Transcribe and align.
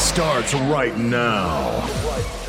starts 0.00 0.54
right 0.54 0.96
now. 0.96 2.39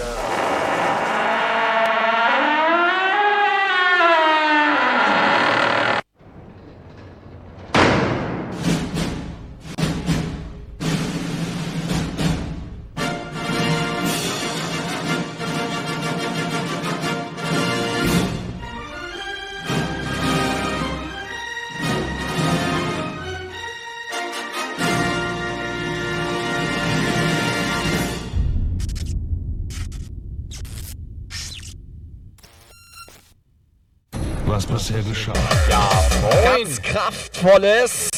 Kraftvolles 37.41 38.09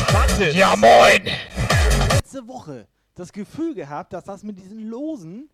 Spatten. 0.00 0.56
Ja, 0.56 0.74
moin! 0.76 1.22
letzte 2.10 2.46
Woche 2.48 2.88
das 3.14 3.32
Gefühl 3.32 3.74
gehabt, 3.74 4.12
dass 4.12 4.24
das 4.24 4.42
mit 4.42 4.58
diesen 4.58 4.88
Losen 4.88 5.48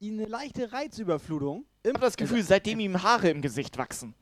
ihnen 0.00 0.20
eine 0.20 0.28
leichte 0.28 0.72
Reizüberflutung. 0.72 1.64
Ich 1.82 1.90
habe 1.90 2.00
das 2.00 2.16
Gefühl, 2.16 2.42
seitdem 2.42 2.80
ihm 2.80 3.02
Haare 3.02 3.28
im 3.28 3.42
Gesicht 3.42 3.76
wachsen. 3.76 4.14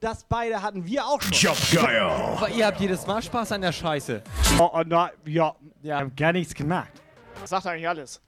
Das 0.00 0.24
beide 0.24 0.62
hatten 0.62 0.84
wir 0.86 1.06
auch 1.06 1.20
schon. 1.20 1.52
Geil. 1.72 2.00
Aber 2.00 2.48
ihr 2.48 2.66
habt 2.66 2.80
jedes 2.80 3.06
Mal 3.06 3.22
Spaß 3.22 3.52
an 3.52 3.60
der 3.60 3.72
Scheiße. 3.72 4.22
Oh, 4.58 4.70
oh, 4.72 4.82
na, 4.84 5.10
ja, 5.26 5.54
Ja. 5.82 6.00
hab 6.00 6.16
gar 6.16 6.32
nichts 6.32 6.54
gemerkt. 6.54 7.00
Das 7.40 7.50
sagt 7.50 7.66
eigentlich 7.66 7.88
alles. 7.88 8.20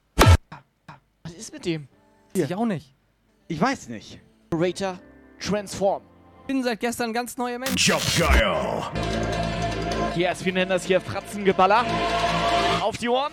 Was 1.23 1.33
ist 1.33 1.53
mit 1.53 1.65
dem? 1.65 1.89
Ich 2.35 2.55
auch 2.55 2.67
nicht. 2.67 2.95
Ich 3.49 3.61
weiß 3.61 3.89
nicht. 3.89 4.21
Operator 4.53 4.99
Transform. 5.41 6.03
Ich 6.43 6.47
bin 6.49 6.63
seit 6.63 6.79
gestern 6.81 7.11
ein 7.11 7.15
ganz 7.15 7.37
neuer 7.39 7.59
Mensch. 7.59 7.89
Jump 7.89 8.03
Wir 10.17 10.53
nennen 10.53 10.71
das 10.71 10.85
hier 10.85 11.01
Fratzengeballer. 11.01 11.85
Auf 12.81 12.97
die 12.99 13.09
Ohren. 13.09 13.33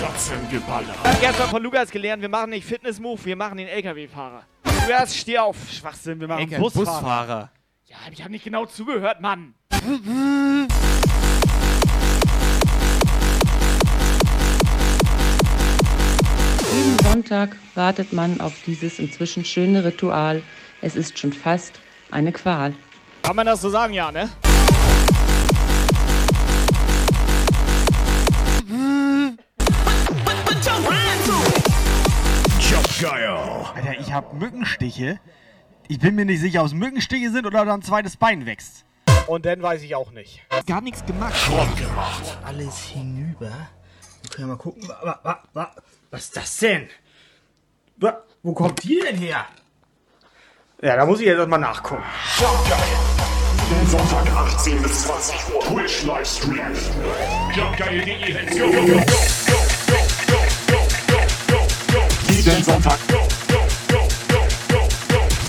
Fratzengeballer. 0.00 0.94
Ich 1.12 1.20
gestern 1.20 1.48
von 1.50 1.62
Lukas 1.62 1.88
gelernt, 1.88 2.20
wir 2.20 2.28
machen 2.28 2.50
nicht 2.50 2.66
Fitness-Move, 2.66 3.24
wir 3.24 3.36
machen 3.36 3.58
den 3.58 3.68
LKW-Fahrer. 3.68 4.42
Lukas, 4.64 5.16
steh 5.16 5.38
auf. 5.38 5.56
Schwachsinn, 5.70 6.18
wir 6.18 6.26
machen 6.26 6.42
Ecke, 6.42 6.58
Busfahrer. 6.58 6.90
Busfahrer. 6.90 7.50
Ja, 7.86 7.96
ich 8.10 8.20
habe 8.22 8.32
nicht 8.32 8.42
genau 8.42 8.66
zugehört, 8.66 9.20
Mann. 9.20 9.54
Jeden 16.74 16.98
Sonntag 17.04 17.56
wartet 17.76 18.12
man 18.12 18.40
auf 18.40 18.54
dieses 18.66 18.98
inzwischen 18.98 19.44
schöne 19.44 19.84
Ritual. 19.84 20.42
Es 20.80 20.96
ist 20.96 21.20
schon 21.20 21.32
fast 21.32 21.78
eine 22.10 22.32
Qual. 22.32 22.74
Kann 23.22 23.36
man 23.36 23.46
das 23.46 23.60
so 23.60 23.70
sagen, 23.70 23.92
ja, 23.94 24.10
ne? 24.10 24.28
Geil. 33.02 33.26
Alter, 33.74 33.98
ich 33.98 34.12
hab 34.12 34.32
Mückenstiche. 34.32 35.18
Ich 35.88 35.98
bin 35.98 36.14
mir 36.14 36.24
nicht 36.24 36.40
sicher, 36.40 36.60
ob 36.60 36.68
es 36.68 36.72
Mückenstiche 36.72 37.32
sind 37.32 37.46
oder 37.46 37.64
da 37.64 37.74
ein 37.74 37.82
zweites 37.82 38.16
Bein 38.16 38.46
wächst. 38.46 38.84
Und 39.26 39.44
dann 39.44 39.60
weiß 39.60 39.82
ich 39.82 39.96
auch 39.96 40.12
nicht. 40.12 40.40
Gar 40.66 40.82
nichts 40.82 41.04
gemacht. 41.04 41.36
Schrott 41.36 41.76
gemacht. 41.76 42.38
alles 42.44 42.78
hinüber. 42.84 43.50
Wir 44.22 44.30
können 44.30 44.48
ja 44.48 44.54
mal 44.54 44.56
gucken. 44.56 44.88
Wa, 44.88 45.18
wa, 45.24 45.42
wa, 45.52 45.70
was 46.12 46.20
ist 46.22 46.36
das 46.36 46.56
denn? 46.58 46.88
Wa, 47.96 48.22
wo 48.44 48.52
kommt 48.52 48.84
die 48.84 49.00
denn 49.00 49.16
her? 49.16 49.46
Ja, 50.80 50.94
da 50.94 51.04
muss 51.04 51.18
ich 51.18 51.26
jetzt 51.26 51.38
erstmal 51.38 51.58
nachgucken. 51.58 52.04
Jump 52.38 52.68
Geil. 52.68 53.12
Jeden 53.68 53.86
Sonntag 53.88 54.28
18 54.28 54.82
bis 54.82 55.02
20 55.02 55.54
Uhr. 55.54 55.60
Twitch 55.60 56.02
Livestream. 56.04 56.72
Jumpgeil.de. 57.54 58.32
Let's 58.32 58.58
go, 58.58 58.66
go, 58.66 58.86
go, 58.86 58.98
go, 58.98 59.21
jeden 62.44 62.64
Sonntag. 62.64 62.98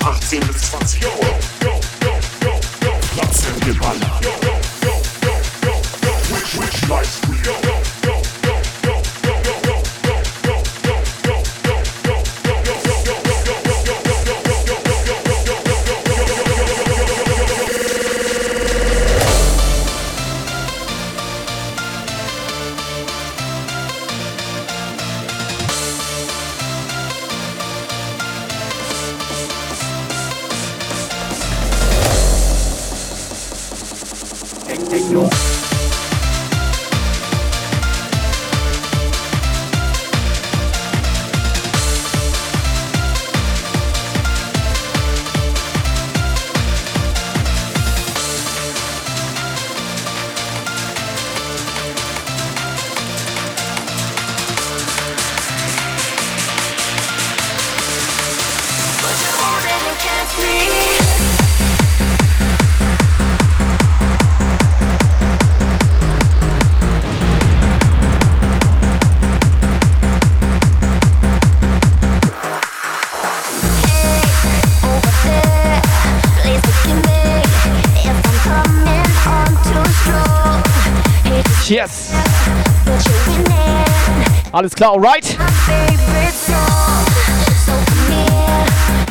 18 0.04 0.40
bis 0.48 0.62
20 0.62 1.06
Uhr. 1.06 1.12
Platz 3.16 3.44
im 3.48 3.60
Geballert. 3.62 4.26
Switch, 6.28 6.52
switch, 6.52 6.88
life. 6.88 7.23
Alles 84.54 84.76
klar, 84.76 84.92
alright. 84.92 85.26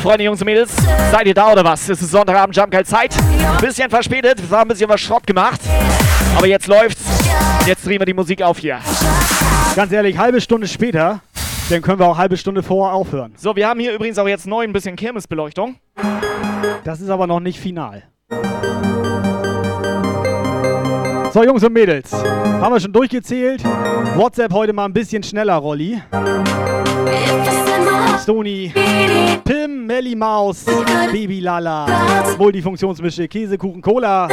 Freunde, 0.01 0.23
Jungs 0.23 0.39
und 0.39 0.45
Mädels, 0.45 0.73
seid 1.11 1.27
ihr 1.27 1.33
da 1.33 1.51
oder 1.51 1.65
was? 1.65 1.89
Es 1.89 2.01
ist 2.01 2.11
Sonntagabend, 2.11 2.55
Jumpgeil 2.55 2.85
Zeit. 2.85 3.13
Bisschen 3.59 3.89
verspätet, 3.89 4.39
wir 4.49 4.57
haben 4.57 4.69
ein 4.69 4.73
bisschen 4.73 4.87
was 4.87 5.01
Schrott 5.01 5.27
gemacht. 5.27 5.59
Aber 6.37 6.47
jetzt 6.47 6.67
läuft's. 6.67 7.03
Jetzt 7.67 7.85
drehen 7.85 7.99
wir 7.99 8.05
die 8.05 8.13
Musik 8.13 8.41
auf 8.41 8.57
hier. 8.57 8.79
Ganz 9.75 9.91
ehrlich, 9.91 10.17
halbe 10.17 10.39
Stunde 10.39 10.65
später, 10.65 11.19
dann 11.69 11.81
können 11.81 11.99
wir 11.99 12.07
auch 12.07 12.17
halbe 12.17 12.37
Stunde 12.37 12.63
vorher 12.63 12.93
aufhören. 12.95 13.33
So, 13.35 13.53
wir 13.53 13.67
haben 13.67 13.81
hier 13.81 13.93
übrigens 13.93 14.17
auch 14.19 14.27
jetzt 14.29 14.47
neu 14.47 14.63
ein 14.63 14.71
bisschen 14.71 14.95
Kirmesbeleuchtung. 14.95 15.75
Das 16.85 17.01
ist 17.01 17.09
aber 17.09 17.27
noch 17.27 17.41
nicht 17.41 17.59
final. 17.59 18.03
So, 21.33 21.43
Jungs 21.43 21.63
und 21.63 21.73
Mädels, 21.73 22.13
haben 22.13 22.75
wir 22.75 22.79
schon 22.79 22.93
durchgezählt. 22.93 23.63
WhatsApp 24.15 24.53
heute 24.53 24.71
mal 24.71 24.85
ein 24.85 24.93
bisschen 24.93 25.23
schneller, 25.23 25.55
Rolli. 25.55 25.99
Stony, 28.21 28.71
Pim, 29.43 29.87
Melly 29.87 30.15
Maus, 30.15 30.63
Baby 31.11 31.39
Lala, 31.39 31.87
Multifunktionsmische, 32.37 33.27
Käsekuchen 33.27 33.81
Cola, 33.81 34.27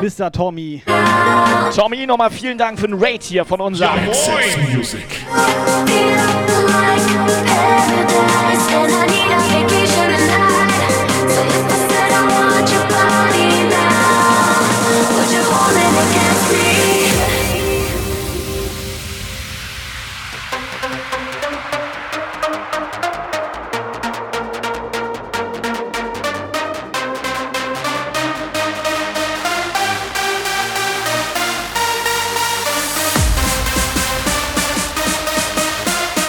Mr. 0.00 0.30
Tommy. 0.30 0.84
Tommy, 1.74 2.06
nochmal 2.06 2.30
vielen 2.30 2.56
Dank 2.56 2.78
für 2.78 2.86
den 2.86 3.02
Raid 3.02 3.24
hier 3.24 3.44
von 3.44 3.60
unserem. 3.60 3.98
Access 3.98 4.56
Music. 4.72 5.26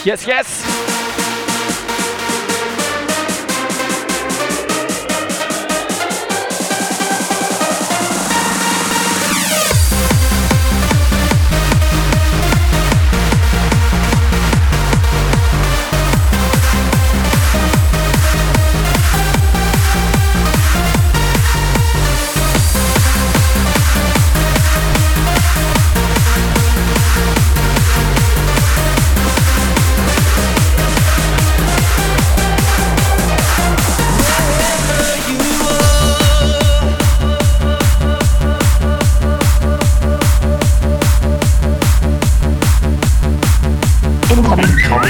Yes, 0.04 0.26
yes. 0.26 0.91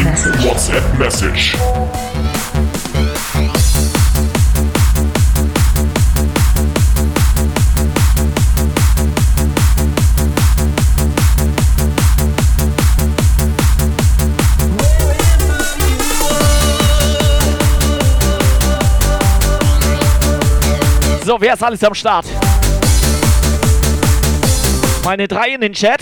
Incoming 0.01 0.47
WhatsApp 0.47 0.97
message. 0.97 1.55
So, 21.23 21.39
wer 21.39 21.53
ist 21.53 21.63
alles 21.63 21.83
am 21.83 21.93
Start? 21.93 22.25
Meine 25.03 25.27
drei 25.27 25.49
in 25.49 25.61
den 25.61 25.73
Chat. 25.73 26.00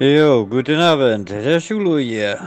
Jo, 0.00 0.46
guten 0.46 0.80
Abend, 0.80 1.28
der 1.28 1.60
Schulu 1.60 1.98
hier. 1.98 2.38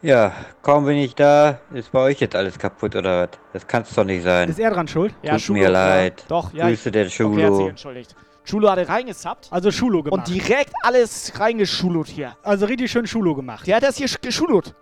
Ja, 0.00 0.32
kaum 0.62 0.84
bin 0.86 0.96
ich 0.96 1.14
da, 1.14 1.58
ist 1.74 1.90
bei 1.92 1.98
euch 2.00 2.20
jetzt 2.20 2.36
alles 2.36 2.56
kaputt 2.58 2.94
oder 2.96 3.22
was? 3.22 3.30
Das 3.52 3.66
kann's 3.66 3.92
doch 3.94 4.04
nicht 4.04 4.22
sein. 4.22 4.48
Ist 4.48 4.58
er 4.60 4.70
dran 4.70 4.86
schuld? 4.88 5.12
Ja, 5.22 5.32
Tut 5.32 5.40
Schulo, 5.42 5.58
mir 5.58 5.64
ja. 5.64 5.70
leid. 5.70 6.24
Doch, 6.28 6.52
ja. 6.54 6.68
Grüße 6.68 6.90
der 6.92 7.02
Okay, 7.06 7.10
hat 7.10 7.12
sich 7.12 7.26
Schulu. 7.26 7.68
entschuldigt. 7.68 8.14
Schulo 8.44 8.70
hatte 8.70 8.88
reingesappt 8.88 9.48
Also 9.50 9.70
Schulo 9.72 9.98
und 9.98 10.04
gemacht. 10.04 10.28
direkt 10.28 10.72
alles 10.82 11.32
reingeschulot 11.38 12.06
hier. 12.06 12.36
also 12.42 12.64
richtig 12.66 12.90
schön 12.90 13.06
Schulo 13.06 13.34
gemacht. 13.34 13.66
Der 13.66 13.76
hat 13.76 13.82
das 13.82 13.96
hier 13.96 14.06
sch- 14.08 14.22
geschulot. 14.22 14.74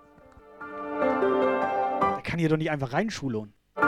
Der 1.00 2.20
kann 2.22 2.38
hier 2.38 2.48
doch 2.50 2.56
nicht 2.58 2.70
einfach 2.70 2.92
reinschulon. 2.92 3.52
Sag 3.74 3.84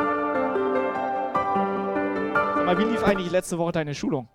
mal, 2.66 2.78
wie 2.78 2.84
lief 2.84 3.04
eigentlich 3.04 3.30
letzte 3.30 3.58
Woche 3.58 3.72
deine 3.72 3.94
Schulung? 3.94 4.28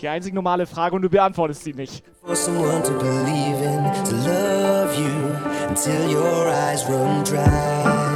Die 0.00 0.08
einzig 0.08 0.34
normale 0.34 0.66
Frage 0.66 0.96
und 0.96 1.02
du 1.02 1.08
beantwortest 1.08 1.64
sie 1.64 1.72
nicht. 1.72 2.04
for 7.74 8.13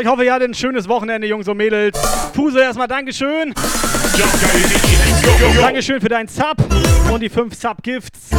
ich 0.00 0.06
hoffe, 0.06 0.24
ihr 0.24 0.32
hattet 0.32 0.50
ein 0.50 0.54
schönes 0.54 0.88
Wochenende, 0.88 1.26
Jungs 1.26 1.46
und 1.46 1.56
Mädels. 1.56 1.98
Fuse, 2.34 2.60
erstmal 2.60 2.88
Dankeschön. 2.88 3.54
Dankeschön 5.60 6.00
für 6.00 6.08
deinen 6.08 6.28
Sub 6.28 6.56
und 7.12 7.20
die 7.20 7.28
5 7.28 7.54
Sub-Gifts. 7.54 8.30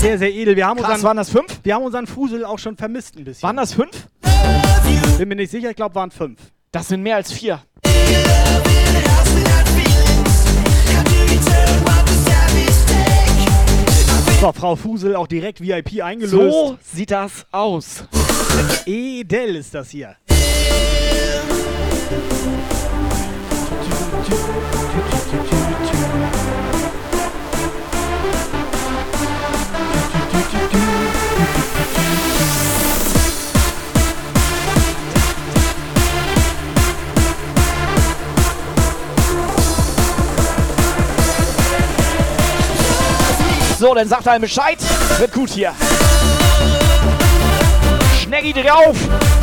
Sehr, 0.00 0.18
sehr 0.18 0.32
edel. 0.32 0.56
Wir 0.56 0.66
haben, 0.66 0.78
Krass, 0.78 0.90
unseren, 0.90 1.06
waren 1.06 1.16
das 1.16 1.30
fünf? 1.30 1.60
wir 1.62 1.74
haben 1.74 1.84
unseren 1.84 2.06
Fusel 2.06 2.44
auch 2.44 2.58
schon 2.58 2.76
vermisst 2.76 3.16
ein 3.16 3.24
bisschen. 3.24 3.42
Waren 3.42 3.56
das 3.56 3.74
fünf? 3.74 4.08
Bin 5.18 5.28
mir 5.28 5.36
nicht 5.36 5.50
sicher, 5.50 5.70
ich 5.70 5.76
glaube, 5.76 5.94
waren 5.94 6.10
5. 6.10 6.38
Das 6.72 6.88
sind 6.88 7.02
mehr 7.02 7.16
als 7.16 7.32
vier. 7.32 7.60
So, 14.40 14.52
Frau 14.52 14.76
Fusel 14.76 15.16
auch 15.16 15.26
direkt 15.26 15.60
VIP 15.60 16.02
eingelöst. 16.02 16.32
So 16.32 16.78
sieht 16.82 17.10
das 17.10 17.46
aus. 17.50 18.04
Edel 18.86 19.56
ist 19.56 19.74
das 19.74 19.90
hier. 19.90 20.16
So, 43.78 43.94
dann 43.94 44.08
sagt 44.08 44.26
einem 44.26 44.40
Bescheid. 44.40 44.78
Wird 45.18 45.32
gut 45.32 45.50
hier. 45.50 45.74
Schneggi 48.26 48.52
drauf. 48.52 49.35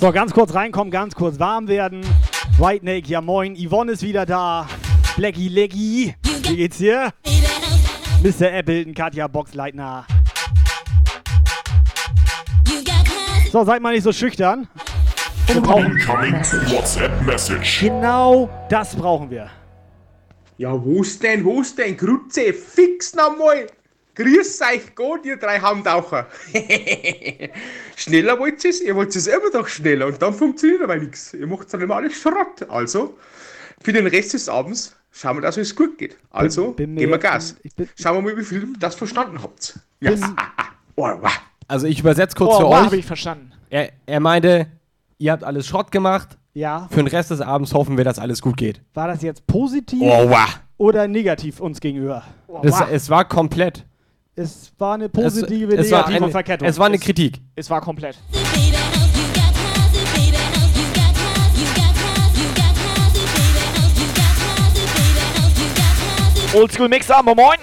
So, 0.00 0.12
ganz 0.12 0.32
kurz 0.32 0.54
reinkommen, 0.54 0.92
ganz 0.92 1.16
kurz 1.16 1.40
warm 1.40 1.66
werden. 1.66 2.02
White 2.56 2.82
Snake, 2.82 3.08
ja 3.08 3.20
moin. 3.20 3.56
Yvonne 3.56 3.90
ist 3.92 4.02
wieder 4.04 4.24
da. 4.24 4.68
Blacky 5.16 5.48
Leggy. 5.48 6.14
Wie 6.46 6.56
geht's 6.56 6.78
dir? 6.78 7.12
Mr. 8.22 8.52
Appleton, 8.52 8.94
Katja 8.94 9.26
Boxleitner. 9.26 10.06
So, 13.50 13.64
seid 13.64 13.82
mal 13.82 13.92
nicht 13.92 14.04
so 14.04 14.12
schüchtern. 14.12 14.68
Wir 15.48 15.60
brauchen 15.60 15.86
Incoming 15.98 16.34
WhatsApp 16.70 17.20
message. 17.26 17.80
genau 17.80 18.48
das 18.68 18.94
brauchen 18.94 19.28
wir. 19.30 19.50
Ja, 20.58 20.72
wo's 20.72 21.18
denn, 21.18 21.44
wo's 21.44 21.74
denn? 21.74 21.96
Grüße, 21.96 22.52
fix 22.52 23.16
nochmal. 23.16 23.66
Grüß 24.14 24.60
euch 24.62 24.94
Gott, 24.94 25.24
ihr 25.24 25.38
drei 25.38 25.58
Hamtaucher. 25.58 26.26
schneller 27.98 28.38
wollt 28.38 28.64
ihr's, 28.64 28.80
ihr 28.80 28.94
wollt 28.96 29.14
es 29.14 29.26
immer 29.26 29.50
doch 29.52 29.68
schneller 29.68 30.06
und 30.06 30.20
dann 30.22 30.32
funktioniert 30.34 30.82
aber 30.82 30.96
nichts. 30.96 31.34
Ihr 31.34 31.46
macht 31.46 31.72
dann 31.72 31.80
immer 31.80 31.96
alles 31.96 32.14
Schrott. 32.20 32.68
Also, 32.68 33.16
für 33.82 33.92
den 33.92 34.06
Rest 34.06 34.34
des 34.34 34.48
Abends 34.48 34.96
schauen 35.10 35.36
wir, 35.36 35.40
dass 35.42 35.56
es 35.56 35.74
gut 35.74 35.98
geht. 35.98 36.16
Also, 36.30 36.72
bin 36.72 36.94
mir 36.94 37.00
geben 37.00 37.12
wir 37.12 37.18
Gas. 37.18 37.56
bin- 37.76 37.88
Schauen 38.00 38.24
wir 38.24 38.30
mal, 38.32 38.38
wie 38.40 38.44
viel 38.44 38.68
das 38.78 38.94
verstanden 38.94 39.42
habt. 39.42 39.78
Ja. 40.00 40.12
Oh, 41.00 41.02
wow. 41.20 41.30
Also 41.68 41.86
ich 41.86 42.00
übersetze 42.00 42.34
kurz 42.34 42.54
Oh, 42.56 42.58
für 42.58 42.64
wow, 42.66 42.90
euch. 42.92 42.98
ich 42.98 43.06
verstanden. 43.06 43.52
Er, 43.70 43.92
er 44.06 44.18
meinte, 44.18 44.66
ihr 45.18 45.30
habt 45.30 45.44
alles 45.44 45.68
Schrott 45.68 45.92
gemacht. 45.92 46.36
Ja. 46.54 46.88
Für 46.90 46.96
den 46.96 47.06
Rest 47.06 47.30
des 47.30 47.40
Abends 47.40 47.72
hoffen 47.72 47.96
wir, 47.96 48.02
dass 48.02 48.18
alles 48.18 48.42
gut 48.42 48.56
geht. 48.56 48.80
War 48.94 49.06
das 49.06 49.22
jetzt 49.22 49.46
positiv 49.46 50.00
Oh, 50.02 50.28
wow. 50.28 50.58
oder 50.76 51.06
negativ 51.06 51.60
uns 51.60 51.78
gegenüber? 51.78 52.24
Es, 52.64 52.74
es 52.90 53.10
war 53.10 53.28
komplett. 53.28 53.84
Es 54.40 54.70
war 54.78 54.94
eine 54.94 55.08
positive, 55.08 55.74
es, 55.74 55.86
es 55.86 55.90
war 55.90 56.02
negative 56.02 56.24
eine, 56.24 56.30
Verkettung. 56.30 56.68
Es 56.68 56.78
war 56.78 56.86
eine 56.86 56.98
Kritik. 57.00 57.40
Es 57.56 57.68
war 57.70 57.80
komplett. 57.80 58.16
Oldschool 66.54 66.88
Mixer, 66.88 67.20
moin 67.24 67.36
moin. 67.36 67.58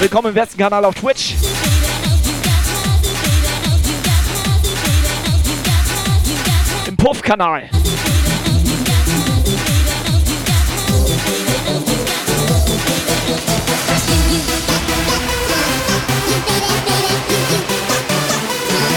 Willkommen 0.00 0.28
im 0.28 0.34
besten 0.34 0.56
Kanal 0.56 0.86
auf 0.86 0.94
Twitch. 0.94 1.34
Im 6.88 6.96
Puff-Kanal. 6.96 7.68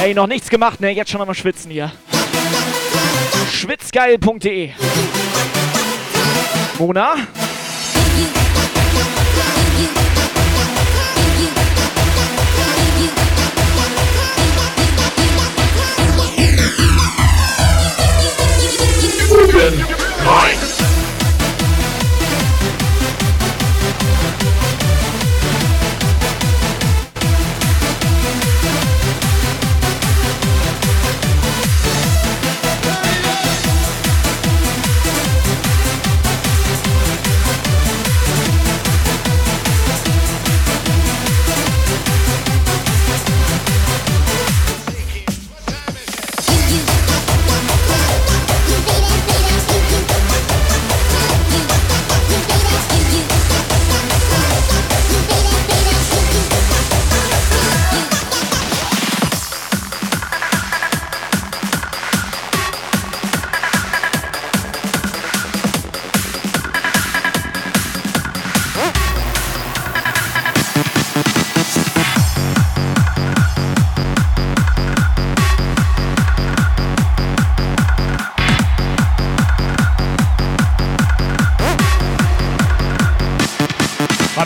Ey, 0.08 0.14
noch 0.14 0.28
nichts 0.28 0.50
gemacht, 0.50 0.80
ne? 0.80 0.90
Jetzt 0.92 1.12
schon 1.12 1.20
am 1.20 1.34
Schwitzen 1.34 1.70
hier. 1.70 1.92
Schwitzgeil.de 3.52 4.70
Mona? 6.80 7.16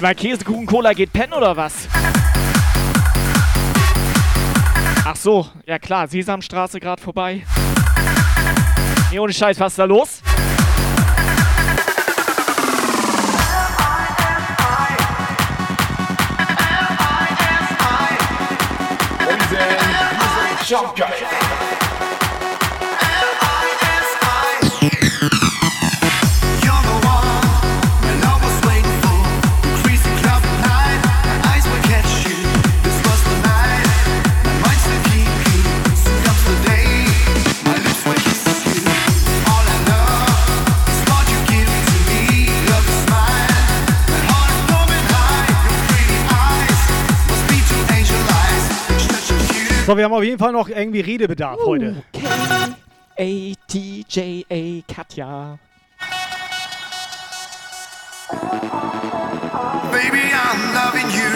Mal, 0.01 0.15
Käsekuchen 0.15 0.65
Cola 0.65 0.93
geht 0.93 1.13
pennen 1.13 1.33
oder 1.33 1.55
was? 1.55 1.87
Ach 5.05 5.15
so, 5.15 5.47
ja 5.67 5.77
klar, 5.77 6.07
Sesamstraße 6.07 6.79
gerade 6.79 6.99
vorbei. 6.99 7.43
Nee, 9.11 9.19
ohne 9.19 9.31
Scheiß, 9.31 9.59
was 9.59 9.73
ist 9.73 9.79
da 9.79 9.85
los? 9.85 10.21
Jump 20.67 20.95
Guy. 20.95 21.60
So, 49.91 49.97
wir 49.97 50.05
haben 50.05 50.13
auf 50.13 50.23
jeden 50.23 50.39
Fall 50.39 50.53
noch 50.53 50.69
irgendwie 50.69 51.01
Redebedarf 51.01 51.59
heute. 51.65 52.01
A-T-J-A 53.19 54.83
Katja. 54.87 55.59
Baby, 59.91 60.31
I'm 60.31 60.71
loving 60.73 61.09
you. 61.11 61.27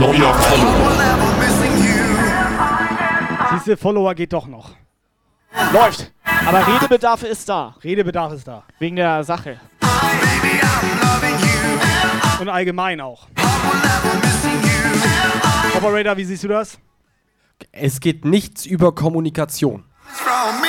Neuer 0.00 0.32
Follower. 0.32 0.92
Du, 3.66 3.76
Follower 3.76 4.14
geht 4.14 4.32
doch 4.32 4.46
noch. 4.46 4.70
Läuft. 5.74 6.10
Aber 6.46 6.66
Redebedarf 6.66 7.22
ist 7.22 7.46
da. 7.50 7.74
Redebedarf 7.84 8.32
ist 8.32 8.48
da. 8.48 8.62
Wegen 8.78 8.96
der 8.96 9.22
Sache. 9.24 9.60
Baby. 9.80 10.58
Und 12.40 12.48
allgemein 12.48 12.98
auch. 13.02 13.26
Operator, 15.76 16.16
wie 16.16 16.24
siehst 16.24 16.42
du 16.42 16.48
das? 16.48 16.78
Es 17.72 18.00
geht 18.00 18.24
nichts 18.24 18.66
über 18.66 18.94
Kommunikation. 18.94 19.84
From 20.06 20.60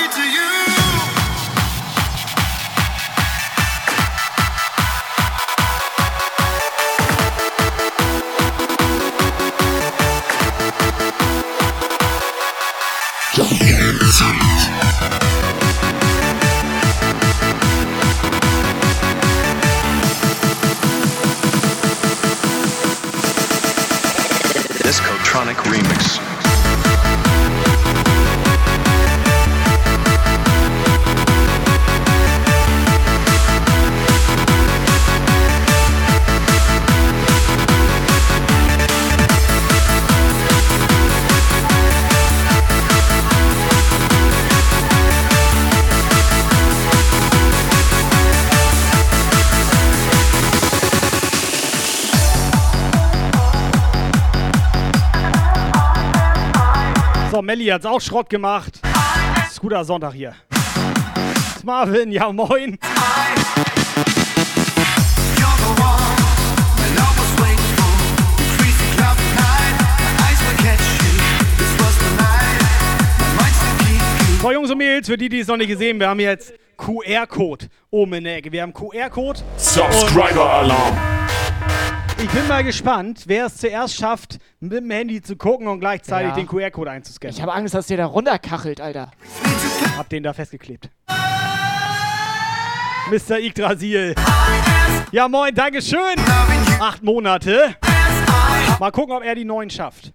So, 57.68 57.72
Melli 57.72 57.74
hat's 57.74 57.86
auch 57.86 58.00
Schrott 58.00 58.30
gemacht. 58.30 58.80
Ist 59.46 59.60
guter 59.60 59.84
Sonntag 59.84 60.14
hier. 60.14 60.34
Marvin, 61.64 62.14
ja 62.14 62.32
moin. 62.32 62.78
So, 74.42 74.52
Jungs 74.54 74.72
und 74.72 74.78
Mädels, 74.78 75.08
für 75.08 75.18
die, 75.18 75.28
die 75.28 75.40
es 75.40 75.48
noch 75.48 75.58
nicht 75.58 75.68
gesehen 75.68 75.96
haben, 75.96 76.00
wir 76.00 76.08
haben 76.08 76.20
jetzt 76.22 76.54
QR-Code 76.78 77.66
oben 77.92 78.14
in 78.14 78.24
der 78.24 78.38
Ecke. 78.38 78.50
Wir 78.50 78.62
haben 78.62 78.74
QR-Code. 78.74 79.42
Subscriber 79.58 80.50
Alarm. 80.50 80.98
Ich 82.20 82.30
bin 82.30 82.48
mal 82.48 82.64
gespannt, 82.64 83.24
wer 83.28 83.46
es 83.46 83.58
zuerst 83.58 83.96
schafft, 83.96 84.40
mit 84.60 84.72
dem 84.74 84.90
Handy 84.90 85.22
zu 85.22 85.36
gucken 85.36 85.68
und 85.68 85.80
gleichzeitig 85.80 86.30
Ja. 86.30 86.36
den 86.36 86.48
QR-Code 86.48 86.90
einzuscannen. 86.92 87.36
Ich 87.36 87.42
habe 87.42 87.54
Angst, 87.54 87.74
dass 87.76 87.88
der 87.88 87.98
da 87.98 88.06
runterkachelt, 88.06 88.82
Alter. 88.82 89.12
Hab 89.98 90.10
den 90.10 90.24
da 90.24 90.34
festgeklebt. 90.34 90.90
Mr. 93.10 93.40
Yggdrasil. 93.40 94.16
Ja, 95.12 95.28
moin, 95.28 95.54
Dankeschön. 95.54 96.16
Acht 96.80 97.04
Monate. 97.04 97.76
Mal 98.80 98.92
gucken, 98.92 99.16
ob 99.16 99.24
er 99.24 99.36
die 99.36 99.46
neun 99.46 99.70
schafft. 99.70 100.12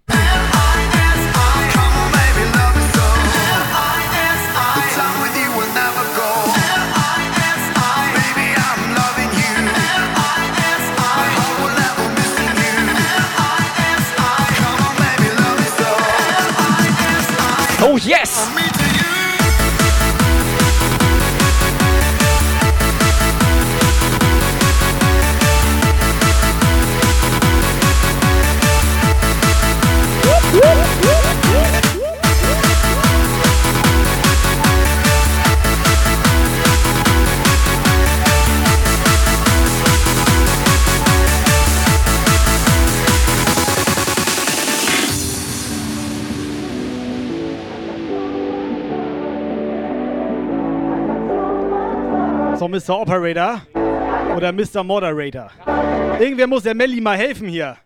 Oh 17.84 17.96
yes! 17.96 18.48
So, 52.62 52.68
Mr. 52.68 53.00
Operator. 53.00 53.62
Oder 54.36 54.52
Mr. 54.52 54.84
Moderator. 54.84 55.50
Irgendwer 56.20 56.46
muss 56.46 56.62
der 56.62 56.76
Melli 56.76 57.00
mal 57.00 57.16
helfen 57.16 57.48
hier. 57.48 57.76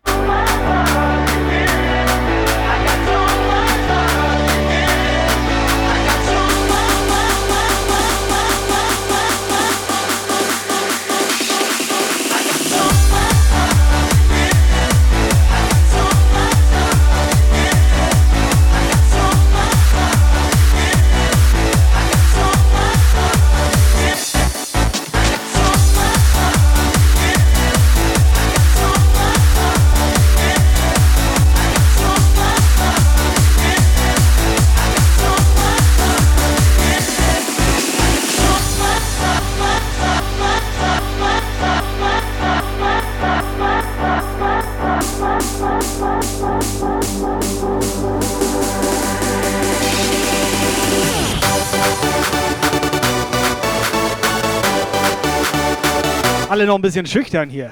Alle 56.67 56.73
noch 56.73 56.79
ein 56.81 56.83
bisschen 56.83 57.07
schüchtern 57.07 57.49
hier. 57.49 57.71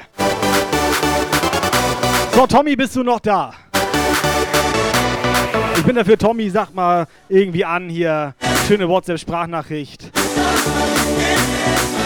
So, 2.33 2.47
Tommy, 2.47 2.77
bist 2.77 2.95
du 2.95 3.03
noch 3.03 3.19
da? 3.19 3.53
Ich 5.77 5.83
bin 5.83 5.97
dafür, 5.97 6.17
Tommy, 6.17 6.49
sag 6.49 6.73
mal 6.73 7.09
irgendwie 7.29 7.65
an 7.65 7.89
hier. 7.89 8.37
Schöne 8.69 8.89
WhatsApp-Sprachnachricht. 8.89 10.13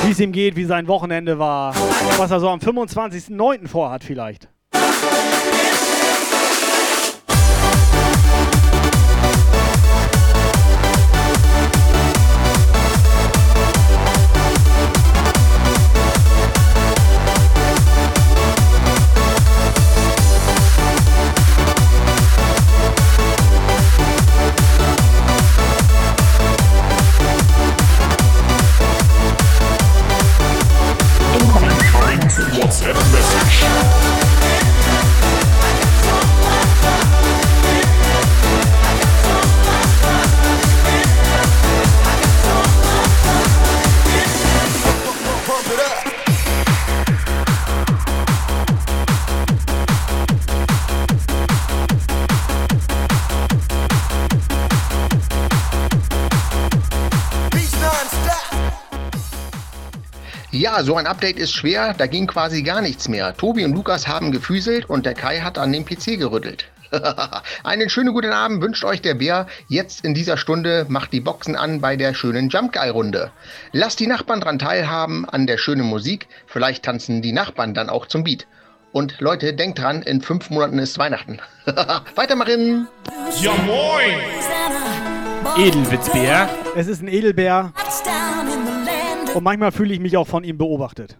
Wie 0.03 0.13
es 0.13 0.19
ihm 0.19 0.33
geht, 0.33 0.57
wie 0.57 0.65
sein 0.65 0.89
Wochenende 0.89 1.39
war. 1.39 1.75
Was 2.17 2.31
er 2.31 2.41
so 2.41 2.49
am 2.49 2.59
25.09. 2.59 3.69
vorhat 3.69 4.03
vielleicht. 4.03 4.49
Ja, 60.79 60.85
so 60.85 60.95
ein 60.95 61.09
Update 61.09 61.41
ist 61.41 61.55
schwer, 61.55 61.93
da 61.93 62.07
ging 62.07 62.29
quasi 62.29 62.63
gar 62.63 62.81
nichts 62.81 63.09
mehr. 63.09 63.37
Tobi 63.37 63.65
und 63.65 63.73
Lukas 63.73 64.07
haben 64.07 64.31
gefüßelt 64.31 64.89
und 64.89 65.07
der 65.07 65.15
Kai 65.15 65.41
hat 65.41 65.59
an 65.59 65.73
dem 65.73 65.85
PC 65.85 66.21
gerüttelt. 66.21 66.67
Einen 67.65 67.91
schönen 67.91 68.15
guten 68.15 68.31
Abend 68.31 68.63
wünscht 68.63 68.85
euch 68.85 69.03
der 69.03 69.15
Bär. 69.15 69.49
Jetzt 69.67 70.05
in 70.05 70.15
dieser 70.15 70.37
Stunde 70.37 70.87
macht 70.89 71.13
die 71.13 71.21
Boxen 71.21 71.57
an 71.57 71.81
bei 71.81 71.97
der 71.97 72.15
schönen 72.15 72.49
Jump 72.49 72.73
Guy 72.75 72.91
Runde. 72.91 73.33
Lasst 73.73 73.99
die 73.99 74.07
Nachbarn 74.07 74.41
dran 74.41 74.61
teilhaben 74.61 75.29
an 75.29 75.49
der 75.49 75.59
schönen 75.59 75.85
Musik. 75.85 76.29
Vielleicht 76.47 76.85
tanzen 76.85 77.23
die 77.23 77.33
Nachbarn 77.33 77.75
dann 77.75 77.91
auch 77.91 78.07
zum 78.07 78.23
Beat. 78.23 78.47
Und 78.93 79.21
Leute, 79.21 79.55
denkt 79.55 79.81
dran, 79.81 80.03
in 80.03 80.23
fünf 80.23 80.49
Monaten 80.49 80.79
ist 80.79 80.97
Weihnachten. 80.97 81.41
Weitermachen! 82.15 82.87
Ja 83.41 83.53
moin! 83.67 84.15
Edelwitzbär. 85.57 86.49
Es 86.77 86.87
ist 86.87 87.03
ein 87.03 87.09
Edelbär. 87.09 87.73
Und 89.35 89.45
manchmal 89.45 89.73
fühle 89.73 89.95
ich 89.95 90.01
mich 90.01 90.17
auch 90.17 90.27
von 90.27 90.45
ihm 90.45 90.59
beobachtet. 90.59 91.19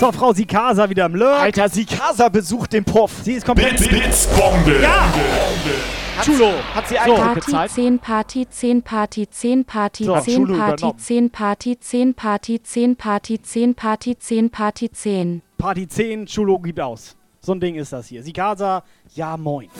So, 0.00 0.12
Frau 0.12 0.32
Sikasa 0.32 0.88
wieder 0.88 1.06
im 1.06 1.16
Lurk. 1.16 1.40
Alter, 1.40 1.68
Sikasa 1.68 2.28
besucht 2.28 2.72
den 2.72 2.84
Puff. 2.84 3.12
Sie 3.24 3.32
ist 3.32 3.44
komplett. 3.44 3.78
Blitz, 3.78 3.88
Blitzbombe! 3.88 4.80
Ja! 4.80 5.12
Chulo. 6.22 6.52
Hat 6.74 6.86
sie 6.88 6.94
So. 6.94 7.00
Eintritt 7.14 7.18
Party 7.24 7.40
gezahlt? 7.40 7.70
10 7.72 7.98
Party 7.98 8.46
10 8.48 8.82
Party 8.82 9.28
10 9.28 9.64
Party 9.64 10.04
So, 10.04 10.20
10 10.20 10.34
Schule 10.34 10.54
Party 10.56 10.72
übernommen. 10.74 10.98
10 10.98 11.30
Party 11.30 11.78
10 11.80 12.14
Party 12.14 12.62
10 12.62 12.96
Party 12.96 13.42
10 13.42 13.74
Party 13.74 14.18
10 14.18 14.50
Party 14.50 14.90
10 14.90 15.42
Party 15.58 15.88
10, 15.88 16.26
Chulo 16.26 16.58
gibt 16.60 16.78
aus. 16.80 17.16
So 17.48 17.54
ein 17.54 17.60
Ding 17.60 17.76
ist 17.76 17.94
das 17.94 18.08
hier. 18.08 18.22
Sikasa, 18.22 18.82
ja 19.14 19.34
moin. 19.38 19.70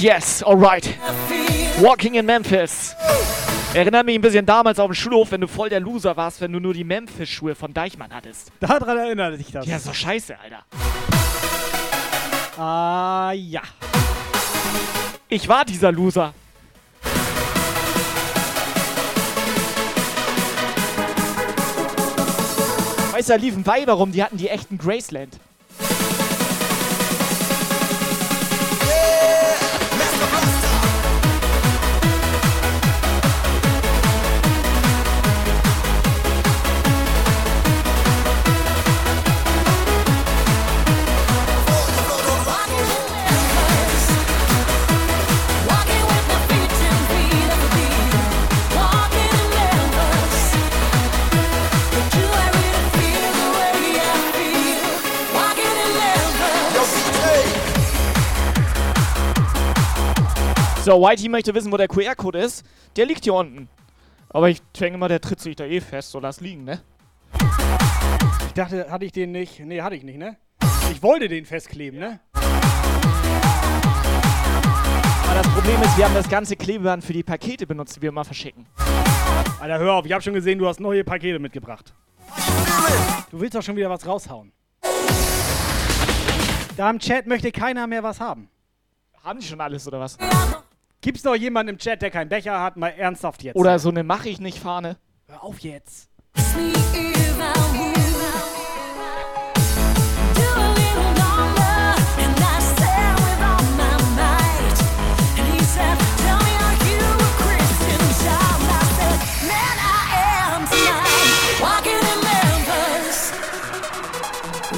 Yes, 0.00 0.44
alright. 0.44 0.88
Walking 1.80 2.14
in 2.14 2.24
Memphis. 2.24 2.94
Erinnert 3.74 4.06
mich 4.06 4.14
ein 4.14 4.20
bisschen 4.20 4.46
damals 4.46 4.78
auf 4.78 4.86
dem 4.86 4.94
Schulhof, 4.94 5.32
wenn 5.32 5.40
du 5.40 5.48
voll 5.48 5.70
der 5.70 5.80
Loser 5.80 6.16
warst, 6.16 6.40
wenn 6.40 6.52
du 6.52 6.60
nur 6.60 6.72
die 6.72 6.84
Memphis-Schuhe 6.84 7.56
von 7.56 7.74
Deichmann 7.74 8.14
hattest. 8.14 8.52
Daran 8.60 8.96
erinnert 8.96 9.36
sich 9.38 9.50
das. 9.50 9.66
Ja, 9.66 9.76
doch 9.84 9.92
scheiße, 9.92 10.36
Alter. 10.38 10.64
Ah, 12.62 13.32
ja. 13.32 13.62
Ich 15.28 15.48
war 15.48 15.64
dieser 15.64 15.90
Loser. 15.90 16.32
Weißt 23.12 23.28
du, 23.30 23.32
da 23.32 23.36
liefen 23.36 23.66
Weiber 23.66 23.94
rum, 23.94 24.12
die 24.12 24.22
hatten 24.22 24.36
die 24.36 24.48
echten 24.48 24.78
Graceland. 24.78 25.40
So, 60.88 61.02
Whitey 61.02 61.28
möchte 61.28 61.52
wissen, 61.52 61.70
wo 61.70 61.76
der 61.76 61.86
QR-Code 61.86 62.38
ist. 62.38 62.64
Der 62.96 63.04
liegt 63.04 63.24
hier 63.24 63.34
unten. 63.34 63.68
Aber 64.30 64.48
ich 64.48 64.62
denke 64.80 64.96
mal, 64.96 65.08
der 65.08 65.20
tritt 65.20 65.38
sich 65.38 65.54
da 65.54 65.64
eh 65.64 65.82
fest. 65.82 66.12
So, 66.12 66.18
lass 66.18 66.40
liegen, 66.40 66.64
ne? 66.64 66.80
Ich 68.46 68.54
dachte, 68.54 68.90
hatte 68.90 69.04
ich 69.04 69.12
den 69.12 69.32
nicht. 69.32 69.60
Nee, 69.60 69.82
hatte 69.82 69.96
ich 69.96 70.02
nicht, 70.02 70.16
ne? 70.16 70.38
Ich 70.90 71.02
wollte 71.02 71.28
den 71.28 71.44
festkleben, 71.44 72.00
ne? 72.00 72.20
Aber 72.32 72.54
das 75.34 75.46
Problem 75.48 75.82
ist, 75.82 75.98
wir 75.98 76.06
haben 76.06 76.14
das 76.14 76.26
ganze 76.26 76.56
Klebeband 76.56 77.04
für 77.04 77.12
die 77.12 77.22
Pakete 77.22 77.66
benutzt, 77.66 77.96
die 77.96 78.00
wir 78.00 78.08
immer 78.08 78.24
verschicken. 78.24 78.64
Alter, 79.60 79.78
hör 79.78 79.92
auf, 79.92 80.06
ich 80.06 80.12
hab 80.14 80.22
schon 80.22 80.32
gesehen, 80.32 80.58
du 80.58 80.66
hast 80.66 80.80
neue 80.80 81.04
Pakete 81.04 81.38
mitgebracht. 81.38 81.92
Du 83.30 83.38
willst 83.38 83.54
doch 83.54 83.62
schon 83.62 83.76
wieder 83.76 83.90
was 83.90 84.06
raushauen. 84.06 84.52
Da 86.78 86.88
im 86.88 86.98
Chat 86.98 87.26
möchte 87.26 87.52
keiner 87.52 87.86
mehr 87.86 88.02
was 88.02 88.20
haben. 88.20 88.48
Haben 89.22 89.38
die 89.38 89.46
schon 89.46 89.60
alles, 89.60 89.86
oder 89.86 90.00
was? 90.00 90.16
Gibt's 91.00 91.22
noch 91.22 91.36
jemanden 91.36 91.74
im 91.74 91.78
Chat, 91.78 92.02
der 92.02 92.10
keinen 92.10 92.28
Becher 92.28 92.60
hat? 92.60 92.76
Mal 92.76 92.88
ernsthaft 92.88 93.44
jetzt. 93.44 93.54
Oder 93.56 93.78
so 93.78 93.88
eine 93.88 94.02
Mach 94.02 94.24
ich 94.24 94.40
nicht 94.40 94.58
Fahne. 94.58 94.96
Hör 95.28 95.44
auf 95.44 95.60
jetzt. 95.60 96.08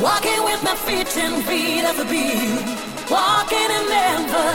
Walking 0.02 0.44
with 0.44 0.62
my 0.62 0.74
feet 0.76 1.06
ten 1.08 1.42
feet 1.42 1.84
off 1.84 1.96
the 1.98 2.04
beat. 2.04 2.89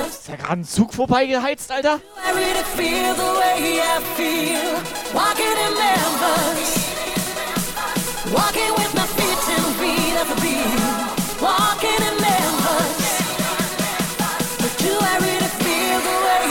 Ist 0.07 0.29
der 0.29 0.37
gerade 0.37 0.53
ein 0.53 0.63
Zug 0.63 0.93
vorbeigeheizt, 0.93 1.69
Alter? 1.71 1.99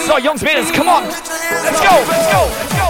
So, 0.06 0.18
Jungs, 0.18 0.42
Mädels, 0.42 0.70
come 0.72 0.90
on. 0.90 1.04
Let's 1.04 1.80
go, 1.80 1.96
let's 2.06 2.30
go, 2.30 2.46
let's 2.60 2.74
go. 2.76 2.83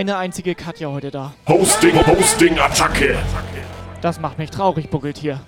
Eine 0.00 0.16
einzige 0.16 0.54
Katja 0.54 0.88
heute 0.88 1.10
da. 1.10 1.34
Hosting, 1.46 1.94
Hosting, 2.06 2.58
Attacke. 2.58 3.18
Das 4.00 4.18
macht 4.18 4.38
mich 4.38 4.48
traurig, 4.48 4.88
buckelt 4.88 5.18
hier. 5.18 5.40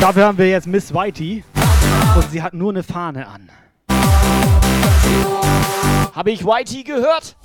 Dafür 0.00 0.26
haben 0.26 0.38
wir 0.38 0.48
jetzt 0.48 0.66
Miss 0.66 0.92
Whitey. 0.92 1.44
Und 2.16 2.30
sie 2.32 2.42
hat 2.42 2.52
nur 2.52 2.72
eine 2.72 2.82
Fahne 2.82 3.28
an. 3.28 3.48
Habe 6.16 6.32
ich 6.32 6.44
Whitey 6.44 6.82
gehört? 6.82 7.36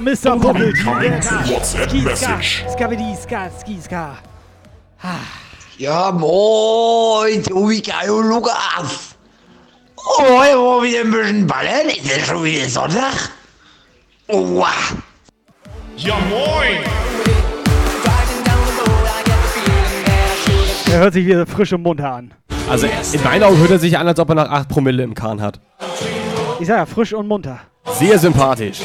Mr. 0.00 0.36
Bubbelt. 0.36 0.78
Incoming 0.78 1.12
WhatsApp 1.12 1.92
Message. 1.92 2.64
Skabidi, 2.72 3.14
ska, 3.16 3.50
ski, 3.60 3.78
ska. 3.80 4.16
Ja, 5.78 6.12
moin, 6.12 7.42
du 7.42 7.68
wie 7.68 7.82
geil, 7.82 8.08
Lukas. 8.08 9.16
Oh, 9.96 10.22
wollen 10.22 10.82
wir 10.82 10.88
wieder 10.88 11.00
ein 11.00 11.10
bisschen 11.10 11.46
ballern? 11.46 11.88
Ist 11.88 12.16
es 12.16 12.26
schon 12.26 12.44
wieder 12.44 12.68
Sonntag? 12.68 13.30
Oh, 14.28 14.64
Ja, 15.96 16.14
moin. 16.30 16.78
Er 20.90 20.98
hört 20.98 21.14
sich 21.14 21.26
wieder 21.26 21.46
frisch 21.46 21.72
und 21.72 21.82
munter 21.82 22.12
an. 22.12 22.34
Also 22.68 22.86
in 22.86 23.22
meinen 23.24 23.42
Augen 23.42 23.58
hört 23.58 23.70
er 23.70 23.78
sich 23.78 23.96
an, 23.98 24.06
als 24.06 24.18
ob 24.20 24.28
er 24.28 24.34
nach 24.34 24.50
8 24.50 24.68
Promille 24.68 25.02
im 25.02 25.14
Kahn 25.14 25.40
hat. 25.40 25.60
Ich 26.60 26.66
sag 26.66 26.76
ja, 26.76 26.86
frisch 26.86 27.12
und 27.12 27.28
munter. 27.28 27.60
Sehr 27.98 28.18
sympathisch. 28.18 28.80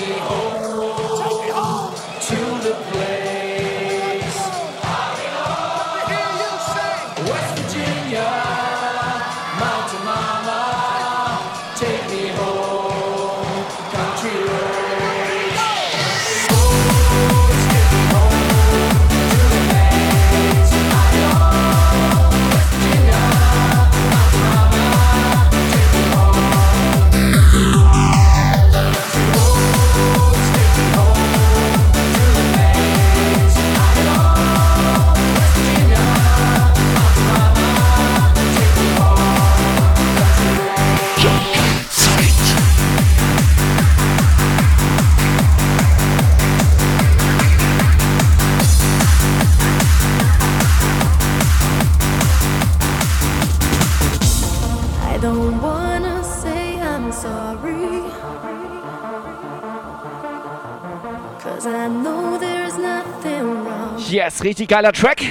Yes, 64.27 64.43
richtig 64.43 64.67
geiler 64.67 64.91
Track. 64.91 65.21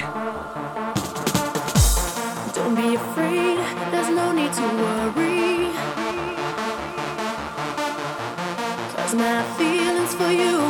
Don't 2.55 2.75
be 2.75 2.95
afraid, 2.95 3.59
there's 3.91 4.09
no 4.09 4.33
need 4.33 4.51
to 4.51 4.63
worry. 4.63 5.69
Cause 8.95 9.13
my 9.13 9.43
feelings 9.55 10.15
for 10.15 10.31
you 10.31 10.66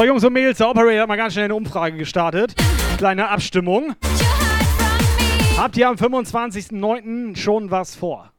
So, 0.00 0.06
Jungs 0.06 0.24
und 0.24 0.32
Mädels, 0.32 0.56
der 0.56 0.70
Operator 0.70 1.02
hat 1.02 1.08
mal 1.08 1.16
ganz 1.16 1.34
schnell 1.34 1.44
eine 1.44 1.54
Umfrage 1.54 1.98
gestartet. 1.98 2.54
Kleine 2.96 3.28
Abstimmung. 3.28 3.94
Habt 5.58 5.76
ihr 5.76 5.90
am 5.90 5.96
25.09. 5.96 7.36
schon 7.36 7.70
was 7.70 7.96
vor? 7.96 8.32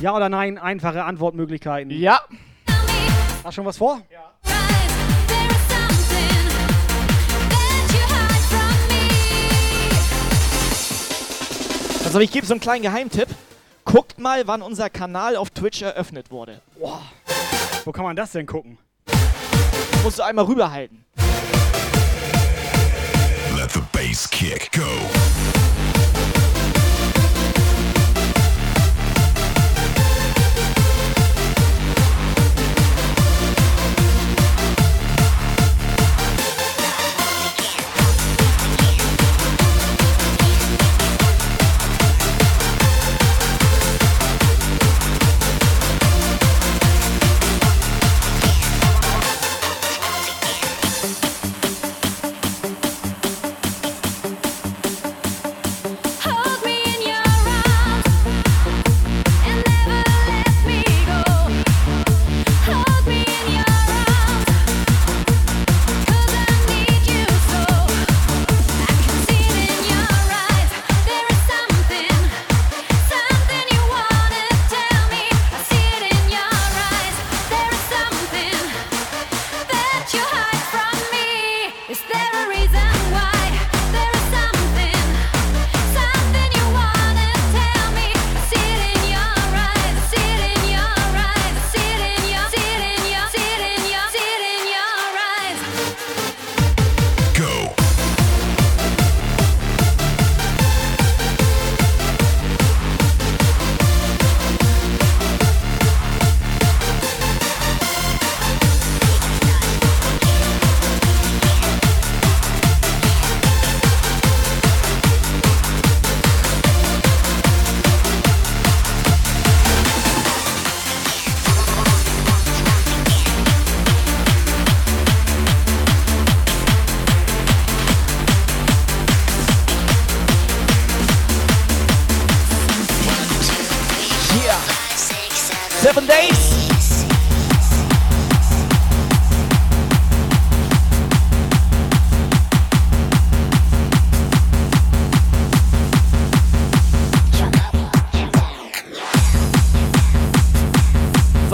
Ja 0.00 0.14
oder 0.14 0.28
nein? 0.28 0.58
Einfache 0.58 1.02
Antwortmöglichkeiten. 1.02 1.90
Ja. 1.90 2.20
Hast 3.42 3.56
schon 3.56 3.64
was 3.64 3.78
vor? 3.78 4.00
Ja. 4.12 4.32
Also 12.04 12.20
ich 12.20 12.30
gebe 12.30 12.46
so 12.46 12.54
einen 12.54 12.60
kleinen 12.60 12.82
Geheimtipp. 12.82 13.30
Guckt 13.84 14.20
mal, 14.20 14.46
wann 14.46 14.62
unser 14.62 14.88
Kanal 14.88 15.34
auf 15.34 15.50
Twitch 15.50 15.82
eröffnet 15.82 16.30
wurde. 16.30 16.60
Boah. 16.78 17.02
Wo 17.84 17.90
kann 17.90 18.04
man 18.04 18.14
das 18.14 18.30
denn 18.30 18.46
gucken? 18.46 18.78
Musst 20.06 20.20
du 20.20 20.22
einmal 20.22 20.44
rüberhalten. 20.44 21.04
Let 23.56 23.72
the 23.72 23.80
bass 23.92 24.30
kick 24.30 24.70
go. 24.70 24.86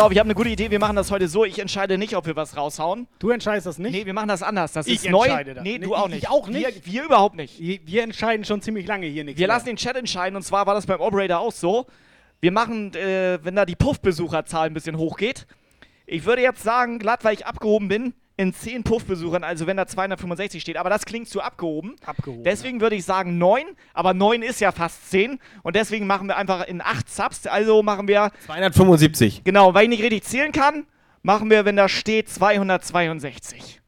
So, 0.02 0.10
ich 0.10 0.18
habe 0.18 0.26
eine 0.26 0.34
gute 0.34 0.48
Idee. 0.48 0.68
Wir 0.72 0.80
machen 0.80 0.96
das 0.96 1.12
heute 1.12 1.28
so. 1.28 1.44
Ich 1.44 1.60
entscheide 1.60 1.96
nicht, 1.96 2.16
ob 2.16 2.26
wir 2.26 2.34
was 2.34 2.56
raushauen. 2.56 3.06
Du 3.20 3.30
entscheidest 3.30 3.68
das 3.68 3.78
nicht? 3.78 3.92
Nee, 3.92 4.04
wir 4.04 4.14
machen 4.14 4.26
das 4.26 4.42
anders. 4.42 4.72
Das 4.72 4.88
Ich 4.88 5.04
ist 5.04 5.10
neu. 5.10 5.24
entscheide 5.26 5.54
das. 5.54 5.62
Nee, 5.62 5.78
Nee, 5.78 5.84
du 5.84 5.94
auch 5.94 6.08
ich 6.08 6.14
nicht. 6.14 6.28
auch 6.30 6.48
nicht. 6.48 6.84
Wir, 6.86 6.92
wir 6.92 7.04
überhaupt 7.04 7.36
nicht. 7.36 7.60
Wir 7.60 8.02
entscheiden 8.02 8.44
schon 8.44 8.60
ziemlich 8.62 8.86
lange 8.88 9.06
hier 9.06 9.22
nichts. 9.22 9.38
Wir 9.38 9.46
mehr. 9.46 9.54
lassen 9.54 9.66
den 9.66 9.76
Chat 9.76 9.94
entscheiden 9.96 10.34
und 10.34 10.42
zwar 10.42 10.66
war 10.66 10.74
das 10.74 10.86
beim 10.86 11.00
Operator 11.00 11.38
auch 11.38 11.52
so. 11.52 11.86
Wir 12.40 12.50
machen, 12.50 12.92
äh, 12.94 13.38
wenn 13.44 13.54
da 13.54 13.64
die 13.64 13.76
Puff-Besucherzahl 13.76 14.66
ein 14.66 14.74
bisschen 14.74 14.98
hochgeht. 14.98 15.46
Ich 16.06 16.24
würde 16.24 16.42
jetzt 16.42 16.64
sagen, 16.64 16.98
glatt, 16.98 17.22
weil 17.22 17.34
ich 17.34 17.46
abgehoben 17.46 17.86
bin, 17.86 18.12
in 18.36 18.54
10 18.54 18.82
Puff-Besuchern, 18.82 19.44
also 19.44 19.66
wenn 19.66 19.76
da 19.76 19.86
265 19.86 20.60
steht, 20.62 20.76
aber 20.76 20.90
das 20.90 21.04
klingt 21.04 21.28
zu 21.28 21.40
abgehoben. 21.42 21.96
Abgehoben. 22.04 22.44
Deswegen 22.44 22.80
würde 22.80 22.96
ich 22.96 23.04
sagen 23.04 23.38
9, 23.38 23.64
aber 23.94 24.14
9 24.14 24.42
ist 24.42 24.60
ja 24.60 24.72
fast 24.72 25.10
10 25.10 25.38
und 25.62 25.76
deswegen 25.76 26.06
machen 26.06 26.28
wir 26.28 26.36
einfach 26.36 26.66
in 26.66 26.80
8 26.80 27.08
Subs, 27.08 27.46
also 27.46 27.82
machen 27.82 28.08
wir, 28.08 28.30
275. 28.46 29.44
genau, 29.44 29.74
weil 29.74 29.84
ich 29.84 29.90
nicht 29.90 30.02
richtig 30.02 30.24
zählen 30.24 30.52
kann, 30.52 30.86
machen 31.22 31.50
wir, 31.50 31.64
wenn 31.64 31.76
da 31.76 31.88
steht 31.88 32.28
262. 32.28 33.80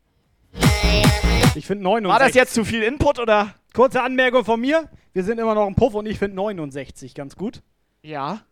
Ich 1.56 1.66
finde 1.66 1.84
69. 1.84 2.12
War 2.12 2.18
das 2.18 2.34
jetzt 2.34 2.54
zu 2.54 2.64
viel 2.64 2.82
Input 2.82 3.18
oder? 3.18 3.54
Kurze 3.72 4.02
Anmerkung 4.02 4.44
von 4.44 4.60
mir. 4.60 4.88
Wir 5.12 5.24
sind 5.24 5.38
immer 5.38 5.54
noch 5.54 5.66
im 5.66 5.74
Puff 5.74 5.94
und 5.94 6.06
ich 6.06 6.18
finde 6.18 6.36
69 6.36 7.14
ganz 7.14 7.36
gut. 7.36 7.62
Ja. 8.02 8.42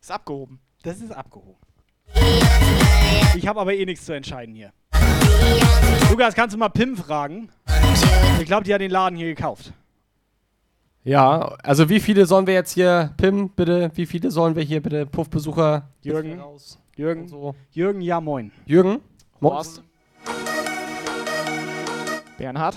Ist 0.00 0.10
abgehoben. 0.10 0.60
Das 0.82 1.00
ist 1.00 1.12
abgehoben. 1.12 1.56
Ich 3.36 3.46
habe 3.46 3.60
aber 3.60 3.74
eh 3.74 3.84
nichts 3.84 4.04
zu 4.04 4.12
entscheiden 4.12 4.54
hier. 4.54 4.72
Lukas, 6.10 6.34
kannst 6.34 6.54
du 6.54 6.58
mal 6.58 6.68
Pim 6.68 6.96
fragen? 6.96 7.48
Ich 8.40 8.46
glaube, 8.46 8.64
die 8.64 8.72
hat 8.74 8.80
den 8.80 8.90
Laden 8.90 9.16
hier 9.16 9.28
gekauft. 9.28 9.72
Ja, 11.04 11.56
also 11.62 11.88
wie 11.88 12.00
viele 12.00 12.26
sollen 12.26 12.46
wir 12.46 12.54
jetzt 12.54 12.72
hier, 12.72 13.14
Pim, 13.16 13.50
bitte, 13.50 13.90
wie 13.94 14.06
viele 14.06 14.30
sollen 14.30 14.56
wir 14.56 14.62
hier 14.62 14.82
bitte 14.82 15.06
Puffbesucher? 15.06 15.88
Jürgen, 16.02 16.40
Jürgen, 16.96 17.54
Jürgen, 17.70 18.00
ja 18.00 18.20
moin. 18.20 18.50
Jürgen? 18.66 19.00
Mo- 19.40 19.52
Horst. 19.54 19.82
Bernhard. 22.36 22.76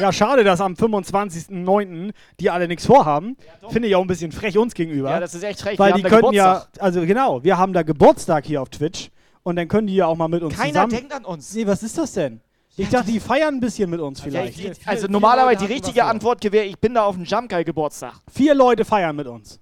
Ja, 0.00 0.12
schade, 0.12 0.44
dass 0.44 0.60
am 0.60 0.74
25.09. 0.74 2.12
die 2.40 2.50
alle 2.50 2.68
nichts 2.68 2.86
vorhaben. 2.86 3.36
Finde 3.70 3.88
ich 3.88 3.96
auch 3.96 4.00
ein 4.02 4.06
bisschen 4.06 4.32
frech 4.32 4.56
uns 4.58 4.74
gegenüber. 4.74 5.10
Ja, 5.10 5.20
das 5.20 5.34
ist 5.34 5.42
echt 5.42 5.60
frech. 5.60 5.78
Weil 5.78 5.92
Wir 5.94 5.96
die 5.98 6.04
haben 6.04 6.10
da 6.10 6.20
können 6.20 6.32
ja, 6.34 6.52
Geburtstag. 6.54 6.82
also 6.82 7.00
genau, 7.02 7.44
wir 7.44 7.58
haben 7.58 7.72
da 7.72 7.82
Geburtstag 7.82 8.46
hier 8.46 8.62
auf 8.62 8.68
Twitch 8.70 9.10
und 9.42 9.56
dann 9.56 9.68
können 9.68 9.86
die 9.86 9.94
ja 9.96 10.06
auch 10.06 10.16
mal 10.16 10.28
mit 10.28 10.42
uns 10.42 10.56
Keiner 10.56 10.72
zusammen. 10.72 10.92
denkt 10.92 11.12
an 11.14 11.24
uns. 11.24 11.54
Nee, 11.54 11.66
was 11.66 11.82
ist 11.82 11.96
das 11.98 12.12
denn? 12.12 12.40
Ich 12.76 12.88
dachte, 12.88 13.10
die 13.10 13.20
feiern 13.20 13.54
ein 13.56 13.60
bisschen 13.60 13.90
mit 13.90 14.00
uns 14.00 14.20
vielleicht. 14.20 14.58
Ja, 14.58 14.70
ich- 14.72 14.88
also 14.88 15.06
normalerweise 15.08 15.66
die 15.66 15.72
richtige 15.72 16.04
Antwort 16.04 16.40
gewähre, 16.40 16.64
ich 16.64 16.78
bin 16.78 16.94
da 16.94 17.04
auf 17.04 17.14
dem 17.16 17.24
Jumpgeil 17.24 17.64
Geburtstag. 17.64 18.14
Vier 18.32 18.54
Leute 18.54 18.84
feiern 18.86 19.14
mit 19.16 19.26
uns. 19.26 19.60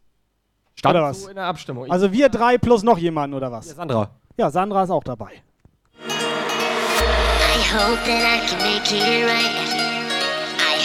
Stand 0.77 0.95
oder 0.95 1.13
so 1.13 1.23
was? 1.25 1.29
in 1.31 1.35
der 1.35 1.45
Abstimmung. 1.47 1.87
Ich- 1.87 1.91
Also 1.93 2.13
wir 2.13 2.29
drei 2.29 2.59
plus 2.59 2.85
noch 2.85 2.99
jemanden 2.99 3.35
oder 3.35 3.51
was? 3.51 3.71
Sandra. 3.71 4.11
Ja, 4.37 4.51
Sandra 4.51 4.85
ist 4.85 4.91
auch 4.91 5.03
dabei. 5.03 5.43
I 6.07 7.71
hope 7.75 7.99
that 8.05 8.23
I 8.23 8.47
can 8.47 8.59
make 8.59 8.95
it 8.95 9.25
right. 9.27 9.78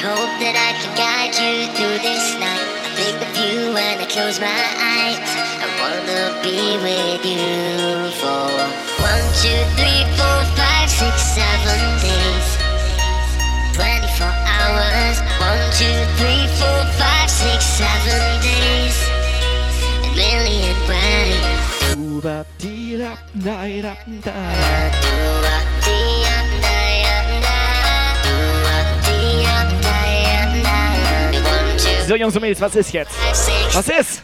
Hope 0.03 0.35
that 0.43 0.59
I 0.59 0.75
can 0.83 0.91
guide 0.99 1.31
you 1.31 1.71
through 1.79 1.95
this 2.03 2.35
night. 2.35 2.59
I 2.59 2.91
think 2.91 3.23
of 3.23 3.31
you 3.39 3.71
when 3.71 4.03
I 4.03 4.07
close 4.11 4.35
my 4.35 4.51
eyes. 4.51 5.15
I 5.63 5.67
wanna 5.79 6.43
be 6.43 6.75
with 6.83 7.23
you 7.23 8.11
for 8.19 8.51
one, 8.99 9.27
two, 9.39 9.63
three, 9.79 10.03
four, 10.19 10.39
five, 10.59 10.91
six, 10.91 11.23
seven 11.23 11.79
days. 12.03 12.47
24 13.79 14.27
hours. 14.27 15.23
One, 15.39 15.63
two, 15.71 15.95
three, 16.19 16.51
four, 16.59 16.83
five, 16.99 17.31
six, 17.31 17.63
seven 17.63 18.19
days. 18.43 18.99
A 20.03 20.11
million 20.19 20.75
bright. 20.83 21.33
So, 32.07 32.15
Jungs 32.15 32.35
und 32.35 32.41
Mädels, 32.41 32.59
was 32.59 32.75
ist 32.75 32.91
jetzt? 32.91 33.13
Was 33.73 33.87
ist? 33.87 34.23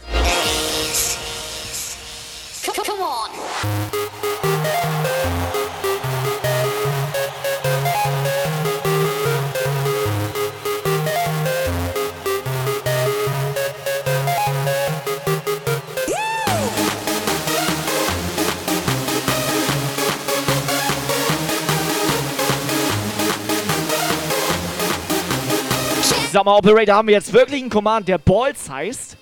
Sag 26.31 26.45
mal, 26.45 26.57
Operator, 26.57 26.95
haben 26.95 27.07
wir 27.07 27.15
jetzt 27.15 27.33
wirklich 27.33 27.61
einen 27.61 27.69
Command, 27.71 28.07
der 28.07 28.17
Balls 28.19 28.69
heißt? 28.69 29.17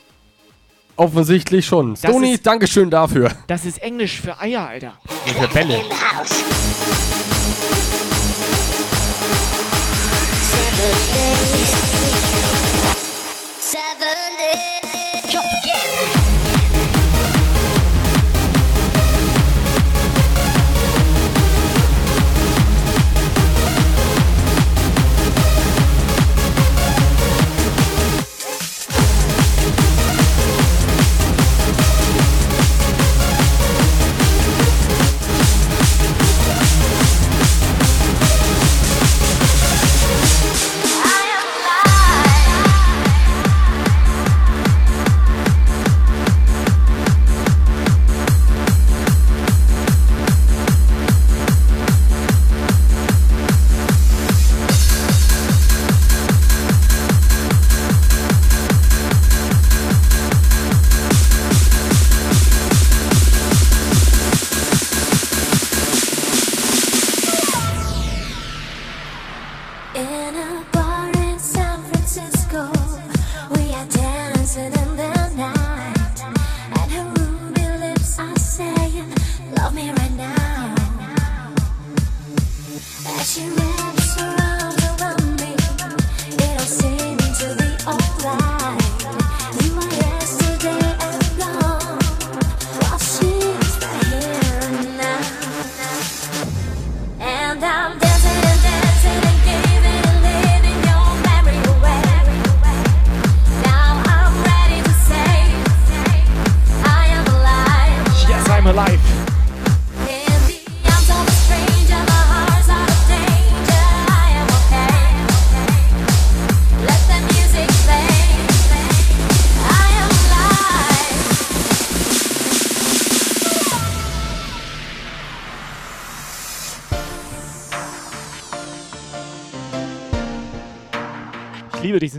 Offensichtlich 0.98 1.66
schon. 1.66 1.92
Das 1.94 2.02
Stony, 2.02 2.34
ist- 2.34 2.46
Dankeschön 2.46 2.90
dafür. 2.90 3.32
Das 3.48 3.66
ist 3.66 3.78
Englisch 3.82 4.20
für 4.20 4.38
Eier, 4.40 4.68
Alter. 4.68 4.94
Für 5.40 5.48
Bälle. 5.48 5.82
Seven 13.60 14.38
days. 14.38 14.77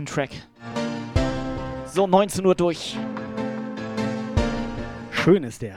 Track. 0.09 0.31
So, 1.85 2.07
19 2.07 2.45
Uhr 2.45 2.55
durch. 2.55 2.97
Schön 5.11 5.43
ist 5.43 5.61
der. 5.61 5.75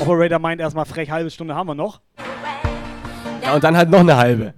Operator 0.00 0.38
meint 0.38 0.60
erstmal 0.60 0.84
frech, 0.84 1.10
halbe 1.10 1.30
Stunde 1.30 1.54
haben 1.54 1.68
wir 1.68 1.74
noch. 1.74 2.00
Ja, 3.42 3.54
und 3.54 3.62
dann 3.62 3.76
halt 3.76 3.90
noch 3.90 4.00
eine 4.00 4.16
halbe. 4.16 4.54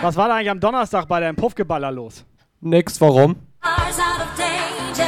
Was 0.00 0.16
war 0.16 0.28
da 0.28 0.36
eigentlich 0.36 0.50
am 0.50 0.60
Donnerstag 0.60 1.06
bei 1.06 1.20
deinem 1.20 1.36
Puffgeballer 1.36 1.90
los? 1.90 2.24
Nix, 2.60 3.00
warum? 3.00 3.36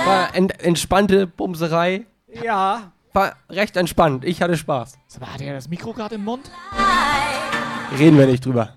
War 0.05 0.35
ent 0.35 0.63
entspannte 0.63 1.27
Bumserei. 1.27 2.07
Ja. 2.43 2.93
War 3.17 3.33
recht 3.49 3.79
entspannt. 3.79 4.27
Ich 4.27 4.43
hatte 4.43 4.59
Spaß. 4.59 4.99
Mal, 5.19 5.33
hat 5.33 5.41
er 5.41 5.55
das 5.55 5.71
Mikro 5.71 5.95
gerade 5.95 6.17
im 6.17 6.25
Mund? 6.25 6.51
Reden 7.99 8.19
wir 8.19 8.27
nicht 8.27 8.45
drüber. 8.45 8.75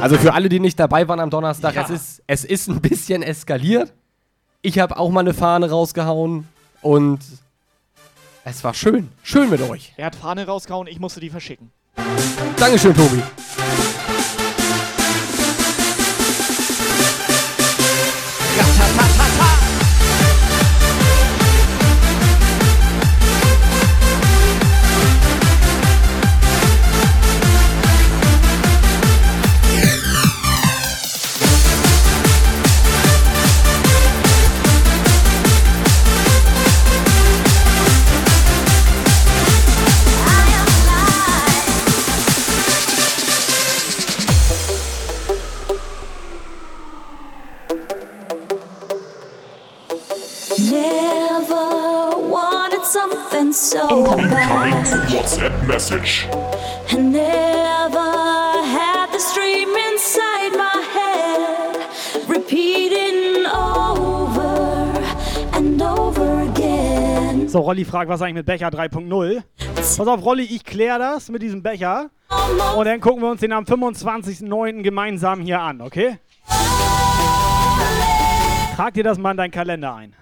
Also 0.00 0.16
für 0.18 0.34
alle, 0.34 0.48
die 0.48 0.60
nicht 0.60 0.78
dabei 0.78 1.08
waren 1.08 1.18
am 1.18 1.30
Donnerstag, 1.30 1.74
Ja. 1.74 1.82
es, 1.82 1.90
ist, 1.90 2.22
es 2.28 2.44
ist 2.44 2.68
ein 2.68 2.80
bisschen 2.80 3.24
eskaliert. 3.24 3.92
Ich 4.62 4.78
habe 4.78 4.96
auch 4.96 5.10
mal 5.10 5.18
eine 5.20 5.34
Fahne 5.34 5.68
rausgehauen 5.68 6.46
und 6.80 7.18
es 8.44 8.62
war 8.62 8.72
schön. 8.74 9.08
Schön 9.24 9.50
mit 9.50 9.60
euch. 9.62 9.94
Er 9.96 10.06
hat 10.06 10.14
Fahne 10.14 10.46
rausgehauen, 10.46 10.86
ich 10.86 11.00
musste 11.00 11.18
die 11.18 11.30
verschicken. 11.30 11.72
Dankeschön, 12.56 12.94
Tobi. 12.94 13.20
Message. 55.90 56.26
And 56.90 57.12
never 57.12 57.98
had 57.98 59.12
this 59.12 59.34
dream 59.34 59.68
inside 59.92 60.52
my 60.56 60.82
head, 60.94 61.76
repeating 62.28 63.46
over 63.46 64.92
and 65.52 65.82
over 65.82 66.42
again. 66.42 67.48
So, 67.48 67.60
Rolli 67.60 67.84
fragt, 67.84 68.08
was 68.08 68.22
eigentlich 68.22 68.34
mit 68.34 68.46
Becher 68.46 68.68
3.0? 68.68 69.42
Pass 69.74 70.00
auf, 70.00 70.24
Rolli, 70.24 70.44
ich 70.44 70.64
kläre 70.64 70.98
das 70.98 71.28
mit 71.28 71.42
diesem 71.42 71.62
Becher. 71.62 72.10
Und 72.76 72.86
dann 72.86 73.00
gucken 73.00 73.22
wir 73.22 73.30
uns 73.30 73.40
den 73.40 73.52
am 73.52 73.64
25.09. 73.64 74.82
gemeinsam 74.82 75.40
hier 75.40 75.60
an, 75.60 75.80
okay? 75.80 76.18
Trag 78.76 78.94
dir 78.94 79.04
das 79.04 79.18
mal 79.18 79.32
in 79.32 79.36
deinen 79.36 79.50
Kalender 79.50 79.94
ein. 79.94 80.14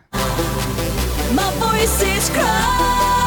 My 1.35 1.43
voice 1.59 2.03
is 2.03 2.31
crying 2.31 3.22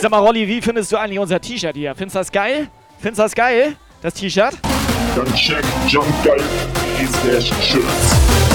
Sag 0.00 0.10
mal, 0.12 0.18
Rolli, 0.18 0.46
wie 0.46 0.62
findest 0.62 0.92
du 0.92 0.96
eigentlich 0.96 1.18
unser 1.18 1.40
T-Shirt 1.40 1.74
hier? 1.74 1.94
Findest 1.96 2.14
du 2.14 2.18
das 2.20 2.30
geil? 2.30 2.68
Findest 3.00 3.18
du 3.18 3.22
das 3.24 3.34
geil? 3.34 3.76
Das 4.00 4.14
T-Shirt? 4.14 4.54
Dann 5.16 5.34
check 5.34 5.64
jumpgeil.de 5.88 7.06
slash 7.06 7.52
shirts. 7.60 7.78
Waiting 7.82 8.47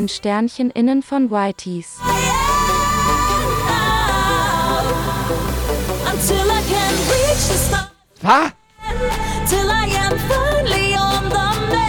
Irgendein 0.00 0.16
Sternchen 0.16 0.70
innen 0.70 1.02
von 1.02 1.30
Whiteys. 1.30 1.98
Was? 8.22 8.52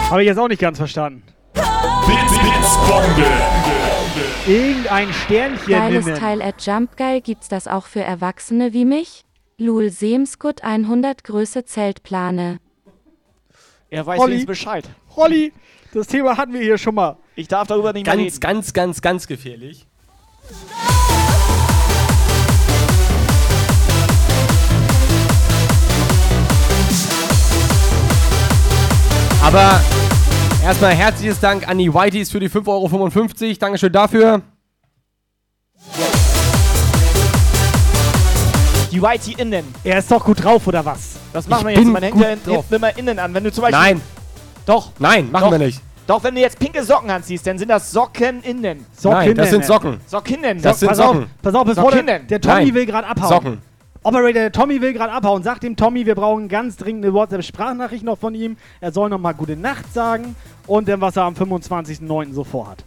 Habe 0.09 0.22
ich 0.24 0.28
jetzt 0.28 0.38
auch 0.38 0.49
nicht 0.49 0.59
ganz 0.59 0.78
verstanden. 0.78 1.24
Bits, 1.53 2.38
Bits, 2.41 2.78
Bombe. 2.89 3.32
Irgendein 4.45 5.14
Sternchen 5.14 5.68
Geiles 5.68 6.05
innen. 6.05 6.20
Teil 6.20 6.41
at 6.41 6.66
Jumpgeil 6.66 7.22
gibt's 7.22 7.47
das 7.47 7.70
auch 7.70 7.86
für 7.86 8.01
Erwachsene 8.01 8.74
wie 8.74 8.84
mich? 8.84 9.24
Lul 9.57 9.89
Semskut 9.89 10.66
100 10.66 11.24
Größe 11.24 11.64
Zeltplane. 11.64 12.59
Er 13.89 14.05
weiß 14.05 14.20
Rolli. 14.20 14.36
jetzt 14.36 14.47
Bescheid. 14.47 14.89
Rolli, 15.16 15.53
das 15.93 16.07
Thema 16.07 16.36
hatten 16.36 16.51
wir 16.51 16.62
hier 16.62 16.78
schon 16.78 16.95
mal. 16.95 17.18
Ich 17.36 17.47
darf 17.47 17.67
darüber 17.67 17.93
nicht 17.93 18.05
mehr 18.05 18.15
Ganz, 18.15 18.25
reden. 18.25 18.39
ganz, 18.39 18.73
ganz, 18.73 19.01
ganz 19.01 19.27
gefährlich. 19.27 19.88
Aber 29.43 29.82
erstmal 30.63 30.93
herzliches 30.93 31.39
Dank 31.39 31.67
an 31.67 31.77
die 31.77 31.93
Whiteys 31.93 32.32
für 32.32 32.39
die 32.39 32.49
5,55 32.49 32.67
Euro. 33.47 33.53
Dankeschön 33.59 33.91
dafür. 33.91 34.41
Die 38.91 39.01
Whitey 39.01 39.36
innen. 39.38 39.65
Er 39.84 39.99
ist 39.99 40.11
doch 40.11 40.23
gut 40.23 40.43
drauf, 40.43 40.67
oder 40.67 40.84
was? 40.84 41.15
Das 41.34 41.47
machen 41.47 41.69
Ich 41.69 41.75
wir 41.77 41.82
jetzt. 41.84 41.91
Man 41.91 42.03
hängt 42.03 42.13
gut 42.15 42.23
ja 42.23 42.53
jetzt 42.55 42.71
immer 42.71 42.97
innen 42.97 43.17
an. 43.19 43.34
Wenn 43.34 43.43
du 43.45 43.51
zum 43.51 43.61
Beispiel. 43.63 43.79
Nein, 43.79 44.01
Doch. 44.65 44.91
nein, 44.99 45.32
machen 45.32 45.45
Doch. 45.45 45.51
wir 45.51 45.59
nicht. 45.65 45.82
Doch, 46.12 46.22
wenn 46.26 46.36
du 46.36 46.41
jetzt 46.41 46.59
pinke 46.59 46.84
Socken 46.84 47.09
anziehst, 47.09 47.47
dann 47.47 47.57
sind 47.57 47.70
das 47.70 47.89
Socken 47.89 48.43
innen. 48.43 48.86
Nein, 49.01 49.34
das 49.34 49.49
sind 49.49 49.64
Socken. 49.64 50.01
Socken. 50.05 50.62
Das 50.62 50.78
sind 50.82 50.89
pass 50.89 50.97
Socken. 50.97 51.22
Auf, 51.22 51.28
pass 51.41 51.55
auf, 51.55 51.64
bevor 51.64 51.89
der, 51.89 51.99
Socken. 52.01 52.28
der 52.28 52.41
Tommy 52.41 52.66
Nein. 52.66 52.74
will 52.74 52.86
gerade 52.86 53.07
abhauen. 53.07 53.30
Socken. 53.30 53.62
Operator, 54.03 54.34
der 54.34 54.51
Tommy 54.51 54.82
will 54.82 54.91
gerade 54.91 55.14
abhauen. 55.14 55.41
Sag 55.41 55.62
dem 55.62 55.78
Tommy, 55.78 56.05
wir 56.05 56.16
brauchen 56.16 56.49
ganz 56.49 56.76
dringend 56.76 57.05
eine 57.05 57.14
WhatsApp-Sprachnachricht 57.14 58.03
noch 58.03 58.18
von 58.18 58.36
ihm. 58.36 58.57
Er 58.82 58.91
soll 58.91 59.07
noch 59.07 59.20
mal 59.20 59.32
gute 59.32 59.55
Nacht 59.55 59.93
sagen 59.93 60.36
und 60.68 60.89
dann, 60.89 60.99
was 60.99 61.16
er 61.16 61.24
am 61.24 61.34
25.09. 61.34 62.34
so 62.34 62.43
vorhat. 62.43 62.84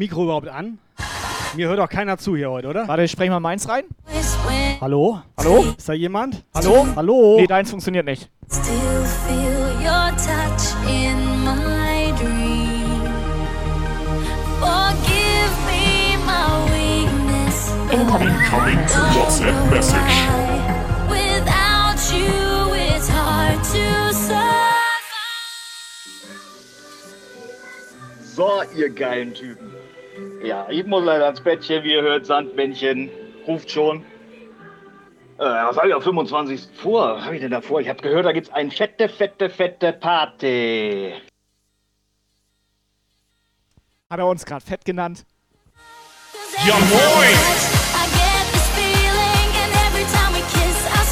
Mikro 0.00 0.24
überhaupt 0.24 0.48
an? 0.48 0.78
Mir 1.54 1.68
hört 1.68 1.78
doch 1.78 1.90
keiner 1.90 2.16
zu 2.16 2.34
hier 2.34 2.50
heute, 2.50 2.68
oder? 2.68 2.88
Warte, 2.88 3.02
ich 3.02 3.10
spreche 3.10 3.30
mal 3.30 3.38
meins 3.38 3.68
rein. 3.68 3.84
Hallo? 4.80 5.20
Hallo? 5.36 5.74
Ist 5.76 5.90
da 5.90 5.92
jemand? 5.92 6.42
Hallo? 6.54 6.86
Hallo? 6.96 7.36
Nee, 7.36 7.46
deins 7.46 7.68
funktioniert 7.68 8.06
nicht. 8.06 8.30
Still 8.50 9.04
feel 9.26 9.76
your 9.84 10.08
touch 10.16 10.72
in 10.88 11.44
my 11.44 12.14
dream. 12.18 13.12
Forgive 14.58 15.52
me 15.68 16.16
my 16.24 16.64
weakness. 16.72 17.70
Incoming 17.92 18.38
WhatsApp 19.12 19.70
message. 19.70 20.16
Without 21.10 22.00
you, 22.10 22.72
it's 22.72 23.10
hard 23.10 23.62
to 23.64 24.14
survive. 24.14 24.78
So, 28.24 28.62
ihr 28.74 28.88
geilen 28.88 29.34
Typen. 29.34 29.69
Ja, 30.42 30.66
ich 30.70 30.86
muss 30.86 31.04
leider 31.04 31.28
ins 31.28 31.40
Bettchen, 31.40 31.84
wie 31.84 31.92
ihr 31.92 32.02
hört, 32.02 32.24
Sandmännchen 32.24 33.10
ruft 33.46 33.70
schon. 33.70 34.04
Äh, 35.38 35.44
was 35.44 35.76
habe 35.76 35.88
ich 35.88 35.94
am 35.94 36.00
25. 36.00 36.68
vor? 36.74 37.16
Was 37.16 37.24
habe 37.24 37.34
ich 37.34 37.42
denn 37.42 37.50
da 37.50 37.60
vor? 37.60 37.80
Ich 37.80 37.88
habe 37.88 38.00
gehört, 38.00 38.24
da 38.24 38.32
gibt's 38.32 38.50
eine 38.50 38.70
fette, 38.70 39.08
fette, 39.08 39.50
fette 39.50 39.92
Party. 39.92 41.12
Hat 44.08 44.18
er 44.18 44.26
uns 44.26 44.44
gerade 44.44 44.64
fett 44.64 44.84
genannt? 44.84 45.24
Ja, 46.66 46.74
moin! 46.74 47.36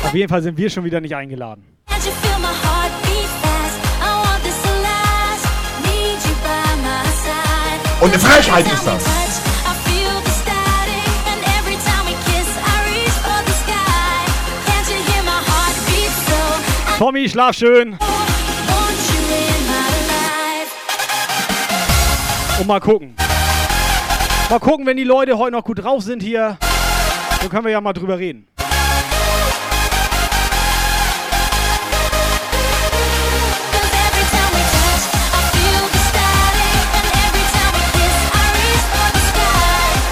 Auf 0.05 0.15
jeden 0.15 0.29
Fall 0.29 0.43
sind 0.43 0.57
wir 0.57 0.71
schon 0.71 0.85
wieder 0.85 1.01
nicht 1.01 1.15
eingeladen. 1.15 1.65
My 15.25 15.31
heart 15.31 15.75
beat 15.87 16.13
so? 16.29 16.95
I 16.95 16.99
Tommy, 16.99 17.29
schlaf 17.29 17.55
schön. 17.57 17.99
Und 22.61 22.67
mal 22.67 22.81
gucken. 22.81 23.15
Mal 24.51 24.59
gucken, 24.59 24.87
wenn 24.87 24.97
die 24.97 25.05
Leute 25.05 25.39
heute 25.39 25.53
noch 25.53 25.65
gut 25.65 25.83
drauf 25.83 26.03
sind 26.03 26.23
hier. 26.23 26.57
Dann 27.41 27.51
können 27.51 27.65
wir 27.65 27.73
ja 27.73 27.81
mal 27.81 27.93
drüber 27.93 28.19
reden. 28.19 28.49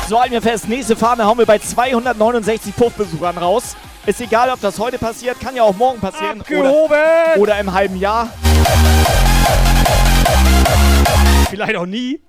So 0.09 0.21
halten 0.21 0.35
wir 0.35 0.43
fest, 0.43 0.69
nächste 0.69 0.95
Fahne 0.95 1.25
hauen 1.25 1.37
wir 1.37 1.47
bei 1.47 1.59
269 1.59 2.77
Puffbesuchern 2.77 3.39
raus. 3.39 3.75
Ist 4.07 4.21
egal, 4.21 4.51
ob 4.51 4.61
das 4.61 4.79
heute 4.79 4.99
passiert, 4.99 5.41
kann 5.41 5.57
ja 5.57 5.65
auch 5.65 5.75
morgen 5.75 5.99
passieren. 5.99 6.43
Oder, 6.43 7.37
oder 7.39 7.59
im 7.59 7.73
halben 7.73 7.97
Jahr. 7.97 8.29
Vielleicht 11.51 11.77
auch 11.77 11.87
nie. 11.87 12.23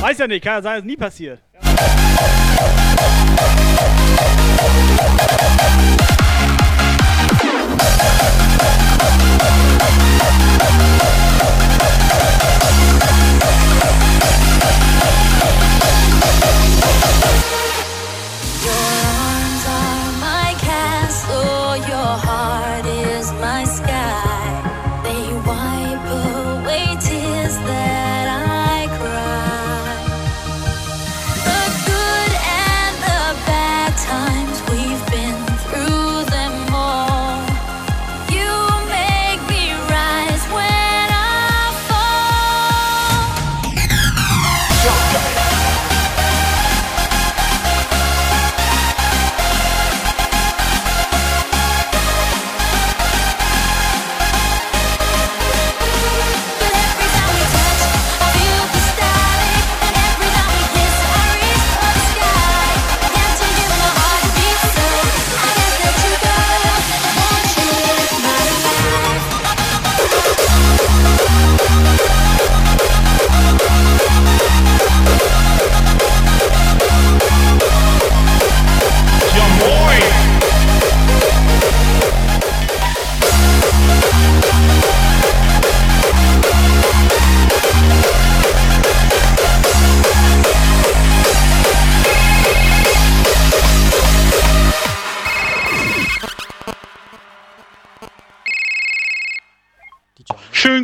Weiß 0.00 0.18
ja 0.18 0.26
nicht, 0.26 0.44
kann 0.44 0.54
ja 0.54 0.62
sein, 0.62 0.74
dass 0.74 0.80
es 0.80 0.86
nie 0.86 0.96
passiert. 0.96 1.40
Your 5.98 6.05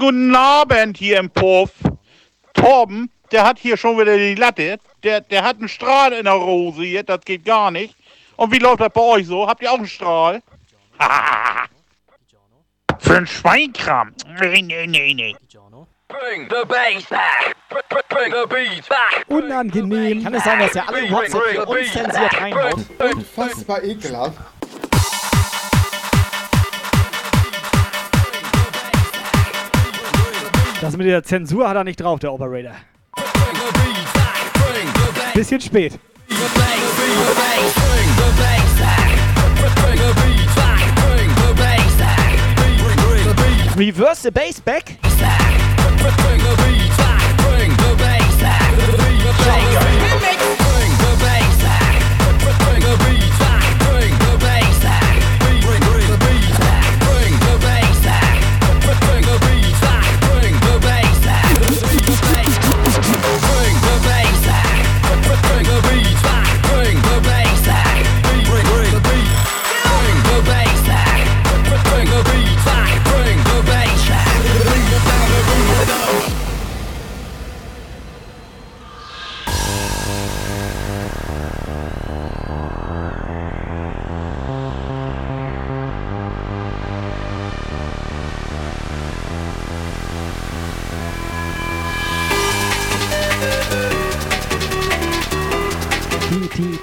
guten 0.03 0.35
Abend 0.35 0.97
hier 0.99 1.21
im 1.21 1.31
Puff. 1.31 1.71
Torben, 2.55 3.09
der 3.31 3.45
hat 3.45 3.61
hier 3.61 3.77
schon 3.77 3.97
wieder 4.01 4.17
die 4.17 4.35
Latte. 4.35 4.81
Der, 5.05 5.21
der 5.21 5.45
hat 5.45 5.59
einen 5.59 5.69
Strahl 5.69 6.13
in 6.13 6.25
der 6.25 6.35
Rose 6.35 6.83
hier, 6.83 7.05
das 7.05 7.21
geht 7.21 7.45
gar 7.45 7.71
nicht. 7.71 7.95
Und 8.37 8.53
wie 8.53 8.59
läuft 8.59 8.81
das 8.81 8.93
bei 8.93 9.01
euch 9.01 9.29
so? 9.29 9.47
Habt 9.47 9.63
ihr 9.63 9.71
auch 9.71 9.79
einen 9.79 9.87
Strahl? 9.87 10.43
Für 12.99 13.17
einen 13.17 13.29
Schweinkram? 13.29 14.13
Nee, 14.41 14.63
nee, 14.63 14.87
nee, 14.89 15.15
nee. 15.15 15.37
Bring 16.09 16.49
the 16.51 16.67
bass 16.67 17.05
back. 17.09 17.55
Bring 18.09 18.33
the 18.33 18.47
beat 18.49 18.89
back. 18.89 19.25
Unangenehm. 19.29 20.25
Kann 20.25 20.35
es 20.35 20.43
sein, 20.43 20.59
dass 20.59 20.75
er 20.75 20.89
alle 20.89 21.09
WhatsApp 21.11 21.49
hier 21.53 21.69
unzensiert 21.69 22.41
reinhaut? 22.41 22.75
Unfassbar 22.99 23.85
ekelhaft. 23.85 24.37
Das 30.83 30.97
mit 30.97 31.07
der 31.07 31.23
Zensur 31.23 31.69
hat 31.69 31.77
er 31.77 31.85
nicht 31.85 32.01
drauf, 32.01 32.19
der 32.19 32.33
Operator. 32.33 32.73
Bisschen 35.33 35.61
spät. 35.61 35.97
Reverse 43.77 44.23
the 44.23 44.31
bass 44.33 44.61
back. 44.61 44.99
Bring 45.01 46.41
the 46.41 46.57
beat 46.65 46.91
back. 50.21 50.32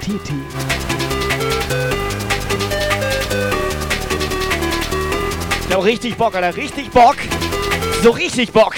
TT. 0.00 0.32
Ich 5.68 5.76
hab 5.76 5.84
richtig 5.84 6.16
Bock, 6.16 6.34
Alter. 6.34 6.56
Richtig 6.56 6.90
Bock. 6.90 7.16
So 8.02 8.10
richtig 8.10 8.52
Bock. 8.52 8.74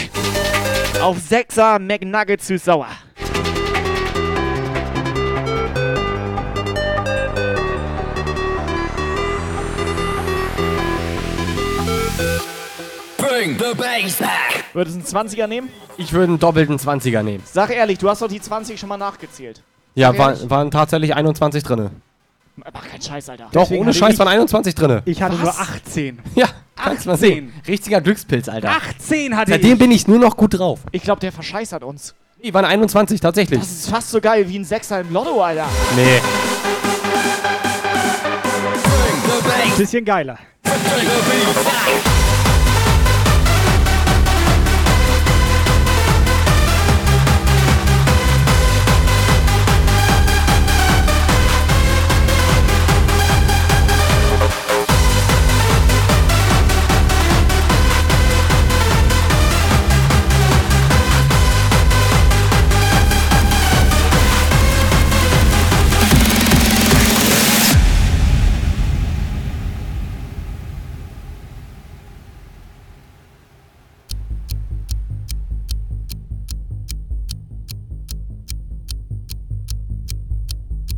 Auf 1.01 1.16
6er 1.18 1.79
McNuggets 1.79 2.49
süß 2.49 2.64
sauer. 2.64 2.89
Bring 13.16 13.59
the 13.59 13.75
bass 13.75 14.16
back. 14.18 14.64
Würdest 14.73 14.97
du 14.97 15.18
einen 15.18 15.29
20er 15.29 15.47
nehmen? 15.47 15.68
Ich 15.97 16.12
würde 16.12 16.33
einen 16.33 16.39
doppelten 16.39 16.79
20er 16.79 17.23
nehmen. 17.23 17.43
Sag 17.47 17.70
ehrlich, 17.70 17.99
du 17.99 18.09
hast 18.09 18.23
doch 18.23 18.29
die 18.29 18.41
20 18.41 18.79
schon 18.79 18.89
mal 18.89 18.97
nachgezählt. 18.97 19.62
Ja, 19.95 20.16
war, 20.16 20.51
waren 20.51 20.70
tatsächlich 20.70 21.14
21 21.14 21.62
drinne. 21.62 21.90
Mach 22.57 22.86
keinen 22.88 23.01
Scheiß, 23.03 23.28
Alter. 23.30 23.49
Doch, 23.53 23.62
Deswegen 23.62 23.82
ohne 23.82 23.95
Scheiß 23.95 24.12
ich- 24.14 24.18
waren 24.18 24.28
21 24.28 24.74
drinne. 24.74 25.03
Ich 25.07 25.22
hatte 25.22 25.34
Was? 25.43 25.43
nur 25.43 25.61
18. 25.61 26.18
Ja, 26.34 26.49
kannst 26.76 27.07
mal 27.07 27.14
18. 27.14 27.28
sehen. 27.30 27.53
Richtiger 27.66 28.01
Glückspilz, 28.01 28.49
Alter. 28.49 28.70
18 28.70 29.36
hatte 29.36 29.53
Seitdem 29.53 29.72
ich. 29.74 29.78
bin 29.78 29.90
ich 29.90 30.07
nur 30.07 30.18
noch 30.18 30.36
gut 30.36 30.59
drauf. 30.59 30.80
Ich 30.93 31.03
glaube, 31.03 31.20
der 31.20 31.32
verscheißert 31.32 31.82
uns. 31.82 32.14
Die 32.43 32.53
waren 32.53 32.64
21, 32.64 33.20
tatsächlich. 33.20 33.61
Das 33.61 33.70
ist 33.70 33.88
fast 33.90 34.11
so 34.11 34.20
geil 34.20 34.49
wie 34.49 34.59
ein 34.59 34.64
Sechser 34.64 35.01
im 35.01 35.12
Lotto, 35.12 35.40
Alter. 35.43 35.66
Nee. 35.97 36.20
Bisschen 39.78 40.05
geiler. 40.05 40.38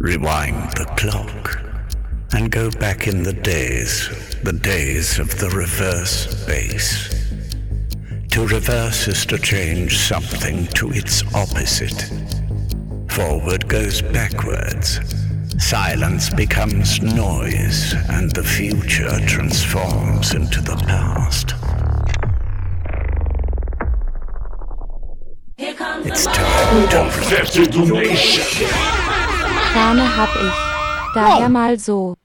Rewind 0.05 0.71
the 0.73 0.85
clock 0.99 1.63
and 2.35 2.53
go 2.53 2.71
back 2.73 3.09
in 3.09 3.23
the 3.23 3.33
days, 3.33 4.11
the 4.43 4.53
days 4.53 5.19
of 5.19 5.31
the 5.39 5.49
reverse 5.49 6.45
bass. 6.45 7.09
To 8.33 8.47
reverse 8.47 9.09
is 9.09 9.25
to 9.25 9.39
change 9.39 9.97
something 9.97 10.67
to 10.75 10.91
its 10.91 11.23
opposite. 11.35 12.13
Forward 13.13 13.67
goes 13.67 14.03
backwards. 14.03 15.01
Silence 15.57 16.29
becomes 16.29 17.01
noise, 17.01 17.95
and 18.11 18.31
the 18.31 18.45
future 18.45 19.19
transforms 19.27 20.35
into 20.35 20.61
the 20.61 20.77
past. 20.87 21.55
It's 26.07 26.27
time 26.27 26.89
to 26.91 27.11
Fette 27.11 27.73
Donation. 27.73 29.24
Krane 29.75 30.17
hab 30.17 30.29
ich. 30.37 31.15
Daher 31.15 31.49
mal 31.49 31.79
so. 31.79 32.17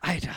Alter. 0.00 0.30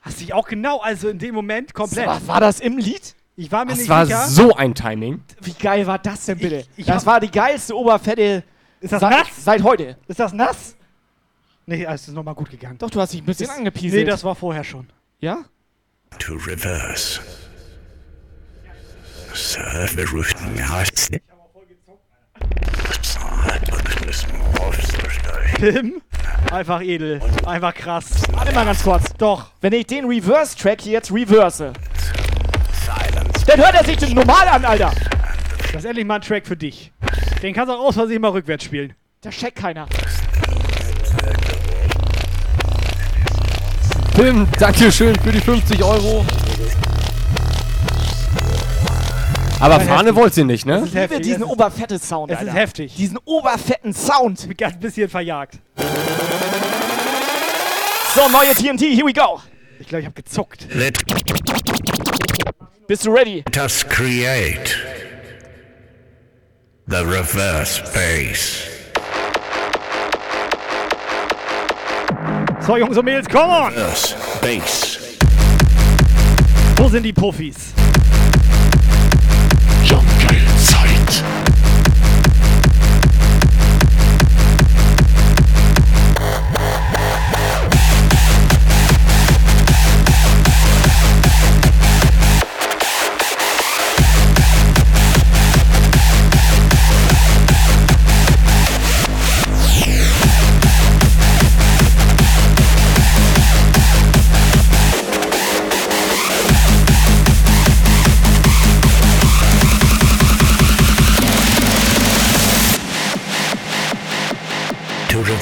Hast 0.00 0.20
dich 0.20 0.32
auch 0.32 0.48
genau, 0.48 0.78
also 0.80 1.08
in 1.10 1.18
dem 1.18 1.34
Moment 1.34 1.74
komplett. 1.74 2.06
War, 2.06 2.26
war 2.26 2.40
das 2.40 2.60
im 2.60 2.78
Lied? 2.78 3.14
Ich 3.36 3.52
war 3.52 3.64
mir 3.66 3.72
Das 3.72 3.80
nicht 3.80 3.88
war 3.90 4.06
sicher. 4.06 4.26
so 4.28 4.54
ein 4.56 4.74
Timing. 4.74 5.22
Wie 5.42 5.52
geil 5.52 5.86
war 5.86 5.98
das 5.98 6.24
denn 6.26 6.38
bitte? 6.38 6.64
ich 6.76 6.86
das 6.86 7.02
hab- 7.02 7.06
war 7.06 7.20
die 7.20 7.30
geilste 7.30 7.76
Oberfette 7.76 8.44
Ist 8.80 8.92
das 8.94 9.00
seit, 9.00 9.10
nass? 9.10 9.26
seit 9.44 9.62
heute. 9.62 9.96
Ist 10.08 10.18
das 10.20 10.32
nass? 10.32 10.74
Nee, 11.66 11.84
es 11.84 12.08
ist 12.08 12.14
nochmal 12.14 12.34
gut 12.34 12.48
gegangen. 12.50 12.78
Doch, 12.78 12.88
du 12.90 12.98
hast 13.00 13.12
dich 13.12 13.20
ein 13.22 13.26
bisschen 13.26 13.48
Das- 13.48 13.56
angepieselt. 13.58 14.04
Nee, 14.04 14.10
das 14.10 14.24
war 14.24 14.34
vorher 14.34 14.64
schon. 14.64 14.88
Ja? 15.20 15.44
to 16.18 16.32
reverse. 16.34 17.20
Sir, 19.34 19.86
berühmten 19.94 20.58
Arzt. 20.62 21.10
Tim? 25.58 26.02
Einfach 26.52 26.82
edel. 26.82 27.20
Einfach 27.46 27.74
krass. 27.74 28.22
Warte 28.32 28.52
mal 28.54 28.64
ganz 28.64 28.82
kurz. 28.82 29.12
Doch. 29.18 29.46
Wenn 29.60 29.72
ich 29.72 29.86
den 29.86 30.04
Reverse-Track 30.04 30.82
hier 30.82 30.92
jetzt 30.92 31.12
reverse, 31.12 31.72
dann 33.46 33.58
hört 33.58 33.74
er 33.74 33.84
sich 33.84 33.96
das 33.96 34.10
normal 34.10 34.48
an, 34.48 34.64
Alter. 34.64 34.92
Das 35.72 35.76
ist 35.76 35.84
endlich 35.84 36.06
mal 36.06 36.16
ein 36.16 36.20
Track 36.20 36.46
für 36.46 36.56
dich. 36.56 36.92
Den 37.42 37.54
kannst 37.54 37.70
du 37.70 37.76
auch 37.76 37.86
aus 37.86 37.94
Versehen 37.94 38.20
mal 38.20 38.32
rückwärts 38.32 38.64
spielen. 38.64 38.94
Da 39.22 39.30
checkt 39.30 39.56
keiner. 39.56 39.86
Tim, 44.14 44.48
Dankeschön 44.58 45.14
für 45.20 45.32
die 45.32 45.40
50 45.40 45.82
Euro. 45.82 46.24
Aber 49.60 49.80
Fahne 49.80 50.14
wollt 50.14 50.36
ihr 50.36 50.44
nicht, 50.44 50.66
ne? 50.66 50.74
Das 50.74 50.82
ist 50.82 50.88
Ich 50.88 50.94
liebe 50.94 51.02
heftig. 51.04 51.22
diesen 51.22 51.42
Es 51.42 51.46
ist- 51.48 51.52
oberfette 51.52 51.98
Sound, 51.98 52.30
Es 52.30 52.38
Alter. 52.38 52.50
ist 52.50 52.56
heftig. 52.56 52.94
Diesen 52.96 53.18
oberfetten 53.24 53.92
Sound. 53.94 54.46
Ein 54.62 54.78
bisschen 54.80 55.08
verjagt. 55.08 55.58
So, 58.14 58.28
neue 58.28 58.54
TNT, 58.54 58.80
here 58.94 59.06
we 59.06 59.12
go. 59.12 59.40
Ich 59.78 59.88
glaube, 59.88 60.00
ich 60.00 60.06
habe 60.06 60.14
gezuckt. 60.22 60.66
Let 60.74 60.98
Bist 62.86 63.04
du 63.06 63.10
ready? 63.12 63.42
us 63.62 63.84
create 63.86 64.76
the 66.86 66.96
reverse 66.96 67.82
bass. 67.94 68.62
So, 72.60 72.76
Jungs 72.76 72.96
und 72.96 73.04
Mädels, 73.04 73.28
come 73.28 73.44
on! 73.52 73.72
Reverse 73.74 74.14
bass. 74.40 74.98
Wo 76.76 76.88
sind 76.88 77.02
die 77.04 77.12
Puffis? 77.12 77.72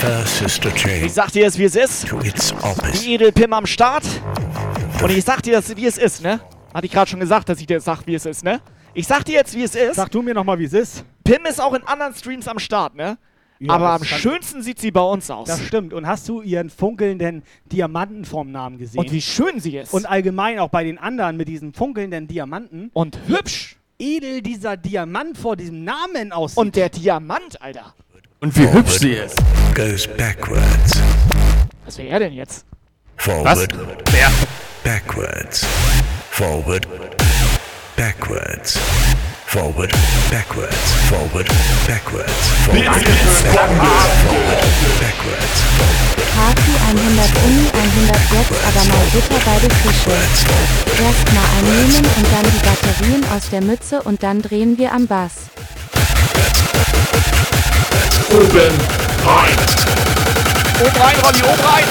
Reverse 0.05 0.45
is 0.45 0.61
to 0.61 0.69
Ich 0.69 1.15
sag 1.15 1.33
dir 1.33 1.47
es, 1.47 1.59
wie 1.59 1.65
es 1.65 1.77
ist. 1.77 2.07
Die 2.93 3.15
Edelpim 3.15 3.55
am 3.55 3.65
Start. 3.65 4.05
Und 5.03 5.11
ich 5.11 5.25
sag 5.25 5.43
dir 5.43 5.55
das, 5.55 5.75
wie 5.75 5.87
es 5.87 5.97
ist, 5.97 6.23
ne? 6.23 6.41
Hatte 6.75 6.85
ich 6.85 6.93
gerade 6.93 7.09
schon 7.09 7.21
gesagt, 7.21 7.49
dass 7.49 7.59
ich 7.59 7.67
dir 7.67 7.81
sag, 7.81 8.07
wie 8.07 8.15
es 8.15 8.27
ist, 8.27 8.45
ne? 8.45 8.61
Ich 8.93 9.07
sag 9.07 9.25
dir 9.25 9.33
jetzt, 9.33 9.57
wie 9.57 9.63
es 9.63 9.75
ist. 9.75 9.97
Sag 9.97 10.11
du 10.11 10.21
mir 10.21 10.35
nochmal, 10.35 10.59
wie 10.59 10.65
es 10.65 10.75
ist. 10.75 11.07
Pim 11.25 11.47
ist 11.47 11.59
auch 11.59 11.73
in 11.73 11.83
anderen 11.85 12.15
Streams 12.15 12.47
am 12.49 12.59
Start, 12.59 12.95
ne? 12.95 13.17
Ja, 13.61 13.73
Aber 13.73 13.93
am 13.93 14.05
schönsten 14.05 14.63
sieht 14.63 14.79
sie 14.79 14.91
bei 14.91 15.01
uns 15.01 15.31
aus. 15.31 15.49
Das 15.49 15.65
stimmt. 15.65 15.95
Und 15.95 16.07
hast 16.07 16.29
du 16.29 16.43
ihren 16.43 16.69
funkelnden 16.69 17.43
Diamanten 17.73 18.27
vorm 18.27 18.53
Namen 18.53 18.77
gesehen? 18.77 19.01
Und 19.01 19.11
wie 19.11 19.23
schön 19.23 19.59
sie 19.59 19.79
ist. 19.79 19.95
Und 19.95 20.05
allgemein 20.05 20.59
auch 20.59 20.69
bei 20.69 20.85
den 20.85 20.99
anderen 20.99 21.39
mit 21.39 21.49
diesen 21.49 21.73
funkelnden 21.73 22.29
Diamanten. 22.29 22.91
Und 22.93 23.19
hübsch. 23.27 23.79
Edel 23.99 24.43
dieser 24.43 24.77
Diamant 24.77 25.39
vor 25.39 25.57
diesem 25.57 25.83
Namen 25.83 26.31
aussieht. 26.33 26.59
Und 26.59 26.77
der 26.77 26.91
Diamant, 26.91 27.63
Alter. 27.63 27.95
Und 28.45 28.55
wie 28.59 28.70
hübsch 28.70 28.99
sie 28.99 29.12
ist. 29.12 29.42
Goes 29.74 30.07
backwards. 30.07 31.01
Was 31.86 31.97
wäre 31.97 32.11
er 32.11 32.18
denn 32.18 32.34
jetzt? 32.34 32.66
Forward. 33.16 33.72
Backwards. 34.84 35.64
Forward. 36.30 36.86
Backwards. 37.97 38.78
Forward. 39.47 39.90
Backwards. 40.30 40.76
Forward. 41.09 41.49
Backwards. 41.88 42.34
Forward. 42.66 42.84
Backwards. 42.84 43.45
Backwards. 45.01 45.59
Party 46.36 46.72
100 46.90 47.30
Uni, 47.47 47.66
100 47.72 48.16
jetzt 48.30 48.53
aber 48.68 48.84
mal 48.90 49.07
Butter 49.14 49.40
bei 49.47 49.59
den 49.59 49.70
Fische. 49.70 50.11
Erst 51.03 51.32
mal 51.32 51.49
einnehmen 51.57 51.97
und 51.97 52.26
dann 52.30 52.45
die 52.45 52.62
Batterien 52.62 53.24
aus 53.34 53.49
der 53.49 53.62
Mütze 53.62 54.03
und 54.03 54.22
dann 54.22 54.42
drehen 54.42 54.76
wir 54.76 54.92
am 54.92 55.07
Bass. 55.07 55.49
Oben, 58.31 58.75
Oben 60.81 61.01
rein, 61.01 61.16
Rolli, 61.22 61.43
oben 61.43 61.64
rein. 61.64 61.85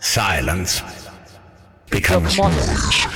Silence 0.00 0.82
becomes 1.90 2.38
rage. 2.38 3.08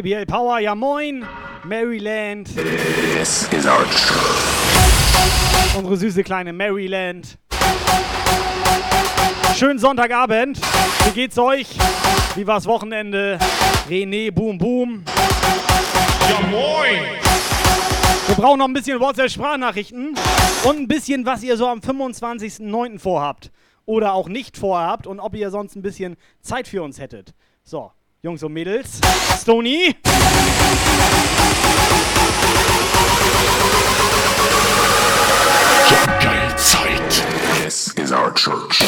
JBL 0.00 0.24
Power, 0.24 0.60
ja 0.60 0.74
moin. 0.74 1.26
Maryland. 1.62 2.48
This 2.56 3.46
is 3.52 3.66
our 3.66 3.84
Unsere 5.76 5.96
süße 5.98 6.24
kleine 6.24 6.54
Maryland. 6.54 7.36
Schönen 9.58 9.78
Sonntagabend. 9.78 10.58
Wie 11.04 11.10
geht's 11.10 11.36
euch? 11.36 11.76
Wie 12.34 12.46
war's 12.46 12.64
Wochenende? 12.64 13.38
René, 13.90 14.32
boom, 14.32 14.56
boom. 14.56 15.04
Ja 16.30 16.40
moin! 16.48 17.02
Wir 18.26 18.36
brauchen 18.36 18.58
noch 18.60 18.68
ein 18.68 18.72
bisschen 18.72 19.00
WhatsApp-Sprachnachrichten 19.00 20.16
und 20.64 20.78
ein 20.78 20.88
bisschen, 20.88 21.26
was 21.26 21.42
ihr 21.42 21.58
so 21.58 21.68
am 21.68 21.80
25.09. 21.80 22.98
vorhabt. 22.98 23.50
Oder 23.84 24.14
auch 24.14 24.30
nicht 24.30 24.56
vorhabt 24.56 25.06
und 25.06 25.20
ob 25.20 25.34
ihr 25.34 25.50
sonst 25.50 25.76
ein 25.76 25.82
bisschen 25.82 26.16
Zeit 26.40 26.68
für 26.68 26.82
uns 26.82 26.98
hättet. 26.98 27.34
So, 27.64 27.92
Jungs 28.22 28.42
und 28.42 28.52
Mädels. 28.52 29.00
Stony. 29.38 29.96
Zeit. 36.56 37.24
This 37.64 37.94
is 37.96 38.12
our 38.12 38.34
church. 38.34 38.84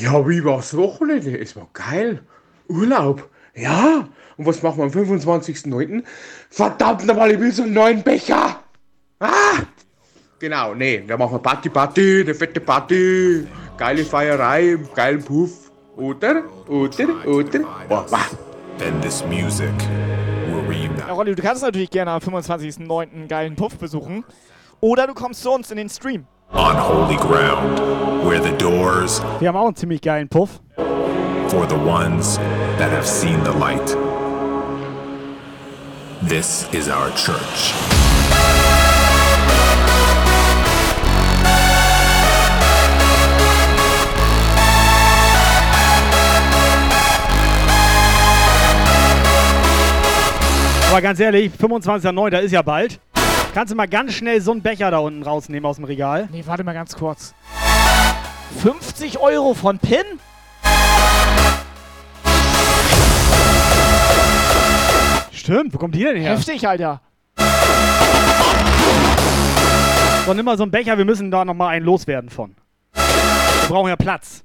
Ja, 0.00 0.26
wie 0.26 0.42
war's 0.42 0.74
Wochenende? 0.74 1.38
Es 1.38 1.54
war 1.56 1.68
geil. 1.74 2.22
Urlaub. 2.68 3.28
Ja. 3.54 4.08
Und 4.38 4.46
was 4.46 4.62
machen 4.62 4.78
wir 4.78 4.84
am 4.84 4.90
25.09.? 4.90 6.02
Verdammt 6.48 7.04
nochmal, 7.04 7.32
ich 7.32 7.38
will 7.38 7.52
so 7.52 7.64
einen 7.64 7.74
neuen 7.74 8.02
Becher. 8.02 8.62
Ah! 9.18 9.58
Genau, 10.38 10.74
nee, 10.74 11.04
da 11.06 11.18
machen 11.18 11.34
wir 11.34 11.38
Party, 11.38 11.68
Party, 11.68 12.22
eine 12.22 12.34
fette 12.34 12.60
Party. 12.60 13.46
Geile 13.76 14.02
Feierei, 14.02 14.78
geilen 14.94 15.22
Puff. 15.22 15.70
Oder? 15.96 16.44
Oder? 16.66 17.26
Oder? 17.26 17.60
Oh, 17.90 18.04
wow. 18.08 18.36
Then 18.78 18.98
this 19.02 19.22
music 19.26 19.68
will 20.46 20.64
reunite. 20.66 20.98
Ja, 21.06 21.12
Rolli, 21.12 21.34
du 21.34 21.42
kannst 21.42 21.62
natürlich 21.62 21.90
gerne 21.90 22.12
am 22.12 22.22
25.09. 22.22 23.12
einen 23.12 23.28
geilen 23.28 23.54
Puff 23.54 23.76
besuchen. 23.76 24.24
Oder 24.80 25.06
du 25.06 25.12
kommst 25.12 25.42
zu 25.42 25.50
uns 25.50 25.70
in 25.70 25.76
den 25.76 25.90
Stream. 25.90 26.26
On 26.52 26.74
holy 26.76 27.16
ground, 27.16 27.78
where 28.26 28.40
the 28.40 28.52
doors 28.58 29.20
Wir 29.40 29.48
haben 29.48 29.56
auch 29.56 29.66
einen 29.66 29.76
ziemlich 29.76 30.00
geilen 30.00 30.28
Puff. 30.28 30.60
for 31.48 31.66
the 31.66 31.76
ones 31.76 32.38
that 32.78 32.90
have 32.92 33.06
seen 33.06 33.42
the 33.44 33.52
light. 33.52 33.86
This 36.22 36.68
is 36.72 36.88
our 36.88 37.10
church. 37.16 37.74
Aber 50.90 51.00
ganz 51.00 51.20
ehrlich, 51.20 51.52
25.09. 51.60 52.38
ist 52.40 52.52
ja 52.52 52.62
bald. 52.62 52.98
Kannst 53.52 53.72
du 53.72 53.76
mal 53.76 53.88
ganz 53.88 54.12
schnell 54.12 54.40
so 54.40 54.52
einen 54.52 54.62
Becher 54.62 54.92
da 54.92 54.98
unten 54.98 55.24
rausnehmen 55.24 55.68
aus 55.68 55.76
dem 55.76 55.84
Regal? 55.84 56.28
Nee, 56.30 56.44
warte 56.46 56.62
mal 56.62 56.72
ganz 56.72 56.94
kurz. 56.94 57.34
50 58.62 59.18
Euro 59.18 59.54
von 59.54 59.78
Pin? 59.78 60.04
Stimmt, 65.32 65.74
wo 65.74 65.78
kommt 65.78 65.96
die 65.96 66.04
denn 66.04 66.16
her? 66.16 66.36
Heftig, 66.36 66.66
Alter. 66.66 67.00
So, 70.26 70.34
nimm 70.34 70.44
mal 70.44 70.56
so 70.56 70.62
einen 70.62 70.70
Becher, 70.70 70.96
wir 70.96 71.04
müssen 71.04 71.32
da 71.32 71.44
nochmal 71.44 71.74
einen 71.74 71.84
loswerden 71.84 72.30
von. 72.30 72.54
Wir 72.92 73.68
brauchen 73.68 73.88
ja 73.88 73.96
Platz. 73.96 74.44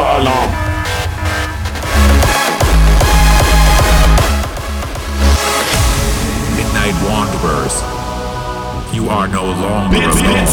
You 8.93 9.07
are 9.07 9.25
no 9.25 9.45
longer 9.45 9.97
alone. 9.97 10.47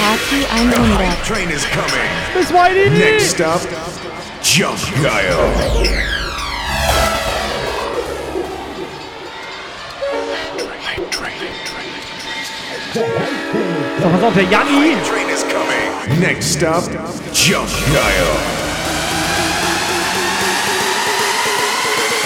Party 0.00 0.42
100. 0.48 1.24
Train 1.26 1.50
is 1.50 1.66
coming. 1.66 2.10
Bis 2.32 2.50
Whitey! 2.50 2.90
Next 2.98 3.30
stop, 3.30 3.60
Jump 4.42 4.78
Guile. 5.02 6.00
So, 14.00 14.08
pass 14.08 14.22
auf, 14.22 14.34
der 14.34 14.44
Janni. 14.44 14.96
Train 15.04 15.28
is 15.28 15.44
coming. 15.44 16.20
Next 16.20 16.52
stop, 16.52 16.84
Jump 17.34 17.68
Guile. 17.92 18.60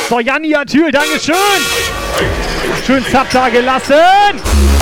So, 0.08 0.20
Janni 0.20 0.54
Atyl, 0.54 0.92
Dankeschön. 0.92 1.93
Schön 2.86 3.04
da 3.32 3.48
gelassen. 3.48 4.73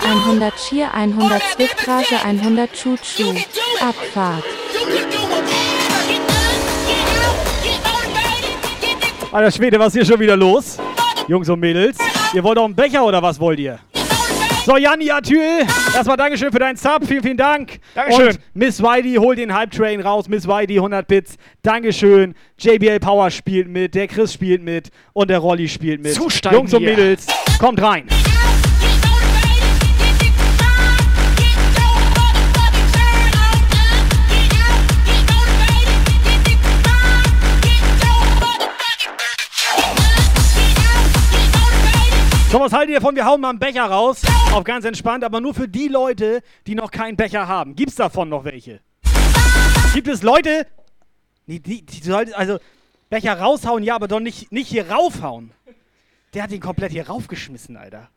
Cheer 0.00 0.10
100, 0.10 0.56
Cheer 0.56 0.94
100, 0.94 1.42
Zwiftrage 1.54 2.24
100, 2.24 2.72
Chuchu. 2.72 3.34
Abfahrt. 3.80 4.44
Alter 9.32 9.50
Schwede, 9.50 9.78
was 9.78 9.88
ist 9.88 9.94
hier 9.94 10.04
schon 10.06 10.20
wieder 10.20 10.36
los? 10.36 10.78
Jungs 11.26 11.48
und 11.48 11.60
Mädels, 11.60 11.98
ihr 12.32 12.42
wollt 12.42 12.58
auch 12.58 12.64
einen 12.64 12.74
Becher 12.74 13.04
oder 13.04 13.22
was 13.22 13.38
wollt 13.40 13.58
ihr? 13.58 13.78
So, 14.64 14.76
Janni 14.76 15.10
Atyl, 15.10 15.66
erstmal 15.94 16.16
Dankeschön 16.16 16.52
für 16.52 16.58
deinen 16.58 16.76
Sub, 16.76 17.04
vielen, 17.06 17.22
vielen 17.22 17.36
Dank. 17.36 17.80
Dankeschön. 17.94 18.28
Und 18.28 18.40
Miss 18.54 18.82
Whitey, 18.82 19.14
hol 19.14 19.34
den 19.34 19.54
Hype 19.54 19.70
Train 19.70 20.00
raus, 20.00 20.28
Miss 20.28 20.46
Whitey, 20.46 20.76
100 20.76 21.06
Bits, 21.08 21.36
Dankeschön. 21.62 22.34
JBL 22.58 23.00
Power 23.00 23.30
spielt 23.30 23.68
mit, 23.68 23.94
der 23.94 24.06
Chris 24.06 24.34
spielt 24.34 24.62
mit 24.62 24.90
und 25.12 25.28
der 25.30 25.38
Rolli 25.38 25.68
spielt 25.68 26.02
mit. 26.02 26.14
Zusteigen 26.14 26.58
Jungs 26.58 26.74
und 26.74 26.80
hier. 26.80 26.90
Mädels, 26.90 27.26
kommt 27.58 27.80
rein. 27.82 28.06
So, 42.50 42.58
was 42.58 42.72
haltet 42.72 42.94
ihr 42.94 43.00
davon? 43.00 43.14
Wir 43.14 43.26
hauen 43.26 43.42
mal 43.42 43.50
einen 43.50 43.58
Becher 43.58 43.84
raus. 43.84 44.22
Auf 44.54 44.64
ganz 44.64 44.86
entspannt, 44.86 45.22
aber 45.22 45.38
nur 45.38 45.52
für 45.52 45.68
die 45.68 45.86
Leute, 45.86 46.42
die 46.66 46.74
noch 46.74 46.90
keinen 46.90 47.14
Becher 47.14 47.46
haben. 47.46 47.76
Gibt's 47.76 47.96
davon 47.96 48.30
noch 48.30 48.44
welche? 48.44 48.80
Gibt 49.92 50.08
es 50.08 50.22
Leute, 50.22 50.66
die, 51.46 51.60
die, 51.60 51.84
die 51.84 52.10
also 52.10 52.58
Becher 53.10 53.38
raushauen, 53.38 53.84
ja, 53.84 53.94
aber 53.94 54.08
doch 54.08 54.20
nicht, 54.20 54.50
nicht 54.50 54.68
hier 54.68 54.90
raufhauen. 54.90 55.52
Der 56.32 56.42
hat 56.42 56.50
ihn 56.50 56.60
komplett 56.60 56.90
hier 56.90 57.06
raufgeschmissen, 57.06 57.76
Alter. 57.76 58.08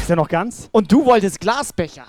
Ist 0.00 0.08
der 0.08 0.16
noch 0.16 0.28
ganz? 0.28 0.68
Und 0.72 0.90
du 0.90 1.04
wolltest 1.04 1.38
Glasbecher. 1.38 2.06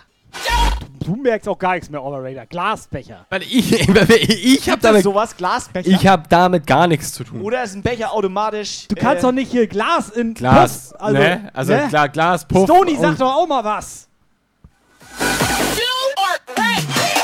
Du 1.04 1.16
merkst 1.16 1.48
auch 1.48 1.58
gar 1.58 1.74
nichts 1.74 1.90
mehr, 1.90 2.04
Operator. 2.04 2.46
Glasbecher. 2.46 3.26
Weil 3.30 3.42
ich, 3.44 3.90
ich 4.46 4.70
habe 4.70 4.82
damit, 4.82 5.04
sowas 5.04 5.36
Glasbecher? 5.36 5.90
ich 5.90 6.08
hab 6.08 6.30
damit 6.30 6.68
gar 6.68 6.88
nichts 6.88 7.14
zu 7.14 7.24
tun. 7.24 7.42
Oder 7.42 7.64
ist 7.64 7.74
ein 7.74 7.82
Becher 7.82 8.14
automatisch? 8.14 8.88
Du 8.88 8.96
kannst 8.96 9.24
äh, 9.24 9.28
doch 9.28 9.32
nicht 9.32 9.52
hier 9.52 9.66
Glas 9.68 10.10
in 10.10 10.36
Glas, 10.36 10.92
Puff, 10.92 11.02
also, 11.02 11.18
ne? 11.18 11.50
Also 11.54 11.74
klar, 11.88 12.10
Glas, 12.10 12.46
Puff. 12.46 12.66
Stony 12.66 12.96
sagt 12.96 13.22
doch 13.22 13.34
auch 13.34 13.48
mal 13.48 13.64
was. 13.64 14.08
Blitz, 15.18 17.18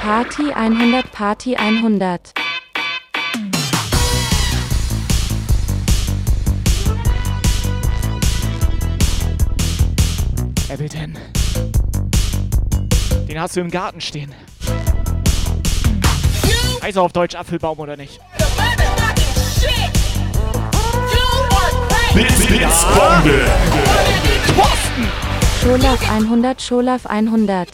Party 0.00 0.50
100, 0.50 1.12
Party 1.12 1.54
100. 1.56 2.32
Ableton. 10.72 11.18
Den 13.28 13.38
hast 13.38 13.56
du 13.56 13.60
im 13.60 13.70
Garten 13.70 14.00
stehen. 14.00 14.34
Heißt 16.82 16.96
er 16.96 17.02
auf 17.02 17.12
Deutsch 17.12 17.34
Apfelbaum 17.34 17.78
oder 17.78 17.98
nicht? 17.98 18.18
Blitz, 22.14 22.46
Blitzbombe. 22.46 23.44
Scholaf 25.62 26.10
100, 26.10 26.62
Scholaf 26.62 27.06
100. 27.06 27.68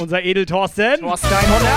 Unser 0.00 0.22
Edel-Thorsten. 0.22 1.00
Thorsten 1.00 1.26
100. 1.26 1.72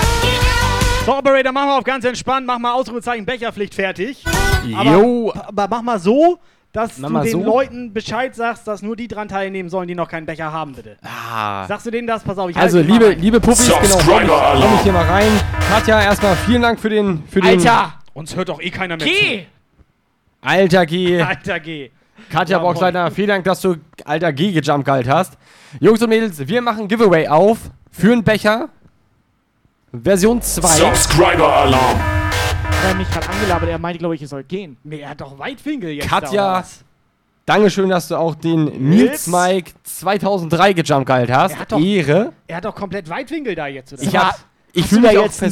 So, 1.05 1.17
Operator, 1.17 1.51
mach 1.51 1.65
mal 1.65 1.77
auf 1.77 1.83
ganz 1.83 2.05
entspannt, 2.05 2.47
mach 2.47 2.57
mal 2.57 2.73
Ausrufezeichen 2.73 3.25
Becherpflicht 3.25 3.75
fertig. 3.75 4.23
Jo. 4.65 5.31
Aber, 5.31 5.47
aber 5.47 5.67
mach 5.67 5.81
mal 5.81 5.99
so, 5.99 6.39
dass 6.71 6.97
Mach 6.99 7.09
du 7.09 7.19
den 7.23 7.31
so. 7.31 7.43
Leuten 7.43 7.91
Bescheid 7.91 8.33
sagst, 8.33 8.65
dass 8.65 8.81
nur 8.81 8.95
die 8.95 9.09
dran 9.09 9.27
teilnehmen 9.27 9.69
sollen, 9.69 9.89
die 9.89 9.95
noch 9.95 10.07
keinen 10.07 10.25
Becher 10.25 10.53
haben, 10.53 10.73
bitte. 10.73 10.97
Ah. 11.03 11.67
Sagst 11.67 11.85
du 11.85 11.91
denen 11.91 12.07
das? 12.07 12.23
Pass 12.23 12.37
auf, 12.37 12.49
ich 12.49 12.55
Also, 12.55 12.79
liebe, 12.79 13.09
liebe 13.09 13.41
Puppis, 13.41 13.67
genau, 13.67 13.97
komm 14.05 14.27
komm 14.61 14.75
ich 14.75 14.81
hier 14.83 14.93
mal 14.93 15.05
rein. 15.05 15.31
Katja, 15.69 16.01
erstmal 16.01 16.37
vielen 16.37 16.61
Dank 16.61 16.79
für 16.79 16.89
den, 16.89 17.23
für 17.29 17.41
den 17.41 17.59
Alter! 17.59 17.95
Uns 18.13 18.35
hört 18.37 18.47
doch 18.47 18.61
eh 18.61 18.69
keiner 18.69 18.95
mehr 18.95 19.05
Geh! 19.05 19.45
Alter 20.41 20.85
G. 20.85 21.17
zu. 21.17 21.27
Alter, 21.27 21.59
geh. 21.59 21.91
Katja 22.29 22.57
Ja, 22.57 22.63
Boxleiter, 22.63 23.09
vielen 23.11 23.27
Dank, 23.29 23.43
dass 23.45 23.61
du 23.61 23.75
Alter 24.05 24.31
G 24.33 24.51
gejumpt 24.51 24.85
gehalten 24.85 25.09
hast. 25.11 25.33
Jungs 25.79 26.01
und 26.01 26.09
Mädels, 26.09 26.45
wir 26.47 26.61
machen 26.61 26.87
Giveaway 26.87 27.27
auf 27.27 27.57
für 27.91 28.11
einen 28.11 28.23
Becher. 28.23 28.69
Version 30.03 30.41
2. 30.41 30.61
Er 30.61 30.95
Subscriber-Alarm. 30.95 31.99
hat 31.99 32.97
mich 32.97 33.09
gerade 33.11 33.29
angelabert, 33.29 33.69
er 33.69 33.79
meinte, 33.79 33.99
glaube 33.99 34.15
ich, 34.15 34.21
ihr 34.21 34.27
sollt 34.27 34.47
gehen. 34.47 34.77
Nee, 34.83 34.99
er 35.01 35.09
hat 35.09 35.21
doch 35.21 35.37
Weitwinkel 35.37 35.89
jetzt. 35.91 36.07
Katja? 36.09 36.63
Dankeschön, 37.45 37.89
dass 37.89 38.07
du 38.07 38.15
auch 38.15 38.35
den 38.35 38.65
Nils 38.89 39.27
Mike 39.27 39.71
2003 39.83 40.73
gejumpt 40.73 41.07
gehalten 41.07 41.35
hast. 41.35 41.53
Er 41.53 41.59
hat 41.59 41.71
doch- 41.71 41.79
Ehre. 41.81 42.31
Er 42.47 42.57
hat 42.57 42.65
doch 42.65 42.75
komplett 42.75 43.09
Weitwinkel 43.09 43.55
da 43.55 43.67
jetzt, 43.67 43.91
oder? 43.93 44.01
Ich 44.03 44.15
hab, 44.15 44.39
ich 44.71 44.85
fühle 44.85 45.01
mich 45.09 45.17
auch 45.17 45.23
jetzt 45.25 45.43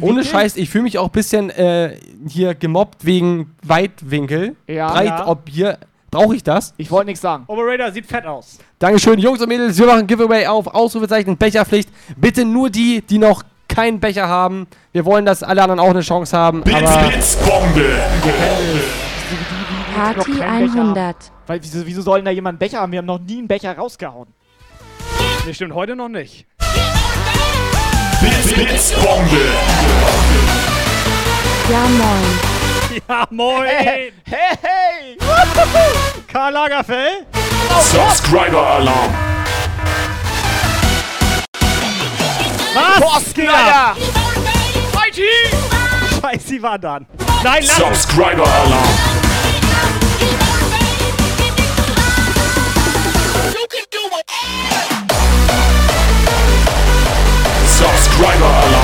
ohne? 0.00 0.22
Scheiß, 0.24 0.56
ich 0.56 0.70
fühle 0.70 0.84
mich 0.84 0.98
auch 0.98 1.06
ein 1.06 1.12
bisschen 1.12 1.50
äh, 1.50 1.96
hier 2.28 2.54
gemobbt 2.54 3.04
wegen 3.04 3.54
Weitwinkel. 3.64 4.54
Ja. 4.68 4.92
Breit, 4.92 5.06
Ja. 5.06 5.26
ob 5.26 5.48
hier 5.48 5.78
brauche 6.10 6.36
ich 6.36 6.42
das? 6.42 6.74
Ich 6.76 6.90
wollte 6.90 7.06
nichts 7.06 7.20
sagen. 7.20 7.44
Operator 7.46 7.92
sieht 7.92 8.06
fett 8.06 8.26
aus. 8.26 8.58
Dankeschön, 8.78 9.18
Jungs 9.18 9.40
und 9.40 9.48
Mädels. 9.48 9.78
Wir 9.78 9.86
machen 9.86 10.06
Giveaway 10.06 10.46
auf. 10.46 10.66
Ausrufezeichen 10.66 11.36
Becherpflicht. 11.36 11.88
Bitte 12.16 12.44
nur 12.44 12.70
die, 12.70 13.02
die 13.02 13.18
noch 13.18 13.42
keinen 13.68 14.00
Becher 14.00 14.28
haben. 14.28 14.66
Wir 14.92 15.04
wollen, 15.04 15.24
dass 15.24 15.42
alle 15.42 15.62
anderen 15.62 15.80
auch 15.80 15.90
eine 15.90 16.00
Chance 16.00 16.36
haben. 16.36 16.62
Blitz, 16.62 16.76
Aber. 16.82 17.10
Party 19.94 20.18
noch 20.18 20.38
keinen 20.38 20.66
Becher 20.66 20.80
100. 20.80 21.16
Weil, 21.46 21.62
wieso, 21.62 21.86
wieso 21.86 22.02
sollen 22.02 22.24
da 22.24 22.30
jemand 22.30 22.54
einen 22.54 22.58
Becher 22.58 22.80
haben? 22.80 22.92
Wir 22.92 22.98
haben 22.98 23.06
noch 23.06 23.18
nie 23.18 23.38
einen 23.38 23.48
Becher 23.48 23.76
rausgehauen. 23.76 24.28
Nee, 25.46 25.54
stimmt, 25.54 25.74
heute 25.74 25.96
noch 25.96 26.08
nicht. 26.08 26.46
Blitz, 28.20 28.52
Blitzbombe. 28.52 29.40
Ja, 31.70 31.80
moin. 31.80 32.57
Ja, 32.90 33.26
moin. 33.30 33.66
Hey, 33.66 34.12
hey! 34.24 35.18
Karl 36.26 36.52
Lagerfeld. 36.52 37.26
Subscriber-Alarm. 37.82 39.14
Was? 42.74 43.00
Thorsten, 43.00 43.34
geht? 43.34 43.50
Alter! 43.50 43.96
Mighty! 44.94 45.22
Scheiße, 46.20 46.48
sie 46.48 46.62
war 46.62 46.78
dann. 46.78 47.06
Nein, 47.42 47.62
lass. 47.66 47.76
Subscriber-Alarm. 47.76 47.98
Subscriber-Alarm. 47.98 48.88
Subscriber-Alarm. 57.66 58.77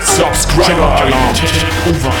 Subscriber 0.00 0.96
Alarm. 0.96 1.34
Over. 1.86 2.12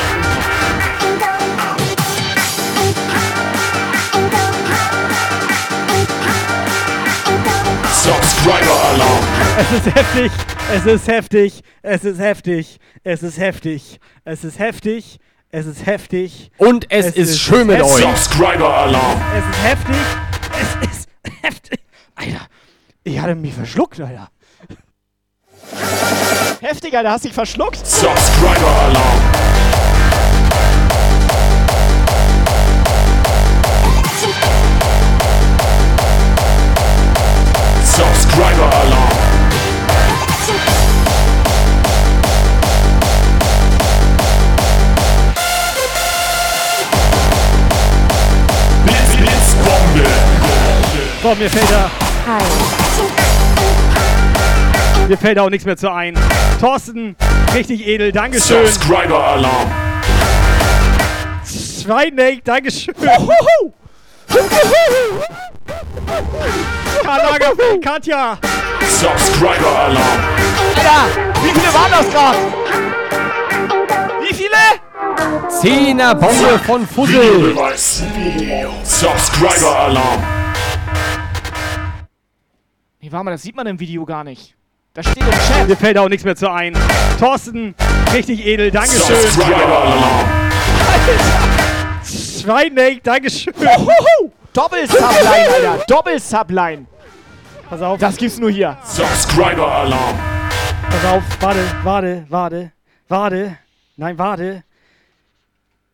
Subscriber 7.90 8.80
Alarm. 8.90 9.24
Es 9.58 9.86
ist 9.86 9.94
heftig, 9.94 10.32
es 10.72 10.84
ist 10.86 11.08
heftig, 11.08 11.62
es 11.82 12.04
ist 12.04 12.18
heftig, 12.18 12.78
es 13.04 13.22
ist 13.22 13.38
heftig, 13.38 14.00
es 14.24 14.44
ist 14.44 14.58
heftig, 14.58 15.18
es 15.50 15.66
ist 15.66 15.86
heftig. 15.86 16.50
Und 16.58 16.90
es 16.90 17.14
ist 17.16 17.40
schön 17.40 17.66
mit 17.66 17.78
heftig. 17.78 17.94
euch. 17.94 18.02
Subscriber 18.02 18.74
Alarm. 18.76 19.20
Es 19.36 19.56
ist 19.56 19.64
heftig, 19.64 19.96
es 20.52 20.90
ist 20.90 21.08
heftig. 21.42 21.80
Alter, 22.14 22.46
ich 23.04 23.18
hatte 23.20 23.34
mich 23.34 23.54
verschluckt, 23.54 24.00
Alter. 24.00 24.30
Heftig, 26.62 26.96
Alter, 26.96 27.10
hast 27.10 27.24
dich 27.24 27.32
verschluckt. 27.32 27.84
Subscriber 27.84 28.70
Alarm. 28.84 29.20
Subscriber 37.84 38.72
Alarm. 38.76 39.10
Blitz, 48.84 49.16
Blitz, 49.16 49.56
Bombe. 49.64 50.08
So, 51.22 51.34
mir 51.34 51.50
fällt 51.50 51.70
da, 51.72 51.90
Hi. 52.24 52.81
Mir 55.12 55.18
fällt 55.18 55.38
auch 55.38 55.50
nichts 55.50 55.66
mehr 55.66 55.76
zu 55.76 55.92
ein. 55.92 56.18
Thorsten, 56.58 57.16
richtig 57.54 57.86
edel, 57.86 58.12
Dankeschön. 58.12 58.66
Subscriber 58.66 59.22
Alarm. 59.22 59.70
Schweineck, 61.44 62.42
Dankeschön. 62.44 62.94
Karl 67.02 67.20
Lagerfeld, 67.30 67.84
Katja. 67.84 68.38
Subscriber 68.88 69.78
Alarm. 69.80 70.20
Alter, 70.76 71.08
wie 71.42 71.50
viele 71.50 71.74
waren 71.74 71.90
das 71.90 72.10
gerade? 72.10 72.38
Wie 74.22 74.34
viele? 74.34 74.56
Zehner 75.60 76.14
Bombe 76.14 76.58
von 76.64 76.86
Fussel. 76.86 77.54
Subscriber 78.82 79.78
Alarm. 79.78 80.22
Nee, 83.02 83.12
warte 83.12 83.24
mal, 83.26 83.32
das 83.32 83.42
sieht 83.42 83.56
man 83.56 83.66
im 83.66 83.78
Video 83.78 84.06
gar 84.06 84.24
nicht. 84.24 84.56
Da 84.94 85.02
steht 85.02 85.22
im 85.22 85.30
Chat. 85.30 85.68
Mir 85.68 85.76
fällt 85.76 85.96
auch 85.96 86.08
nichts 86.08 86.22
mehr 86.22 86.36
zu 86.36 86.50
ein. 86.50 86.76
Thorsten, 87.18 87.74
richtig 88.12 88.44
edel, 88.44 88.70
Dankeschön. 88.70 89.00
Subscriber 89.00 89.84
Alarm. 89.84 90.28
Schweineck, 92.04 93.02
Dankeschön. 93.02 93.54
Doppel-Subline, 94.52 95.48
Alter. 95.54 95.84
Doppel-Subline. 95.88 96.86
Pass 97.70 97.80
auf. 97.80 97.98
Das 97.98 98.18
gibt's 98.18 98.38
nur 98.38 98.50
hier. 98.50 98.76
Subscriber 98.84 99.66
Alarm. 99.66 100.18
Pass 100.90 101.04
auf, 101.10 101.22
warte, 101.40 101.60
warte, 101.82 102.26
warte, 102.28 102.72
warte. 103.08 103.58
Nein, 103.96 104.18
warte. 104.18 104.62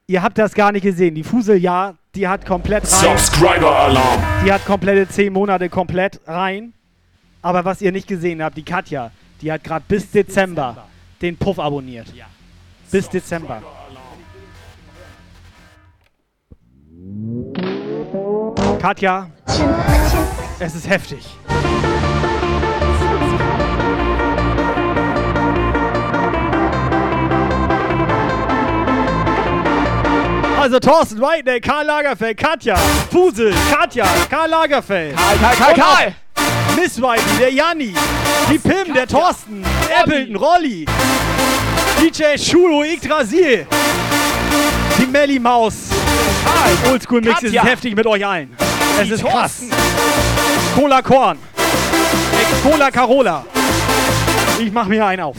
Ihr 0.09 0.21
habt 0.25 0.39
das 0.39 0.55
gar 0.55 0.73
nicht 0.73 0.83
gesehen. 0.83 1.15
Die 1.15 1.23
Fusel, 1.23 1.59
ja, 1.59 1.95
die 2.17 2.27
hat 2.27 2.45
komplett 2.45 2.83
rein. 2.83 3.17
Subscriber 3.17 3.77
Alarm. 3.77 4.21
Die 4.45 4.53
hat 4.53 4.65
komplette 4.65 5.09
10 5.09 5.33
Monate 5.33 5.69
komplett 5.69 6.21
rein. 6.27 6.73
Aber 7.43 7.65
was 7.65 7.81
ihr 7.81 7.93
nicht 7.93 8.09
gesehen 8.09 8.43
habt, 8.43 8.57
die 8.57 8.65
Katja, 8.65 9.11
die 9.41 9.53
hat 9.53 9.63
gerade 9.63 9.85
bis 9.87 10.11
Dezember 10.11 10.89
den 11.23 11.37
Puff 11.37 11.59
abonniert. 11.59 12.07
Bis 12.91 13.09
Dezember. 13.09 13.63
Katja, 18.81 19.31
es 20.59 20.75
ist 20.75 20.89
heftig. 20.89 21.25
Also 30.61 30.81
Thorsten 30.81 31.21
Whiteneck, 31.21 31.63
Karl 31.63 31.87
Lagerfeld, 31.87 32.37
Katja, 32.37 32.77
Fusel, 33.11 33.55
Katja, 33.71 34.05
Karl 34.29 34.51
Lagerfeld. 34.51 35.17
Karl, 35.17 35.39
Karl, 35.39 35.57
Karl, 35.57 35.75
Karl. 35.75 36.15
Miss 36.77 37.01
Whitey, 37.01 37.39
der 37.39 37.53
Janni, 37.53 37.95
die 38.51 38.59
Pim, 38.59 38.95
der 38.95 39.07
Thorsten, 39.07 39.65
Appleton, 40.01 40.37
Rolli, 40.37 40.87
DJ 42.01 42.37
Schulo 42.39 42.85
Yggdrasil, 42.85 43.67
die 44.99 45.07
Melly 45.07 45.39
Maus. 45.39 45.75
Oldschool 46.91 47.21
Mix 47.21 47.43
ist 47.43 47.63
heftig 47.63 47.95
mit 47.95 48.07
euch 48.07 48.25
allen. 48.25 48.57
Es 49.01 49.11
ist 49.11 49.25
krass. 49.25 49.63
Cola 50.75 51.03
Korn. 51.03 51.39
Cola 52.63 52.91
Carola. 52.91 53.45
Ich 54.59 54.73
mach 54.73 54.87
mir 54.87 55.05
einen 55.05 55.23
auf. 55.23 55.37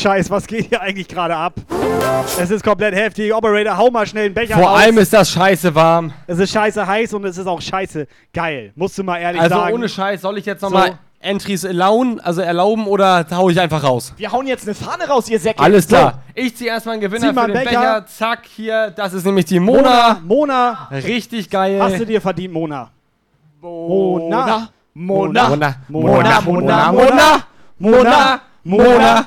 Scheiß, 0.00 0.30
was 0.30 0.46
geht 0.46 0.68
hier 0.68 0.80
eigentlich 0.80 1.08
gerade 1.08 1.36
ab? 1.36 1.54
Es 2.40 2.50
ist 2.50 2.64
komplett 2.64 2.94
heftig. 2.94 3.32
Operator, 3.34 3.76
hau 3.76 3.90
mal 3.90 4.06
schnell 4.06 4.26
einen 4.26 4.34
Becher 4.34 4.54
Vor 4.54 4.64
raus. 4.68 4.80
allem 4.80 4.98
ist 4.98 5.12
das 5.12 5.30
scheiße 5.30 5.74
warm. 5.74 6.12
Es 6.26 6.38
ist 6.38 6.52
scheiße 6.52 6.86
heiß 6.86 7.12
und 7.14 7.24
es 7.24 7.36
ist 7.38 7.46
auch 7.46 7.60
scheiße 7.60 8.06
geil. 8.32 8.72
Musst 8.76 8.96
du 8.98 9.04
mal 9.04 9.18
ehrlich 9.18 9.40
Also 9.42 9.56
sagen. 9.56 9.74
ohne 9.74 9.88
Scheiß, 9.88 10.22
soll 10.22 10.38
ich 10.38 10.46
jetzt 10.46 10.60
So. 10.60 10.68
nochmal 10.68 10.98
Entries 11.22 11.64
erlauben, 11.64 12.18
also 12.20 12.40
erlauben 12.40 12.86
oder 12.86 13.26
hau 13.32 13.50
ich 13.50 13.60
einfach 13.60 13.82
raus? 13.84 14.14
Wir 14.16 14.32
hauen 14.32 14.46
jetzt 14.46 14.64
eine 14.66 14.74
Fahne 14.74 15.06
raus, 15.06 15.28
ihr 15.28 15.38
Säcke. 15.38 15.60
Alles 15.62 15.86
klar. 15.86 16.22
Ich 16.34 16.56
ziehe 16.56 16.70
erstmal 16.70 16.94
einen 16.94 17.02
Gewinner 17.02 17.28
Zieh 17.28 17.34
mal 17.34 17.42
für 17.42 17.48
den 17.48 17.56
einen 17.58 17.66
Becher. 17.68 17.80
Becher. 18.00 18.06
Zack, 18.06 18.46
hier, 18.46 18.90
das 18.96 19.12
ist 19.12 19.26
nämlich 19.26 19.44
die 19.44 19.60
Mona, 19.60 19.82
Mona. 19.82 20.20
Mona. 20.24 20.88
Richtig 20.92 21.50
geil. 21.50 21.78
Hast 21.82 22.00
du 22.00 22.06
dir 22.06 22.22
verdient, 22.22 22.54
Mona. 22.54 22.90
Mona. 23.60 24.68
Mona. 24.94 25.48
Mona. 25.48 25.48
Mona. 25.50 25.76
Mona. 25.88 26.40
Mona. 26.40 26.40
Mona. 26.40 26.92
Mona. 26.92 26.92
Mona. 26.92 27.44
Mona, 27.78 28.40
Mona, 28.64 28.88
Mona. 28.94 29.26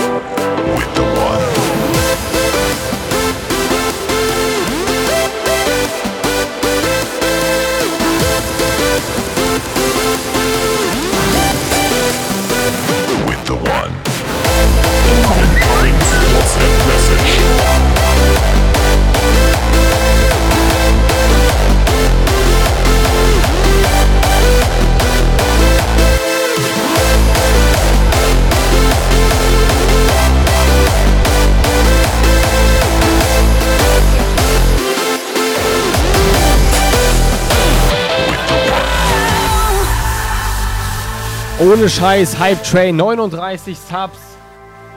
Ohne 41.71 41.87
Scheiß, 41.87 42.37
Hype 42.37 42.61
Train, 42.63 42.97
39 42.97 43.77
Subs, 43.77 44.17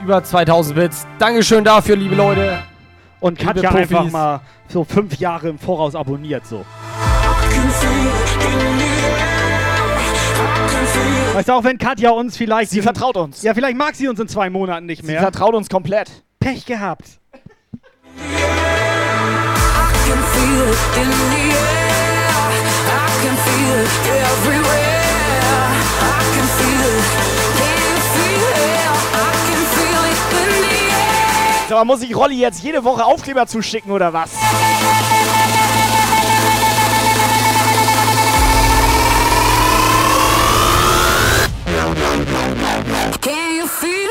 über 0.03 0.21
2000 0.21 0.75
Bits. 0.75 1.07
Dankeschön 1.19 1.63
dafür, 1.63 1.95
liebe 1.95 2.15
Leute. 2.15 2.63
Und 3.21 3.39
Liebe 3.39 3.53
Katja 3.53 3.71
Profis. 3.71 3.91
einfach 3.95 4.11
mal 4.11 4.41
so 4.67 4.83
fünf 4.83 5.17
Jahre 5.17 5.47
im 5.47 5.57
Voraus 5.57 5.95
abonniert 5.95 6.45
so. 6.45 6.65
Weißt 11.33 11.47
du, 11.47 11.53
auch 11.53 11.63
wenn 11.63 11.77
Katja 11.77 12.09
uns 12.09 12.35
vielleicht... 12.35 12.71
Sie 12.71 12.81
vertraut 12.81 13.15
uns. 13.15 13.41
Ja, 13.41 13.53
vielleicht 13.53 13.77
mag 13.77 13.95
sie 13.95 14.09
uns 14.09 14.19
in 14.19 14.27
zwei 14.27 14.49
Monaten 14.49 14.85
nicht 14.85 15.01
Sie 15.01 15.07
mehr. 15.07 15.21
vertraut 15.21 15.53
uns 15.53 15.69
komplett. 15.69 16.11
Pech 16.41 16.65
gehabt. 16.65 17.05
So, 31.67 31.75
aber 31.75 31.85
muss 31.85 32.03
ich 32.03 32.15
Rolli 32.15 32.39
jetzt 32.39 32.61
jede 32.61 32.83
Woche 32.83 33.03
Aufkleber 33.03 33.47
zuschicken 33.47 33.91
oder 33.91 34.13
was? 34.13 34.29
Can 43.21 43.55
you 43.57 43.67
feel 43.67 44.05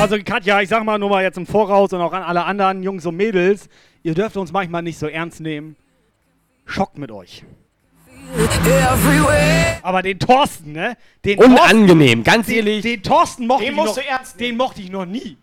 Also 0.00 0.18
Katja, 0.22 0.60
ich 0.60 0.68
sag 0.68 0.84
mal 0.84 0.98
nur 0.98 1.08
mal 1.08 1.22
jetzt 1.22 1.38
im 1.38 1.46
Voraus 1.46 1.92
und 1.92 2.00
auch 2.00 2.12
an 2.12 2.22
alle 2.22 2.44
anderen 2.44 2.82
Jungs 2.82 3.06
und 3.06 3.16
Mädels, 3.16 3.68
ihr 4.02 4.14
dürft 4.14 4.36
uns 4.36 4.52
manchmal 4.52 4.82
nicht 4.82 4.98
so 4.98 5.06
ernst 5.06 5.40
nehmen. 5.40 5.76
Schockt 6.66 6.98
mit 6.98 7.10
euch. 7.10 7.44
Aber 9.82 10.02
den 10.02 10.18
Thorsten, 10.18 10.72
ne? 10.72 10.96
Den 11.24 11.38
Unangenehm, 11.38 12.24
ganz 12.24 12.46
den, 12.46 12.56
ehrlich. 12.56 12.82
Den 12.82 13.02
Thorsten 13.02 13.46
mochte 13.46 13.64
Den 13.64 13.72
ich 13.72 13.76
musst 13.76 13.96
noch, 13.96 14.02
du 14.02 14.08
ernst 14.08 14.40
Den 14.40 14.56
mochte 14.56 14.80
ich 14.80 14.90
noch 14.90 15.04
nie. 15.04 15.36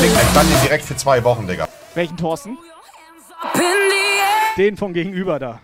Leg 0.00 0.12
dann 0.34 0.48
den 0.48 0.60
direkt 0.62 0.84
für 0.84 0.96
zwei 0.96 1.22
Wochen, 1.24 1.46
Digga. 1.46 1.68
Welchen 1.94 2.16
Thorsten? 2.16 2.58
Den 4.56 4.76
vom 4.76 4.92
Gegenüber 4.92 5.38
da. 5.38 5.60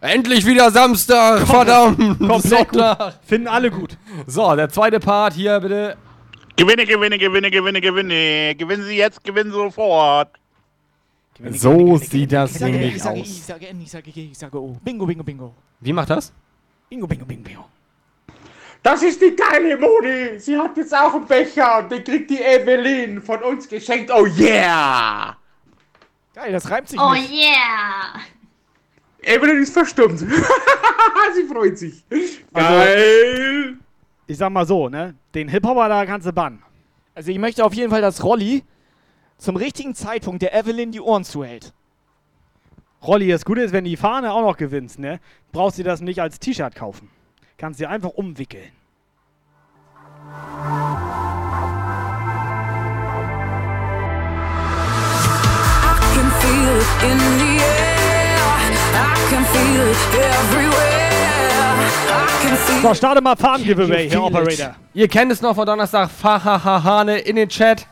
Endlich 0.00 0.46
wieder 0.46 0.70
Samstag, 0.70 1.46
verdammt. 1.46 1.98
Komplett 2.18 2.42
Sonntag. 2.44 2.98
gut. 2.98 3.18
Finden 3.26 3.48
alle 3.48 3.70
gut. 3.70 3.98
So, 4.26 4.56
der 4.56 4.70
zweite 4.70 5.00
Part 5.00 5.34
hier 5.34 5.60
bitte. 5.60 5.98
Gewinne, 6.56 6.86
gewinne, 6.86 7.18
gewinne, 7.18 7.50
gewinne, 7.50 7.80
gewinne. 7.82 8.54
Gewinnen 8.54 8.84
Sie 8.84 8.96
jetzt, 8.96 9.22
gewinnen 9.22 9.50
Sie 9.50 9.56
sofort. 9.58 10.30
So 11.50 11.96
sieht 11.96 12.32
das 12.32 12.60
nämlich 12.60 12.96
ich 12.96 13.02
sage, 13.02 13.20
aus. 13.20 13.26
ich 13.26 13.42
sage 13.42 13.66
N, 13.68 13.80
ich 13.80 13.90
sage 13.90 14.10
G, 14.10 14.28
ich 14.30 14.38
sage 14.38 14.60
O. 14.60 14.76
Bingo, 14.82 15.06
bingo, 15.06 15.24
bingo. 15.24 15.54
Wie 15.80 15.92
macht 15.92 16.10
das? 16.10 16.32
Bingo, 16.88 17.06
bingo, 17.06 17.24
bingo, 17.24 17.42
bingo. 17.42 17.64
Das 18.82 19.02
ist 19.02 19.20
die 19.20 19.34
geile 19.36 19.76
Moni. 19.76 20.38
Sie 20.38 20.56
hat 20.56 20.76
jetzt 20.76 20.94
auch 20.94 21.14
einen 21.14 21.26
Becher 21.26 21.78
und 21.80 21.90
den 21.92 22.02
kriegt 22.04 22.30
die 22.30 22.40
Evelyn 22.40 23.22
von 23.22 23.42
uns 23.42 23.68
geschenkt. 23.68 24.10
Oh 24.12 24.26
yeah! 24.26 25.36
Geil, 26.34 26.52
das 26.52 26.68
reimt 26.70 26.88
sich 26.88 26.98
Oh 27.00 27.12
nicht. 27.12 27.30
yeah! 27.30 28.20
Evelyn 29.22 29.62
ist 29.62 29.72
verstummt. 29.72 30.18
Sie 31.34 31.44
freut 31.48 31.78
sich. 31.78 32.04
Also, 32.10 32.68
Geil! 32.68 33.76
Ich 34.26 34.38
sag 34.38 34.50
mal 34.50 34.66
so, 34.66 34.88
ne? 34.88 35.14
Den 35.34 35.48
Hip-Hopper 35.48 35.88
da 35.88 36.04
kannst 36.06 36.26
du 36.26 36.32
bannen. 36.32 36.62
Also 37.14 37.30
ich 37.30 37.38
möchte 37.38 37.64
auf 37.64 37.74
jeden 37.74 37.90
Fall, 37.90 38.00
dass 38.00 38.22
Rolli 38.24 38.64
zum 39.42 39.56
richtigen 39.56 39.94
Zeitpunkt 39.94 40.42
der 40.42 40.54
Evelyn 40.54 40.92
die 40.92 41.00
Ohren 41.00 41.24
zuhält. 41.24 41.72
Rolli, 43.02 43.28
das 43.28 43.44
Gute 43.44 43.62
ist, 43.62 43.72
wenn 43.72 43.84
die 43.84 43.96
Fahne 43.96 44.32
auch 44.32 44.42
noch 44.42 44.56
gewinnst, 44.56 45.00
ne? 45.00 45.18
Brauchst 45.50 45.78
du 45.78 45.82
das 45.82 46.00
nicht 46.00 46.20
als 46.20 46.38
T-Shirt 46.38 46.76
kaufen. 46.76 47.10
Kannst 47.56 47.80
dir 47.80 47.90
einfach 47.90 48.10
umwickeln. 48.10 48.70
can 56.14 56.30
feel 56.40 56.76
it 56.78 56.88
in 57.02 57.18
the 57.40 57.52
air. 57.64 58.38
I 58.94 59.14
can 59.28 59.44
feel 59.44 59.82
it 59.90 59.98
everywhere. 60.14 61.02
I 62.08 62.38
can 62.42 62.56
feel 62.56 62.82
So, 62.82 62.94
starte 62.94 63.20
mal 63.20 63.36
Farben-Giveaway, 63.36 64.08
Herr 64.08 64.22
Operator. 64.22 64.76
Ihr 64.94 65.08
kennt 65.08 65.32
es 65.32 65.42
noch 65.42 65.56
von 65.56 65.66
Donnerstag. 65.66 66.10
Fahahahane 66.10 67.18
in 67.18 67.34
den 67.34 67.48
Chat. 67.48 67.88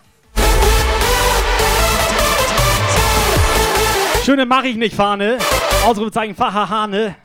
Schöne 4.30 4.46
mache 4.46 4.68
ich 4.68 4.76
nicht, 4.76 4.94
Fahne. 4.94 5.38
Ausrufezeichen 5.84 6.36
Fahahane. 6.36 7.16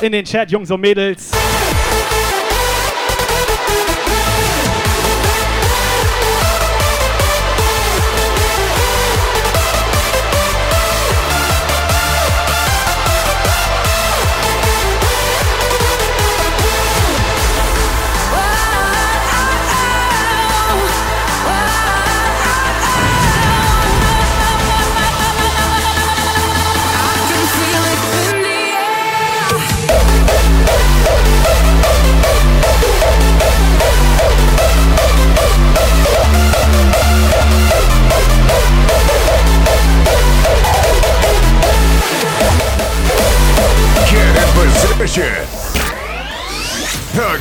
In 0.00 0.10
den 0.10 0.24
Chat, 0.24 0.50
Jungs 0.50 0.70
und 0.70 0.80
Mädels. 0.80 1.30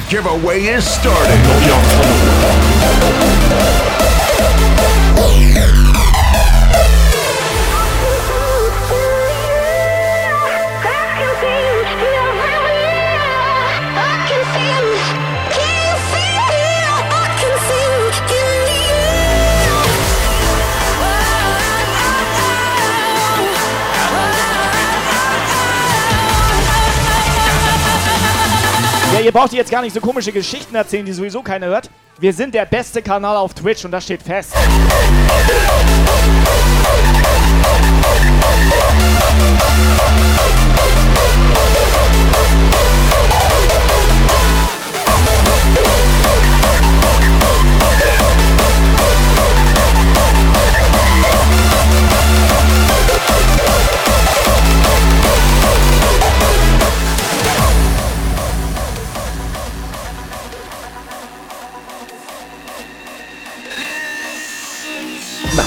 Giveaway 0.09 0.61
is 0.63 0.83
starting. 0.83 1.39
Ihr 29.29 29.33
braucht 29.33 29.53
jetzt 29.53 29.69
gar 29.69 29.83
nicht 29.83 29.93
so 29.93 30.01
komische 30.01 30.31
Geschichten 30.31 30.73
erzählen, 30.73 31.05
die 31.05 31.13
sowieso 31.13 31.43
keiner 31.43 31.67
hört. 31.67 31.91
Wir 32.17 32.33
sind 32.33 32.55
der 32.55 32.65
beste 32.65 33.03
Kanal 33.03 33.37
auf 33.37 33.53
Twitch 33.53 33.85
und 33.85 33.91
das 33.91 34.03
steht 34.03 34.23
fest. 34.23 34.55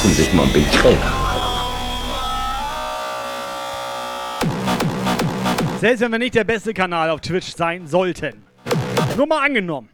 Machen 0.02 0.14
sich 0.14 0.32
mal 0.32 0.46
ein 0.46 0.52
bequem. 0.52 0.98
Selbst 5.78 6.00
wenn 6.00 6.10
wir 6.10 6.18
nicht 6.18 6.34
der 6.34 6.42
beste 6.42 6.74
Kanal 6.74 7.08
auf 7.10 7.20
Twitch 7.20 7.54
sein 7.54 7.86
sollten. 7.86 8.42
Nur 9.16 9.28
mal 9.28 9.46
angenommen. 9.46 9.90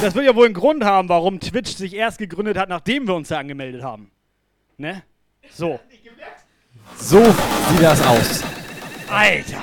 Das 0.00 0.14
wird 0.14 0.24
ja 0.24 0.34
wohl 0.34 0.46
einen 0.46 0.54
Grund 0.54 0.82
haben, 0.82 1.10
warum 1.10 1.40
Twitch 1.40 1.76
sich 1.76 1.92
erst 1.94 2.16
gegründet 2.16 2.56
hat, 2.56 2.70
nachdem 2.70 3.06
wir 3.06 3.16
uns 3.16 3.28
da 3.28 3.38
angemeldet 3.38 3.82
haben. 3.82 4.10
Ne? 4.78 5.02
So. 5.50 5.78
So 6.96 7.22
sieht 7.22 7.82
das 7.82 8.06
aus. 8.06 8.44
Alter. 9.10 9.58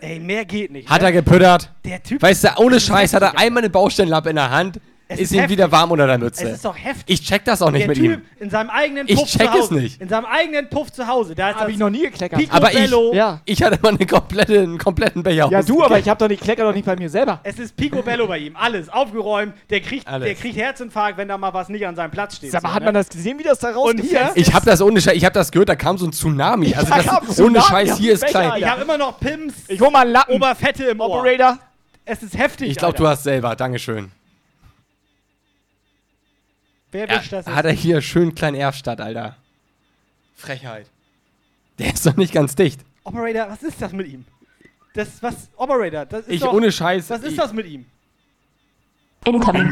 Ey, 0.00 0.18
mehr 0.18 0.46
geht 0.46 0.70
nicht. 0.70 0.88
Hat 0.88 1.02
ne? 1.02 1.08
er 1.08 1.12
gepüttert? 1.12 1.70
Der 1.84 2.02
Typ. 2.02 2.22
Weißt 2.22 2.44
du, 2.44 2.48
ohne 2.56 2.80
Scheiß 2.80 3.12
hat 3.12 3.20
er 3.20 3.38
einmal 3.38 3.62
eine 3.62 3.68
Baustellenlampe 3.68 4.30
in 4.30 4.36
der 4.36 4.48
Hand, 4.48 4.80
Es 5.12 5.18
ist 5.20 5.32
ist 5.32 5.38
ihm 5.38 5.48
wieder 5.48 5.70
warm 5.72 5.90
unter 5.90 6.06
der 6.06 6.18
Mütze. 6.18 6.44
Es 6.48 6.56
ist 6.56 6.64
doch 6.64 6.76
heftig. 6.76 7.04
Ich 7.20 7.22
check 7.26 7.44
das 7.44 7.60
auch 7.62 7.70
nicht 7.70 7.82
der 7.82 7.88
mit 7.88 7.96
typ 7.98 8.12
ihm. 8.18 8.22
in 8.38 8.48
seinem 8.50 8.70
eigenen 8.70 9.08
Ich 9.08 9.16
Puff 9.16 9.28
check 9.28 9.50
zu 9.50 9.58
es 9.58 9.64
Hause. 9.64 9.74
nicht. 9.74 10.00
In 10.00 10.08
seinem 10.08 10.24
eigenen 10.26 10.68
Puff 10.70 10.92
zu 10.92 11.06
Hause. 11.06 11.34
Da 11.34 11.50
ist 11.50 11.56
Hab 11.56 11.62
das 11.64 11.70
ich 11.72 11.78
noch 11.78 11.90
nie 11.90 12.02
gekleckert. 12.02 12.40
Aber 12.50 12.68
ich, 12.72 12.76
Picobello. 12.78 13.12
Ja. 13.14 13.40
ich 13.44 13.62
hatte 13.62 13.78
mal 13.82 13.88
eine 13.94 14.06
komplette, 14.06 14.60
einen 14.60 14.78
kompletten 14.78 15.22
Becher 15.22 15.48
Ja, 15.50 15.62
du, 15.62 15.82
aber 15.82 15.98
ich 15.98 16.08
hab 16.08 16.18
doch 16.18 16.28
nicht 16.28 16.42
klecker 16.42 16.62
doch 16.64 16.72
nicht 16.74 16.84
bei 16.86 16.96
mir 16.96 17.10
selber. 17.10 17.40
Es 17.42 17.58
ist 17.58 17.76
Picobello 17.76 18.26
bei 18.28 18.38
ihm. 18.38 18.54
Alles 18.56 18.88
aufgeräumt. 18.88 19.54
Der 19.70 19.80
kriegt, 19.80 20.06
Alles. 20.06 20.26
der 20.26 20.34
kriegt 20.36 20.56
Herzinfarkt, 20.56 21.18
wenn 21.18 21.28
da 21.28 21.36
mal 21.36 21.52
was 21.52 21.68
nicht 21.68 21.86
an 21.86 21.96
seinem 21.96 22.10
Platz 22.12 22.36
steht. 22.36 22.52
Mal, 22.52 22.60
so, 22.62 22.68
hat 22.72 22.80
ne? 22.80 22.84
man 22.86 22.94
das 22.94 23.08
gesehen, 23.08 23.38
wie 23.38 23.42
das 23.42 23.58
da 23.58 23.70
Und 23.70 23.76
rausgefällt 23.76 24.08
hier, 24.10 24.42
ist? 24.42 24.48
Ich 24.48 24.54
hab 24.54 24.64
das 24.64 24.80
ohne 24.80 25.00
Scheiß, 25.00 25.14
ich 25.16 25.24
hab 25.24 25.32
das 25.32 25.50
gehört, 25.50 25.68
da 25.68 25.74
kam 25.74 25.98
so 25.98 26.06
ein 26.06 26.12
Tsunami. 26.12 26.74
Also 26.74 26.88
Da 26.88 26.96
das 26.98 27.08
ein 27.08 27.16
ohne 27.16 27.58
Tsunami 27.58 27.60
Scheiß, 27.62 27.98
hier 27.98 28.12
ist 28.12 28.20
Becher, 28.20 28.30
klein. 28.32 28.52
ich 28.62 28.68
habe 28.68 28.82
immer 28.82 28.96
noch 28.98 29.18
Pims, 29.18 29.54
Ich 29.68 29.80
hol 29.80 29.90
mal 29.90 30.02
einen 30.02 30.12
Lappen. 30.12 30.34
Oberfette 30.36 30.84
im. 30.84 31.00
Operator. 31.00 31.58
Es 32.04 32.22
ist 32.22 32.36
heftig. 32.36 32.70
Ich 32.70 32.76
glaube, 32.76 32.96
du 32.96 33.06
hast 33.06 33.24
selber, 33.24 33.54
Dankeschön. 33.56 34.10
Wer 36.92 37.08
Ja, 37.08 37.20
wischt 37.20 37.32
das 37.32 37.46
hat 37.46 37.64
er 37.64 37.72
jetzt? 37.72 37.80
hier 37.80 38.00
schön 38.02 38.34
klein 38.34 38.54
Erfstadt, 38.54 39.00
Alter. 39.00 39.36
Frechheit. 40.36 40.86
Der 41.78 41.92
ist 41.94 42.04
doch 42.06 42.16
nicht 42.16 42.32
ganz 42.32 42.54
dicht. 42.54 42.80
Operator, 43.04 43.48
was 43.50 43.62
ist 43.62 43.80
das 43.80 43.92
mit 43.92 44.08
ihm? 44.08 44.24
Das, 44.94 45.22
was, 45.22 45.48
Operator, 45.56 46.04
das 46.04 46.26
ist 46.26 46.28
Ich 46.34 46.40
doch, 46.40 46.52
ohne 46.52 46.72
Scheiß. 46.72 47.10
Was 47.10 47.22
ist 47.22 47.32
ich, 47.32 47.36
das 47.36 47.52
mit 47.52 47.66
ihm? 47.66 47.86
Incoming 49.26 49.68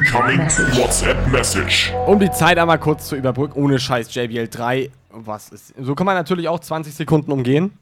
WhatsApp 0.76 1.26
Message. 1.28 1.92
Um 2.06 2.20
die 2.20 2.30
Zeit 2.30 2.58
einmal 2.58 2.78
kurz 2.78 3.08
zu 3.08 3.16
überbrücken, 3.16 3.58
ohne 3.62 3.78
Scheiß 3.78 4.14
JBL 4.14 4.48
3. 4.48 4.90
Was 5.10 5.48
ist. 5.48 5.74
So 5.80 5.94
kann 5.94 6.04
man 6.06 6.14
natürlich 6.16 6.48
auch 6.48 6.60
20 6.60 6.94
Sekunden 6.94 7.32
umgehen. 7.32 7.72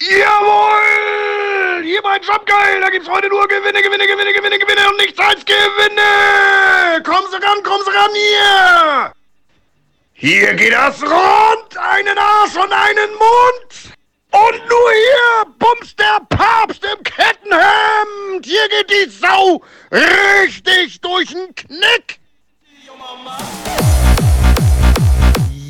Jawohl! 0.00 1.82
Hier 1.82 2.02
bei 2.02 2.18
Jobgeil, 2.18 2.80
da 2.80 2.90
gibt's 2.90 3.08
heute 3.08 3.28
nur 3.28 3.48
Gewinne, 3.48 3.80
Gewinne, 3.82 4.06
Gewinne, 4.06 4.32
Gewinne, 4.32 4.58
Gewinne 4.58 4.90
und 4.90 4.98
nichts 4.98 5.18
als 5.18 5.44
Gewinne! 5.44 7.02
Kommen 7.02 7.26
Sie 7.30 7.36
ran, 7.36 7.62
kommen 7.62 7.82
Sie 7.84 7.90
ran 7.96 8.10
hier! 8.12 9.12
Hier 10.12 10.54
geht 10.54 10.72
das 10.72 11.02
rund! 11.02 11.76
Einen 11.78 12.18
Arsch 12.18 12.56
und 12.56 12.72
einen 12.72 13.10
Mund! 13.12 13.94
Und 14.32 14.68
nur 14.68 14.90
hier 14.92 15.46
bumst 15.58 15.98
der 15.98 16.20
Papst 16.28 16.84
im 16.84 17.02
Kettenhemd! 17.02 18.44
Hier 18.44 18.68
geht 18.68 18.90
die 18.90 19.08
Sau 19.10 19.62
richtig 19.90 21.00
durch 21.00 21.28
den 21.28 21.54
Knick! 21.54 22.20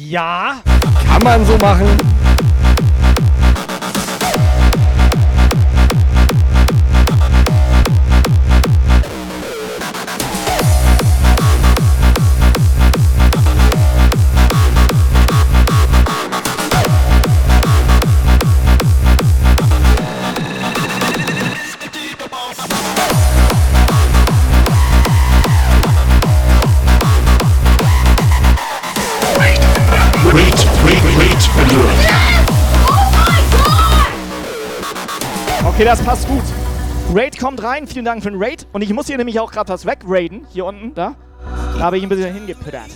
Ja. 0.09 0.63
Kann 1.09 1.23
man 1.23 1.47
so 1.47 1.57
machen. 1.59 2.26
Entrepreneur. 31.37 31.85
Okay, 35.69 35.85
das 35.85 36.01
passt 36.01 36.27
gut. 36.27 36.43
Raid 37.15 37.39
kommt 37.39 37.63
rein, 37.63 37.87
vielen 37.87 38.07
Dank 38.07 38.23
für 38.23 38.31
den 38.31 38.43
Raid. 38.43 38.67
Und 38.73 38.81
ich 38.81 38.91
muss 38.95 39.07
hier 39.07 39.19
nämlich 39.19 39.39
auch 39.39 39.53
gerade 39.53 39.69
was 39.69 39.85
wegraiden, 39.85 40.47
hier 40.51 40.65
unten, 40.65 40.95
da. 40.95 41.15
Da 41.77 41.85
habe 41.85 41.99
ich 41.99 42.05
ein 42.05 42.09
bisschen 42.09 42.33
hingepüttert. 42.33 42.89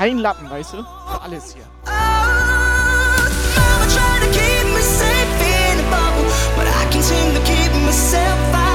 Ein 0.00 0.18
Lappen, 0.18 0.48
weißt 0.48 0.72
du? 0.72 0.78
Alles 1.22 1.52
hier. 1.54 1.64
Oh, 1.84 1.90
mama 3.56 3.86
tried 3.92 4.22
to 4.22 4.28
keep 4.32 4.64
me 4.72 4.80
safe 4.80 5.42
in 5.70 5.80
a 5.80 5.90
bubble, 5.90 6.24
but 6.56 6.66
I 6.66 6.86
continue 6.90 7.34
to 7.34 7.44
keep 7.44 7.72
myself 7.84 8.54
out 8.54 8.65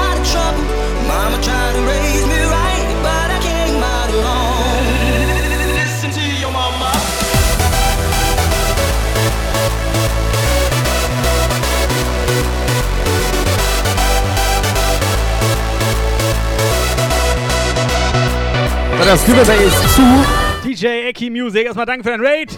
das 19.04 19.24
Giveaway 19.26 19.64
ist 19.66 19.94
zu. 19.94 20.02
DJ 20.64 21.08
Eki 21.08 21.28
Music, 21.30 21.66
erstmal 21.66 21.86
danke 21.86 22.04
für 22.04 22.10
dein 22.10 22.20
Raid. 22.24 22.56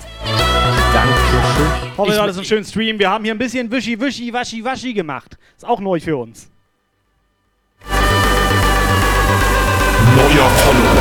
Dankeschön. 0.92 1.96
Hoffe, 1.96 2.10
Ich- 2.10 2.16
ihr 2.16 2.22
hattet 2.22 2.36
einen 2.36 2.44
schönen 2.44 2.64
Stream. 2.64 2.98
Wir 2.98 3.10
haben 3.10 3.24
hier 3.24 3.34
ein 3.34 3.38
bisschen 3.38 3.70
Wischi, 3.70 3.98
Wischi, 3.98 4.32
Waschi, 4.32 4.62
Waschi 4.64 4.92
gemacht. 4.92 5.36
Ist 5.56 5.64
auch 5.66 5.80
neu 5.80 5.98
für 6.00 6.16
uns. 6.16 6.48
Neuer 10.34 10.50
Follower. 10.50 10.93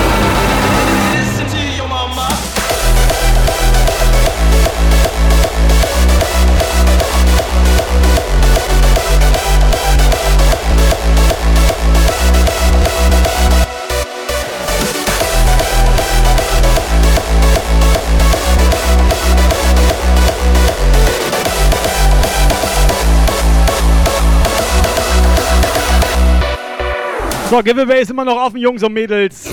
So, 27.54 27.62
Giveaway 27.62 28.02
ist 28.02 28.10
immer 28.10 28.26
noch 28.26 28.38
offen, 28.38 28.58
Jungs 28.58 28.82
und 28.82 28.94
Mädels. 28.94 29.44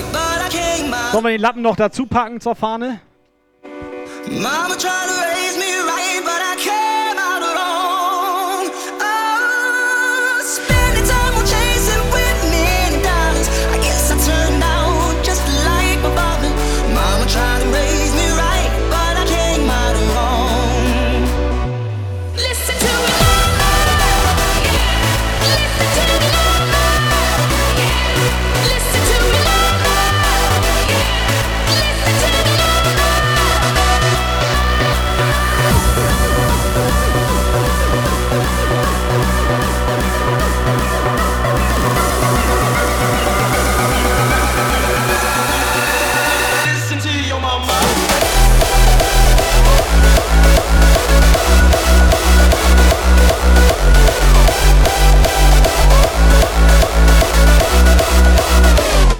Sollen 1.11 1.23
wir 1.23 1.29
den 1.29 1.39
Lappen 1.39 1.61
noch 1.61 1.75
dazu 1.75 2.07
packen 2.07 2.41
zur 2.41 2.55
Fahne? 2.55 2.99
Mama 4.27 4.75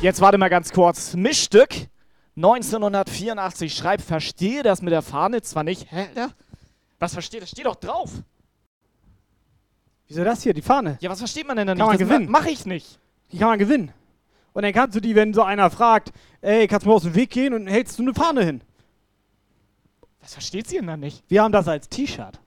Jetzt 0.02 0.20
warte 0.20 0.40
mal 0.40 0.50
ganz 0.50 0.72
kurz. 0.72 1.14
Mischstück 1.14 1.70
1984 2.36 3.76
schreibt, 3.76 4.02
verstehe 4.02 4.64
das 4.64 4.82
mit 4.82 4.92
der 4.92 5.04
Fahne 5.04 5.44
zwar 5.44 5.64
nicht. 5.64 5.92
Hä? 5.92 6.08
Was 6.98 7.14
versteht? 7.14 7.44
Das 7.44 7.52
steht 7.52 7.68
doch 7.68 7.76
drauf. 7.76 8.10
Wieso 10.08 10.24
das 10.24 10.42
hier, 10.42 10.56
die 10.56 10.64
Fahne? 10.64 10.98
Ja, 11.02 11.12
was 11.12 11.20
versteht 11.20 11.48
man 11.48 11.56
denn 11.56 11.68
da 11.68 11.76
nicht? 11.76 11.80
Kann 11.80 11.88
man 11.88 12.00
das 12.00 12.08
gewinnen. 12.08 12.32
Mache 12.32 12.50
ich 12.50 12.66
nicht. 12.66 13.00
Die 13.32 13.38
kann 13.38 13.50
man 13.50 13.60
gewinnen. 13.60 13.94
Und 14.54 14.64
dann 14.64 14.74
kannst 14.74 14.96
du 14.96 15.02
die, 15.02 15.14
wenn 15.14 15.36
so 15.36 15.44
einer 15.44 15.70
fragt, 15.70 16.12
ey, 16.42 16.68
kannst 16.68 16.88
du 16.88 16.90
mal 16.90 16.96
aus 16.96 17.04
dem 17.04 17.14
Weg 17.14 17.30
gehen 17.30 17.54
und 17.54 17.68
hältst 17.68 18.00
du 18.00 18.02
eine 18.02 18.16
Fahne 18.16 18.44
hin. 18.44 18.62
Was 20.20 20.34
versteht 20.34 20.68
sie 20.68 20.78
denn 20.78 20.88
da 20.88 20.98
nicht? 20.98 21.24
Wir 21.28 21.44
haben 21.44 21.52
das 21.52 21.68
als 21.68 21.88
T-Shirt. 21.90 22.41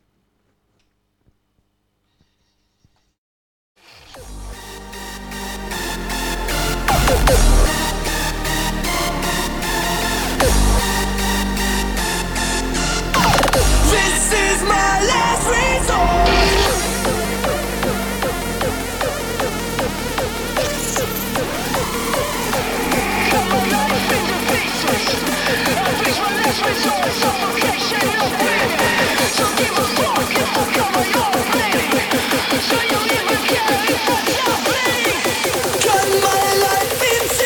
Cut 35.85 36.09
my 36.23 36.55
life 36.65 37.03
into 37.03 37.44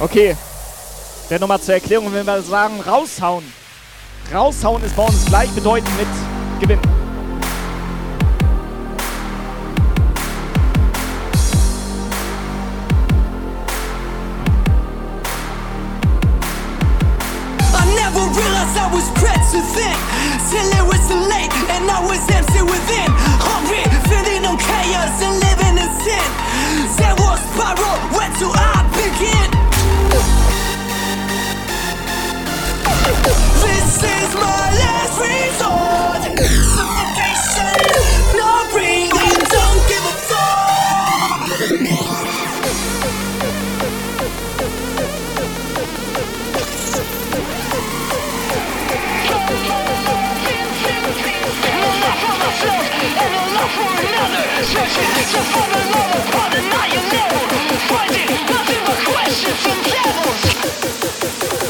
Okay. 0.00 0.34
Der 1.28 1.38
nochmal 1.38 1.60
zur 1.60 1.74
Erklärung, 1.74 2.12
wenn 2.12 2.26
wir 2.26 2.42
sagen 2.42 2.80
raushauen. 2.80 3.44
Raushauen 4.32 4.82
ist 4.82 4.96
bei 4.96 5.04
uns 5.04 5.26
gleichbedeutend 5.26 5.90
mit 5.98 6.08
Gewinn. 6.60 6.99
Finding 57.88 58.44
nothing 58.44 58.82
but 58.84 58.98
questions 59.06 59.66
and 59.66 59.80
devils 59.86 61.69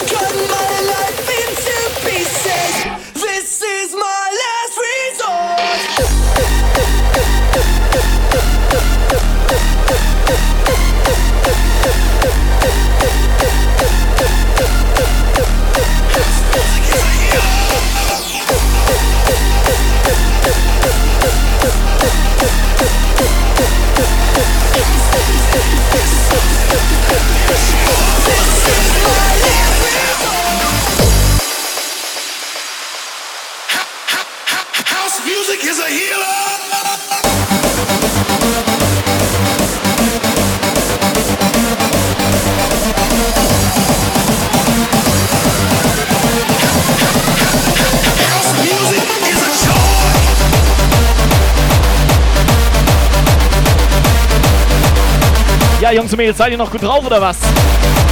Ja, 55.90 55.96
Jungs 55.96 56.12
und 56.12 56.18
Mädels, 56.18 56.38
seid 56.38 56.52
ihr 56.52 56.56
noch 56.56 56.70
gut 56.70 56.84
drauf 56.84 57.04
oder 57.04 57.20
was? 57.20 57.36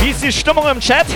Wie 0.00 0.10
ist 0.10 0.20
die 0.20 0.32
Stimmung 0.32 0.66
im 0.66 0.80
Chat? 0.80 1.06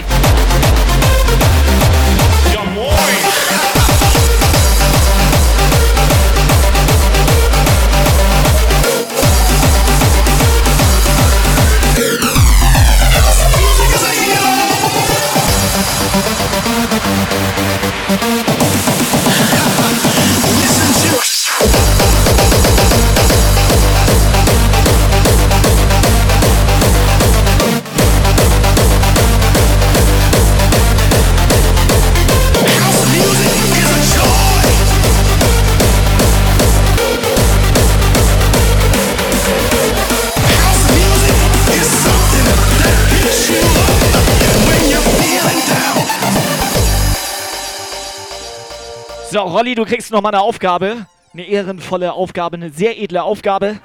Rolli, 49.52 49.74
du 49.74 49.84
kriegst 49.84 50.10
nochmal 50.10 50.34
eine 50.34 50.42
Aufgabe. 50.42 51.06
Eine 51.34 51.44
ehrenvolle 51.44 52.14
Aufgabe, 52.14 52.56
eine 52.56 52.70
sehr 52.70 52.98
edle 52.98 53.22
Aufgabe. 53.22 53.78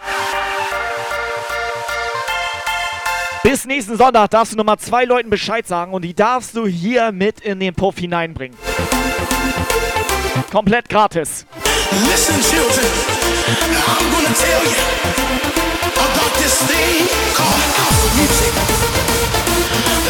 Bis 3.44 3.66
nächsten 3.66 3.98
Sonntag 3.98 4.30
darfst 4.30 4.54
du 4.54 4.58
nochmal 4.58 4.78
zwei 4.80 5.04
Leuten 5.04 5.30
Bescheid 5.30 5.68
sagen 5.68 5.92
und 5.92 6.04
die 6.04 6.14
darfst 6.14 6.56
du 6.56 6.68
hier 6.68 7.12
mit 7.12 7.42
in 7.42 7.60
den 7.60 7.74
Puff 7.76 7.98
hineinbringen. 7.98 8.58
Komplett 10.52 10.88
gratis. 10.88 11.46
Listen, 12.06 12.42
children, 12.44 12.88
I'm 13.68 14.12
gonna 14.12 14.34
tell 14.36 14.64
you 14.64 14.80
about 15.84 16.32
this 16.38 16.60
thing 16.64 17.08
called 17.36 17.60
house 17.76 18.16
music. 18.16 18.54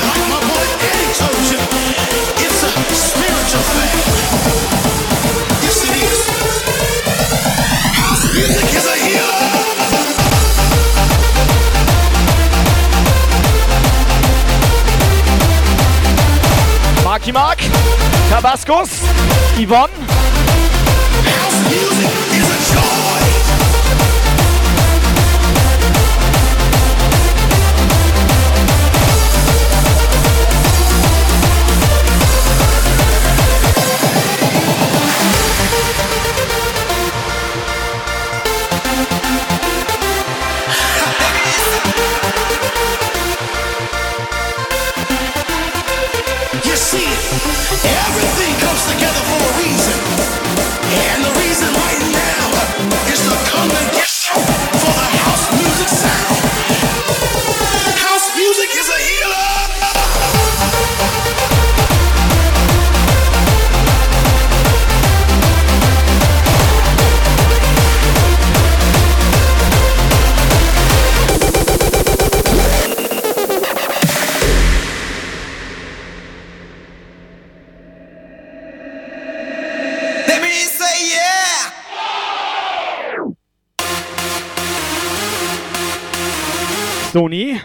Like 0.06 0.26
my 0.30 0.40
boy 0.40 0.68
Eddie 0.86 1.14
told 1.18 1.46
you, 1.52 1.60
it's 2.46 2.64
a 2.64 2.70
spiritual 2.94 3.64
thing. 3.74 4.87
Marky 17.04 17.32
Mark, 17.32 17.60
Tabascos, 18.30 18.90
Yvonne. 19.58 19.90
Comes 49.18 49.30
together 49.30 49.40
for 49.40 49.54
a 49.54 49.64
reason. 49.64 49.97
Sony. 87.18 87.60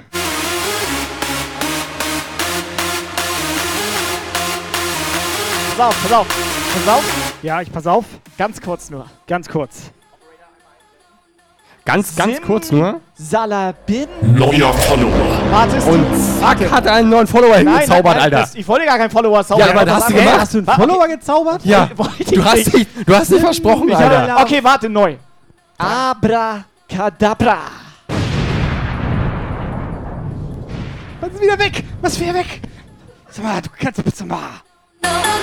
Pass 5.76 5.86
auf, 5.88 6.02
pass 6.02 6.12
auf. 6.12 6.26
Pass 6.74 6.94
auf. 6.94 7.04
Ja, 7.42 7.60
ich 7.60 7.72
pass 7.72 7.86
auf. 7.86 8.04
Ganz 8.38 8.60
kurz 8.60 8.90
nur. 8.90 9.06
Ganz 9.26 9.48
kurz. 9.48 9.90
Ganz, 11.84 12.14
ganz 12.14 12.36
Sim 12.36 12.44
kurz 12.44 12.70
nur. 12.70 13.00
Salabin. 13.14 14.06
Neuer 14.22 14.72
Follower. 14.72 15.10
Warte, 15.50 15.76
Und 15.90 16.06
zack, 16.40 16.70
hat 16.70 16.86
er 16.86 16.94
einen 16.94 17.08
neuen 17.08 17.26
Follower 17.26 17.56
Nein, 17.56 17.66
hingezaubert, 17.68 18.04
nein, 18.04 18.14
nein, 18.14 18.22
Alter. 18.22 18.36
das- 18.38 18.54
Ich 18.54 18.68
wollte 18.68 18.86
gar 18.86 18.98
keinen 18.98 19.10
Follower 19.10 19.44
zaubern. 19.44 19.66
Ja, 19.68 19.80
aber 19.80 19.92
hast 19.92 20.08
du 20.08 20.14
gemacht. 20.14 20.40
Hast 20.40 20.54
du 20.54 20.58
einen 20.58 20.66
Follower 20.68 21.08
gezaubert? 21.08 21.64
Ja, 21.64 21.86
du 21.96 22.44
hast, 22.44 22.54
nicht. 22.56 22.72
dich, 22.72 22.86
du 23.04 23.14
hast 23.16 23.32
dich 23.32 23.40
versprochen, 23.40 23.92
Alter. 23.92 24.40
Okay, 24.42 24.62
warte, 24.62 24.88
neu. 24.88 25.16
Abracadabra. 25.76 27.58
Was 31.22 31.32
ist 31.34 31.40
wieder 31.40 31.56
weg? 31.56 31.84
Was 32.00 32.14
ist 32.14 32.20
wieder 32.20 32.34
weg? 32.34 32.60
Sag 33.30 33.44
mal, 33.44 33.62
du 33.62 33.70
kannst 33.78 34.04
bitte 34.04 34.24
mal. 34.24 34.60
Subscriber 35.02 35.42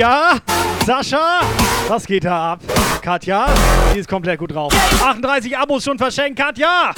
Katja, 0.00 0.40
Sascha, 0.86 1.40
was 1.86 2.06
geht 2.06 2.24
da 2.24 2.52
ab? 2.52 2.60
Katja, 3.02 3.48
die 3.94 3.98
ist 3.98 4.08
komplett 4.08 4.38
gut 4.38 4.50
drauf. 4.54 4.72
38 5.04 5.58
Abos 5.58 5.84
schon 5.84 5.98
verschenkt, 5.98 6.38
Katja. 6.38 6.94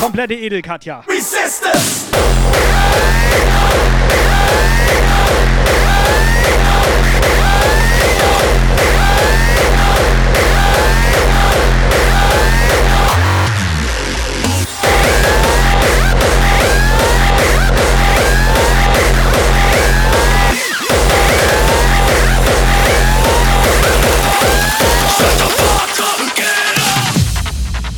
Komplette 0.00 0.34
Edel, 0.34 0.60
Katja. 0.60 1.04
Resistance. 1.06 2.06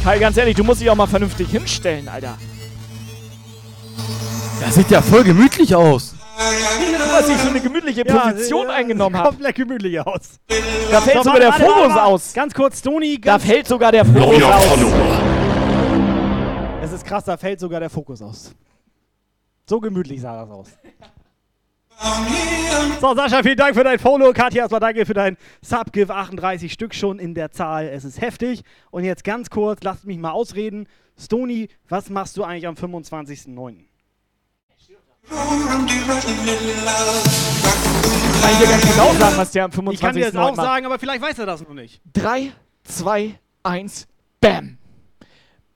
Kai, 0.06 0.18
ganz 0.20 0.36
ehrlich, 0.36 0.54
du 0.54 0.62
musst 0.62 0.80
dich 0.80 0.88
auch 0.88 0.94
mal 0.94 1.08
vernünftig 1.08 1.50
hinstellen, 1.50 2.08
Alter. 2.08 2.38
Das 4.60 4.76
sieht 4.76 4.88
ja 4.88 5.02
voll 5.02 5.24
gemütlich 5.24 5.74
aus. 5.74 6.14
Guck 6.38 6.98
mal, 7.12 7.20
dass 7.20 7.28
ich 7.28 7.36
so 7.38 7.48
eine 7.48 7.60
gemütliche 7.60 8.04
Position 8.04 8.68
ja, 8.68 8.74
eingenommen 8.74 9.16
habe. 9.16 9.30
Komplett 9.30 9.56
gemütlich 9.56 9.98
aus. 9.98 10.38
Da 10.92 11.00
fällt 11.00 11.24
sogar 11.24 11.40
der 11.40 11.52
Fokus 11.52 11.96
aus. 11.96 12.32
Ganz 12.34 12.54
kurz, 12.54 12.82
Toni. 12.82 13.20
Da 13.20 13.38
fällt 13.40 13.66
sogar 13.66 13.90
der 13.90 14.04
Fokus 14.04 14.42
aus. 14.42 14.78
Es 16.82 16.92
ist 16.92 17.04
krass, 17.04 17.24
da 17.24 17.36
fällt 17.36 17.58
sogar 17.58 17.80
der 17.80 17.90
Fokus 17.90 18.22
aus. 18.22 18.54
So 19.68 19.80
gemütlich 19.80 20.20
sah 20.20 20.42
das 20.42 20.50
aus. 20.50 20.68
So, 23.00 23.14
Sascha, 23.14 23.42
vielen 23.42 23.56
Dank 23.56 23.74
für 23.74 23.84
dein 23.84 23.98
Follow. 23.98 24.32
Katja, 24.32 24.62
erstmal 24.62 24.80
danke 24.80 25.06
für 25.06 25.14
dein 25.14 25.36
Subgive. 25.62 26.14
38 26.14 26.72
Stück 26.72 26.94
schon 26.94 27.18
in 27.18 27.34
der 27.34 27.50
Zahl. 27.50 27.88
Es 27.88 28.04
ist 28.04 28.20
heftig. 28.20 28.62
Und 28.90 29.04
jetzt 29.04 29.24
ganz 29.24 29.50
kurz, 29.50 29.82
lasst 29.82 30.04
mich 30.04 30.18
mal 30.18 30.30
ausreden. 30.30 30.88
Stony, 31.18 31.68
was 31.88 32.10
machst 32.10 32.36
du 32.36 32.44
eigentlich 32.44 32.66
am 32.66 32.74
25.09.? 32.74 33.84
Kann 35.28 35.46
ich 38.52 38.58
dir 38.58 38.68
ganz 38.68 38.82
genau 38.82 39.12
sagen, 39.14 39.36
was 39.36 39.50
der 39.50 39.64
am 39.64 39.72
25. 39.72 39.94
Ich 39.94 40.00
kann 40.00 40.14
dir 40.14 40.24
das 40.26 40.36
auch 40.36 40.54
macht. 40.54 40.66
sagen, 40.66 40.86
aber 40.86 40.98
vielleicht 40.98 41.22
weiß 41.22 41.38
er 41.38 41.46
das 41.46 41.62
noch 41.62 41.74
nicht. 41.74 42.00
3, 42.12 42.52
2, 42.84 43.38
1, 43.62 44.06
Bam. 44.40 44.78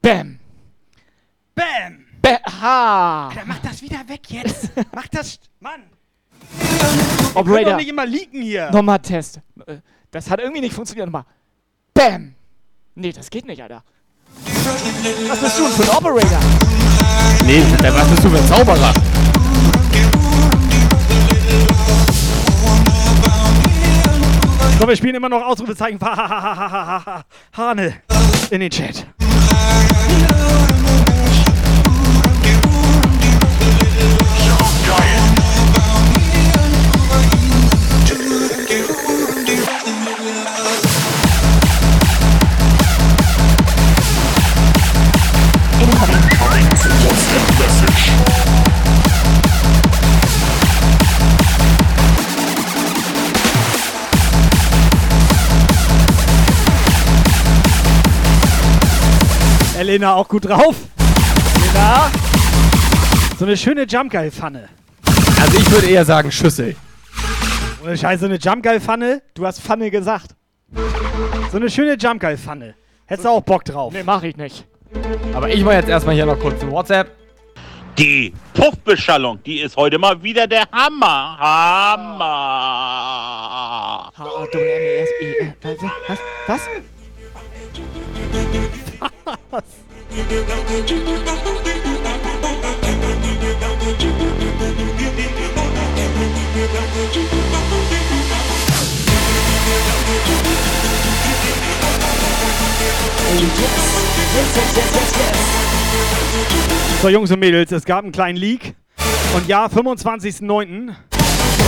Bam. 0.02 0.38
Bam. 1.54 2.06
Bam. 2.22 2.38
Ha. 2.60 3.28
Alter, 3.28 3.42
mach 3.46 3.58
das 3.58 3.82
wieder 3.82 4.06
weg 4.08 4.30
jetzt. 4.30 4.70
mach 4.94 5.08
das. 5.08 5.40
Mann. 5.58 5.82
Operator. 7.34 7.72
doch 7.72 7.78
nicht 7.78 7.88
immer 7.88 8.06
leaken 8.06 8.42
hier. 8.42 8.70
Nochmal 8.70 8.98
Test. 8.98 9.40
Äh, 9.66 9.76
Das 10.10 10.28
hat 10.30 10.40
irgendwie 10.40 10.60
nicht 10.60 10.74
funktioniert. 10.74 11.06
Nochmal. 11.06 11.24
Bam. 11.94 12.34
Nee, 12.94 13.12
das 13.12 13.30
geht 13.30 13.46
nicht, 13.46 13.62
Alter. 13.62 13.82
Was 15.28 15.40
bist 15.40 15.58
du 15.58 15.62
denn 15.64 15.72
für 15.72 15.82
ein 15.82 15.96
Operator? 15.96 16.38
Nee, 17.46 17.62
was 17.82 18.08
bist 18.08 18.24
du 18.24 18.30
für 18.30 18.38
ein 18.38 18.46
Zauberer? 18.46 18.92
So, 24.80 24.88
wir 24.88 24.96
spielen 24.96 25.14
immer 25.16 25.28
noch 25.28 25.42
Ausrufezeichen. 25.42 25.98
Hane 26.00 27.94
in 28.50 28.60
den 28.60 28.70
Chat. 28.70 29.06
Elena 59.80 60.14
auch 60.14 60.28
gut 60.28 60.44
drauf. 60.46 60.76
Elena. 61.72 62.10
So 63.38 63.46
eine 63.46 63.56
schöne 63.56 63.84
Jumpgeil-Pfanne. 63.84 64.68
Also 65.40 65.58
ich 65.58 65.70
würde 65.70 65.86
eher 65.86 66.04
sagen 66.04 66.30
Schüssel. 66.30 66.76
Ohne 67.82 67.96
Scheiße, 67.96 68.20
so 68.20 68.26
eine 68.26 68.36
Jumpgeil-Pfanne. 68.36 69.22
Du 69.32 69.46
hast 69.46 69.62
Pfanne 69.62 69.90
gesagt. 69.90 70.34
So 71.50 71.56
eine 71.56 71.70
schöne 71.70 71.94
Jumpgeil-Pfanne. 71.94 72.74
Hättest 73.06 73.24
du 73.24 73.30
auch 73.30 73.40
Bock 73.40 73.64
drauf? 73.64 73.90
Nee, 73.94 74.02
mach 74.04 74.22
ich 74.22 74.36
nicht. 74.36 74.66
Aber 75.32 75.48
ich 75.48 75.64
mache 75.64 75.76
jetzt 75.76 75.88
erstmal 75.88 76.14
hier 76.14 76.26
noch 76.26 76.38
kurz 76.38 76.60
ein 76.62 76.70
WhatsApp. 76.70 77.10
Die 77.96 78.34
Puffbeschallung, 78.52 79.42
die 79.44 79.60
ist 79.60 79.78
heute 79.78 79.98
mal 79.98 80.22
wieder 80.22 80.46
der 80.46 80.64
Hammer. 80.70 81.38
Hammer. 81.38 82.26
H-A-W-M-E-S-E. 84.14 85.54
Was? 86.06 86.18
Was? 86.46 86.60
Was? 89.00 89.64
So, 107.02 107.08
Jungs 107.08 107.30
und 107.30 107.40
Mädels, 107.40 107.72
es 107.72 107.84
gab 107.84 108.02
einen 108.02 108.12
kleinen 108.12 108.36
Leak. 108.36 108.74
Und 109.34 109.48
ja, 109.48 109.66
25.09. 109.66 110.94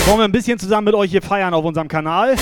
wollen 0.07 0.19
wir 0.19 0.25
ein 0.25 0.33
bisschen 0.33 0.59
zusammen 0.59 0.87
mit 0.87 0.95
euch 0.95 1.11
hier 1.11 1.23
feiern 1.23 1.55
auf 1.55 1.65
unserem 1.65 1.89
Kanal. 1.89 2.37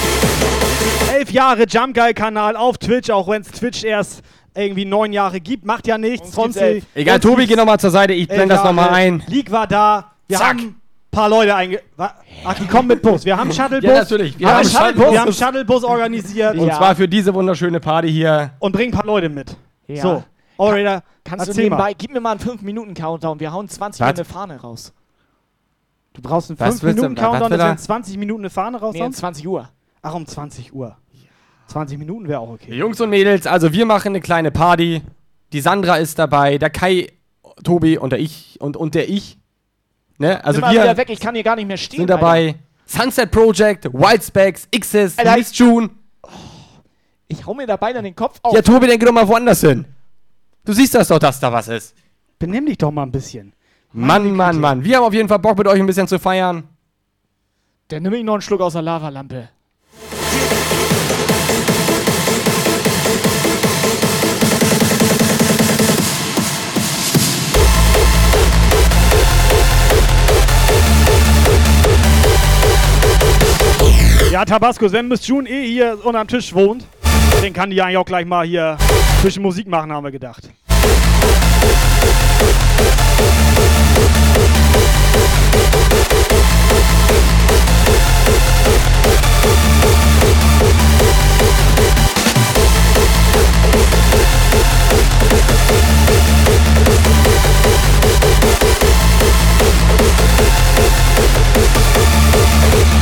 Elf 1.12 1.30
Jahre 1.30 1.66
Jump 1.68 1.94
Guy 1.94 2.14
Kanal 2.14 2.56
auf 2.56 2.78
Twitch, 2.78 3.10
auch 3.10 3.28
wenn 3.28 3.42
es 3.42 3.48
Twitch 3.48 3.84
erst 3.84 4.22
irgendwie 4.54 4.84
neun 4.84 5.12
Jahre 5.12 5.40
gibt, 5.40 5.64
macht 5.64 5.86
ja 5.86 5.96
nichts. 5.98 6.32
Sonst 6.32 6.56
elf. 6.56 6.84
Egal, 6.94 7.16
uns 7.16 7.24
Tobi, 7.24 7.46
geh 7.46 7.56
nochmal 7.56 7.78
zur 7.80 7.90
Seite. 7.90 8.12
Ich 8.12 8.28
blende 8.28 8.54
das 8.54 8.64
nochmal 8.64 8.90
ein. 8.90 9.22
Leak 9.28 9.50
war 9.50 9.66
da. 9.66 10.12
Wir 10.28 10.38
Zack. 10.38 10.48
haben 10.48 10.58
ein 10.60 10.74
paar 11.10 11.28
Leute 11.28 11.54
einge... 11.54 11.80
Ach, 11.96 12.54
die 12.58 12.66
kommen 12.66 12.88
mit 12.88 13.02
Bus. 13.02 13.24
Wir 13.24 13.36
haben 13.36 13.50
einen 13.50 13.52
Shuttlebus. 13.52 13.88
Ja, 13.90 13.98
natürlich. 13.98 14.38
Wir 14.38 14.54
haben 14.54 14.64
Shuttlebus. 14.68 15.12
Wir 15.12 15.20
haben 15.20 15.32
Shuttlebus 15.32 15.84
organisiert. 15.84 16.56
Und 16.56 16.72
zwar 16.72 16.94
für 16.94 17.08
diese 17.08 17.32
wunderschöne 17.34 17.80
Party 17.80 18.10
hier. 18.10 18.52
Und 18.58 18.72
bringen 18.72 18.92
ein 18.92 18.96
paar 18.96 19.06
Leute 19.06 19.28
mit. 19.28 19.56
Ja. 19.86 20.02
So, 20.02 20.24
Operator, 20.56 21.02
Kannst 21.24 21.48
du 21.48 21.52
nebenbei, 21.54 21.76
mal. 21.84 21.94
gib 21.96 22.12
mir 22.12 22.20
mal 22.20 22.32
einen 22.32 22.40
5-Minuten-Countdown. 22.40 23.40
Wir 23.40 23.52
hauen 23.52 23.68
20 23.68 24.00
Was? 24.00 24.06
Mal 24.06 24.14
eine 24.14 24.24
Fahne 24.24 24.60
raus. 24.60 24.92
Du 26.12 26.22
brauchst 26.22 26.50
einen 26.50 26.58
Was 26.60 26.82
willst 26.82 26.98
du- 26.98 27.02
5-Minuten-Countdown, 27.04 27.40
was 27.42 27.50
will 27.50 27.58
dass 27.58 27.66
wir 27.66 27.72
in 27.72 27.78
20 27.78 28.16
Minuten 28.18 28.40
eine 28.42 28.50
Fahne 28.50 28.78
raus 28.80 28.94
Nee, 28.94 29.02
um 29.02 29.12
20 29.12 29.46
Uhr. 29.46 29.68
Ach, 30.02 30.14
um 30.14 30.26
20 30.26 30.72
Uhr. 30.74 30.96
20 31.70 31.98
Minuten 31.98 32.28
wäre 32.28 32.40
auch 32.40 32.50
okay. 32.50 32.74
Jungs 32.74 33.00
und 33.00 33.10
Mädels, 33.10 33.46
also 33.46 33.72
wir 33.72 33.86
machen 33.86 34.08
eine 34.08 34.20
kleine 34.20 34.50
Party. 34.50 35.02
Die 35.52 35.60
Sandra 35.60 35.96
ist 35.96 36.18
dabei, 36.18 36.58
der 36.58 36.70
Kai, 36.70 37.08
Tobi 37.64 37.96
und 37.98 38.10
der 38.10 38.18
ich 38.18 38.58
und, 38.60 38.76
und 38.76 38.94
der 38.94 39.08
ich. 39.08 39.38
Ne? 40.18 40.44
Also 40.44 40.60
Nimm 40.60 40.70
wir 40.70 40.82
wieder 40.82 40.96
weg, 40.96 41.10
ich 41.10 41.20
kann 41.20 41.34
hier 41.34 41.44
gar 41.44 41.56
nicht 41.56 41.66
mehr 41.66 41.76
stehen. 41.76 42.00
sind 42.00 42.10
dabei. 42.10 42.56
Sunset 42.86 43.30
Project, 43.30 43.92
Wildspecs, 43.92 44.68
Xs, 44.76 45.16
Alter, 45.18 45.36
Miss 45.36 45.56
June. 45.56 45.90
Ich 47.28 47.46
hau 47.46 47.54
mir 47.54 47.66
da 47.66 47.76
beinahe 47.76 48.02
den 48.02 48.16
Kopf 48.16 48.40
auf. 48.42 48.54
Ja, 48.54 48.62
Tobi, 48.62 48.88
denk 48.88 49.04
doch 49.04 49.12
mal 49.12 49.26
woanders 49.26 49.60
hin. 49.60 49.84
Du 50.64 50.72
siehst 50.72 50.94
das 50.94 51.08
doch, 51.08 51.20
dass 51.20 51.38
da 51.38 51.52
was 51.52 51.68
ist. 51.68 51.94
Benimm 52.38 52.66
dich 52.66 52.78
doch 52.78 52.90
mal 52.90 53.04
ein 53.04 53.12
bisschen. 53.12 53.52
Mann, 53.92 54.32
Mann, 54.32 54.58
Mann. 54.58 54.84
Wir 54.84 54.96
haben 54.96 55.04
auf 55.04 55.14
jeden 55.14 55.28
Fall 55.28 55.38
Bock 55.38 55.56
mit 55.58 55.66
euch 55.68 55.78
ein 55.78 55.86
bisschen 55.86 56.08
zu 56.08 56.18
feiern. 56.18 56.64
Dann 57.88 58.02
nimm 58.02 58.12
ich 58.14 58.24
noch 58.24 58.34
einen 58.34 58.42
Schluck 58.42 58.60
aus 58.60 58.72
der 58.72 58.82
Lavalampe. 58.82 59.48
Ja, 74.30 74.44
Tabasco, 74.44 74.92
wenn 74.92 75.08
Miss 75.08 75.26
June 75.26 75.50
eh 75.50 75.66
hier 75.66 75.98
unterm 76.04 76.28
Tisch 76.28 76.54
wohnt, 76.54 76.86
den 77.42 77.52
kann 77.52 77.70
die 77.70 77.82
eigentlich 77.82 77.96
auch 77.96 78.04
gleich 78.04 78.26
mal 78.26 78.46
hier 78.46 78.78
zwischen 79.22 79.42
Musik 79.42 79.66
machen, 79.66 79.92
haben 79.92 80.04
wir 80.04 80.12
gedacht. 80.12 80.48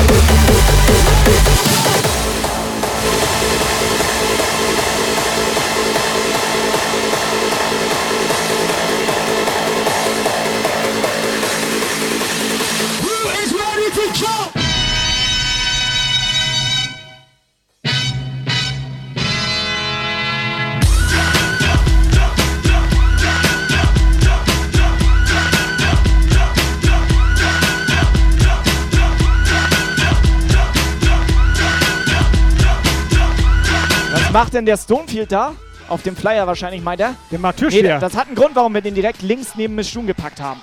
To 0.09 0.38
jump. 14.13 14.58
Was 34.29 34.35
macht 34.35 34.53
denn 34.53 34.67
der 34.67 34.77
Stonefield 34.77 35.33
da? 35.33 35.55
Auf 35.89 36.03
dem 36.03 36.15
Flyer 36.15 36.47
wahrscheinlich, 36.47 36.83
meint 36.83 37.01
er? 37.01 37.15
Der 37.31 37.39
macht 37.39 37.57
Türsteher. 37.57 37.95
Nee, 37.95 38.01
das 38.01 38.15
hat 38.15 38.27
einen 38.27 38.37
Grund, 38.37 38.55
warum 38.55 38.75
wir 38.75 38.83
den 38.83 38.95
direkt 38.95 39.23
links 39.23 39.55
neben 39.55 39.75
Miss 39.75 39.89
Schuhen 39.89 40.07
gepackt 40.07 40.39
haben. 40.39 40.61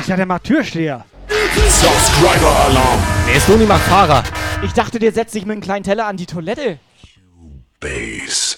Ich 0.00 0.06
dachte, 0.06 0.16
der 0.16 0.24
macht 0.24 0.44
Türsteher. 0.44 1.04
Subscriber 1.28 2.64
Alarm. 2.64 2.98
Nee, 3.26 3.38
Sony 3.40 3.66
macht 3.66 3.82
Fahrer. 3.82 4.22
Ich 4.64 4.72
dachte, 4.72 4.98
der 4.98 5.12
setzt 5.12 5.34
sich 5.34 5.44
mit 5.44 5.52
einem 5.52 5.60
kleinen 5.60 5.84
Teller 5.84 6.06
an 6.06 6.16
die 6.16 6.24
Toilette. 6.24 6.78
Bass. 7.78 8.49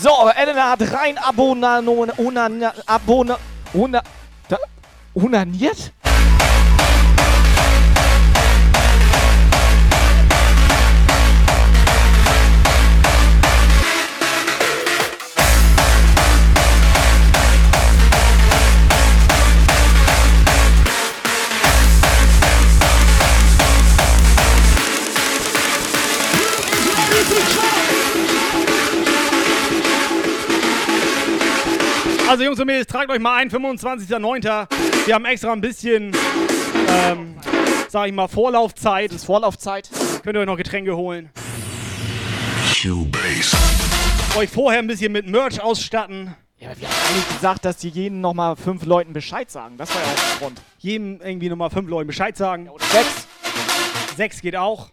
So, 0.00 0.30
Elena 0.36 0.70
hat 0.70 0.80
rein 0.92 1.18
abona, 1.18 1.82
abona, 2.86 3.36
da, 4.48 4.58
unaniert? 5.14 5.92
Also 32.28 32.44
Jungs 32.44 32.60
und 32.60 32.66
Mädels, 32.66 32.86
tragt 32.86 33.10
euch 33.10 33.20
mal 33.20 33.36
ein, 33.36 33.50
25.09. 33.50 35.06
Wir 35.06 35.14
haben 35.14 35.24
extra 35.24 35.50
ein 35.50 35.62
bisschen, 35.62 36.14
ähm, 36.86 37.36
sag 37.88 38.08
ich 38.08 38.12
mal, 38.12 38.28
Vorlaufzeit. 38.28 39.10
Das 39.10 39.22
ist 39.22 39.24
Vorlaufzeit. 39.24 39.88
Könnt 40.22 40.36
ihr 40.36 40.40
euch 40.40 40.46
noch 40.46 40.58
Getränke 40.58 40.94
holen. 40.94 41.30
Cubase. 42.82 43.56
Euch 44.36 44.50
vorher 44.50 44.80
ein 44.80 44.86
bisschen 44.86 45.10
mit 45.10 45.26
Merch 45.26 45.62
ausstatten. 45.62 46.34
Ja, 46.58 46.68
aber 46.68 46.80
wir 46.80 46.88
haben 46.88 46.94
eigentlich 47.08 47.34
gesagt, 47.34 47.64
dass 47.64 47.78
die 47.78 47.88
jeden 47.88 48.20
nochmal 48.20 48.56
fünf 48.56 48.84
Leuten 48.84 49.14
Bescheid 49.14 49.50
sagen. 49.50 49.78
Das 49.78 49.88
war 49.94 50.02
ja 50.02 50.08
auch 50.08 50.14
der 50.14 50.38
Grund. 50.40 50.60
Jedem 50.80 51.22
irgendwie 51.22 51.48
nochmal 51.48 51.70
fünf 51.70 51.88
Leuten 51.88 52.08
Bescheid 52.08 52.36
sagen. 52.36 52.68
oder 52.68 52.84
sechs. 52.84 53.26
Sechs 54.18 54.42
geht 54.42 54.54
auch. 54.54 54.90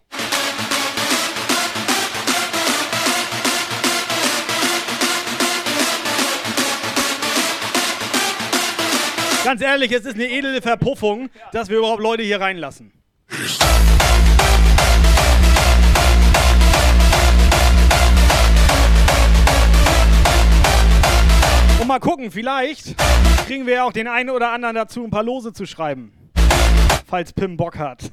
Ganz 9.45 9.61
ehrlich, 9.61 9.91
es 9.91 10.05
ist 10.05 10.15
eine 10.15 10.27
edle 10.27 10.59
Verpuffung, 10.59 11.29
dass 11.51 11.69
wir 11.69 11.77
überhaupt 11.77 12.01
Leute 12.01 12.23
hier 12.23 12.41
reinlassen. 12.41 12.91
Und 21.79 21.87
mal 21.87 21.99
gucken, 21.99 22.31
vielleicht 22.31 22.95
kriegen 23.45 23.67
wir 23.67 23.75
ja 23.75 23.83
auch 23.83 23.93
den 23.93 24.07
einen 24.07 24.31
oder 24.31 24.49
anderen 24.49 24.73
dazu, 24.73 25.03
ein 25.03 25.11
paar 25.11 25.21
Lose 25.21 25.53
zu 25.53 25.67
schreiben. 25.67 26.11
Falls 27.05 27.31
Pim 27.31 27.55
Bock 27.55 27.77
hat. 27.77 28.11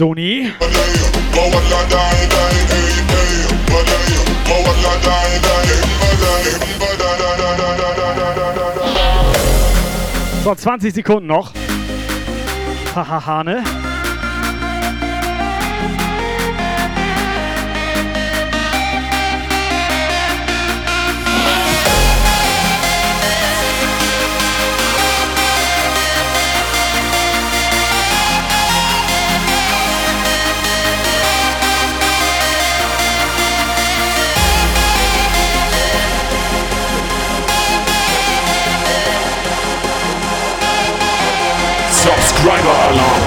Sony. 0.00 0.50
So, 10.42 10.54
20 10.54 10.94
Sekunden 10.94 11.26
noch. 11.26 11.52
Haha, 12.94 13.26
Hane. 13.26 13.62
Subscriber 42.16 42.74
Alarm. 42.88 43.22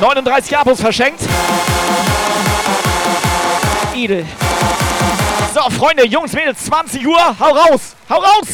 39 0.00 0.56
Abos 0.56 0.80
verschenkt. 0.80 1.20
Edel. 3.94 4.24
So, 5.52 5.68
Freunde, 5.70 6.06
Jungs, 6.06 6.32
Mädels, 6.32 6.64
20 6.64 7.06
Uhr. 7.06 7.36
Hau 7.40 7.50
raus! 7.52 7.96
Hau 8.08 8.18
raus! 8.18 8.53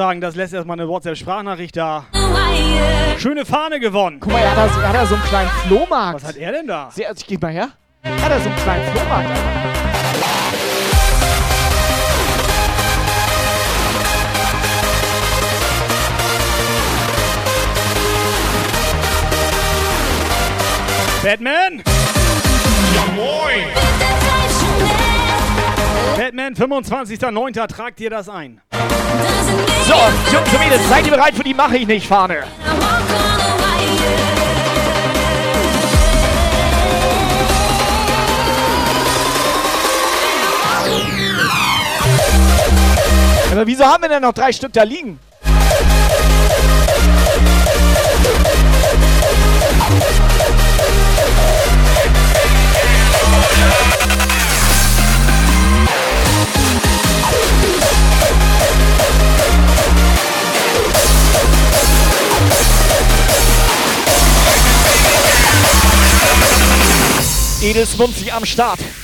Sagen, 0.00 0.22
das 0.22 0.34
lässt 0.34 0.54
erstmal 0.54 0.80
eine 0.80 0.88
WhatsApp-Sprachnachricht 0.88 1.76
da. 1.76 2.06
Schöne 3.18 3.44
Fahne 3.44 3.80
gewonnen. 3.80 4.16
Guck 4.18 4.32
mal, 4.32 4.38
er 4.38 4.50
hat 4.52 4.56
da, 4.56 4.68
so- 4.70 4.80
er 4.80 4.88
hat 4.88 4.94
da 4.94 5.04
so 5.06 5.14
einen 5.14 5.24
kleinen 5.24 5.50
Flohmarkt. 5.50 6.14
Was 6.22 6.24
hat 6.30 6.36
er 6.36 6.52
denn 6.52 6.66
da? 6.66 6.88
Sehr, 6.90 7.12
ich 7.14 7.26
geh 7.26 7.36
mal 7.38 7.52
her. 7.52 7.68
Er 8.02 8.22
hat 8.22 8.30
da 8.32 8.40
so 8.40 8.48
einen 8.48 8.58
kleinen 8.60 8.84
Flohmarkt. 8.92 9.28
Batman! 21.22 21.82
Ja 22.94 23.04
moin! 23.14 23.66
Batman, 26.16 26.54
25.09. 26.54 27.66
Tragt 27.68 27.98
dir 27.98 28.10
das 28.10 28.28
ein. 28.28 28.60
So, 29.90 29.96
Jungs 30.32 30.52
und 30.52 30.60
Mädels, 30.60 30.88
seid 30.88 31.04
ihr 31.04 31.10
bereit 31.10 31.34
für 31.34 31.42
die 31.42 31.52
Mache 31.52 31.76
ich 31.78 31.84
nicht 31.84 32.06
Fahne? 32.06 32.44
Aber 43.50 43.66
wieso 43.66 43.84
haben 43.84 44.02
wir 44.02 44.08
denn 44.08 44.22
noch 44.22 44.32
drei 44.32 44.52
Stück 44.52 44.72
da 44.72 44.84
liegen? 44.84 45.18
Edels 67.62 67.94
Munzi 67.96 68.30
am 68.30 68.44
Start. 68.44 68.99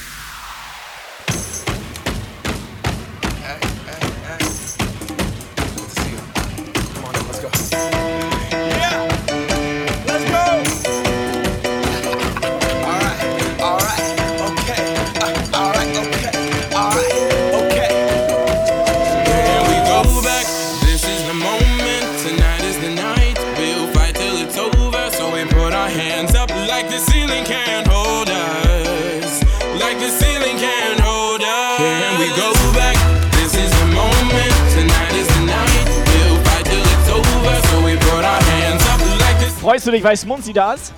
Freust 39.76 39.88
du 39.88 39.90
dich, 39.90 40.04
weil 40.04 40.16
Smunzi 40.16 40.54
da 40.54 40.72
ist? 40.72 40.94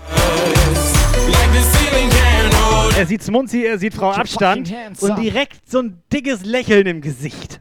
Er 2.96 3.06
sieht 3.06 3.24
Smunzi, 3.24 3.64
er 3.64 3.76
sieht 3.76 3.92
Frau 3.92 4.12
Abstand 4.12 4.72
und 5.00 5.18
direkt 5.18 5.68
so 5.68 5.80
ein 5.80 6.00
dickes 6.12 6.44
Lächeln 6.44 6.86
im 6.86 7.00
Gesicht. 7.00 7.60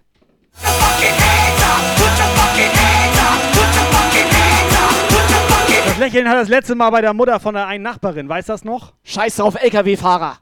Das 5.88 5.98
Lächeln 5.98 6.30
hat 6.30 6.38
das 6.38 6.50
letzte 6.50 6.76
Mal 6.76 6.92
bei 6.92 7.02
der 7.02 7.16
Mutter 7.16 7.40
von 7.40 7.56
der 7.56 7.66
einen 7.66 7.84
Nachbarin, 7.84 8.30
weißt 8.30 8.50
das 8.50 8.64
noch? 8.64 8.94
Scheiß 9.04 9.38
drauf, 9.38 9.56
LKW-Fahrer. 9.60 10.38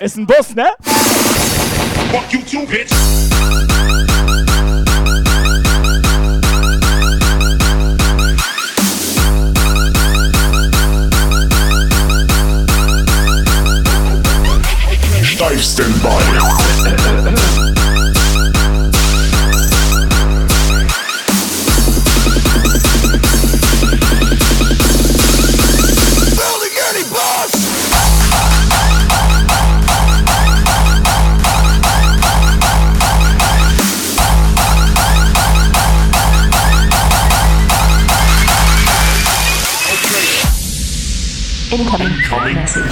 Ist 0.00 0.16
ein 0.16 0.26
Bus, 0.26 0.56
ne? 0.56 0.66
Fuck 2.10 2.32
you 2.32 2.40
too, 2.50 2.66
bitch! 2.66 2.90
Steif 15.52 15.64
Standby. 15.64 16.08
Incoming 41.72 42.12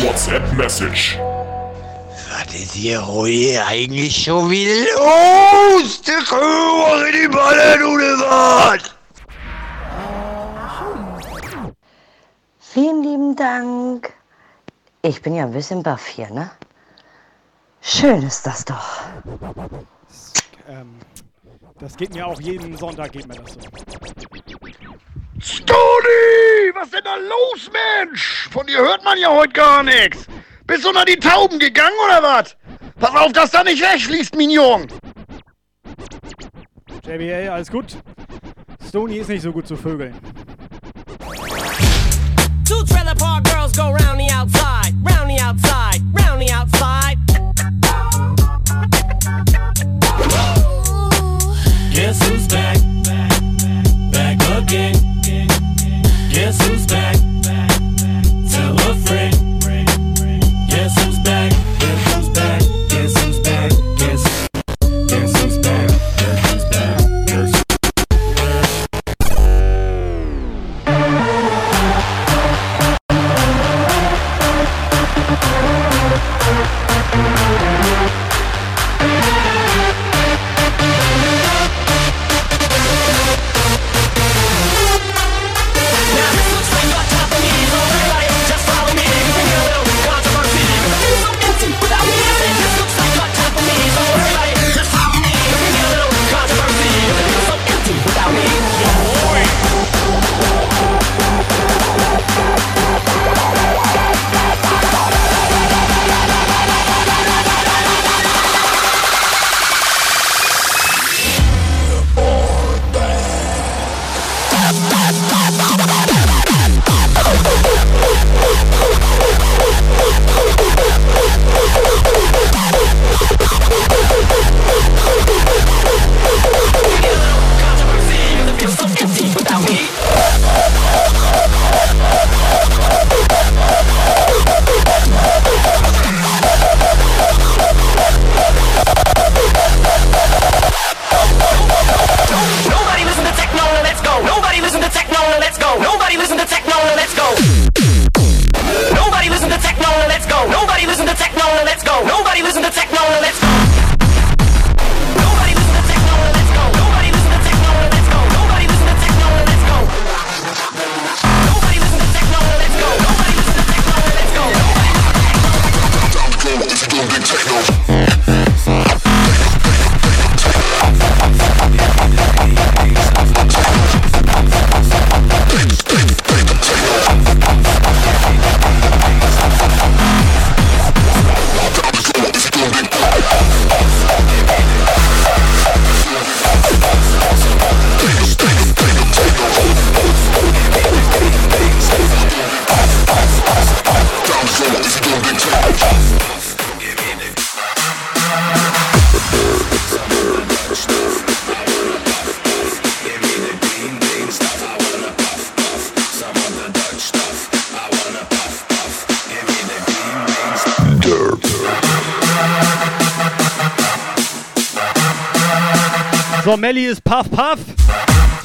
WhatsApp 0.02 0.56
Message. 0.56 1.29
Ist 2.70 2.76
hier 2.76 3.04
heute 3.04 3.66
eigentlich 3.66 4.22
schon 4.22 4.48
wieder 4.48 4.84
los? 4.94 6.00
Der 6.02 6.22
Kuh 6.22 7.04
in 7.04 7.22
die 7.22 7.26
Ballen 7.26 7.82
oder 7.82 8.16
was? 8.20 8.94
Vielen 12.60 13.02
lieben 13.02 13.34
Dank. 13.34 14.12
Ich 15.02 15.20
bin 15.20 15.34
ja 15.34 15.46
ein 15.46 15.52
bisschen 15.52 15.82
baff 15.82 16.06
hier, 16.06 16.30
ne? 16.30 16.48
Schön 17.80 18.22
ist 18.22 18.46
das 18.46 18.64
doch. 18.64 19.00
Ähm, 20.68 20.94
das 21.80 21.96
geht 21.96 22.14
mir 22.14 22.24
auch 22.24 22.40
jeden 22.40 22.76
Sonntag, 22.76 23.10
geht 23.10 23.26
mir 23.26 23.34
das 23.34 23.54
so. 23.54 23.60
Stoni! 25.40 26.72
Was 26.74 26.90
denn 26.92 27.02
da 27.02 27.16
los, 27.16 27.68
Mensch? 27.72 28.48
Von 28.52 28.64
dir 28.68 28.78
hört 28.78 29.02
man 29.02 29.18
ja 29.18 29.28
heute 29.28 29.54
gar 29.54 29.82
nichts. 29.82 30.28
Bist 30.68 30.84
du 30.84 30.90
unter 30.90 31.04
die 31.04 31.16
Tauben 31.16 31.58
gegangen 31.58 31.96
oder 32.06 32.22
was? 32.22 32.56
Pass 33.00 33.14
auf, 33.14 33.32
dass 33.32 33.50
da 33.50 33.64
nicht 33.64 33.82
wegfließt, 33.82 34.36
Mignon. 34.36 34.86
JBA, 37.02 37.50
alles 37.50 37.70
gut? 37.70 37.96
Stony 38.86 39.16
ist 39.16 39.28
nicht 39.28 39.40
so 39.40 39.50
gut 39.50 39.66
zu 39.66 39.74
vögeln. 39.74 40.14
Two 42.68 42.84
trailer 42.84 43.14
park 43.14 43.44
girls 43.44 43.74
go 43.74 43.84
round 43.90 44.20
the 44.20 44.30
outside, 44.34 44.92
round 45.02 45.30
the 45.30 45.40
outside, 45.42 46.02
round 46.12 46.42
the 46.42 46.52
outside. 46.52 47.16
Guess 51.94 52.28
who's 52.28 52.46
back? 52.48 52.76
Back 54.12 54.38
again. 54.58 54.94
Guess 56.30 56.60
who's 56.68 56.86
back? 56.86 57.19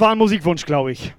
War 0.06 0.12
ein 0.12 0.20
Musikwunsch, 0.20 0.68
glaube 0.68 0.92
ich. 0.92 1.16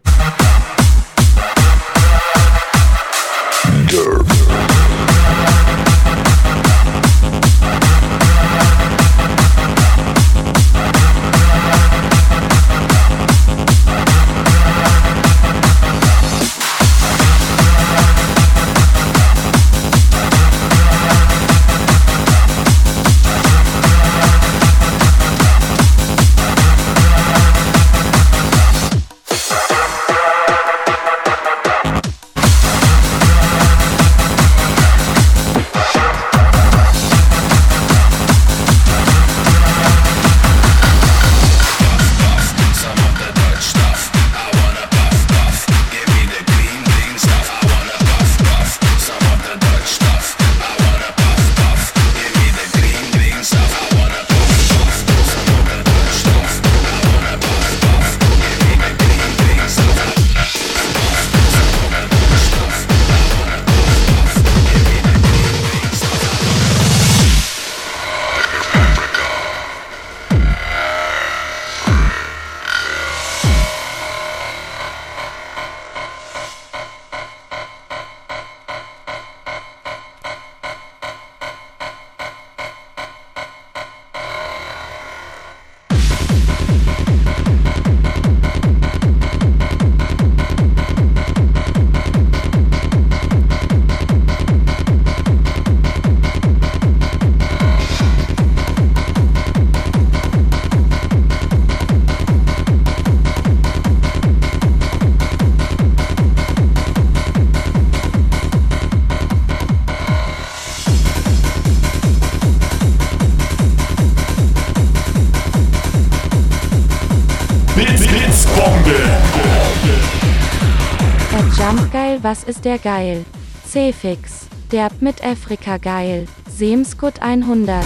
Ist 122.46 122.64
der 122.64 122.78
geil? 122.78 123.24
C-Fix. 123.66 124.46
Derb 124.72 125.00
mit 125.00 125.24
Afrika 125.24 125.76
geil. 125.76 126.26
Semskut 126.48 127.20
100. 127.20 127.84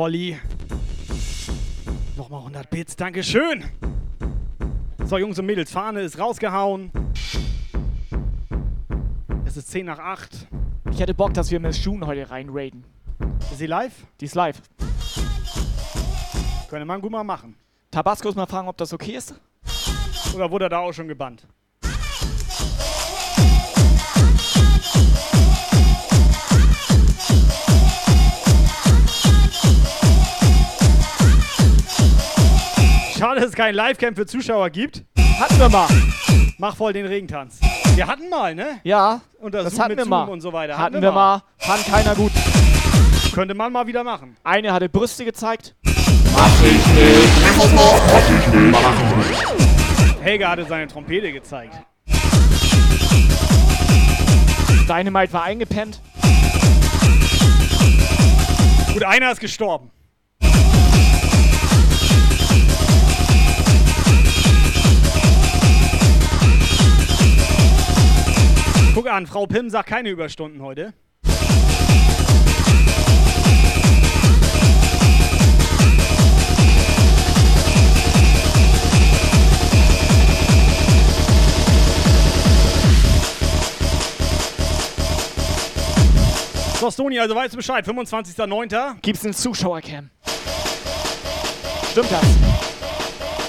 Edelrolli. 0.00 0.40
Nochmal 2.16 2.40
100 2.40 2.70
Bits, 2.70 2.96
Dankeschön. 2.96 3.64
So, 5.04 5.18
Jungs 5.18 5.38
und 5.38 5.44
Mädels, 5.44 5.70
Fahne 5.70 6.00
ist 6.00 6.18
rausgehauen. 6.18 6.90
Es 9.44 9.58
ist 9.58 9.70
10 9.70 9.84
nach 9.84 9.98
8. 9.98 10.48
Ich 10.90 11.00
hätte 11.00 11.12
Bock, 11.12 11.34
dass 11.34 11.50
wir 11.50 11.60
Miss 11.60 11.84
June 11.84 12.06
heute 12.06 12.30
reinraiden. 12.30 12.84
Ist 13.40 13.58
sie 13.58 13.66
live? 13.66 14.06
Die 14.20 14.24
ist 14.24 14.34
live. 14.34 14.62
Könnte 16.70 16.86
man 16.86 17.02
gut 17.02 17.10
mal 17.12 17.24
machen. 17.24 17.56
Tabascos 17.90 18.34
mal 18.34 18.46
fragen, 18.46 18.68
ob 18.68 18.78
das 18.78 18.94
okay 18.94 19.16
ist. 19.16 19.34
Oder 20.34 20.50
wurde 20.50 20.66
er 20.66 20.70
da 20.70 20.78
auch 20.78 20.92
schon 20.92 21.08
gebannt? 21.08 21.46
Schade, 33.20 33.38
dass 33.38 33.50
es 33.50 33.54
kein 33.54 33.74
Livecamp 33.74 34.16
für 34.16 34.24
Zuschauer 34.24 34.70
gibt. 34.70 35.04
Hatten 35.38 35.58
wir 35.58 35.68
mal. 35.68 35.86
Mach 36.56 36.74
voll 36.74 36.94
den 36.94 37.04
Regentanz. 37.04 37.60
Wir 37.94 38.06
hatten 38.06 38.30
mal, 38.30 38.54
ne? 38.54 38.80
Ja, 38.82 39.20
Und 39.40 39.52
das 39.54 39.64
das 39.64 39.78
hatten 39.78 39.90
mit 39.90 39.98
wir 39.98 40.04
Zoom 40.04 40.10
mal. 40.10 40.24
und 40.30 40.40
so 40.40 40.54
weiter. 40.54 40.78
Hatten, 40.78 41.02
wir 41.02 41.12
mal. 41.12 41.42
Fand 41.58 41.84
keiner 41.84 42.14
gut. 42.14 42.32
Könnte 43.34 43.52
man 43.52 43.74
mal 43.74 43.86
wieder 43.86 44.04
machen. 44.04 44.38
Eine 44.42 44.72
hatte 44.72 44.88
Brüste 44.88 45.26
gezeigt. 45.26 45.74
Helga 50.22 50.48
hatte 50.52 50.64
seine 50.64 50.86
Trompete 50.88 51.30
gezeigt. 51.30 51.74
Dynamite 54.88 55.32
war 55.34 55.42
eingepennt. 55.42 56.00
Gut, 58.94 59.04
einer 59.04 59.30
ist 59.30 59.40
gestorben. 59.40 59.90
Guck 68.94 69.06
an, 69.08 69.26
Frau 69.26 69.46
Pim 69.46 69.70
sagt 69.70 69.88
keine 69.88 70.10
Überstunden 70.10 70.62
heute. 70.62 70.92
So, 86.80 86.90
Stoni, 86.90 87.18
also 87.18 87.34
weißt 87.34 87.52
du 87.52 87.58
Bescheid. 87.58 87.86
25.09. 87.86 88.94
Gibt's 89.02 89.24
eine 89.24 89.34
Zuschauercam. 89.34 90.08
Stimmt 91.92 92.10
das? 92.10 92.22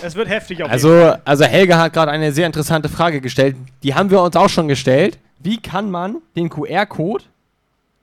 Es 0.04 0.16
wird 0.16 0.28
heftig 0.28 0.58
auf 0.64 0.68
jeden 0.68 0.72
Also, 0.74 0.90
Fall. 0.90 1.22
also 1.24 1.46
Helga 1.46 1.78
hat 1.78 1.94
gerade 1.94 2.12
eine 2.12 2.32
sehr 2.34 2.46
interessante 2.48 2.90
Frage 2.90 3.22
gestellt. 3.22 3.56
Die 3.84 3.94
haben 3.96 4.10
wir 4.10 4.22
uns 4.22 4.36
auch 4.36 4.50
schon 4.50 4.68
gestellt. 4.68 5.18
Wie 5.44 5.58
kann 5.58 5.90
man 5.90 6.18
den 6.36 6.50
QR-Code 6.50 7.24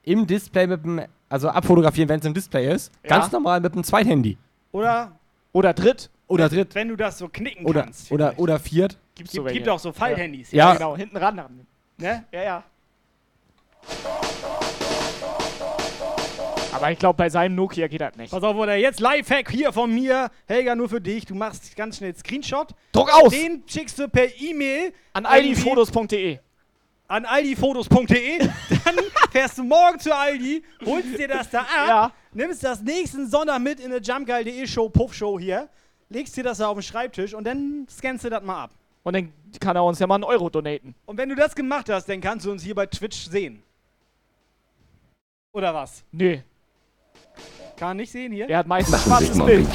im 0.03 0.25
Display 0.27 0.67
mit 0.67 0.83
dem, 0.83 1.01
also 1.29 1.49
abfotografieren, 1.49 2.09
wenn 2.09 2.19
es 2.19 2.25
im 2.25 2.33
Display 2.33 2.71
ist, 2.73 2.91
Ja. 3.03 3.09
ganz 3.17 3.31
normal 3.31 3.59
mit 3.61 3.73
dem 3.75 3.83
Zweithandy? 3.83 4.37
Oder, 4.71 5.11
Oder 5.53 5.73
dritt. 5.73 6.09
Oder 6.27 6.47
dritt. 6.49 6.75
wenn 6.75 6.89
du 6.89 6.95
das 6.95 7.17
so 7.17 7.27
knicken 7.27 7.65
Oder, 7.65 7.83
kannst. 7.83 8.11
oder, 8.11 8.33
oder 8.37 8.59
viert. 8.59 8.97
Gibt's 9.15 9.31
Gibt, 9.33 9.45
welche. 9.45 9.57
gibt 9.59 9.69
auch 9.69 9.79
so 9.79 9.91
Falthandys. 9.91 10.51
Ja. 10.51 10.73
genau, 10.73 10.95
hinten 10.95 11.17
ran. 11.17 11.35
Ne? 11.97 12.23
Ja, 12.31 12.41
ja. 12.43 12.63
Aber 16.71 16.91
ich 16.91 16.99
glaube, 16.99 17.17
bei 17.17 17.29
seinem 17.29 17.55
Nokia 17.55 17.87
geht 17.87 17.99
das 18.01 18.15
nicht. 18.15 18.31
Pass 18.31 18.43
auf, 18.43 18.55
oder 18.55 18.75
jetzt 18.75 18.99
Lifehack 18.99 19.49
hier 19.49 19.73
von 19.73 19.93
mir. 19.93 20.29
Helga, 20.47 20.75
nur 20.75 20.87
für 20.87 21.01
dich. 21.01 21.25
Du 21.25 21.35
machst 21.35 21.75
ganz 21.75 21.97
schnell 21.97 22.15
Screenshot. 22.15 22.73
Druck 22.91 23.09
aus! 23.11 23.31
Den 23.33 23.63
schickst 23.65 23.97
du 23.99 24.07
per 24.07 24.27
E-Mail 24.39 24.93
An 25.13 25.25
aldifotos.de. 25.25 26.39
an 27.09 27.25
aldifotos.de. 27.25 28.39
Dann 28.39 28.95
fährst 29.31 29.57
du 29.57 29.63
morgen 29.63 29.99
zu 29.99 30.15
Aldi, 30.15 30.63
holst 30.85 31.17
dir 31.17 31.27
das 31.27 31.49
da 31.49 31.59
ab, 31.61 31.67
Ja. 31.87 32.11
nimmst 32.33 32.63
das 32.63 32.81
nächsten 32.81 33.29
Sonntag 33.29 33.59
mit 33.59 33.79
in 33.81 33.87
eine 33.91 33.97
jumpgeil.de 34.01 34.65
Show, 34.67 34.87
Puff-Show 34.89 35.37
hier, 35.39 35.67
legst 36.09 36.37
dir 36.37 36.43
das 36.43 36.59
da 36.59 36.67
auf 36.67 36.77
den 36.77 36.83
Schreibtisch 36.83 37.33
und 37.33 37.43
dann 37.43 37.85
scannst 37.89 38.23
du 38.23 38.29
das 38.29 38.41
mal 38.43 38.63
ab. 38.63 38.71
Und 39.03 39.13
dann 39.15 39.33
kann 39.59 39.75
er 39.75 39.83
uns 39.83 39.99
ja 39.99 40.07
mal 40.07 40.15
einen 40.15 40.23
Euro 40.23 40.49
donaten. 40.49 40.93
Und 41.05 41.17
wenn 41.17 41.29
du 41.29 41.35
das 41.35 41.55
gemacht 41.55 41.89
hast, 41.89 42.07
dann 42.07 42.21
kannst 42.21 42.45
du 42.45 42.51
uns 42.51 42.63
hier 42.63 42.75
bei 42.75 42.85
Twitch 42.85 43.27
sehen. 43.29 43.63
Oder 45.51 45.73
was? 45.73 46.03
Nö. 46.11 46.37
Kann 47.77 47.89
man 47.89 47.97
nicht 47.97 48.11
sehen 48.11 48.31
hier? 48.33 48.47
Er 48.49 48.59
hat 48.59 48.67
meistens 48.67 49.03
schwarzes 49.03 49.37
Bild. 49.43 49.67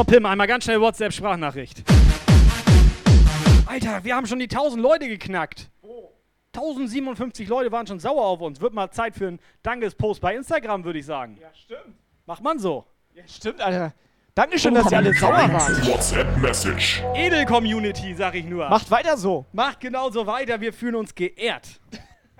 So, 0.00 0.04
Pim, 0.04 0.24
einmal 0.24 0.46
ganz 0.46 0.64
schnell 0.64 0.80
WhatsApp-Sprachnachricht. 0.80 1.84
Alter, 3.66 4.02
wir 4.02 4.16
haben 4.16 4.26
schon 4.26 4.38
die 4.38 4.46
1000 4.46 4.82
Leute 4.82 5.06
geknackt. 5.08 5.68
1057 6.54 7.46
Leute 7.46 7.70
waren 7.70 7.86
schon 7.86 8.00
sauer 8.00 8.24
auf 8.24 8.40
uns. 8.40 8.62
Wird 8.62 8.72
mal 8.72 8.90
Zeit 8.90 9.14
für 9.14 9.28
einen 9.28 9.40
Dankespost 9.62 10.22
bei 10.22 10.34
Instagram, 10.34 10.84
würde 10.84 11.00
ich 11.00 11.04
sagen. 11.04 11.36
Ja, 11.38 11.48
stimmt. 11.52 11.98
Macht 12.24 12.42
man 12.42 12.58
so. 12.58 12.86
Ja, 13.12 13.24
stimmt, 13.28 13.60
Alter. 13.60 13.92
Dankeschön, 14.34 14.72
dass 14.72 14.90
ihr 14.90 14.96
alle 14.96 15.12
sauer 15.12 15.52
wart. 15.52 15.86
WhatsApp-Message. 15.86 17.02
Edel-Community, 17.14 18.14
sag 18.14 18.34
ich 18.36 18.46
nur. 18.46 18.70
Macht 18.70 18.90
weiter 18.90 19.18
so. 19.18 19.44
Macht 19.52 19.80
genauso 19.80 20.26
weiter, 20.26 20.62
wir 20.62 20.72
fühlen 20.72 20.94
uns 20.94 21.14
geehrt. 21.14 21.78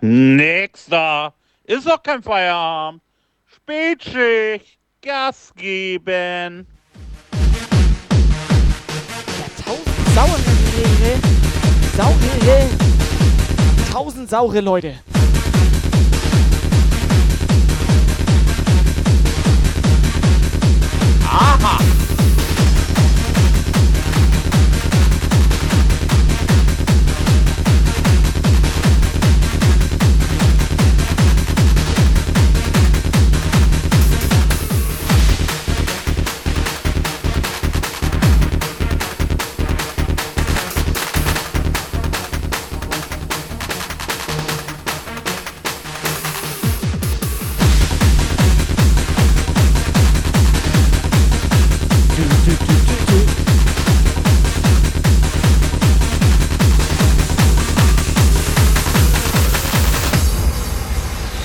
Nächster. 0.00 1.34
Ist 1.64 1.86
doch 1.86 2.02
kein 2.02 2.22
Feierabend. 2.22 3.02
Spätschicht. 3.44 4.78
Gas 5.02 5.52
geben. 5.54 6.66
Saure, 10.14 10.38
saure, 11.96 12.68
tausend 13.92 14.28
saure 14.28 14.60
Leute. 14.60 14.94
Aha. 21.24 21.99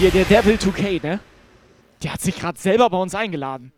Hier, 0.05 0.23
der 0.23 0.25
Devil 0.25 0.55
2K, 0.57 1.01
ne? 1.01 1.19
Der 2.03 2.13
hat 2.13 2.21
sich 2.21 2.35
gerade 2.37 2.59
selber 2.59 2.87
bei 2.91 2.97
uns 2.97 3.15
eingeladen. 3.15 3.71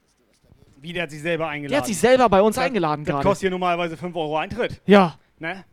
Wie, 0.81 0.91
der 0.91 1.03
hat 1.03 1.11
sich 1.11 1.21
selber 1.21 1.47
eingeladen? 1.47 1.71
Der 1.71 1.77
hat 1.79 1.85
sich 1.85 1.97
selber 1.97 2.27
bei 2.27 2.41
uns 2.41 2.57
Das- 2.57 2.65
eingeladen 2.65 3.05
Das 3.05 3.13
gerade. 3.13 3.23
kostet 3.25 3.41
hier 3.43 3.49
normalerweise 3.51 3.95
5 3.95 4.13
Euro 4.13 4.37
Eintritt. 4.37 4.81
Ja. 4.85 5.15
Ne? 5.39 5.63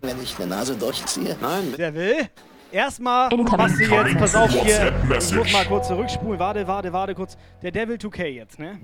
Wenn 0.00 0.20
ich 0.20 0.36
eine 0.38 0.48
Nase 0.48 0.76
durchziehe? 0.76 1.36
Nein. 1.40 1.72
Der 1.78 1.94
will. 1.94 2.28
Erstmal 2.72 3.28
machst 3.36 3.78
du 3.78 3.84
jetzt, 3.84 4.18
pass 4.18 4.34
auf 4.34 4.50
hier, 4.50 4.92
ich 5.16 5.32
muss 5.36 5.52
mal 5.52 5.66
kurz 5.66 5.86
zurückspulen, 5.86 6.40
warte, 6.40 6.66
warte, 6.66 6.92
warte 6.92 7.14
kurz. 7.14 7.36
Der 7.62 7.70
Devil 7.70 7.98
2K 7.98 8.24
jetzt, 8.26 8.58
ne? 8.58 8.80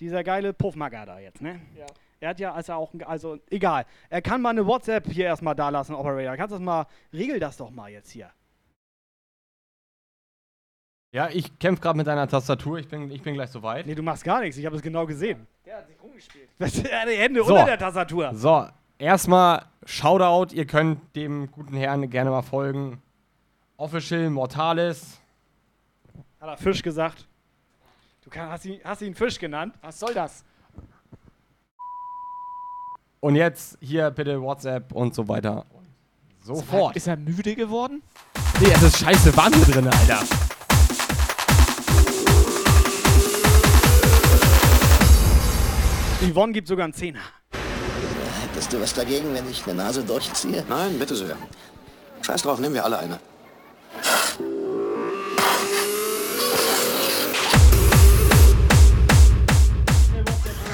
Dieser 0.00 0.24
geile 0.24 0.52
Puffmacker 0.54 1.06
da 1.06 1.20
jetzt, 1.20 1.40
ne? 1.40 1.60
Ja. 1.78 1.86
Er 2.18 2.30
hat 2.30 2.40
ja 2.40 2.52
also 2.52 2.72
auch, 2.72 2.90
also 3.06 3.38
egal. 3.48 3.84
Er 4.10 4.22
kann 4.22 4.42
mal 4.42 4.50
eine 4.50 4.66
WhatsApp 4.66 5.06
hier 5.06 5.26
erstmal 5.26 5.54
da 5.54 5.68
lassen, 5.68 5.94
Operator. 5.94 6.36
Kannst 6.36 6.50
du 6.50 6.56
das 6.56 6.64
mal, 6.64 6.86
regel 7.12 7.38
das 7.38 7.56
doch 7.56 7.70
mal 7.70 7.88
jetzt 7.90 8.10
hier. 8.10 8.28
Ja, 11.18 11.28
ich 11.32 11.58
kämpfe 11.58 11.82
gerade 11.82 11.96
mit 11.96 12.06
deiner 12.06 12.28
Tastatur. 12.28 12.78
Ich 12.78 12.86
bin, 12.86 13.10
ich 13.10 13.20
bin 13.22 13.34
gleich 13.34 13.50
soweit. 13.50 13.84
Nee, 13.86 13.96
du 13.96 14.04
machst 14.04 14.22
gar 14.22 14.38
nichts, 14.38 14.56
ich 14.56 14.64
habe 14.64 14.76
es 14.76 14.82
genau 14.82 15.04
gesehen. 15.04 15.48
Der 15.66 15.78
hat 15.78 15.88
sich 15.88 16.00
rumgespielt. 16.00 16.48
Er 16.60 17.00
hat 17.00 17.08
die 17.08 17.16
Hände 17.16 17.42
So. 17.42 17.54
unter 17.54 17.64
der 17.66 17.76
Tastatur. 17.76 18.32
So, 18.36 18.68
erstmal 18.98 19.64
Shoutout. 19.84 20.54
Ihr 20.54 20.64
könnt 20.64 21.16
dem 21.16 21.50
guten 21.50 21.76
Herrn 21.76 22.08
gerne 22.08 22.30
mal 22.30 22.42
folgen. 22.42 23.02
Official 23.78 24.30
Mortalis. 24.30 25.18
Hat 26.40 26.50
er 26.50 26.56
Fisch 26.56 26.82
gesagt? 26.84 27.26
Du 28.22 28.30
kann, 28.30 28.48
hast, 28.50 28.64
ihn, 28.66 28.78
hast 28.84 29.02
ihn 29.02 29.16
Fisch 29.16 29.40
genannt? 29.40 29.74
Was 29.82 29.98
soll 29.98 30.14
das? 30.14 30.44
Und 33.18 33.34
jetzt 33.34 33.76
hier 33.80 34.12
bitte 34.12 34.40
WhatsApp 34.40 34.92
und 34.92 35.16
so 35.16 35.26
weiter. 35.26 35.66
Sofort. 36.44 36.94
Ist 36.94 37.08
er 37.08 37.16
müde 37.16 37.56
geworden? 37.56 38.04
Nee, 38.60 38.70
es 38.72 38.82
ist 38.84 38.98
scheiße 38.98 39.32
hier 39.32 39.64
drin, 39.74 39.88
Alter. 39.88 40.22
Yvonne 46.20 46.52
gibt 46.52 46.66
sogar 46.66 46.84
einen 46.84 46.94
Zehner. 46.94 47.20
Hättest 48.42 48.72
du 48.72 48.80
was 48.80 48.92
dagegen, 48.92 49.32
wenn 49.34 49.48
ich 49.48 49.64
eine 49.64 49.74
Nase 49.74 50.02
durchziehe? 50.02 50.64
Nein, 50.68 50.98
bitte 50.98 51.14
sehr. 51.14 51.36
Scheiß 52.22 52.42
drauf, 52.42 52.58
nehmen 52.58 52.74
wir 52.74 52.84
alle 52.84 52.98
eine. 52.98 53.20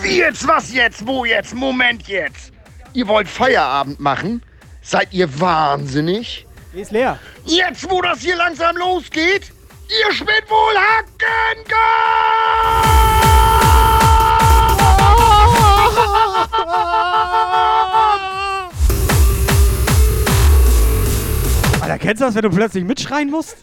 Wie 0.00 0.18
jetzt, 0.18 0.48
was 0.48 0.72
jetzt, 0.72 1.06
wo 1.06 1.24
jetzt, 1.24 1.54
Moment 1.54 2.08
jetzt. 2.08 2.52
Ihr 2.94 3.06
wollt 3.06 3.28
Feierabend 3.28 4.00
machen? 4.00 4.42
Seid 4.80 5.12
ihr 5.12 5.40
wahnsinnig? 5.40 6.46
Die 6.72 6.80
ist 6.80 6.90
leer. 6.90 7.18
Jetzt, 7.44 7.90
wo 7.90 8.00
das 8.00 8.20
hier 8.20 8.36
langsam 8.36 8.76
losgeht? 8.76 9.52
Ihr 9.88 10.12
spinnt 10.14 10.48
wohl 10.48 10.74
Hacken! 10.74 11.64
Alter, 21.81 21.98
kennst 21.98 22.22
du 22.22 22.26
das, 22.26 22.35
wenn 22.35 22.43
du 22.43 22.51
plötzlich 22.51 22.85
mitschreien 22.85 23.31
musst? 23.31 23.56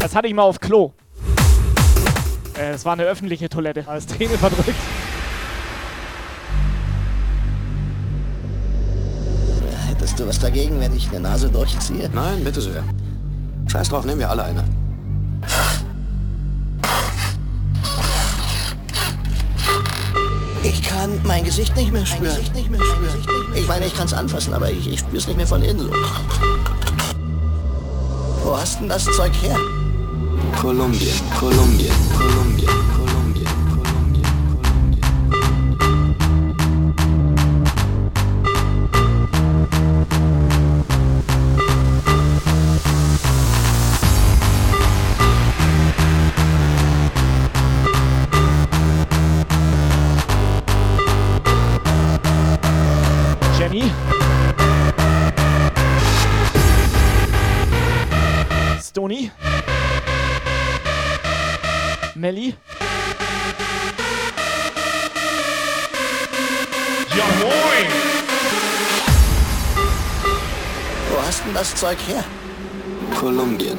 Das 0.00 0.14
hatte 0.14 0.28
ich 0.28 0.34
mal 0.34 0.42
auf 0.42 0.60
Klo. 0.60 0.92
Äh, 2.54 2.72
das 2.72 2.84
war 2.84 2.92
eine 2.92 3.04
öffentliche 3.04 3.48
Toilette. 3.48 3.88
Als 3.88 4.06
Träne 4.06 4.36
verdrückt. 4.36 4.74
Hättest 9.88 10.18
du 10.18 10.26
was 10.26 10.38
dagegen, 10.38 10.80
wenn 10.80 10.94
ich 10.94 11.08
eine 11.10 11.20
Nase 11.20 11.48
durchziehe? 11.48 12.10
Nein, 12.12 12.42
bitte 12.44 12.60
sehr. 12.60 12.82
Scheiß 13.68 13.88
drauf, 13.88 14.04
nehmen 14.04 14.18
wir 14.18 14.28
alle 14.28 14.44
eine. 14.44 14.64
Ich 20.62 20.82
kann 20.82 21.20
mein 21.24 21.44
Gesicht 21.44 21.74
nicht 21.76 21.92
mehr 21.92 22.06
spüren. 22.06 22.38
Ich 23.54 23.68
meine, 23.68 23.86
ich 23.86 23.94
kann 23.96 24.06
es 24.06 24.12
anfassen, 24.12 24.54
aber 24.54 24.70
ich, 24.70 24.88
ich 24.88 25.00
spüre 25.00 25.16
es 25.16 25.26
nicht 25.26 25.36
mehr 25.36 25.46
von 25.46 25.62
innen. 25.62 25.90
Wo 28.44 28.56
hast 28.56 28.80
denn 28.80 28.88
das 28.88 29.04
Zeug 29.04 29.32
her? 29.42 29.56
Kolumbien, 30.60 31.08
Kolumbien, 31.38 31.92
Kolumbien, 32.18 32.68
Kolumbien. 32.68 33.11
Melly. 62.32 62.54
Ja 67.14 67.24
moin! 67.40 67.86
Wo 71.10 71.26
hast 71.26 71.44
denn 71.44 71.52
das 71.52 71.74
Zeug 71.74 71.98
her? 72.08 72.24
Kolumbien. 73.20 73.78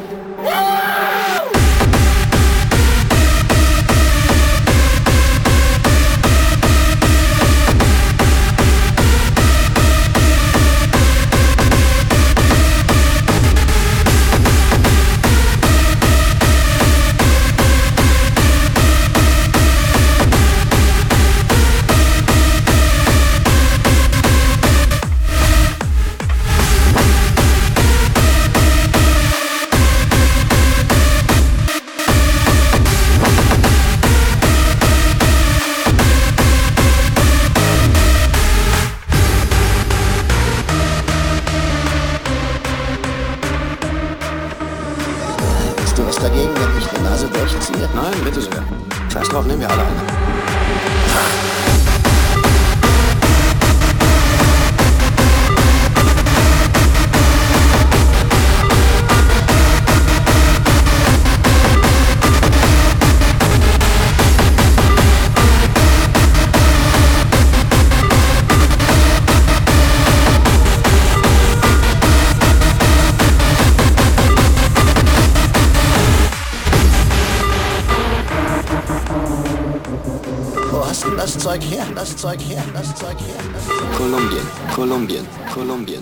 Kolumbien, 85.53 85.92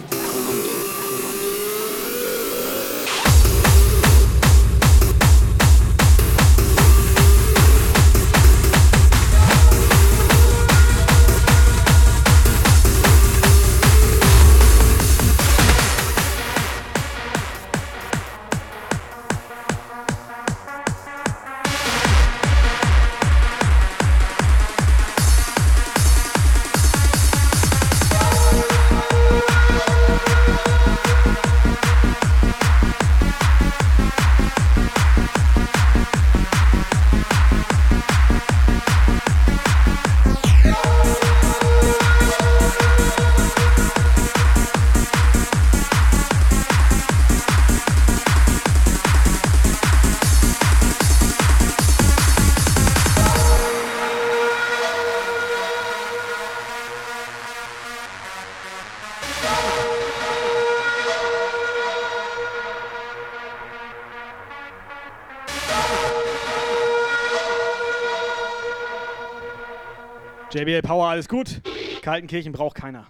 JBL 70.72 70.82
Power, 70.84 71.08
alles 71.10 71.28
gut. 71.28 71.62
Kaltenkirchen 72.02 72.54
braucht 72.54 72.76
keiner. 72.76 73.08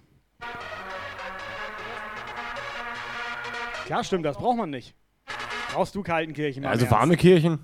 Klar, 3.86 4.04
stimmt, 4.04 4.26
das 4.26 4.38
braucht 4.38 4.58
man 4.58 4.70
nicht. 4.70 4.96
Brauchst 5.72 5.94
du 5.96 6.02
Kaltenkirchen? 6.02 6.66
Also 6.66 6.90
warme 6.90 7.18
Kirchen. 7.18 7.60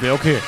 Wäre 0.00 0.14
okay. 0.14 0.38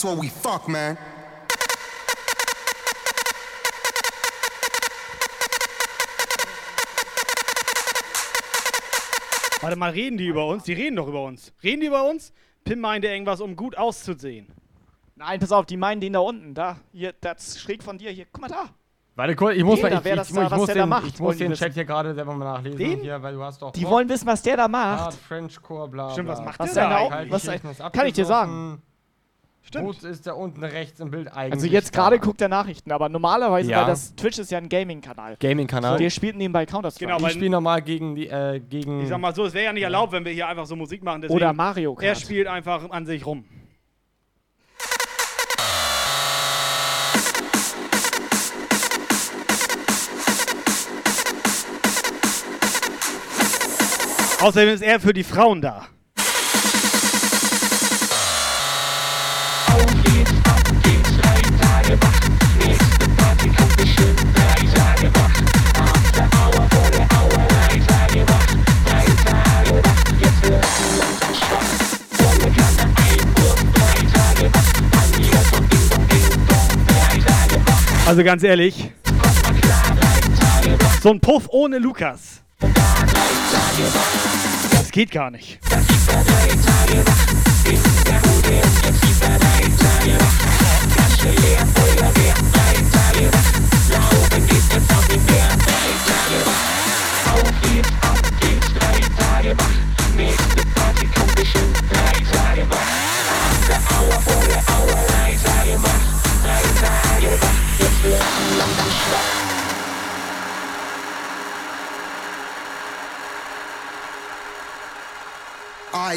That's 0.00 0.04
what 0.04 0.18
we 0.18 0.28
fuck, 0.28 0.66
man. 0.66 0.96
Warte 9.60 9.76
mal, 9.76 9.90
reden 9.90 10.16
die 10.16 10.26
über 10.26 10.46
uns? 10.46 10.62
Die 10.64 10.72
reden 10.72 10.96
doch 10.96 11.06
über 11.06 11.22
uns. 11.22 11.52
Reden 11.62 11.80
die 11.80 11.86
über 11.88 12.08
uns? 12.08 12.32
Pim 12.64 12.80
meinte 12.80 13.08
irgendwas, 13.08 13.40
um 13.40 13.56
gut 13.56 13.76
auszusehen. 13.76 14.46
Nein, 15.16 15.38
pass 15.38 15.52
auf, 15.52 15.66
die 15.66 15.76
meinen 15.76 16.00
den 16.00 16.14
da 16.14 16.20
unten. 16.20 16.54
Da, 16.54 16.76
hier, 16.92 17.12
das 17.20 17.60
schräg 17.60 17.82
von 17.82 17.98
dir. 17.98 18.10
Hier, 18.10 18.24
guck 18.32 18.40
mal 18.40 18.48
da. 18.48 18.64
Warte 19.16 19.36
kurz, 19.36 19.56
ich 19.56 19.64
muss, 19.64 19.76
Jeder, 19.76 19.90
mal, 19.90 20.00
ich, 20.00 20.06
ich, 20.06 20.12
ich, 20.30 20.34
da- 20.34 20.44
ich 20.46 20.50
muss 20.52 20.66
der 20.66 20.74
den, 20.76 20.88
macht, 20.88 21.06
ich 21.08 21.18
muss 21.20 21.36
den. 21.36 21.52
Chat 21.52 21.74
hier 21.74 21.84
gerade 21.84 22.14
selber 22.14 22.32
mal 22.34 22.44
nachlesen. 22.54 22.78
Den? 22.78 23.00
Hier, 23.00 23.22
weil 23.22 23.34
du 23.34 23.42
hast 23.42 23.60
doch 23.60 23.70
Die 23.72 23.82
Bock. 23.82 23.90
wollen 23.90 24.08
wissen, 24.08 24.26
was 24.26 24.40
der 24.40 24.56
da 24.56 24.66
macht. 24.68 25.00
Art, 25.02 25.14
Frenchcore, 25.14 25.88
bla, 25.88 26.10
Stimmt, 26.12 26.28
bla. 26.28 26.38
was 26.38 26.44
macht 26.44 26.58
Was 26.58 26.72
der 26.72 26.88
da 26.88 26.96
eigentlich? 27.08 27.30
was, 27.74 27.92
kann 27.92 28.06
ich 28.06 28.14
dir 28.14 28.24
sagen. 28.24 28.80
Stimmt. 29.62 30.02
Wo 30.02 30.08
ist 30.08 30.26
der 30.26 30.36
unten 30.36 30.64
rechts 30.64 30.98
im 31.00 31.10
Bild 31.10 31.28
eigentlich? 31.32 31.52
Also 31.52 31.66
jetzt 31.66 31.92
gerade 31.92 32.18
guckt 32.18 32.40
er 32.40 32.48
Nachrichten, 32.48 32.90
aber 32.90 33.08
normalerweise, 33.08 33.70
Ja. 33.70 33.80
weil 33.80 33.86
das 33.86 34.14
Twitch 34.16 34.38
ist 34.38 34.50
ja 34.50 34.58
ein 34.58 34.68
Gaming-Kanal. 34.68 35.36
Gaming-Kanal. 35.38 35.98
Der 35.98 36.10
spielt 36.10 36.36
nebenbei 36.36 36.66
Counter-Strike. 36.66 37.06
Genau, 37.06 37.18
ich 37.18 37.22
weil- 37.22 37.30
spiele 37.32 37.50
nochmal 37.50 37.80
gegen 37.82 38.14
die, 38.16 38.26
äh, 38.28 38.58
gegen... 38.60 39.02
Ich 39.02 39.08
sag 39.08 39.18
mal 39.20 39.34
so, 39.34 39.44
es 39.44 39.54
wäre 39.54 39.66
ja 39.66 39.72
nicht 39.72 39.82
erlaubt, 39.84 40.12
wenn 40.12 40.24
wir 40.24 40.32
hier 40.32 40.48
einfach 40.48 40.66
so 40.66 40.74
Musik 40.74 41.04
machen. 41.04 41.20
Deswegen, 41.22 41.36
Oder 41.36 41.52
Mario 41.52 41.94
Kart. 41.94 42.04
Er 42.04 42.14
spielt 42.16 42.48
einfach 42.48 42.90
an 42.90 43.06
sich 43.06 43.24
rum. 43.24 43.44
Außerdem 54.40 54.70
ist 54.74 54.82
er 54.82 55.00
für 55.00 55.12
die 55.12 55.24
Frauen 55.24 55.60
da. 55.60 55.86
Also 78.10 78.24
ganz 78.24 78.42
ehrlich, 78.42 78.90
so 81.00 81.10
ein 81.10 81.20
Puff 81.20 81.46
ohne 81.50 81.78
Lukas. 81.78 82.42
Das 84.72 84.90
geht 84.90 85.12
gar 85.12 85.30
nicht. 85.30 85.60
Alright, 108.02 108.22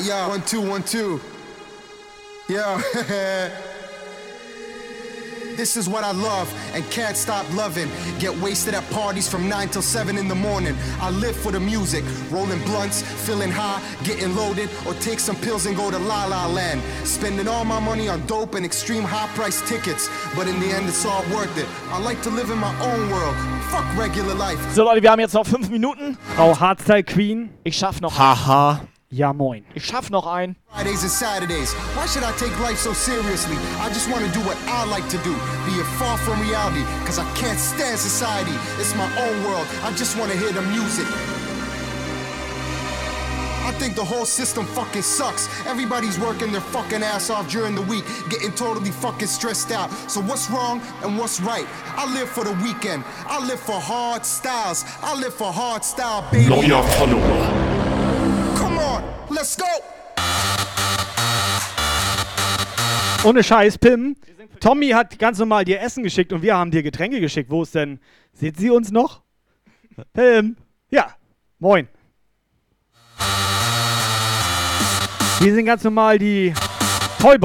yeah, 0.03 0.27
one, 0.29 0.41
two, 0.43 0.61
one, 0.61 0.83
two. 0.83 1.19
Yeah. 2.47 3.51
this 5.57 5.77
is 5.77 5.87
what 5.87 6.03
I 6.03 6.11
love 6.11 6.53
and 6.73 6.83
can't 6.91 7.15
stop 7.15 7.45
loving. 7.53 7.89
Get 8.19 8.35
wasted 8.39 8.73
at 8.73 8.87
parties 8.91 9.27
from 9.27 9.47
9 9.47 9.69
till 9.69 9.81
7 9.81 10.17
in 10.17 10.27
the 10.27 10.35
morning. 10.35 10.75
I 10.99 11.09
live 11.11 11.35
for 11.35 11.51
the 11.51 11.59
music, 11.59 12.03
rolling 12.29 12.61
blunts, 12.65 13.01
feeling 13.25 13.51
high, 13.51 13.81
getting 14.03 14.35
loaded, 14.35 14.69
or 14.85 14.93
take 14.95 15.19
some 15.19 15.35
pills 15.35 15.65
and 15.65 15.75
go 15.75 15.91
to 15.91 15.97
La 15.97 16.25
La 16.25 16.47
Land. 16.47 16.81
Spending 17.03 17.47
all 17.47 17.65
my 17.65 17.79
money 17.79 18.07
on 18.09 18.25
dope 18.27 18.55
and 18.55 18.65
extreme 18.65 19.03
high 19.03 19.27
price 19.35 19.61
tickets, 19.67 20.09
but 20.35 20.47
in 20.47 20.59
the 20.59 20.67
end, 20.67 20.87
it's 20.87 21.05
all 21.05 21.23
worth 21.33 21.57
it. 21.57 21.67
I 21.91 21.99
like 21.99 22.21
to 22.23 22.29
live 22.29 22.49
in 22.49 22.57
my 22.57 22.73
own 22.81 23.09
world. 23.09 23.35
Fuck 23.71 23.85
regular 23.97 24.35
life. 24.35 24.59
So 24.73 24.83
Leute, 24.83 25.01
wir 25.01 25.11
haben 25.11 25.19
jetzt 25.19 25.33
noch 25.33 25.45
fünf 25.45 25.69
Minuten. 25.69 26.17
Frau 26.35 26.59
Hardstyle 26.59 27.03
Queen. 27.03 27.49
Ich 27.63 27.77
schaff 27.77 28.01
noch. 28.01 28.17
Haha. 28.17 28.81
Ja, 29.13 29.31
moin. 29.31 29.63
Ich 29.75 29.85
schaff 29.85 30.09
noch 30.09 30.25
einen. 30.25 30.55
Fridays 30.73 31.03
and 31.03 31.11
Saturdays. 31.11 31.75
Why 31.93 32.07
should 32.07 32.23
I 32.23 32.31
take 32.39 32.57
life 32.59 32.79
so 32.79 32.93
seriously? 32.93 33.55
I 33.79 33.89
just 33.89 34.09
want 34.09 34.25
to 34.25 34.31
do 34.31 34.39
what 34.39 34.57
I 34.67 34.85
like 34.89 35.07
to 35.09 35.19
do. 35.19 35.35
Be 35.67 35.73
it 35.79 35.85
far 35.99 36.17
from 36.17 36.41
reality, 36.41 36.81
cause 37.05 37.19
I 37.19 37.25
can't 37.35 37.59
stand 37.59 37.99
society. 37.99 38.57
It's 38.79 38.95
my 38.95 39.05
own 39.21 39.43
world. 39.43 39.67
I 39.83 39.91
just 39.91 40.17
want 40.17 40.31
to 40.31 40.37
hear 40.37 40.51
the 40.51 40.63
music. 40.63 41.05
I 43.69 43.71
think 43.77 43.95
the 43.95 44.03
whole 44.03 44.25
system 44.25 44.65
fucking 44.65 45.03
sucks. 45.03 45.47
Everybody's 45.67 46.17
working 46.19 46.51
their 46.51 46.65
fucking 46.73 47.03
ass 47.03 47.29
off 47.29 47.47
during 47.51 47.75
the 47.75 47.83
week, 47.83 48.05
getting 48.31 48.51
totally 48.53 48.89
fucking 48.89 49.27
stressed 49.27 49.71
out. 49.71 49.91
So 50.09 50.21
what's 50.21 50.49
wrong 50.49 50.81
and 51.03 51.19
what's 51.19 51.39
right? 51.39 51.67
I 51.95 52.11
live 52.15 52.29
for 52.29 52.43
the 52.43 52.53
weekend. 52.63 53.03
I 53.27 53.45
live 53.45 53.59
for 53.59 53.79
hard 53.79 54.25
styles. 54.25 54.83
I 55.03 55.13
live 55.15 55.35
for 55.35 55.53
hard 55.53 55.85
style, 55.85 56.27
baby. 56.31 56.49
Neuer 56.49 56.81
Follower. 56.97 57.72
Ohne 63.23 63.41
Scheiß, 63.41 63.77
Pim. 63.77 64.15
Tommy 64.59 64.89
hat 64.89 65.17
ganz 65.17 65.39
normal 65.39 65.63
dir 65.63 65.79
Essen 65.81 66.03
geschickt 66.03 66.33
und 66.33 66.41
wir 66.41 66.55
haben 66.57 66.71
dir 66.71 66.83
Getränke 66.83 67.21
geschickt. 67.21 67.49
Wo 67.49 67.63
ist 67.63 67.73
denn? 67.73 67.99
Seht 68.33 68.57
sie 68.57 68.69
uns 68.69 68.91
noch? 68.91 69.21
Pim. 70.13 70.57
Ja. 70.89 71.15
Moin. 71.59 71.87
Wir 75.39 75.53
sind 75.53 75.65
ganz 75.65 75.83
normal 75.83 76.19
die 76.19 76.53
Toy 77.19 77.37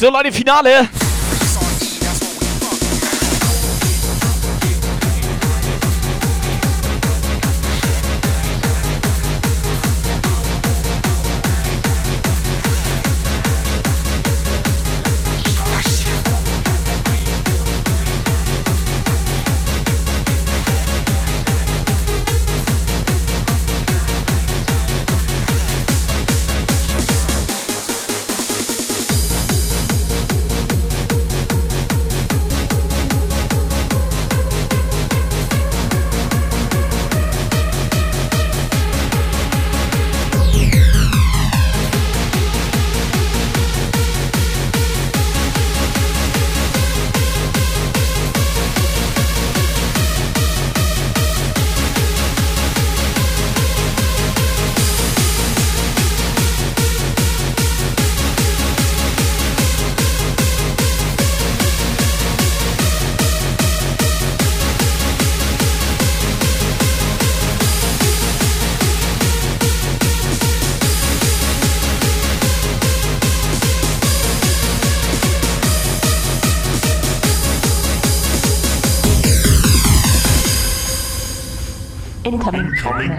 So 0.00 0.08
Leute, 0.08 0.32
Finale. 0.32 1.09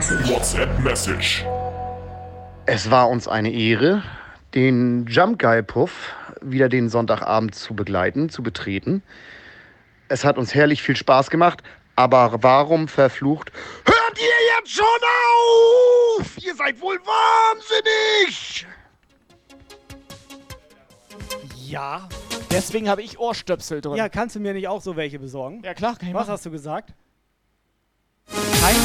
Incoming 0.02 0.30
WhatsApp 0.34 0.80
Message. 0.80 1.46
Es 2.66 2.90
war 2.90 3.08
uns 3.08 3.28
eine 3.28 3.52
Ehre, 3.52 4.02
den 4.56 5.06
Jump 5.06 5.40
Guy 5.40 5.62
Puff 5.62 6.12
wieder 6.42 6.70
den 6.70 6.90
Sonntagabend 6.90 7.54
zu 7.54 7.76
begleiten, 7.76 8.30
zu 8.30 8.42
betreten. 8.42 9.04
Es 10.08 10.26
hat 10.26 10.40
uns 10.40 10.56
herrlich 10.56 10.82
viel 10.82 10.96
Spaß 10.96 11.30
gemacht, 11.30 11.62
aber 11.96 12.42
warum 12.42 12.88
verflucht? 12.88 13.52
Hört 13.86 14.18
ihr 14.18 14.58
jetzt 14.58 14.72
schon 14.72 14.86
auf? 16.20 16.38
Ihr 16.40 16.56
seid 16.56 16.82
wohl 16.82 16.98
wahnsinnig! 17.06 18.66
Ja. 21.68 22.10
Deswegen 22.50 22.90
habe 22.90 23.04
ich 23.04 23.20
Ohrstöpsel 23.20 23.82
drin. 23.82 23.98
Ja, 23.98 24.10
kannst 24.10 24.36
du 24.36 24.40
mir 24.40 24.54
nicht 24.54 24.68
auch 24.68 24.82
so 24.82 24.96
welche 24.96 25.20
besorgen? 25.20 25.62
Ja, 25.64 25.76
klar, 25.76 25.96
kann 25.96 26.08
ich 26.10 26.16
Was 26.16 26.22
machen. 26.22 26.32
hast 26.32 26.46
du 26.48 26.50
gesagt? 26.50 26.92
Nein. 28.62 28.76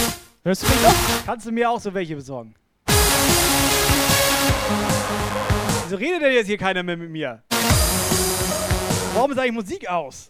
Hörst 0.47 0.63
du 0.63 0.69
mich 0.69 0.81
noch? 0.81 0.95
Kannst 1.27 1.45
du 1.45 1.51
mir 1.51 1.69
auch 1.69 1.81
so 1.81 1.93
welche 1.93 2.15
besorgen? 2.15 2.55
Wieso 5.83 5.97
redet 5.97 6.23
denn 6.23 6.35
jetzt 6.35 6.47
hier 6.47 6.57
keiner 6.57 6.85
mehr 6.85 6.97
mit 6.97 7.11
mir? 7.11 7.43
Warum 9.13 9.33
ist 9.33 9.39
eigentlich 9.41 9.55
Musik 9.55 9.91
aus? 9.91 10.29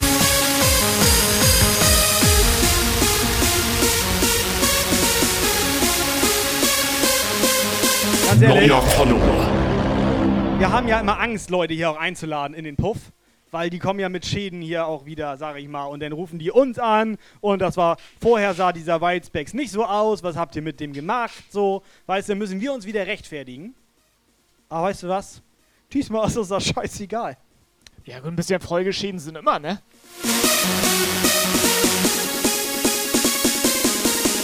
Ganz 8.26 8.40
ehrlich, 8.40 8.68
Neuer 8.70 8.80
Follower. 8.80 10.58
wir 10.58 10.72
haben 10.72 10.88
ja 10.88 10.98
immer 10.98 11.20
Angst, 11.20 11.50
Leute 11.50 11.74
hier 11.74 11.90
auch 11.90 11.98
einzuladen 11.98 12.56
in 12.56 12.64
den 12.64 12.76
Puff. 12.76 13.12
Weil 13.56 13.70
die 13.70 13.78
kommen 13.78 13.98
ja 14.00 14.10
mit 14.10 14.26
Schäden 14.26 14.60
hier 14.60 14.86
auch 14.86 15.06
wieder, 15.06 15.38
sag 15.38 15.56
ich 15.56 15.66
mal. 15.66 15.86
Und 15.86 16.00
dann 16.00 16.12
rufen 16.12 16.38
die 16.38 16.50
uns 16.50 16.78
an. 16.78 17.16
Und 17.40 17.60
das 17.62 17.78
war, 17.78 17.96
vorher 18.20 18.52
sah 18.52 18.70
dieser 18.70 19.00
Whitespecs 19.00 19.54
nicht 19.54 19.70
so 19.70 19.82
aus. 19.82 20.22
Was 20.22 20.36
habt 20.36 20.54
ihr 20.56 20.60
mit 20.60 20.78
dem 20.78 20.92
gemacht? 20.92 21.42
So, 21.48 21.82
weißt 22.04 22.28
du, 22.28 22.32
dann 22.32 22.38
müssen 22.38 22.60
wir 22.60 22.74
uns 22.74 22.84
wieder 22.84 23.06
rechtfertigen. 23.06 23.74
Aber 24.68 24.88
weißt 24.88 25.04
du 25.04 25.08
was? 25.08 25.40
Diesmal 25.90 26.26
ist 26.26 26.36
uns 26.36 26.48
das 26.48 26.66
scheißegal. 26.66 27.38
Ja, 28.04 28.18
gut, 28.18 28.28
ein 28.28 28.36
bisschen 28.36 28.60
Folgeschäden 28.60 29.18
sind 29.18 29.38
immer, 29.38 29.58
ne? 29.58 29.80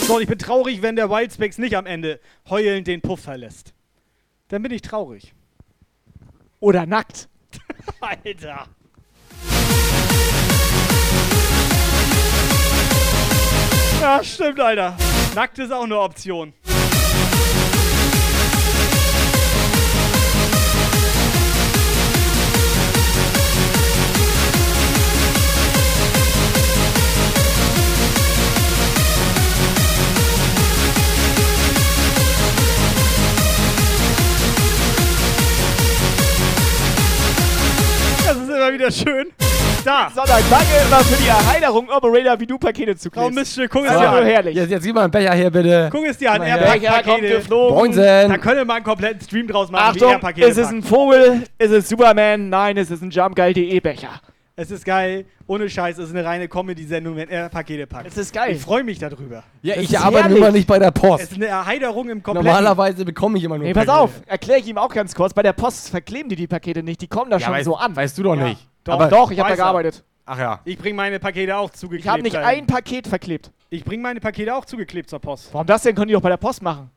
So, 0.07 0.15
und 0.15 0.23
ich 0.23 0.27
bin 0.27 0.39
traurig, 0.39 0.81
wenn 0.81 0.95
der 0.95 1.11
Wildspecs 1.11 1.59
nicht 1.59 1.77
am 1.77 1.85
Ende 1.85 2.19
heulend 2.49 2.87
den 2.87 3.01
Puff 3.01 3.19
verlässt. 3.19 3.75
Dann 4.47 4.63
bin 4.63 4.71
ich 4.71 4.81
traurig. 4.81 5.35
Oder 6.59 6.87
nackt. 6.87 7.29
Alter. 7.99 8.69
Ja, 14.03 14.21
stimmt, 14.21 14.59
Alter. 14.59 14.97
Nackt 15.33 15.57
ist 15.59 15.71
auch 15.71 15.85
eine 15.85 15.97
Option. 15.97 16.51
Das 38.25 38.35
ist 38.35 38.49
immer 38.49 38.73
wieder 38.73 38.91
schön. 38.91 39.31
Da. 39.83 40.09
Sonntag, 40.15 40.41
danke 40.49 40.65
immer 40.87 40.99
für 41.03 41.21
die 41.21 41.27
Erheiterung, 41.27 41.89
Operator, 41.89 42.39
wie 42.39 42.45
du 42.47 42.57
Pakete 42.57 42.95
zu 42.95 43.11
Komm, 43.11 43.33
Mist, 43.33 43.59
guck 43.69 43.83
es 43.83 43.89
dir 43.91 43.95
ist 43.97 44.01
ja 44.01 44.11
an. 44.13 44.25
herrlich. 44.25 44.55
Jetzt, 44.55 44.69
jetzt 44.71 44.83
gib 44.85 44.95
mal 44.95 45.01
einen 45.03 45.11
Becher 45.11 45.33
hier, 45.33 45.51
bitte. 45.51 45.89
Guck 45.91 46.05
es 46.05 46.17
dir 46.17 46.31
an, 46.31 46.37
mal 46.37 46.47
her. 46.47 46.57
Becher 46.57 47.03
kommt 47.03 47.21
geflogen. 47.21 47.75
Moinsen. 47.77 48.03
Da 48.29 48.37
könnte 48.37 48.63
man 48.63 48.77
einen 48.77 48.85
kompletten 48.85 49.19
Stream 49.21 49.47
draus 49.47 49.69
machen. 49.69 49.95
wie 49.95 49.99
Achtung, 49.99 50.11
Air-Pakete 50.13 50.47
ist 50.47 50.57
es 50.57 50.69
ein 50.69 50.83
Vogel? 50.83 51.43
Ist 51.57 51.71
es 51.71 51.89
Superman? 51.89 52.47
Nein, 52.49 52.77
es 52.77 52.91
ist 52.91 53.01
ein 53.01 53.09
Jumpgeil.de 53.11 53.77
Becher. 53.81 54.21
Es 54.55 54.71
ist 54.71 54.85
geil. 54.85 55.25
Ohne 55.47 55.69
Scheiß, 55.69 55.97
es 55.97 56.09
ist 56.09 56.15
eine 56.15 56.23
reine 56.23 56.47
Comedy-Sendung, 56.47 57.17
wenn 57.17 57.27
er 57.27 57.49
Pakete 57.49 57.85
packt. 57.85 58.07
Es 58.07 58.15
ist 58.17 58.31
geil. 58.33 58.51
Ich 58.55 58.61
freue 58.61 58.83
mich 58.85 58.99
darüber. 58.99 59.43
Ja, 59.63 59.75
Das 59.75 59.83
ich 59.83 59.99
arbeite 59.99 60.25
herrlich. 60.25 60.39
mal 60.39 60.51
nicht 60.53 60.67
bei 60.67 60.79
der 60.79 60.91
Post. 60.91 61.23
Es 61.23 61.31
ist 61.31 61.37
eine 61.37 61.47
Erheiterung 61.47 62.07
im 62.09 62.23
kompletten. 62.23 62.47
Normalerweise 62.47 63.03
bekomme 63.03 63.37
ich 63.37 63.43
immer 63.43 63.57
nur 63.57 63.65
Nee, 63.67 63.73
pass 63.73 63.85
Pakete. 63.87 64.01
auf, 64.03 64.11
erkläre 64.27 64.59
ich 64.59 64.67
ihm 64.67 64.77
auch 64.77 64.93
ganz 64.93 65.13
kurz. 65.15 65.33
Bei 65.33 65.41
der 65.43 65.53
Post 65.53 65.89
verkleben 65.89 66.29
die 66.29 66.35
die 66.37 66.47
Pakete 66.47 66.83
nicht, 66.83 67.01
die 67.01 67.07
kommen 67.07 67.31
da 67.31 67.37
Ja, 67.37 67.45
schon 67.47 67.53
weißt, 67.55 67.65
so 67.65 67.75
an. 67.75 67.95
Weißt 67.95 68.17
du 68.17 68.23
doch 68.23 68.35
Ja. 68.37 68.43
nicht. 68.45 68.67
Doch, 68.83 68.93
Aber 68.93 69.07
doch, 69.07 69.31
ich 69.31 69.39
habe 69.39 69.49
da 69.49 69.55
gearbeitet. 69.55 70.03
Ach 70.25 70.39
ja. 70.39 70.59
Ich 70.65 70.77
bringe 70.77 70.95
meine 70.95 71.19
Pakete 71.19 71.55
auch 71.55 71.69
zugeklebt. 71.69 72.05
Ich 72.05 72.11
habe 72.11 72.21
nicht 72.21 72.35
dahin. 72.35 72.61
ein 72.61 72.67
Paket 72.67 73.07
verklebt. 73.07 73.51
Ich 73.69 73.83
bringe 73.83 74.03
meine 74.03 74.19
Pakete 74.19 74.53
auch 74.53 74.65
zugeklebt 74.65 75.09
zur 75.09 75.19
Post. 75.19 75.49
Warum 75.53 75.67
das 75.67 75.83
denn? 75.83 75.95
Können 75.95 76.07
die 76.07 76.13
doch 76.13 76.21
bei 76.21 76.29
der 76.29 76.37
Post 76.37 76.61
machen. 76.61 76.89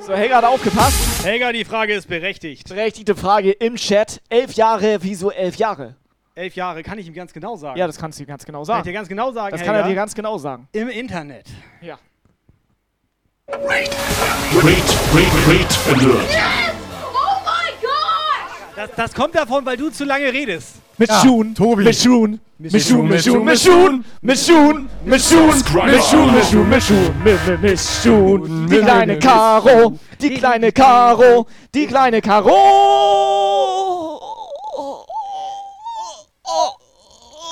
So, 0.00 0.12
Helga 0.14 0.36
hat 0.36 0.44
aufgepasst. 0.44 1.03
Helga, 1.24 1.52
die 1.52 1.64
Frage 1.64 1.94
ist 1.94 2.06
berechtigt. 2.06 2.68
Berechtigte 2.68 3.16
Frage 3.16 3.52
im 3.52 3.76
Chat. 3.76 4.20
Elf 4.28 4.52
Jahre, 4.52 4.98
wieso 5.00 5.30
elf 5.30 5.56
Jahre? 5.56 5.96
Elf 6.34 6.54
Jahre, 6.54 6.82
kann 6.82 6.98
ich 6.98 7.06
ihm 7.06 7.14
ganz 7.14 7.32
genau 7.32 7.56
sagen. 7.56 7.78
Ja, 7.78 7.86
das 7.86 7.96
kannst 7.96 8.18
du 8.18 8.24
ihm 8.24 8.26
ganz 8.26 8.44
genau 8.44 8.58
kann 8.58 8.62
ich 8.62 8.66
sagen. 8.66 8.82
dir 8.84 8.92
ganz 8.92 9.08
genau 9.08 9.32
sagen. 9.32 9.52
Das 9.52 9.62
kann 9.62 9.74
er 9.74 9.84
Helga. 9.84 9.88
dir 9.88 9.94
ganz 9.94 10.14
genau 10.14 10.36
sagen. 10.36 10.68
Im 10.72 10.90
Internet. 10.90 11.46
Ja. 11.80 11.98
Great, 13.46 13.90
great, 14.50 15.30
great 15.46 15.78
alert. 15.88 16.02
Oh 16.02 16.02
my 16.02 16.26
god! 16.26 16.83
Das, 18.76 18.90
das 18.96 19.14
kommt 19.14 19.34
davon, 19.34 19.64
weil 19.64 19.76
du 19.76 19.90
zu 19.90 20.04
lange 20.04 20.32
redest. 20.32 20.76
Mit 20.98 21.08
Ja, 21.08 21.20
Schuhen. 21.20 21.54
Tobi. 21.54 21.84
Mit 21.84 21.96
Schuhen. 21.96 22.40
Mit 22.58 22.82
Schuhen, 22.82 23.08
mit 23.08 23.22
Schuhen, 23.24 23.44
mit 23.44 23.58
Schuhen, 23.60 24.04
mit 24.22 24.38
Schuhen, 24.38 24.88
mit 25.04 25.20
Schuhen, 25.20 25.50
mit 25.52 26.02
Schuhen, 26.04 26.32
mit 26.32 26.44
Schuhen, 26.44 26.68
mit 26.68 26.82
Schuhen, 26.82 27.60
mit 27.60 27.80
Schuhen. 27.80 28.66
Die 28.70 28.78
kleine 28.78 29.18
Karo, 29.18 29.98
die 30.20 30.30
kleine 30.34 30.72
Karo, 30.72 31.46
die 31.74 31.86
kleine 31.86 32.22
Karo. 32.22 32.50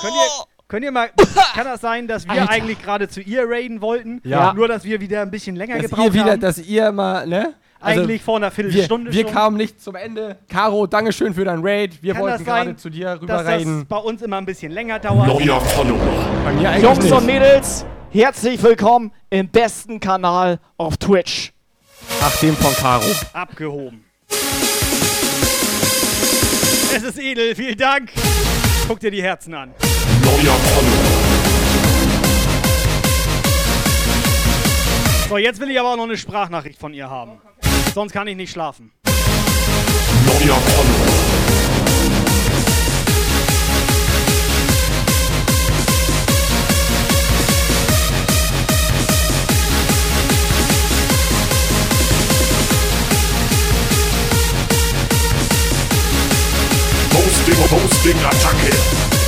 Könnt 0.01 0.13
ihr, 0.13 0.45
könnt 0.67 0.85
ihr 0.85 0.91
mal. 0.91 1.09
kann 1.53 1.65
das 1.65 1.81
sein, 1.81 2.07
dass 2.07 2.25
wir 2.25 2.31
Alter. 2.31 2.49
eigentlich 2.49 2.81
gerade 2.81 3.07
zu 3.09 3.21
ihr 3.21 3.43
raiden 3.47 3.81
wollten? 3.81 4.21
Ja. 4.23 4.53
Nur, 4.53 4.67
dass 4.67 4.83
wir 4.85 4.99
wieder 5.01 5.21
ein 5.21 5.31
bisschen 5.31 5.55
länger 5.55 5.75
Dass 5.75 5.83
gebraucht 5.83 6.07
ihr 6.07 6.13
wieder, 6.13 6.31
haben? 6.31 6.39
dass 6.41 6.57
ihr 6.59 6.91
mal, 6.91 7.27
ne? 7.27 7.53
Also, 7.83 8.01
eigentlich 8.01 8.21
vor 8.21 8.37
einer 8.37 8.45
wir, 8.47 8.51
Viertelstunde 8.51 9.11
wir 9.11 9.23
schon. 9.23 9.33
kamen 9.33 9.57
nicht 9.57 9.81
zum 9.81 9.95
Ende. 9.95 10.37
Caro, 10.47 10.87
Dankeschön 10.87 11.33
für 11.33 11.43
dein 11.43 11.59
Raid. 11.61 12.01
Wir 12.01 12.13
Kann 12.13 12.21
wollten 12.21 12.45
sein, 12.45 12.65
gerade 12.65 12.75
zu 12.77 12.89
dir 12.89 13.07
dass 13.15 13.21
rüber 13.21 13.43
das 13.43 13.85
bei 13.89 13.97
uns 13.97 14.21
immer 14.21 14.37
ein 14.37 14.45
bisschen 14.45 14.71
länger 14.71 14.99
dauert. 14.99 15.27
Neuer 15.27 15.59
Follower. 15.59 16.79
Jungs 16.81 17.11
und 17.11 17.25
Mädels, 17.25 17.85
herzlich 18.09 18.63
willkommen 18.63 19.11
im 19.29 19.49
besten 19.49 19.99
Kanal 19.99 20.59
auf 20.77 20.95
Twitch. 20.95 21.51
Ach, 22.21 22.33
dem 22.37 22.55
von 22.55 22.73
Caro. 22.73 23.03
Abgehoben. 23.33 24.05
Es 26.95 27.03
ist 27.03 27.19
edel, 27.19 27.53
vielen 27.53 27.77
Dank. 27.77 28.13
Guck 28.87 29.01
dir 29.01 29.11
die 29.11 29.21
Herzen 29.21 29.53
an. 29.55 29.71
Neuer 30.23 30.53
Follower. 30.53 31.33
So, 35.27 35.37
jetzt 35.37 35.59
will 35.59 35.69
ich 35.71 35.79
aber 35.79 35.93
auch 35.93 35.97
noch 35.97 36.03
eine 36.03 36.15
Sprachnachricht 36.15 36.79
von 36.79 36.93
ihr 36.93 37.09
haben. 37.09 37.41
Sonst 37.93 38.11
kann 38.11 38.27
ich 38.27 38.35
nicht 38.35 38.51
schlafen. 38.51 38.91
Neuer 40.25 40.55
Follower. 40.55 41.13
Attacke. 58.25 59.22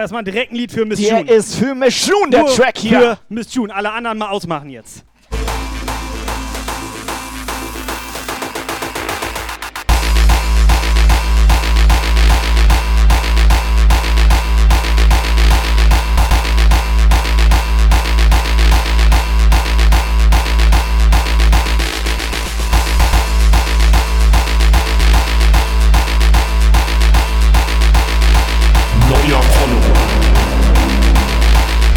Erstmal 0.00 0.24
direkt 0.24 0.52
ein 0.52 0.56
Lied 0.56 0.72
für 0.72 0.84
Miss 0.84 1.00
Der 1.00 1.20
June. 1.20 1.30
ist 1.30 1.56
für 1.56 1.74
Miss 1.74 2.06
June, 2.06 2.30
der 2.30 2.40
Nur 2.40 2.54
Track 2.54 2.78
hier. 2.78 3.00
Für 3.00 3.18
Miss 3.28 3.54
June. 3.54 3.74
Alle 3.74 3.92
anderen 3.92 4.18
mal 4.18 4.30
ausmachen 4.30 4.70
jetzt. 4.70 5.04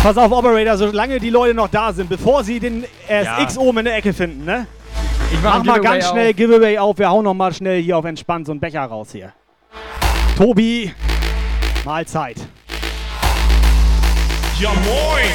Pass 0.03 0.17
auf, 0.17 0.34
Operator, 0.34 0.75
solange 0.75 1.17
die 1.17 1.30
Leute 1.30 1.53
noch 1.53 1.69
da 1.69 1.93
sind, 1.93 2.09
bevor 2.09 2.43
sie 2.43 2.59
den 2.59 2.84
Ja. 3.07 3.41
SX 3.41 3.57
oben 3.57 3.77
in 3.77 3.85
der 3.85 3.95
Ecke 3.95 4.11
finden, 4.11 4.43
ne? 4.43 4.67
Ich 5.31 5.41
Mach 5.41 5.61
ein 5.61 5.65
mal 5.65 5.80
ganz 5.80 6.09
schnell 6.09 6.31
auf. 6.31 6.35
Giveaway 6.35 6.77
auf. 6.77 6.97
Wir 6.97 7.09
hauen 7.09 7.23
noch 7.23 7.34
mal 7.34 7.53
schnell 7.53 7.81
hier 7.81 7.97
auf 7.97 8.03
entspannt 8.03 8.45
so 8.47 8.51
einen 8.51 8.59
Becher 8.59 8.84
raus 8.84 9.13
hier. 9.13 9.31
Tobi, 10.38 10.93
Mahlzeit. 11.85 12.35
Ja 14.59 14.71
moin! 14.71 15.31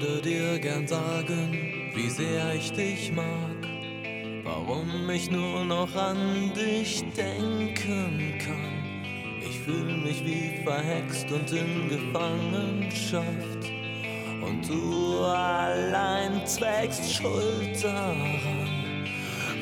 Würde 0.00 0.22
dir 0.22 0.58
gern 0.58 0.86
sagen, 0.86 1.90
wie 1.94 2.08
sehr 2.08 2.54
ich 2.54 2.72
dich 2.72 3.12
mag. 3.12 3.26
Warum 4.44 5.10
ich 5.10 5.30
nur 5.30 5.64
noch 5.64 5.94
an 5.94 6.52
dich 6.54 7.04
denken 7.16 8.38
kann. 8.38 8.84
Ich 9.40 9.58
fühle 9.60 9.96
mich 9.96 10.24
wie 10.24 10.62
verhext 10.64 11.30
und 11.32 11.50
in 11.52 11.88
Gefangenschaft. 11.88 13.24
Und 14.40 14.68
du 14.68 15.24
allein 15.24 16.42
trägst 16.44 17.12
Schuld 17.12 17.82
daran. 17.82 19.04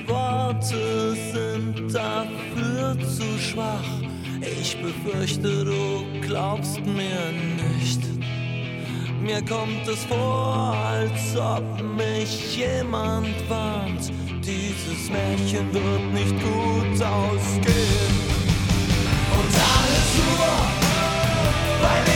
Worte 0.07 1.17
sind 1.33 1.95
dafür 1.95 2.97
zu 3.01 3.39
schwach. 3.39 4.01
Ich 4.61 4.77
befürchte, 4.81 5.65
du 5.65 6.21
glaubst 6.21 6.85
mir 6.85 7.33
nicht. 7.57 8.16
Mir 9.23 9.43
kommt 9.45 9.87
es 9.89 10.05
vor, 10.05 10.75
als 10.77 11.37
ob 11.37 11.83
mich 11.97 12.57
jemand 12.57 13.35
warnt. 13.49 14.13
Dieses 14.45 15.11
Märchen 15.11 15.73
wird 15.73 16.13
nicht 16.13 16.35
gut 16.41 17.03
ausgehen. 17.03 18.17
Und 19.33 19.55
alles 19.75 20.09
nur, 20.27 20.49
weil 21.83 22.05
ich 22.09 22.16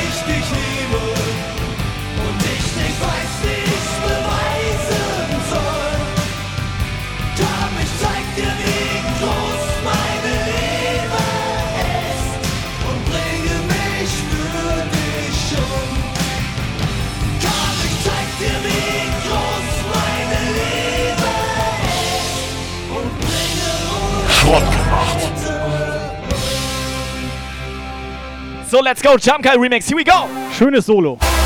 So, 28.70 28.78
let's 28.78 29.02
go. 29.02 29.16
Jump 29.16 29.42
Guy 29.42 29.56
Remix. 29.56 29.88
Here 29.88 29.97
we 29.97 30.05
go. 30.05 30.28
Schönes 30.52 30.84
Solo. 30.84 31.40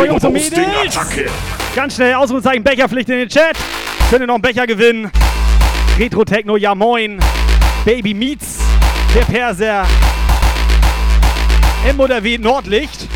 Mädels. 0.00 0.96
Attacke. 0.96 1.26
Ganz 1.74 1.94
schnell 1.96 2.14
Ausrufezeichen 2.14 2.64
Becherpflicht 2.64 3.08
in 3.10 3.18
den 3.18 3.28
Chat. 3.28 3.56
Könnt 4.08 4.22
ihr 4.22 4.26
noch 4.26 4.34
einen 4.34 4.42
Becher 4.42 4.66
gewinnen? 4.66 5.10
Retro 5.98 6.24
Techno, 6.24 6.56
ja 6.56 6.74
moin. 6.74 7.20
Baby 7.84 8.14
Meets, 8.14 8.58
der 9.14 9.24
Perser. 9.24 9.86
M 11.86 12.00
oder 12.00 12.22
W 12.22 12.38
Nordlicht. 12.38 13.08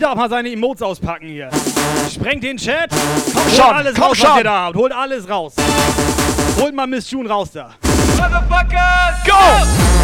So, 0.00 0.06
wer 0.06 0.12
will 0.12 0.12
da 0.12 0.12
auch 0.12 0.16
mal 0.16 0.30
seine 0.30 0.50
Emotes 0.50 0.82
auspacken 0.82 1.28
hier? 1.28 1.50
Sprengt 2.12 2.42
den 2.42 2.56
Chat. 2.56 2.90
Komm 3.34 3.50
schon, 3.50 3.64
holt 3.64 3.76
alles 3.76 3.94
komm 3.94 4.04
raus, 4.04 4.10
was 4.10 4.18
schon. 4.18 4.38
ihr 4.38 4.44
da 4.44 4.60
habt. 4.64 4.76
Holt 4.76 4.92
alles 4.92 5.28
raus. 5.28 5.54
Holt 6.58 6.74
mal 6.74 6.86
Miss 6.86 7.10
June 7.10 7.28
raus 7.28 7.50
da. 7.52 7.74
Motherfuckers, 8.16 9.24
go! 9.26 9.99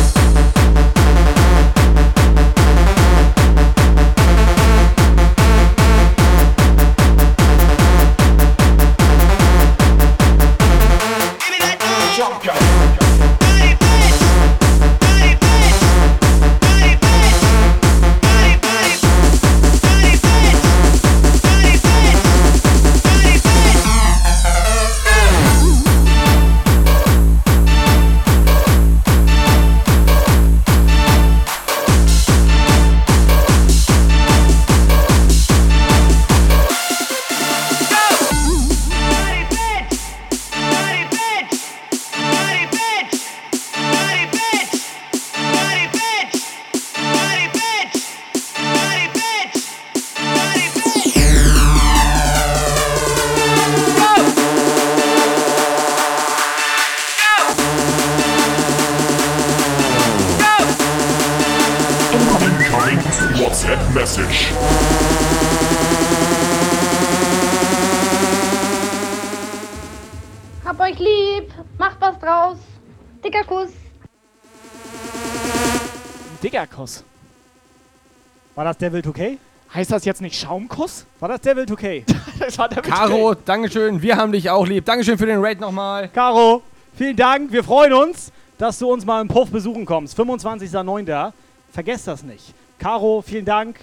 Das 78.77 78.93
Devil 78.93 79.01
2K? 79.01 79.39
Heißt 79.75 79.91
das 79.91 80.05
jetzt 80.05 80.21
nicht 80.21 80.39
Schaumkuss? 80.39 81.07
War 81.21 81.29
das 81.31 81.41
Devil 81.41 81.65
2K? 81.65 82.05
das 82.39 82.59
war 82.59 82.69
Devil 82.69 82.91
Caro, 82.91 83.35
Dankeschön. 83.35 84.01
Wir 84.03 84.17
haben 84.17 84.33
dich 84.33 84.51
auch 84.51 84.67
lieb. 84.67 84.85
Dankeschön 84.85 85.19
für 85.19 85.27
den 85.27 85.43
Raid 85.43 85.61
nochmal. 85.61 86.09
Caro, 86.09 86.63
vielen 86.97 87.17
Dank. 87.17 87.51
Wir 87.53 87.65
freuen 87.65 87.93
uns, 87.93 88.31
dass 88.59 88.79
du 88.79 88.93
uns 88.93 89.05
mal 89.05 89.21
im 89.21 89.29
Puff 89.29 89.51
besuchen 89.51 89.85
kommst. 89.85 90.19
25.09. 90.19 91.33
Vergesst 91.73 92.07
das 92.07 92.23
nicht. 92.23 92.55
Caro, 92.79 93.23
vielen 93.27 93.45
Dank 93.45 93.81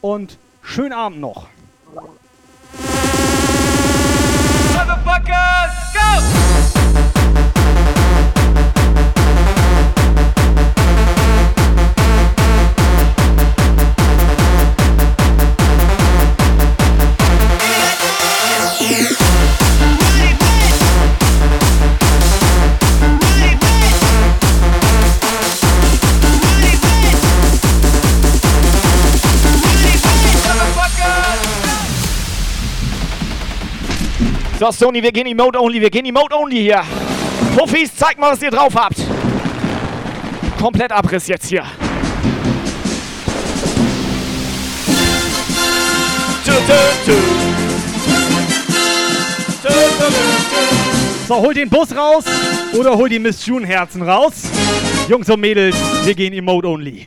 und 0.00 0.38
schönen 0.62 0.92
Abend 0.92 1.20
noch. 1.20 1.48
Motherfuckers, 4.74 5.72
go! 5.94 7.49
So, 34.60 34.70
Sony, 34.70 35.02
wir 35.02 35.10
gehen 35.10 35.26
Emote 35.26 35.58
Only, 35.58 35.80
wir 35.80 35.88
gehen 35.88 36.04
Emote 36.04 36.36
Only 36.36 36.58
hier. 36.58 36.82
Puffis, 37.56 37.96
zeigt 37.96 38.20
mal, 38.20 38.32
was 38.32 38.42
ihr 38.42 38.50
drauf 38.50 38.74
habt. 38.74 38.96
Komplett 40.60 40.92
Abriss 40.92 41.28
jetzt 41.28 41.46
hier. 41.46 41.64
So, 51.26 51.36
hol 51.36 51.54
den 51.54 51.70
Bus 51.70 51.96
raus 51.96 52.24
oder 52.78 52.94
hol 52.98 53.08
die 53.08 53.18
Miss 53.18 53.46
June 53.46 53.66
Herzen 53.66 54.02
raus. 54.02 54.42
Jungs 55.08 55.30
und 55.30 55.40
Mädels, 55.40 55.76
wir 56.04 56.14
gehen 56.14 56.34
Emote 56.34 56.68
Only. 56.68 57.06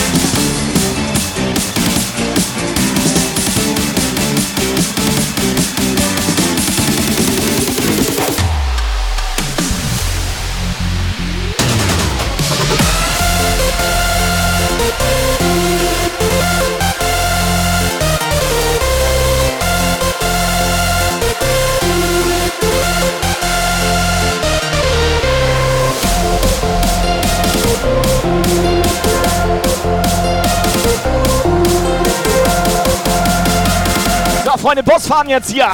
Freunde, 34.61 34.83
Bus 34.83 35.07
fahren 35.07 35.27
jetzt 35.27 35.49
hier. 35.49 35.71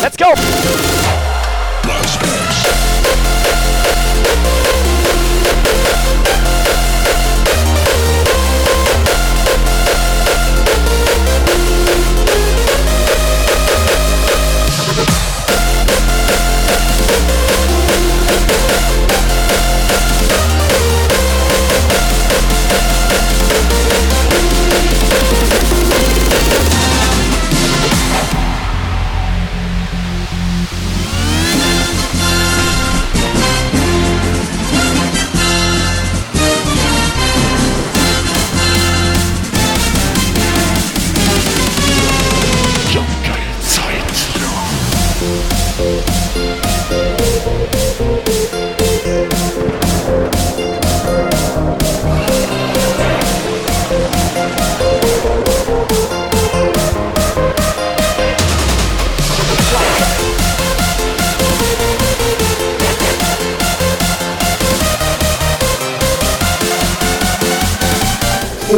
Let's 0.00 0.16
go. 0.16 0.26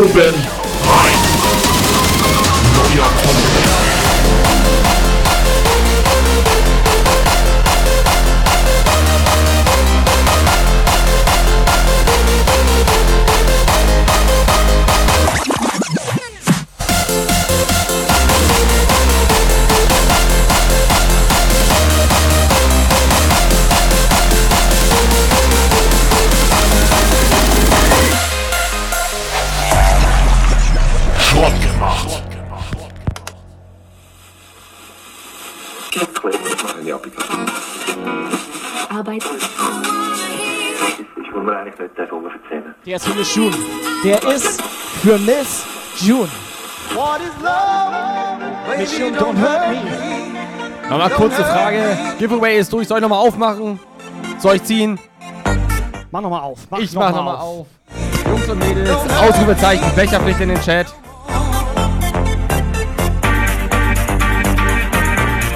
Oben 0.01 0.50
June. 43.35 43.55
Der 44.03 44.21
ist 44.25 44.61
für 45.03 45.17
Miss 45.19 45.65
June. 46.01 46.29
What 46.95 47.21
is 47.21 47.31
love? 47.41 48.77
Miss 48.77 48.99
June, 48.99 49.17
don't 49.17 49.39
hurt 49.39 49.71
me. 49.71 50.89
Nochmal 50.89 51.11
kurze 51.11 51.45
Frage. 51.45 51.97
Giveaway 52.19 52.59
ist 52.59 52.73
durch. 52.73 52.89
Soll 52.89 52.99
ich 52.99 53.03
nochmal 53.03 53.21
aufmachen? 53.21 53.79
Soll 54.39 54.57
ich 54.57 54.65
ziehen? 54.65 54.99
Mach 56.11 56.21
nochmal 56.21 56.41
auf. 56.41 56.67
Mach 56.71 56.79
ich 56.81 56.93
noch 56.93 57.03
mach 57.03 57.11
mal 57.13 57.17
nochmal 57.17 57.37
auf. 57.37 57.43
auf. 57.43 57.67
Jungs 58.27 58.49
und 58.49 58.59
Mädels, 58.59 58.91
Ausrufezeichen, 58.91 59.95
Becherpflicht 59.95 60.41
in 60.41 60.49
den 60.49 60.61
Chat. 60.61 60.93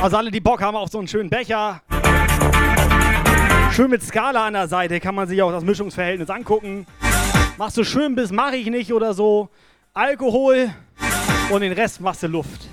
Also 0.01 0.17
alle, 0.17 0.31
die 0.31 0.41
Bock 0.41 0.63
haben 0.63 0.77
auf 0.77 0.91
so 0.91 0.99
einen 0.99 1.09
schönen 1.09 1.29
Becher. 1.31 1.81
Schön 3.73 3.91
mit 3.91 4.05
Skala 4.05 4.47
an 4.47 4.53
der 4.53 4.69
Seite 4.69 5.01
kann 5.01 5.17
man 5.17 5.27
sich 5.27 5.43
auch 5.43 5.51
das 5.51 5.65
Mischungsverhältnis 5.65 6.31
angucken. 6.31 6.87
Machst 7.57 7.77
du 7.77 7.85
schön 7.85 8.17
bis 8.17 8.33
mach 8.33 8.53
ich 8.53 8.67
nicht 8.67 8.93
oder 8.93 9.15
so. 9.15 9.49
Alkohol 9.93 10.75
und 11.51 11.61
den 11.61 11.73
Rest 11.73 12.01
machst 12.01 12.23
du 12.25 12.27
Luft. 12.27 12.69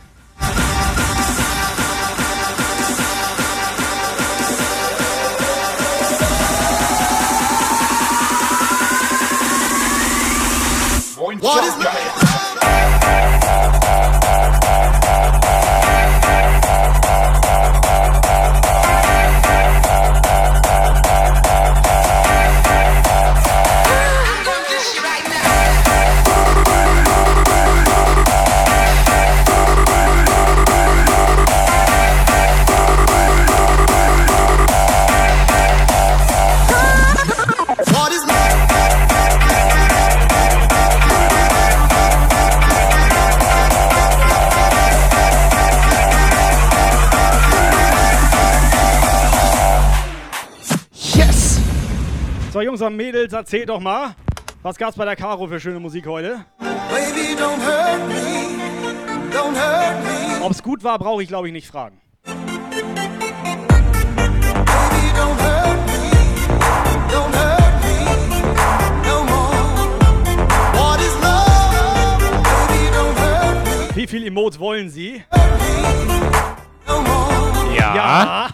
What 11.40 11.64
is 11.64 12.21
Und 52.82 52.96
Mädels, 52.96 53.32
erzählt 53.32 53.70
doch 53.70 53.80
mal, 53.80 54.16
was 54.64 54.76
gab's 54.76 54.98
bei 54.98 55.06
der 55.06 55.16
Caro 55.16 55.46
für 55.46 55.60
schöne 55.60 55.80
Musik 55.80 56.08
heute? 56.08 56.46
Baby, 56.58 57.36
don't 57.40 57.62
hurt 57.64 58.08
me. 58.08 58.58
Don't 59.32 59.56
hurt 59.56 60.04
me. 60.04 60.44
Ob's 60.44 60.64
gut 60.64 60.84
war, 60.84 60.98
brauche 60.98 61.22
ich 61.22 61.28
glaube 61.28 61.46
ich 61.48 61.54
nicht 61.54 61.68
fragen. 61.68 62.02
Baby, 62.24 62.42
don't 65.16 65.38
hurt 65.38 65.78
me. 65.86 66.12
Don't 67.12 67.36
hurt 67.36 67.84
me. 67.84 67.96
Wie 73.94 74.08
viel 74.08 74.26
Emotes 74.26 74.60
wollen 74.60 74.90
Sie? 74.90 75.24
Ja. 77.78 77.96
ja. 77.96 78.50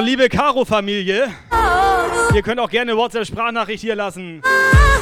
Und 0.00 0.06
liebe 0.06 0.28
Caro-Familie, 0.30 1.28
ihr 2.34 2.40
könnt 2.40 2.58
auch 2.58 2.70
gerne 2.70 2.96
WhatsApp-Sprachnachricht 2.96 3.82
hier 3.82 3.94
lassen. 3.94 4.40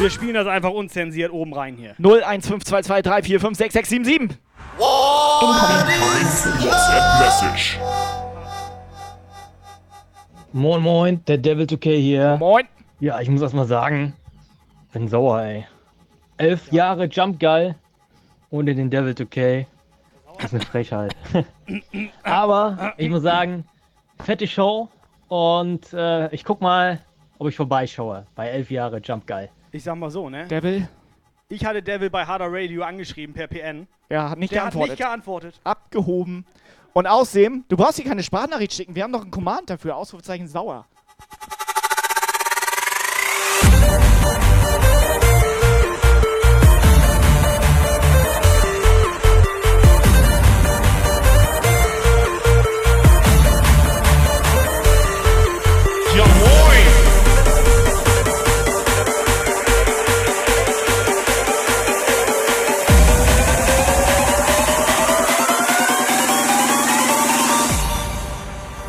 Wir 0.00 0.10
spielen 0.10 0.34
das 0.34 0.48
einfach 0.48 0.72
unzensiert 0.72 1.30
oben 1.30 1.54
rein 1.54 1.76
hier. 1.76 1.94
01522345677. 2.00 4.30
WhatsApp-Message. 6.64 7.78
Moin 10.52 10.82
Moin, 10.82 11.24
der 11.26 11.38
Devil 11.38 11.66
2K 11.66 11.96
hier. 11.96 12.36
Moin. 12.38 12.66
Ja, 12.98 13.20
ich 13.20 13.28
muss 13.28 13.40
erst 13.40 13.54
mal 13.54 13.68
sagen, 13.68 14.14
bin 14.92 15.06
sauer, 15.06 15.42
ey. 15.42 15.64
Elf 16.38 16.72
Jahre 16.72 17.04
Jump 17.04 17.38
Guy 17.38 17.76
ohne 18.50 18.74
den 18.74 18.90
Devil 18.90 19.12
2K. 19.12 19.64
Das 20.38 20.46
ist 20.46 20.54
eine 20.54 20.64
Frechheit. 20.64 21.14
Aber 22.24 22.94
ich 22.96 23.08
muss 23.08 23.22
sagen, 23.22 23.64
fette 24.22 24.46
Show 24.46 24.88
und 25.28 25.92
äh, 25.92 26.32
ich 26.34 26.44
guck 26.44 26.60
mal, 26.60 27.00
ob 27.38 27.48
ich 27.48 27.56
vorbeischaue 27.56 28.26
bei 28.34 28.48
elf 28.48 28.70
Jahre 28.70 28.98
Jump 28.98 29.26
Guy. 29.26 29.48
Ich 29.72 29.84
sag 29.84 29.96
mal 29.96 30.10
so, 30.10 30.28
ne? 30.28 30.46
Devil? 30.48 30.88
Ich 31.48 31.64
hatte 31.64 31.82
Devil 31.82 32.10
bei 32.10 32.26
Harder 32.26 32.48
Radio 32.50 32.82
angeschrieben 32.82 33.34
per 33.34 33.46
PN. 33.46 33.86
Ja, 34.10 34.30
hat 34.30 34.38
nicht 34.38 34.52
Der 34.52 34.60
geantwortet. 34.62 34.90
hat 34.92 34.98
nicht 34.98 35.06
geantwortet. 35.06 35.60
Abgehoben. 35.64 36.46
Und 36.92 37.06
außerdem, 37.06 37.64
du 37.68 37.76
brauchst 37.76 37.96
hier 37.96 38.04
keine 38.04 38.22
Sprachnachricht 38.22 38.72
schicken. 38.72 38.94
Wir 38.94 39.04
haben 39.04 39.12
doch 39.12 39.22
einen 39.22 39.30
Command 39.30 39.70
dafür. 39.70 39.96
Ausrufezeichen 39.96 40.48
sauer. 40.48 40.86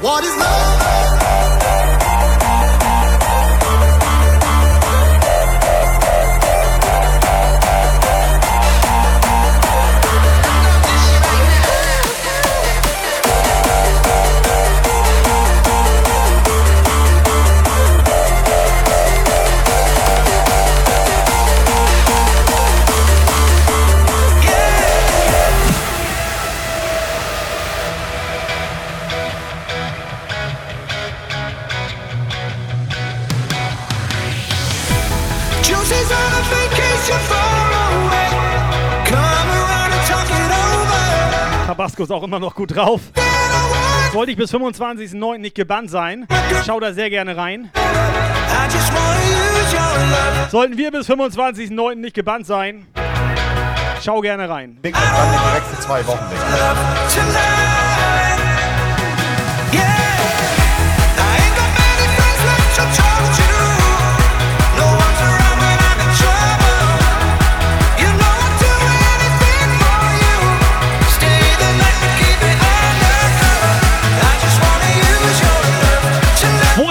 What 0.09 0.23
is 0.23 0.35
love? 0.37 0.78
Ist 41.99 42.11
auch 42.11 42.23
immer 42.23 42.39
noch 42.39 42.55
gut 42.55 42.75
drauf. 42.75 43.01
Sollte 44.11 44.31
ich 44.31 44.37
bis 44.37 44.53
25.09. 44.53 45.37
nicht 45.37 45.55
gebannt 45.55 45.89
sein, 45.89 46.27
schau 46.65 46.79
da 46.79 46.93
sehr 46.93 47.09
gerne 47.09 47.37
rein. 47.37 47.71
Sollten 50.49 50.77
wir 50.77 50.91
bis 50.91 51.09
25.09. 51.09 51.95
nicht 51.95 52.15
gebannt 52.15 52.47
sein, 52.47 52.87
schau 54.01 54.21
gerne 54.21 54.49
rein. 54.49 54.77
Big 54.81 54.93
dann 54.93 55.03
die 55.03 55.59
nächsten 55.59 55.81
zwei 55.81 56.05
Wochen 56.07 56.31
weg. 56.31 57.78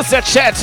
Ist 0.09 0.13
der 0.13 0.23
Chat? 0.23 0.55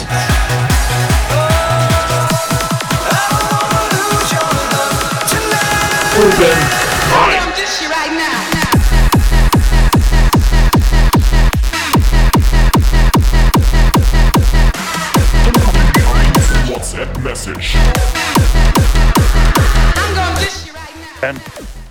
WhatsApp-Message. 16.68 17.78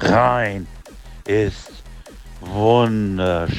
Rein 0.00 0.66
ist 1.26 1.70
wunderschön. 2.41 3.55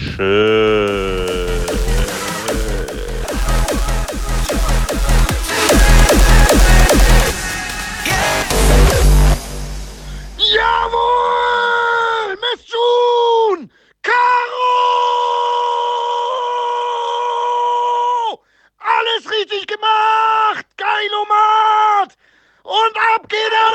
Jawohl! 10.85 12.37
Miss 12.43 12.61
June! 12.67 13.69
Caro! 14.03 14.69
Alles 18.77 19.23
richtig 19.31 19.65
gemacht! 19.67 20.65
Geilomat! 20.77 22.15
Und 22.63 22.95
ab 23.15 23.27
geht 23.29 23.39
er! 23.39 23.65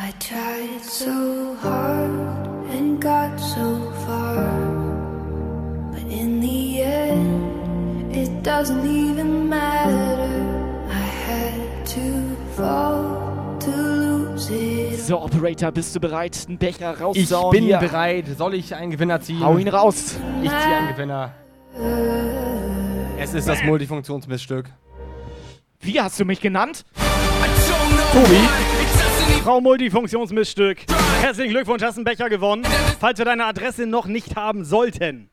I 0.00 0.12
tried 0.18 0.82
so 0.82 1.56
hard 1.62 2.10
and 2.70 2.98
got 3.00 3.38
so 3.38 3.92
far, 4.06 4.48
but 5.92 6.06
in 6.10 6.40
the 6.40 6.82
end, 6.82 8.16
it 8.16 8.42
doesn't 8.42 8.86
even 8.86 9.48
matter. 9.50 9.97
So, 15.06 15.20
Operator, 15.22 15.70
bist 15.70 15.94
du 15.94 16.00
bereit, 16.00 16.44
einen 16.48 16.58
Becher 16.58 16.92
Ich 16.94 17.00
rauszuhauen? 17.00 17.52
bin 17.52 17.64
Hier. 17.64 17.78
bereit. 17.78 18.24
Soll 18.36 18.54
ich 18.54 18.74
einen 18.74 18.90
Gewinner 18.90 19.20
ziehen? 19.20 19.44
Hau 19.44 19.58
ihn 19.58 19.68
raus. 19.68 20.16
Ich 20.42 20.48
ziehe 20.50 20.76
einen 20.76 20.88
Gewinner. 20.88 21.34
Es 23.16 23.32
ist 23.32 23.46
das 23.46 23.62
Multifunktionsmissstück. 23.62 24.66
Wie 25.78 26.00
hast 26.00 26.18
du 26.18 26.24
mich 26.24 26.40
genannt? 26.40 26.84
Tobi. 28.12 28.40
Frau 29.44 29.60
Multifunktionsmissstück. 29.60 30.78
Herzlichen 31.20 31.50
Glückwunsch, 31.50 31.84
hast 31.84 31.94
einen 31.94 32.04
Becher 32.04 32.28
gewonnen. 32.28 32.66
Falls 32.98 33.18
wir 33.18 33.24
deine 33.24 33.44
Adresse 33.44 33.86
noch 33.86 34.06
nicht 34.06 34.34
haben 34.34 34.64
sollten, 34.64 35.30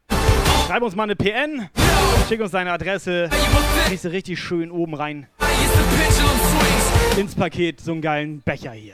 schreib 0.68 0.84
uns 0.84 0.95
mal 0.95 1.04
eine 1.04 1.16
PN, 1.16 1.70
schick 2.30 2.40
uns 2.40 2.52
deine 2.52 2.72
Adresse, 2.72 3.32
kriegst 3.88 4.06
du 4.06 4.10
richtig 4.10 4.40
schön 4.40 4.70
oben 4.70 4.94
rein 4.94 5.28
ins 7.18 7.34
Paket 7.34 7.80
so 7.80 7.94
einen 7.94 8.02
geilen 8.02 8.42
Becher 8.42 8.72
hier. 8.72 8.94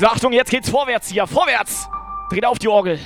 So, 0.00 0.06
Achtung, 0.06 0.32
jetzt 0.32 0.50
geht's 0.50 0.68
vorwärts 0.68 1.08
hier. 1.08 1.26
Vorwärts! 1.26 1.88
Dreht 2.30 2.44
auf 2.44 2.58
die 2.58 2.68
Orgel. 2.68 2.98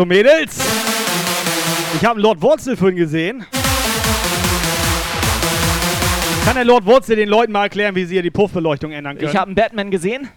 Und 0.00 0.08
Mädels, 0.08 0.56
ich 2.00 2.04
habe 2.04 2.20
Lord 2.20 2.40
Wurzel 2.40 2.76
vorhin 2.76 2.96
gesehen. 2.96 3.44
Kann 6.44 6.54
der 6.54 6.64
Lord 6.64 6.86
Wurzel 6.86 7.16
den 7.16 7.28
Leuten 7.28 7.52
mal 7.52 7.64
erklären, 7.64 7.94
wie 7.94 8.04
sie 8.04 8.14
hier 8.14 8.22
die 8.22 8.30
Puffbeleuchtung 8.30 8.92
ändern 8.92 9.18
können? 9.18 9.30
Ich 9.30 9.36
habe 9.36 9.48
einen 9.48 9.54
Batman 9.54 9.90
gesehen. 9.90 10.28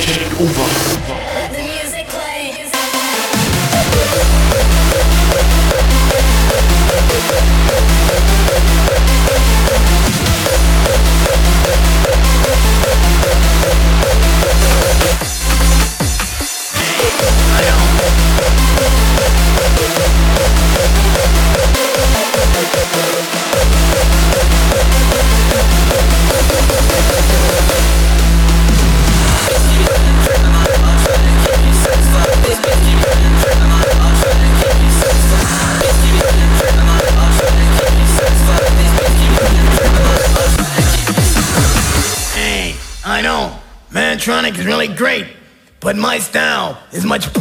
Take 0.00 0.40
over. 0.40 0.97
Really 44.68 44.88
great, 44.88 45.26
but 45.80 45.96
my 45.96 46.18
style 46.18 46.78
is 46.92 47.02
much 47.02 47.32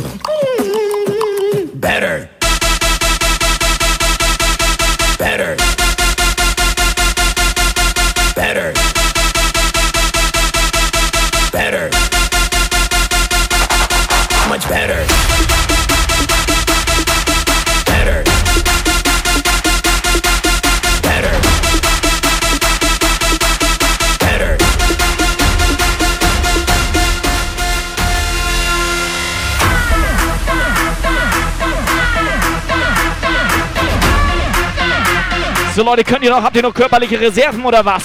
So 35.78 35.84
Leute, 35.84 36.04
könnt 36.04 36.24
ihr 36.24 36.32
noch, 36.32 36.42
habt 36.42 36.56
ihr 36.56 36.64
noch 36.64 36.74
körperliche 36.74 37.22
Reserven 37.22 37.64
oder 37.64 37.86
was? 37.86 38.02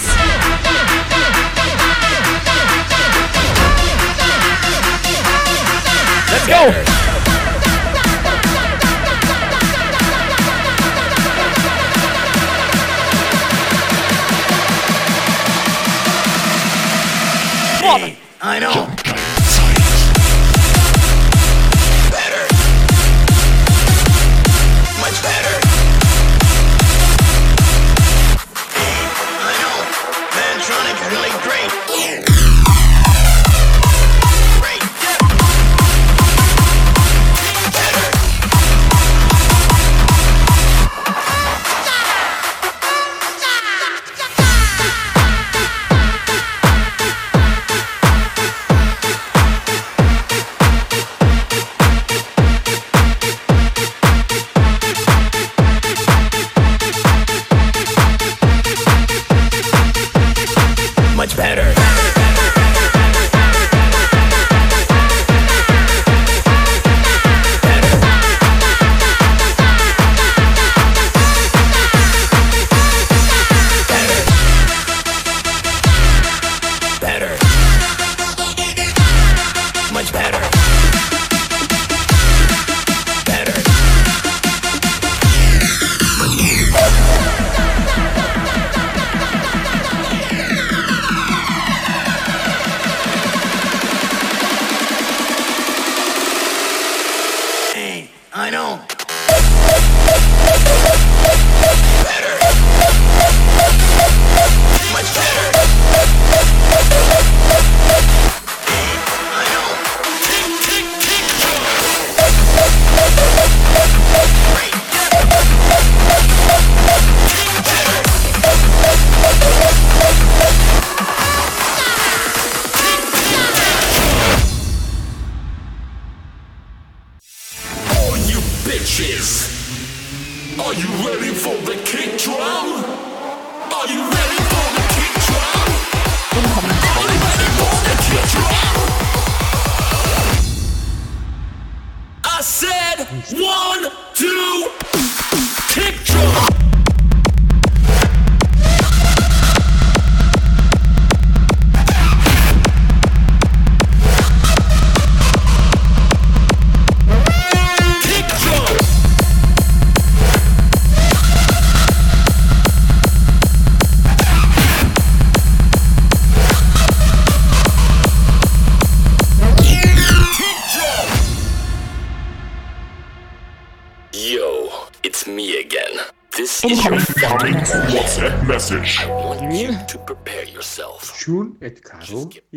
Let's 6.31 6.47
go! 6.47 7.02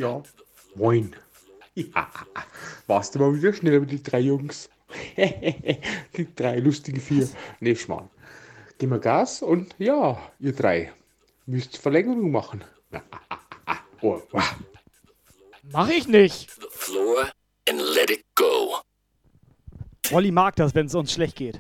Ja. 0.06 0.24
Moin. 0.76 1.16
Ja. 1.78 2.10
Warst 2.88 3.16
du 3.16 3.20
mal 3.20 3.36
wieder 3.36 3.52
schneller 3.52 3.82
mit 3.82 3.92
den 3.92 4.02
drei 4.02 4.22
Jungs? 4.22 4.70
die 5.18 6.28
drei 6.34 6.60
lustigen 6.60 7.02
vier. 7.02 7.28
Nee, 7.60 7.76
Schmarrn. 7.76 8.10
Gehen 8.78 8.92
wir 8.92 9.00
Gas 9.00 9.42
und 9.42 9.76
ja, 9.78 10.18
ihr 10.40 10.54
drei 10.54 10.94
müsst 11.46 11.76
Verlängerung 11.78 12.32
machen. 12.32 12.64
oh, 14.02 14.22
wow. 14.32 14.56
Mach 15.74 15.90
ich 15.90 16.08
nicht. 16.08 16.50
Olli 20.14 20.32
mag 20.32 20.56
das, 20.56 20.74
wenn 20.76 20.86
es 20.86 20.96
uns 20.96 21.12
schlecht 21.12 21.36
geht. 21.36 21.60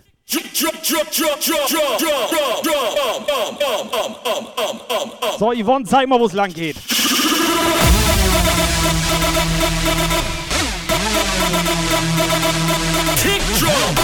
So, 5.37 5.51
Yvonne, 5.51 5.85
zeig 5.85 6.07
mal, 6.07 6.19
wo 6.19 6.25
es 6.25 6.33
lang 6.33 6.53
geht. 6.53 6.77
Kick 13.17 13.41
drum. 13.59 13.95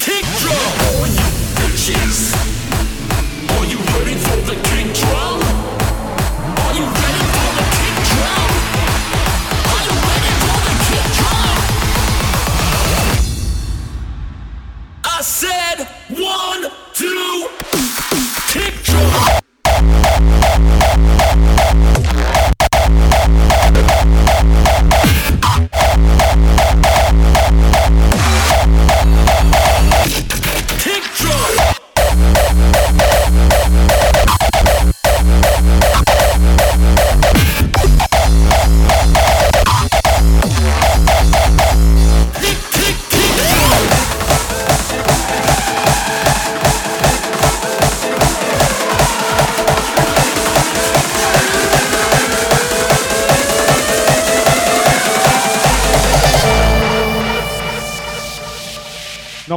Tick 0.00 0.24
drum. 0.40 0.54
All 0.88 1.06
you 1.06 1.28
bitches. 1.56 2.34
Are 3.50 3.64
you 3.64 3.78
ready 3.94 4.16
for 4.16 4.36
the 4.46 4.56
kick 4.62 4.94
drum? 4.94 5.41
I 15.22 15.24
said 15.24 15.86
one, 16.08 16.72
two, 16.94 17.48
kick 18.48 18.82
drum. 18.82 19.41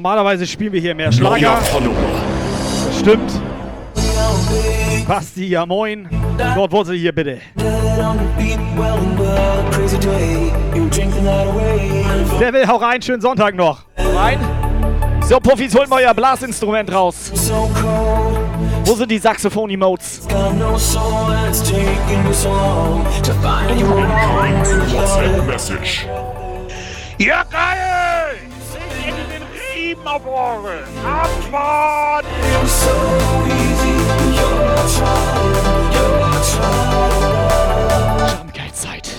Normalerweise 0.05 0.45
spielen 0.45 0.71
wir 0.71 0.79
hier 0.79 0.93
mehr 0.93 1.11
Schlager. 1.11 1.57
Stimmt. 2.99 3.41
Basti, 5.07 5.47
ja 5.47 5.65
moin. 5.65 6.07
Dort 6.53 6.71
Wurzel 6.71 6.95
hier 6.95 7.11
bitte. 7.11 7.39
Der 12.39 12.53
will 12.53 12.67
hau 12.67 12.75
rein, 12.75 13.01
schönen 13.01 13.19
Sonntag 13.19 13.55
noch. 13.55 13.79
Rein. 13.97 14.39
So, 15.21 15.39
Puffis, 15.39 15.73
holt 15.75 15.89
mal 15.89 16.03
euer 16.03 16.13
Blasinstrument 16.13 16.93
raus. 16.93 17.31
Wo 18.83 18.93
sind 18.93 19.09
die 19.09 19.17
Saxophon-Emotes? 19.17 20.27
Ja, 27.17 27.43
geil! 27.49 27.94
Seht 30.05 30.13
ihr 30.13 30.19
den 30.19 30.21
Riemen 30.21 30.21
auf 30.21 30.25
Ohren? 30.25 30.83
Abfahrt! 31.03 32.25
Zeit. 38.73 39.09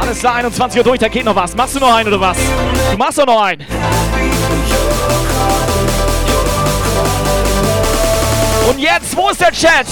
Alles 0.00 0.18
klar, 0.18 0.34
21 0.34 0.78
Uhr 0.78 0.84
durch, 0.84 0.98
da 0.98 1.08
geht 1.08 1.24
noch 1.24 1.36
was. 1.36 1.54
Machst 1.54 1.76
du 1.76 1.80
noch 1.80 1.94
einen 1.94 2.08
oder 2.08 2.20
was? 2.20 2.36
Du 2.90 2.96
machst 2.96 3.18
doch 3.18 3.26
noch 3.26 3.42
einen. 3.42 3.64
Und 8.68 8.78
jetzt, 8.80 9.16
wo 9.16 9.28
ist 9.30 9.40
der 9.40 9.52
Chat? 9.52 9.86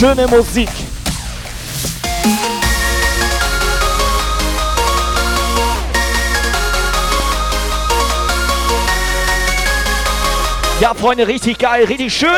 Schöne 0.00 0.26
Musik. 0.28 0.70
Ja, 10.80 10.94
Freunde, 10.94 11.26
richtig 11.28 11.58
geil, 11.58 11.84
richtig 11.84 12.16
schön. 12.16 12.30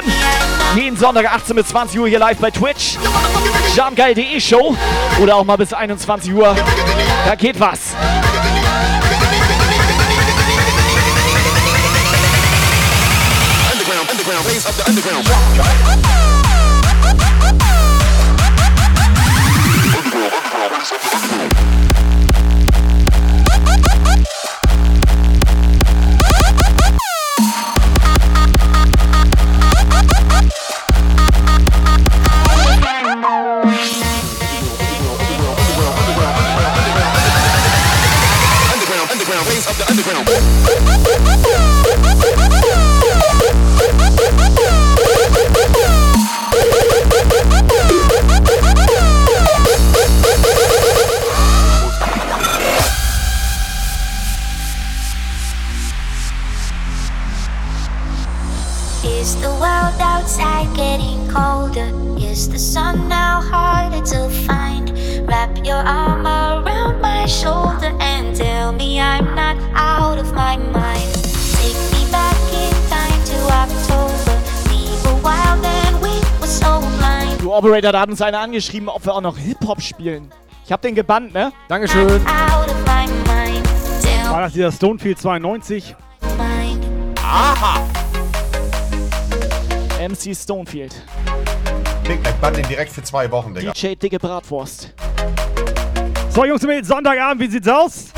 Jeden 0.74 0.96
Sonntag 0.96 1.32
18 1.32 1.54
bis 1.54 1.68
20 1.68 2.00
Uhr 2.00 2.08
hier 2.08 2.18
live 2.18 2.38
bei 2.38 2.50
Twitch. 2.50 2.96
Jamgeil.de 3.76 4.40
Show. 4.40 4.76
Oder 5.20 5.36
auch 5.36 5.44
mal 5.44 5.56
bis 5.56 5.72
21 5.72 6.34
Uhr. 6.34 6.56
Da 7.24 7.36
geht 7.36 7.60
was. 7.60 7.78
Underground, 13.70 14.10
underground, 14.10 14.46
raise 14.48 14.66
up 14.66 14.74
the 14.74 14.90
underground. 14.90 16.31
Operator, 77.82 77.92
da 77.92 78.00
hat 78.00 78.10
uns 78.10 78.22
einer 78.22 78.38
angeschrieben, 78.38 78.88
ob 78.88 79.04
wir 79.04 79.12
auch 79.12 79.20
noch 79.20 79.36
Hip-Hop 79.36 79.82
spielen. 79.82 80.30
Ich 80.64 80.70
hab 80.70 80.82
den 80.82 80.94
gebannt, 80.94 81.34
ne? 81.34 81.52
Dankeschön. 81.68 82.24
War 84.30 84.40
das 84.40 84.52
dieser 84.52 84.70
Stonefield 84.70 85.18
92? 85.18 85.96
Aha! 87.24 87.84
MC 90.00 90.36
Stonefield. 90.36 90.94
Dick, 92.06 92.20
ich 92.22 92.34
bann 92.34 92.54
den 92.54 92.68
direkt 92.68 92.92
für 92.92 93.02
zwei 93.02 93.28
Wochen, 93.32 93.52
Digga. 93.52 93.72
DJ 93.72 93.96
Dicke 93.96 94.20
Bratwurst. 94.20 94.94
So, 96.30 96.44
Jungs 96.44 96.62
und 96.62 96.68
Mädels, 96.68 96.86
Sonntagabend, 96.86 97.42
wie 97.42 97.50
sieht's 97.50 97.66
aus? 97.68 98.12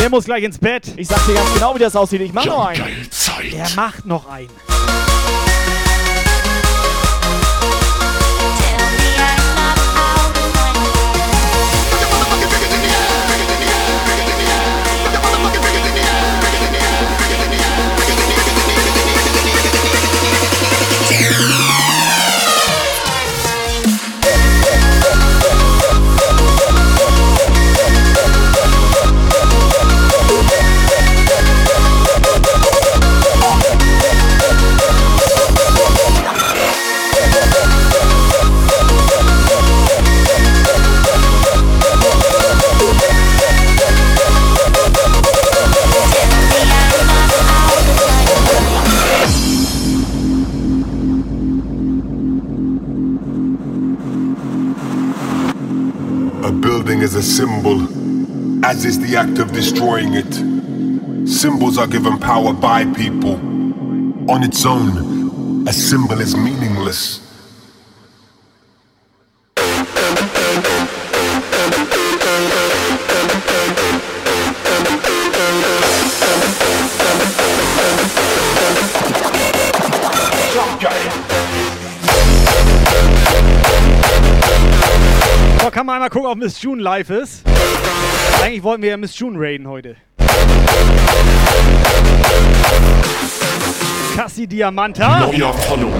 Der 0.00 0.08
muss 0.08 0.24
gleich 0.24 0.42
ins 0.42 0.58
Bett. 0.58 0.90
Ich 0.96 1.08
sag 1.08 1.24
dir 1.26 1.34
ganz 1.34 1.52
genau, 1.52 1.74
wie 1.74 1.80
das 1.80 1.94
aussieht. 1.94 2.22
Ich 2.22 2.32
mach 2.32 2.46
noch 2.46 2.66
einen. 2.66 2.82
Er 3.52 3.68
macht 3.76 4.06
noch 4.06 4.26
einen. 4.26 4.48
Symbol, 57.22 57.82
as 58.64 58.84
is 58.84 58.98
the 58.98 59.16
act 59.16 59.38
of 59.38 59.52
destroying 59.52 60.14
it. 60.14 60.32
Symbols 61.28 61.78
are 61.78 61.86
given 61.86 62.18
power 62.18 62.52
by 62.52 62.84
people. 62.94 63.34
On 64.30 64.42
its 64.42 64.64
own, 64.64 65.66
a 65.68 65.72
symbol 65.72 66.20
is 66.20 66.36
meaningless. 66.36 67.25
gucken, 86.16 86.30
ob 86.30 86.38
Miss 86.38 86.62
June 86.62 86.80
live 86.80 87.10
ist. 87.10 87.42
Eigentlich 88.42 88.62
wollten 88.62 88.82
wir 88.82 88.88
ja 88.90 88.96
Miss 88.96 89.18
June 89.18 89.38
raiden 89.38 89.68
heute. 89.68 89.96
Cassie 94.16 94.46
Diamanta. 94.46 95.26
Neuer 95.26 95.52
Follow. 95.52 95.92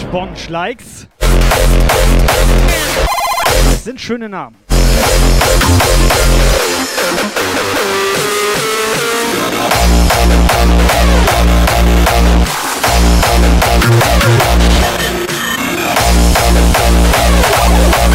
Spong 0.00 0.36
Schleiks. 0.36 1.08
Das 3.64 3.82
sind 3.82 4.00
schöne 4.00 4.28
Namen. 4.28 4.54
Thank 17.60 18.07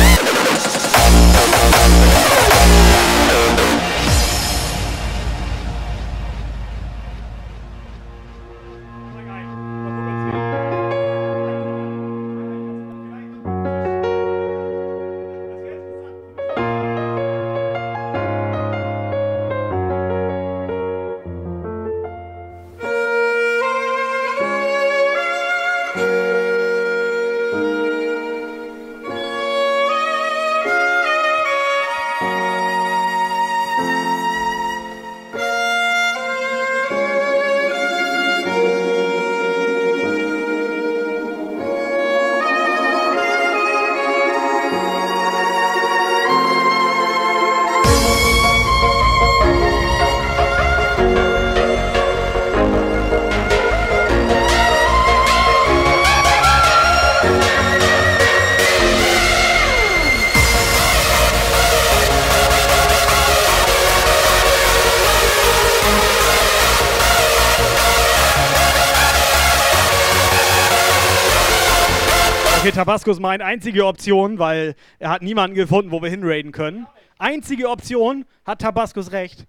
Tabasco 72.83 73.11
ist 73.11 73.21
meine 73.21 73.45
einzige 73.45 73.85
Option, 73.85 74.39
weil 74.39 74.75
er 74.99 75.09
hat 75.09 75.21
niemanden 75.21 75.55
gefunden, 75.55 75.91
wo 75.91 76.01
wir 76.01 76.09
hinraiden 76.09 76.51
können. 76.51 76.85
Einzige 77.17 77.69
Option, 77.69 78.25
hat 78.43 78.59
Tabascos 78.59 79.13
recht. 79.13 79.45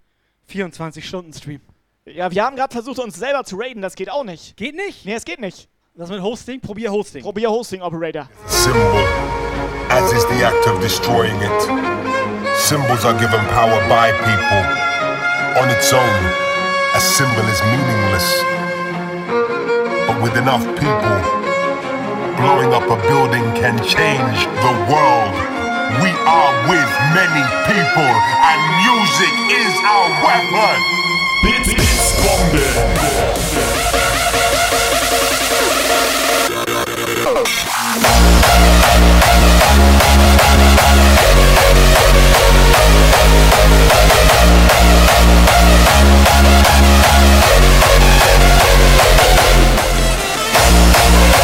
24-Stunden-Stream. 0.49 1.59
Ja, 2.05 2.31
wir 2.31 2.45
haben 2.45 2.55
gerade 2.55 2.71
versucht, 2.71 2.97
uns 2.99 3.17
selber 3.17 3.43
zu 3.43 3.57
raiden, 3.57 3.81
das 3.81 3.95
geht 3.95 4.09
auch 4.09 4.23
nicht. 4.23 4.55
Geht 4.55 4.73
nicht? 4.73 5.05
Nee, 5.05 5.15
es 5.15 5.25
geht 5.25 5.41
nicht. 5.41 5.67
Was 5.95 6.09
mit 6.09 6.21
Hosting? 6.21 6.61
Probier 6.61 6.89
Hosting. 6.93 7.23
Probier 7.23 7.49
Hosting, 7.49 7.81
Operator. 7.81 8.29
symbol, 8.47 9.03
as 9.89 10.13
is 10.13 10.23
the 10.27 10.45
act 10.45 10.65
of 10.67 10.79
destroying 10.79 11.35
it. 11.41 11.61
Symbols 12.55 13.03
are 13.03 13.19
given 13.19 13.45
power 13.47 13.81
by 13.89 14.13
people. 14.23 14.63
On 15.61 15.69
its 15.69 15.91
own, 15.91 16.19
a 16.95 16.99
symbol 17.01 17.43
is 17.51 17.61
meaningless. 17.63 18.43
But 20.07 20.21
with 20.23 20.37
enough 20.37 20.63
people, 20.79 21.44
blowing 22.37 22.73
up 22.73 22.83
a 22.83 22.97
building 23.07 23.43
can 23.55 23.77
change 23.83 24.45
the 24.45 24.73
world. 24.91 25.35
We 26.03 26.11
are 26.27 26.53
with 26.67 26.91
many 27.15 27.43
people, 27.69 28.11
and 28.49 28.59
music 28.83 29.35
is 29.51 29.73
our 29.83 30.09
weapon. 30.23 30.77
Bits, 31.43 31.71
Bits, 31.73 32.05
Bombe. 32.21 33.05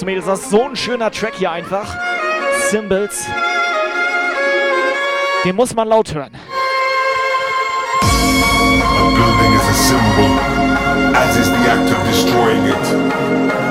Jungs 0.00 0.02
und 0.02 0.06
Mädels, 0.06 0.26
das 0.26 0.40
ist 0.40 0.50
so 0.50 0.68
ein 0.68 0.76
schöner 0.76 1.10
Track 1.10 1.34
hier 1.36 1.50
einfach. 1.50 1.86
Symbols. 2.70 3.26
Den 5.44 5.56
muss 5.56 5.74
man 5.74 5.88
laut 5.88 6.14
hören. 6.14 6.30
A 8.02 9.10
building 9.14 9.54
is 9.54 9.62
a 9.68 9.74
symbol, 9.74 10.38
as 11.14 11.36
is 11.36 11.48
the 11.48 11.70
act 11.70 11.90
of 11.90 11.98
destroying 12.06 12.66
it. 12.66 12.86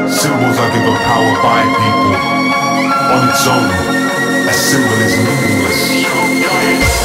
Symbols 0.09 0.57
are 0.59 0.71
given 0.71 0.95
power 1.05 1.35
by 1.41 1.63
people. 1.77 2.15
On 3.11 3.29
its 3.29 3.47
own, 3.47 3.69
a 4.47 4.53
symbol 4.53 5.01
is 5.01 5.15
meaningless. 5.17 6.98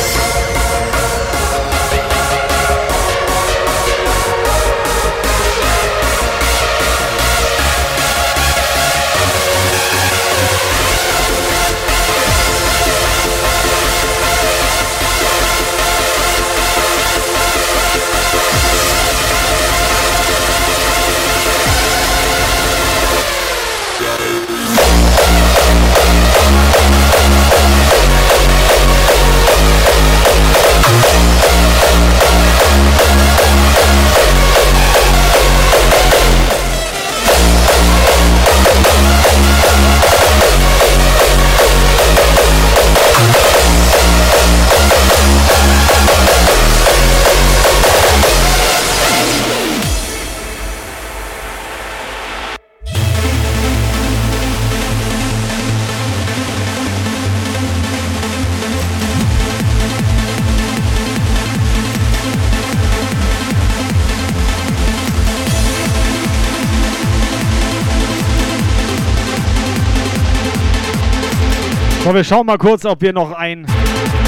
So, 72.04 72.14
wir 72.14 72.22
schauen 72.22 72.44
mal 72.44 72.58
kurz, 72.58 72.84
ob 72.84 73.00
wir 73.00 73.14
noch 73.14 73.32
einen 73.32 73.64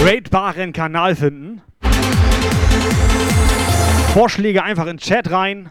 raidbaren 0.02 0.72
Kanal 0.72 1.14
finden. 1.14 1.60
Vorschläge 4.14 4.62
einfach 4.62 4.84
in 4.84 4.96
den 4.96 4.98
Chat 4.98 5.30
rein. 5.30 5.68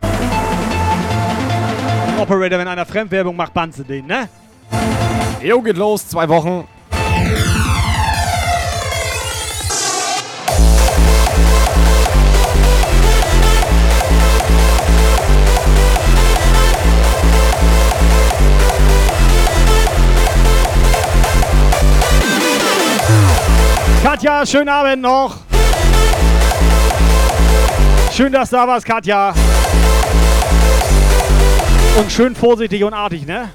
Operator, 2.19 2.59
wenn 2.59 2.67
einer 2.67 2.85
Fremdwerbung 2.85 3.35
macht, 3.35 3.53
du 3.79 3.83
den, 3.83 4.05
ne? 4.05 4.29
Jo, 5.41 5.63
geht 5.63 5.77
los, 5.77 6.07
zwei 6.07 6.29
Wochen. 6.29 6.67
Katja, 24.05 24.45
schönen 24.45 24.69
Abend 24.69 25.01
noch. 25.01 25.35
Schön, 28.13 28.31
dass 28.31 28.51
du 28.51 28.55
da 28.55 28.67
warst, 28.67 28.85
Katja. 28.85 29.33
Und 31.97 32.11
schön 32.11 32.35
vorsichtig 32.35 32.83
und 32.83 32.93
artig, 32.93 33.25
ne? 33.25 33.49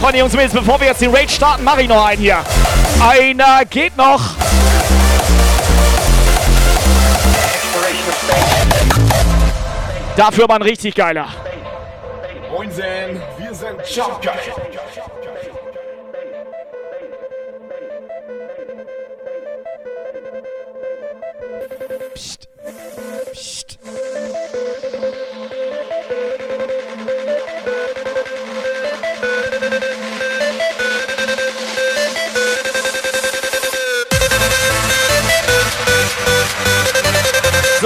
Freunde, 0.00 0.18
Jungs 0.20 0.32
und 0.32 0.38
Mädels, 0.38 0.54
bevor 0.54 0.80
wir 0.80 0.86
jetzt 0.86 1.02
den 1.02 1.14
Raid 1.14 1.30
starten, 1.30 1.62
mache 1.62 1.82
ich 1.82 1.88
noch 1.88 2.02
einen 2.02 2.22
hier. 2.22 2.38
Einer 3.06 3.66
geht 3.66 3.94
noch. 3.98 4.18
Dafür 10.16 10.44
aber 10.44 10.54
ein 10.54 10.62
richtig 10.62 10.94
geiler. 10.94 11.28
Moinsen, 12.50 13.20
wir 13.36 13.54
sind 13.54 13.86
Jump 13.94 14.22
Guy. 14.22 14.32
Psst. 22.14 22.40
Psst. 22.40 22.49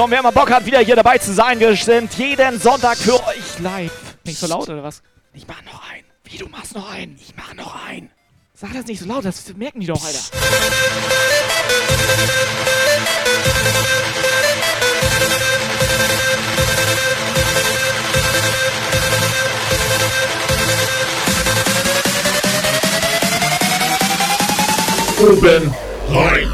Komm, 0.05 0.11
wer 0.11 0.23
mal 0.23 0.33
Bock 0.33 0.51
hat, 0.51 0.67
wieder 0.67 0.81
hier 0.81 0.97
dabei 0.97 1.17
zu 1.17 1.33
sein, 1.33 1.59
wir 1.59 1.75
sind 1.75 2.13
jeden 2.13 2.61
Sonntag 2.61 2.99
für 2.99 3.15
euch 3.27 3.59
live. 3.61 3.91
Nicht 4.27 4.39
so 4.39 4.47
laut, 4.47 4.69
oder 4.69 4.83
was? 4.83 5.01
Ich 5.33 5.47
mach 5.49 5.63
noch 5.63 5.81
einen. 5.91 6.05
Wie, 6.25 6.37
du 6.37 6.47
machst 6.47 6.75
noch 6.75 6.93
einen? 6.93 7.17
Ich 7.19 7.33
mach 7.35 7.55
noch 7.55 7.75
einen. 7.87 8.11
Sag 8.53 8.75
das 8.75 8.85
nicht 8.85 9.01
so 9.01 9.07
laut, 9.07 9.25
das 9.25 9.43
merken 9.57 9.81
die 9.81 9.87
doch, 9.87 10.05
Alter. 10.05 10.19
Oben 25.23 25.75
rein. 26.11 26.53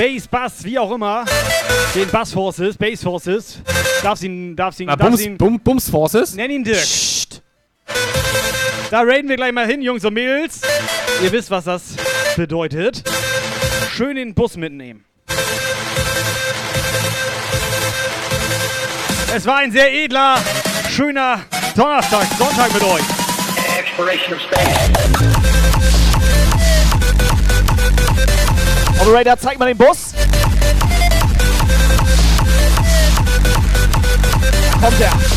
Bass, 0.00 0.26
Bass, 0.26 0.64
wie 0.64 0.78
auch 0.78 0.92
immer. 0.92 1.26
Den 1.94 2.08
Bass 2.08 2.32
Forces, 2.32 2.78
Bass 2.78 3.02
Forces. 3.02 3.58
Darf's 4.02 4.22
ihn, 4.22 4.56
darf's 4.56 4.80
ihn, 4.80 4.88
Ah, 4.88 4.96
darf's 4.96 5.10
Bums, 5.10 5.20
ihn. 5.20 5.36
Bum, 5.36 5.60
Bums 5.60 5.90
Forces? 5.90 6.34
Nenn 6.36 6.50
ihn 6.50 6.64
Dirk. 6.64 6.86
Da 8.90 9.02
raiden 9.02 9.28
wir 9.28 9.36
gleich 9.36 9.52
mal 9.52 9.66
hin, 9.66 9.82
Jungs 9.82 10.02
und 10.02 10.14
Mädels. 10.14 10.62
Ihr 11.22 11.30
wisst, 11.30 11.50
was 11.50 11.64
das 11.64 11.96
bedeutet. 12.34 13.04
Schön 13.94 14.16
den 14.16 14.32
Bus 14.32 14.56
mitnehmen. 14.56 15.04
Es 19.36 19.44
war 19.44 19.58
ein 19.58 19.70
sehr 19.70 19.92
edler, 19.92 20.38
schöner 20.88 21.42
Donnerstag, 21.76 22.26
Sonntag 22.38 22.72
mit 22.72 22.82
euch. 22.82 23.02
Exploration 23.78 24.32
of 24.32 24.40
space. 24.40 24.99
Operator, 29.00 29.38
zeig 29.38 29.58
mal 29.58 29.66
den 29.66 29.78
Bus. 29.78 30.12
Kommt 34.80 35.00
der. 35.00 35.29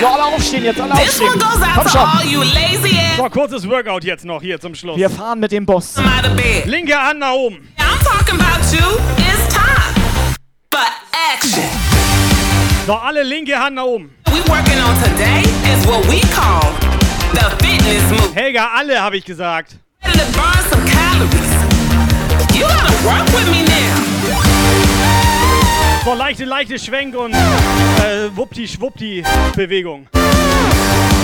So, 0.00 0.06
alle 0.06 0.24
aufstehen 0.34 0.64
jetzt, 0.64 0.80
alle 0.80 0.92
This 0.94 1.20
aufstehen. 1.20 1.28
one 1.28 1.38
goes 1.38 1.62
out 1.62 1.74
Komm 1.74 1.84
to 1.84 1.90
schon. 1.90 2.00
all 2.00 2.24
you 2.26 2.42
lazy 2.42 2.96
ass- 2.98 3.16
So, 3.18 3.24
kurzes 3.28 3.68
Workout 3.68 4.04
jetzt 4.04 4.24
noch 4.24 4.40
hier 4.40 4.58
zum 4.60 4.74
Schluss. 4.74 4.96
Wir 4.96 5.10
fahren 5.10 5.40
mit 5.40 5.52
dem 5.52 5.66
Bus. 5.66 5.94
Linke 6.64 6.94
Hand 6.98 7.18
nach 7.20 7.32
oben. 7.32 7.68
I'm 7.78 7.98
talking 8.04 8.40
about 8.40 8.64
you. 8.72 8.98
It's 9.18 9.54
time 9.54 9.94
for 10.72 10.86
action. 11.34 11.62
So, 12.86 12.94
alle 12.94 13.22
linke 13.22 13.58
Hand 13.58 13.74
nach 13.76 13.82
oben. 13.84 14.10
We 14.26 14.38
working 14.50 14.78
on 14.82 14.96
today 15.02 15.42
is 15.74 15.86
what 15.86 16.02
we 16.08 16.20
call 16.34 16.72
the 17.34 17.44
fitness 17.66 18.02
move. 18.10 18.34
Helga, 18.34 18.70
alle 18.74 19.00
habe 19.02 19.16
ich 19.18 19.24
gesagt. 19.24 19.76
You 22.54 22.62
gotta 22.62 22.92
work 23.04 23.26
with 23.32 23.46
me 23.50 23.62
now. 23.64 24.17
So, 26.04 26.14
leichte, 26.14 26.44
leichte 26.44 26.78
Schwenk 26.78 27.14
und 27.16 27.34
äh, 27.34 28.30
wuppdi-schwuppdi 28.34 29.24
Bewegung. 29.54 30.06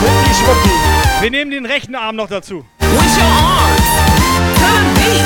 Wuppdi-schwuppdi. 0.01 0.71
Wir 1.21 1.31
nehmen 1.31 1.51
den 1.51 1.65
rechten 1.65 1.95
Arm 1.95 2.17
noch 2.17 2.29
dazu. 2.29 2.65
With 2.81 3.17
your 3.17 3.25
arms 3.25 3.81
the 4.61 4.73
beat. 4.95 5.25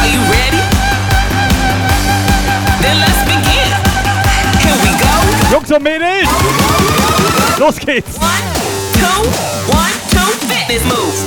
Are 0.00 0.08
you 0.08 0.20
ready? 0.32 0.62
Then 2.82 2.98
let's 2.98 3.22
begin. 3.24 3.70
Here 4.60 4.78
we 4.82 4.90
go. 4.98 5.12
Jungs 5.52 5.70
und 5.70 5.82
Mädels, 5.82 6.28
los 7.58 7.76
geht's. 7.78 8.14
Two, 8.14 9.22
one, 9.70 9.92
two, 10.10 10.26
fitness 10.48 10.82
moves. 10.84 11.24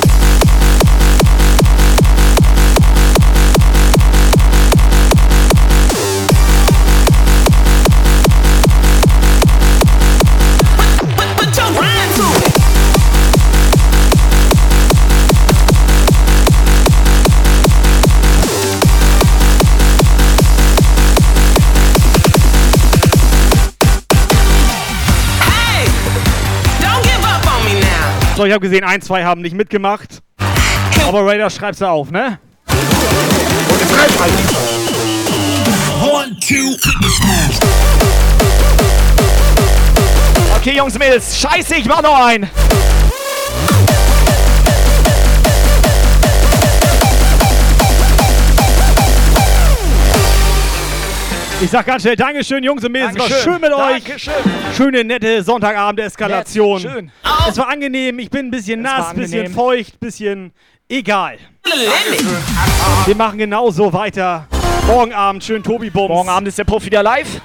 So, 28.39 28.45
ich 28.45 28.53
habe 28.53 28.61
gesehen, 28.61 28.85
ein, 28.85 29.01
zwei 29.01 29.25
haben 29.25 29.41
nicht 29.41 29.53
mitgemacht. 29.53 30.21
Aber 31.05 31.25
Raider, 31.25 31.49
schreib's 31.49 31.79
da 31.79 31.89
auf, 31.89 32.09
ne? 32.09 32.39
Okay, 40.55 40.77
Jungs 40.77 40.97
Mädels, 40.97 41.37
scheiße, 41.37 41.75
ich 41.75 41.85
mach 41.85 42.01
noch 42.01 42.17
einen. 42.27 42.49
Ich 51.61 51.69
sag 51.69 51.85
ganz 51.85 52.03
schnell 52.03 52.15
Dankeschön, 52.15 52.63
Jungs 52.63 52.85
und 52.85 52.93
Mädels. 52.93 53.13
Es 53.15 53.19
war 53.19 53.29
schön 53.29 53.59
mit 53.59 53.73
euch. 53.73 54.03
Dankeschön. 54.03 54.33
Schöne, 54.77 55.03
nette 55.03 55.43
Sonntagabend-Eskalation. 55.43 56.79
Schön. 56.79 57.11
Es 57.49 57.57
war 57.57 57.67
angenehm. 57.67 58.17
Ich 58.19 58.29
bin 58.29 58.47
ein 58.47 58.51
bisschen 58.51 58.85
Es 58.85 58.91
nass, 58.91 59.13
bisschen 59.13 59.39
angenehm. 59.39 59.53
feucht, 59.53 59.99
bisschen 59.99 60.53
egal. 60.87 61.37
Wir 63.05 63.15
machen 63.15 63.39
genauso 63.39 63.91
weiter. 63.91 64.47
Morgen 64.87 65.13
Abend 65.13 65.43
schön 65.43 65.61
Tobi 65.61 65.89
Bums. 65.89 66.07
Morgen 66.07 66.29
Abend 66.29 66.47
ist 66.47 66.57
der 66.57 66.63
Puff 66.63 66.85
wieder 66.85 67.03
live. 67.03 67.41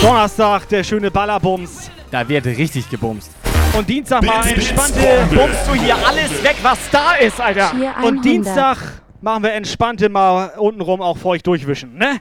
Donnerstag 0.00 0.68
der 0.70 0.82
schöne 0.84 1.10
Ballerbums. 1.10 1.90
Da 2.10 2.26
wird 2.26 2.46
richtig 2.46 2.88
gebumst. 2.88 3.30
Und 3.76 3.86
Dienstag 3.86 4.22
mal 4.22 4.46
entspannte. 4.48 5.28
Bummst 5.34 5.68
du 5.68 5.74
hier 5.74 5.96
alles 5.96 6.42
weg, 6.42 6.56
was 6.62 6.78
da 6.90 7.12
ist, 7.12 7.38
Alter. 7.38 7.72
Und 7.72 8.24
100. 8.24 8.24
Dienstag 8.24 8.78
machen 9.20 9.42
wir 9.42 9.52
entspannte 9.52 10.08
mal 10.08 10.52
untenrum 10.56 11.02
auch 11.02 11.18
feucht 11.18 11.46
durchwischen, 11.46 11.98
ne? 11.98 12.20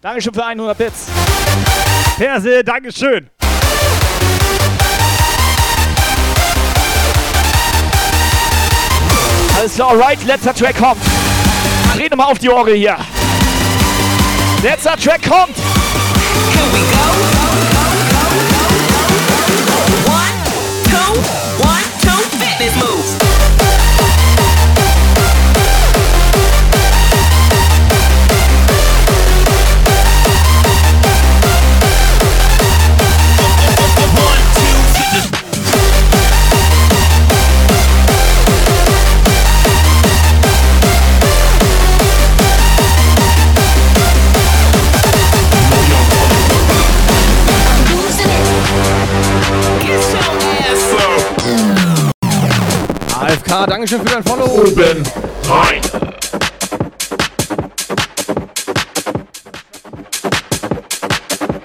Dankeschön 0.00 0.32
für 0.32 0.44
100 0.44 0.78
Bits. 0.78 1.06
Perse, 2.16 2.62
Dankeschön. 2.62 3.28
Alles 9.56 9.74
klar, 9.74 9.90
alright, 9.90 10.24
letzter 10.24 10.54
Track 10.54 10.78
kommt. 10.78 11.02
Dreh 11.96 12.08
mal 12.14 12.26
auf 12.26 12.38
die 12.38 12.48
Orgel 12.48 12.76
hier. 12.76 12.96
Letzter 14.62 14.96
Track 14.96 15.22
kommt. 15.28 15.56
Two, 15.56 16.60
one, 21.60 21.82
two, 22.00 22.18
fitness 22.38 22.74
moves. 22.76 23.27
Dankeschön 53.66 54.00
für 54.00 54.14
dein 54.14 54.22
Follow. 54.22 54.44
Oben 54.44 55.02
Rein! 55.48 55.80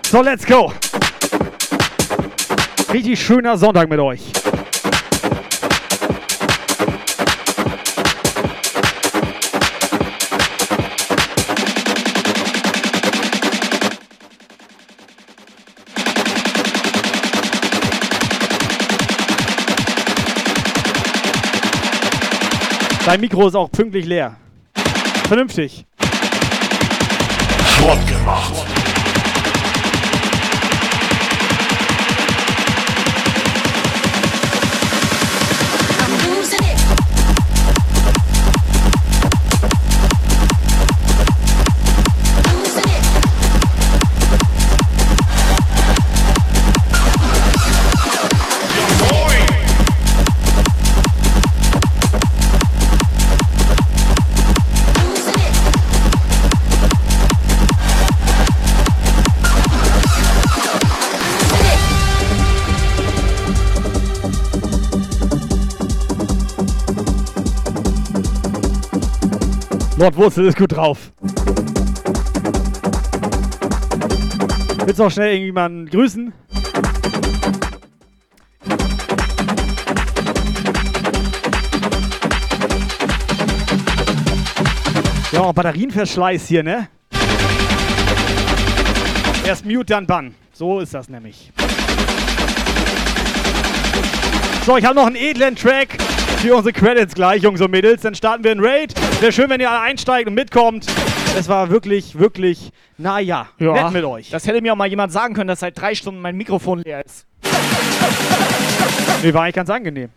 So, 0.09 0.22
let's 0.22 0.45
go. 0.45 0.72
Richtig 2.91 3.19
schöner 3.19 3.57
Sonntag 3.57 3.89
mit 3.89 3.99
euch. 3.99 4.31
Dein 23.14 23.22
Mikro 23.22 23.48
ist 23.48 23.53
auch 23.56 23.69
pünktlich 23.69 24.08
leer. 24.08 24.38
Vernünftig. 25.27 25.85
Schrott 27.64 28.08
gemacht. 28.08 28.72
Lord 70.03 70.17
Wurzel 70.17 70.48
ist 70.48 70.57
gut 70.57 70.73
drauf. 70.73 71.14
Willst 74.83 74.99
du 74.99 75.03
noch 75.03 75.11
schnell 75.11 75.32
irgendjemanden 75.32 75.90
grüßen? 75.90 76.33
Ja, 85.32 85.40
auch 85.40 85.53
Batterienverschleiß 85.53 86.48
hier, 86.49 86.64
ne? 86.64 86.90
Erst 89.48 89.65
Mute, 89.65 89.85
dann 89.85 90.06
Bann. 90.06 90.35
So 90.51 90.82
ist 90.82 90.93
das 90.93 91.07
nämlich. 91.07 91.53
So, 94.65 94.75
ich 94.75 94.83
habe 94.83 94.95
noch 94.95 95.07
einen 95.07 95.15
edlen 95.15 95.56
Track 95.56 95.98
für 96.40 96.57
unsere 96.57 96.73
Credits 96.73 97.15
gleich, 97.15 97.41
Jungs 97.41 97.61
und 97.61 97.72
Mädels. 97.72 98.01
Dann 98.01 98.15
starten 98.15 98.43
wir 98.43 98.51
einen 98.51 98.65
Raid. 98.65 98.93
Wäre 99.23 99.31
schön, 99.31 99.49
wenn 99.49 99.61
ihr 99.61 99.71
alle 99.71 99.79
einsteigt 99.79 100.27
und 100.27 100.33
mitkommt. 100.33 100.85
Es 101.39 101.47
war 101.47 101.69
wirklich, 101.69 102.19
wirklich, 102.19 102.73
naja, 102.97 103.47
Ja, 103.57 103.71
nett 103.71 103.93
mit 103.93 104.03
euch. 104.03 104.29
Das 104.29 104.45
hätte 104.45 104.59
mir 104.59 104.73
auch 104.73 104.75
mal 104.75 104.89
jemand 104.89 105.13
sagen 105.13 105.33
können, 105.33 105.47
dass 105.47 105.61
seit 105.61 105.79
drei 105.79 105.95
Stunden 105.95 106.19
mein 106.19 106.35
Mikrofon 106.35 106.79
leer 106.79 107.05
ist. 107.05 107.25
Nee, 109.23 109.33
war 109.33 109.43
eigentlich 109.43 109.55
ganz 109.55 109.69
angenehm. 109.69 110.09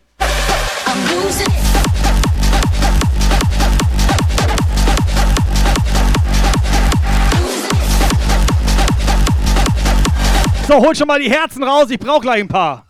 So, 10.66 10.74
holt 10.78 10.98
schon 10.98 11.06
mal 11.06 11.20
die 11.20 11.30
Herzen 11.30 11.62
raus, 11.62 11.90
ich 11.90 12.00
brauche 12.00 12.22
gleich 12.22 12.40
ein 12.40 12.48
paar. 12.48 12.85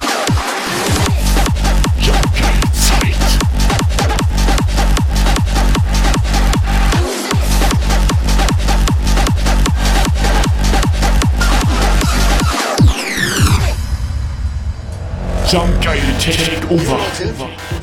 Jump 15.49 15.81
Geil 15.81 16.03
Takeover. 16.19 16.99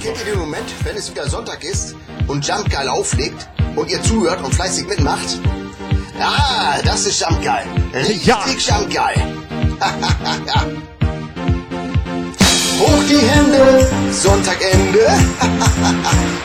Kennt 0.01 0.17
ihr 0.19 0.25
den 0.25 0.39
Moment, 0.39 0.65
wenn 0.83 0.97
es 0.97 1.09
wieder 1.09 1.29
Sonntag 1.29 1.63
ist 1.63 1.95
und 2.27 2.45
Jump 2.45 2.69
Geil 2.69 2.89
auflegt 2.89 3.47
und 3.77 3.89
ihr 3.89 4.01
zuhört 4.03 4.43
und 4.43 4.53
fleißig 4.53 4.85
mitmacht? 4.85 5.39
Ah, 6.19 6.81
das 6.83 7.05
ist 7.05 7.21
Jump 7.21 7.41
Geil. 7.41 7.65
Richtig 7.93 8.67
Jump 8.67 8.93
Geil. 8.93 9.15
Hoch 12.79 13.03
die 13.09 13.15
Hände, 13.15 13.87
Sonntagende. 14.11 14.99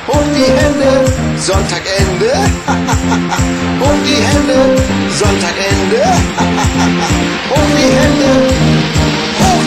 Hoch 0.07 0.23
die 0.37 0.45
Hände, 0.45 1.05
Sonntagende. 1.37 2.31
Hoch 3.81 4.01
die 4.07 4.23
Hände, 4.23 4.59
Sonntagende. 5.19 6.01
Hoch 7.51 7.71
die 7.77 7.91
Hände. 7.93 8.78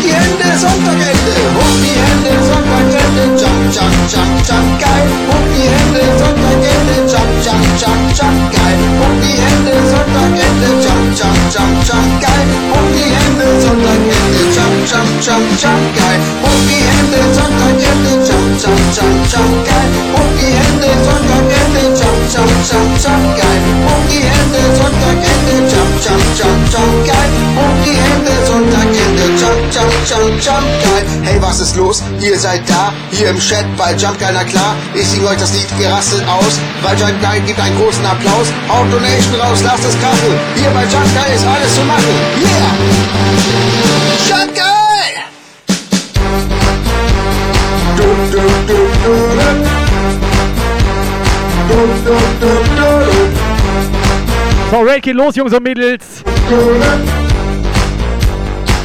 Die 0.01 0.09
Hände, 0.09 0.49
Sonntagende. 0.57 1.35
Hoch 1.53 1.77
die 1.85 1.93
Hände, 1.93 2.33
Sonntagende. 2.41 3.23
Jump, 3.37 3.69
jump, 3.69 3.93
jump, 4.09 4.33
jump, 4.47 4.69
geil. 4.81 5.05
Hoch 5.29 5.45
die 5.53 5.69
Hände, 5.69 6.01
Sonntagende. 6.17 6.95
Jump, 7.05 7.33
jump, 7.45 7.65
jump, 7.77 8.05
jump, 8.17 8.41
geil. 8.49 8.79
Hoch 8.97 9.17
die 9.21 9.37
Hände, 9.37 9.73
Sonntagende. 9.91 10.69
Jump, 10.81 11.05
jump, 11.13 11.37
jump, 11.53 11.77
jump, 11.85 12.11
geil. 12.17 12.47
Hoch 12.73 12.89
die 12.97 13.13
Hände, 13.13 13.47
Sonntagende. 13.61 14.41
Jump, 14.57 14.77
jump, 14.89 15.13
jump, 15.21 15.47
jump, 15.61 15.85
geil. 15.93 16.19
Hoch 16.41 16.61
die 16.65 16.81
Hände, 16.81 17.19
Sonntagende. 17.37 18.11
Jump, 18.25 18.51
jump, 18.57 18.81
jump, 18.97 19.21
jump, 19.29 19.55
geil. 19.69 19.89
Hoch 20.17 20.33
die 20.41 20.49
Hände, 20.49 20.89
Sonntagende. 21.05 21.60
Jump, 22.61 22.93
jump, 23.01 23.25
geil. 23.35 23.61
Hoch 23.85 24.05
die 24.07 24.21
Hände, 24.21 24.61
Sonntagende. 24.77 25.53
Jump, 25.65 25.93
jump, 26.05 26.25
jump, 26.37 26.61
jump, 26.71 27.07
geil. 27.07 27.31
Hoch 27.57 27.77
die 27.83 27.97
Hände, 27.97 28.33
Sonntagende. 28.45 29.23
Jump, 29.41 29.61
jump, 29.73 29.93
jump, 30.05 30.37
jump, 30.45 30.67
geil. 30.83 31.05
Hey, 31.23 31.41
was 31.41 31.59
ist 31.59 31.75
los? 31.75 32.03
Ihr 32.19 32.37
seid 32.37 32.61
da, 32.69 32.93
hier 33.09 33.29
im 33.29 33.39
Chat 33.39 33.65
bei 33.77 33.95
Jump 33.95 34.19
Geil, 34.19 34.33
na 34.35 34.43
klar. 34.43 34.75
Ich 34.93 35.07
sing 35.07 35.25
euch 35.25 35.37
das 35.37 35.51
Lied 35.53 35.67
gerasselt 35.79 36.23
aus, 36.27 36.59
weil 36.83 36.95
Jump 36.99 37.19
Geil 37.19 37.41
gibt 37.47 37.59
einen 37.59 37.75
großen 37.79 38.05
Applaus. 38.05 38.47
Haut 38.69 38.93
Donation 38.93 39.41
raus, 39.41 39.59
lasst 39.63 39.83
es 39.83 39.99
krachen. 39.99 40.39
Hier 40.55 40.69
bei 40.69 40.83
Jump 40.83 41.09
Geil 41.15 41.33
ist 41.35 41.45
alles 41.47 41.73
zu 41.73 41.81
machen. 41.81 42.13
Yeah! 42.37 42.77
Jump 44.29 44.53
Geil! 44.53 45.13
Du, 47.97 48.03
du, 48.31 48.41
du, 48.67 48.77
du, 49.03 49.63
du. 49.63 49.70
So, 54.71 54.77
Raid 54.81 55.03
geht 55.03 55.15
los, 55.15 55.35
Jungs 55.35 55.53
und 55.53 55.63
Mädels. 55.63 56.23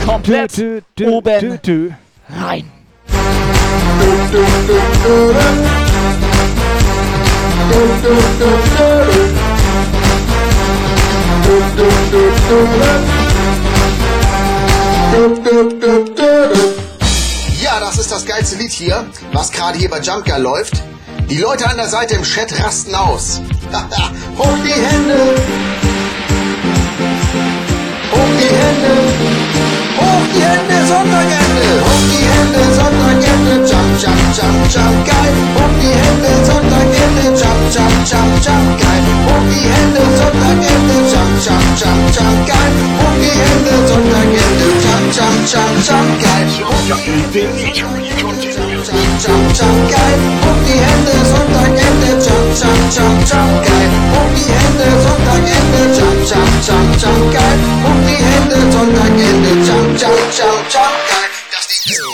Komplett 0.05 0.57
Du, 0.57 0.83
du, 0.97 1.05
du, 1.05 1.11
oben 1.11 1.41
du, 1.41 1.59
du. 1.59 1.95
rein. 2.41 2.71
Ja, 17.63 17.81
das 17.81 17.99
ist 17.99 18.13
das 18.13 18.25
geilste 18.25 18.57
Lied 18.57 18.71
hier, 18.71 19.05
was 19.33 19.51
gerade 19.51 19.79
hier 19.79 19.91
bei 19.91 20.01
Jump 20.01 20.25
Girl 20.25 20.41
läuft. 20.43 20.83
Die 21.29 21.39
Leute 21.39 21.69
an 21.69 21.77
der 21.77 21.89
Seite 21.89 22.15
im 22.15 22.23
Chat 22.23 22.53
rasten 22.63 22.95
aus. 22.95 23.41
Hoch 24.39 24.59
die 24.65 24.71
Hände! 24.71 25.35
Hoch 28.13 28.33
die 28.39 28.47
Hände! 28.47 28.93
Hoch 29.99 30.27
die 30.33 30.41
Hände, 30.41 30.87
Sonntagende! 30.87 31.67
Hoch 31.83 32.07
die 32.15 32.23
Hände, 32.31 32.63
Sonntagende! 32.77 33.55
Jump, 33.67 33.93
jump, 34.01 34.23
jump, 34.39 34.63
jump, 34.71 34.99
geil! 35.05 35.35
Hoch 35.57 35.75
die 35.83 35.99
Hände, 35.99 36.31
Sonntagende! 36.47 37.25
Jump, 37.35 37.75
jump, 37.75 37.99
jump, 38.07 38.33
jump, 38.47 38.71
geil! 38.79 39.05
Hoch 39.27 39.47
die 39.51 39.67
Hände, 39.67 40.03
Sonntagende! 40.15 40.95
Jump, 41.11 41.35
jump, 41.43 41.67
jump, 41.75 42.07
jump, 42.15 42.39
geil! 42.47 42.73
Hoch 43.03 43.19
die 43.19 43.35
Hände, 43.35 43.75
Sonntagende! 43.89 44.67
Jump, 44.79 45.11
jump, 45.11 45.43
jump, 45.51 45.75
jump, 45.83 46.11
geil! 46.23 46.37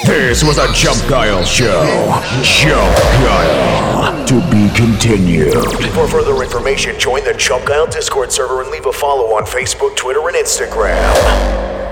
This 0.07 0.43
was 0.45 0.59
a 0.59 0.73
Jump 0.73 0.99
Dial 1.09 1.45
show. 1.45 1.85
Jump 2.43 2.97
To 4.27 4.41
be 4.51 4.69
continued. 4.75 5.55
For 5.93 6.09
further 6.09 6.43
information, 6.43 6.99
join 6.99 7.25
the 7.25 7.35
Jump 7.35 7.67
Dial 7.67 7.87
Discord 7.87 8.33
server 8.33 8.63
and 8.63 8.71
leave 8.71 8.87
a 8.87 8.93
follow 8.93 9.37
on 9.37 9.45
Facebook, 9.45 9.95
Twitter, 9.95 10.27
and 10.27 10.37
Instagram. 10.37 11.92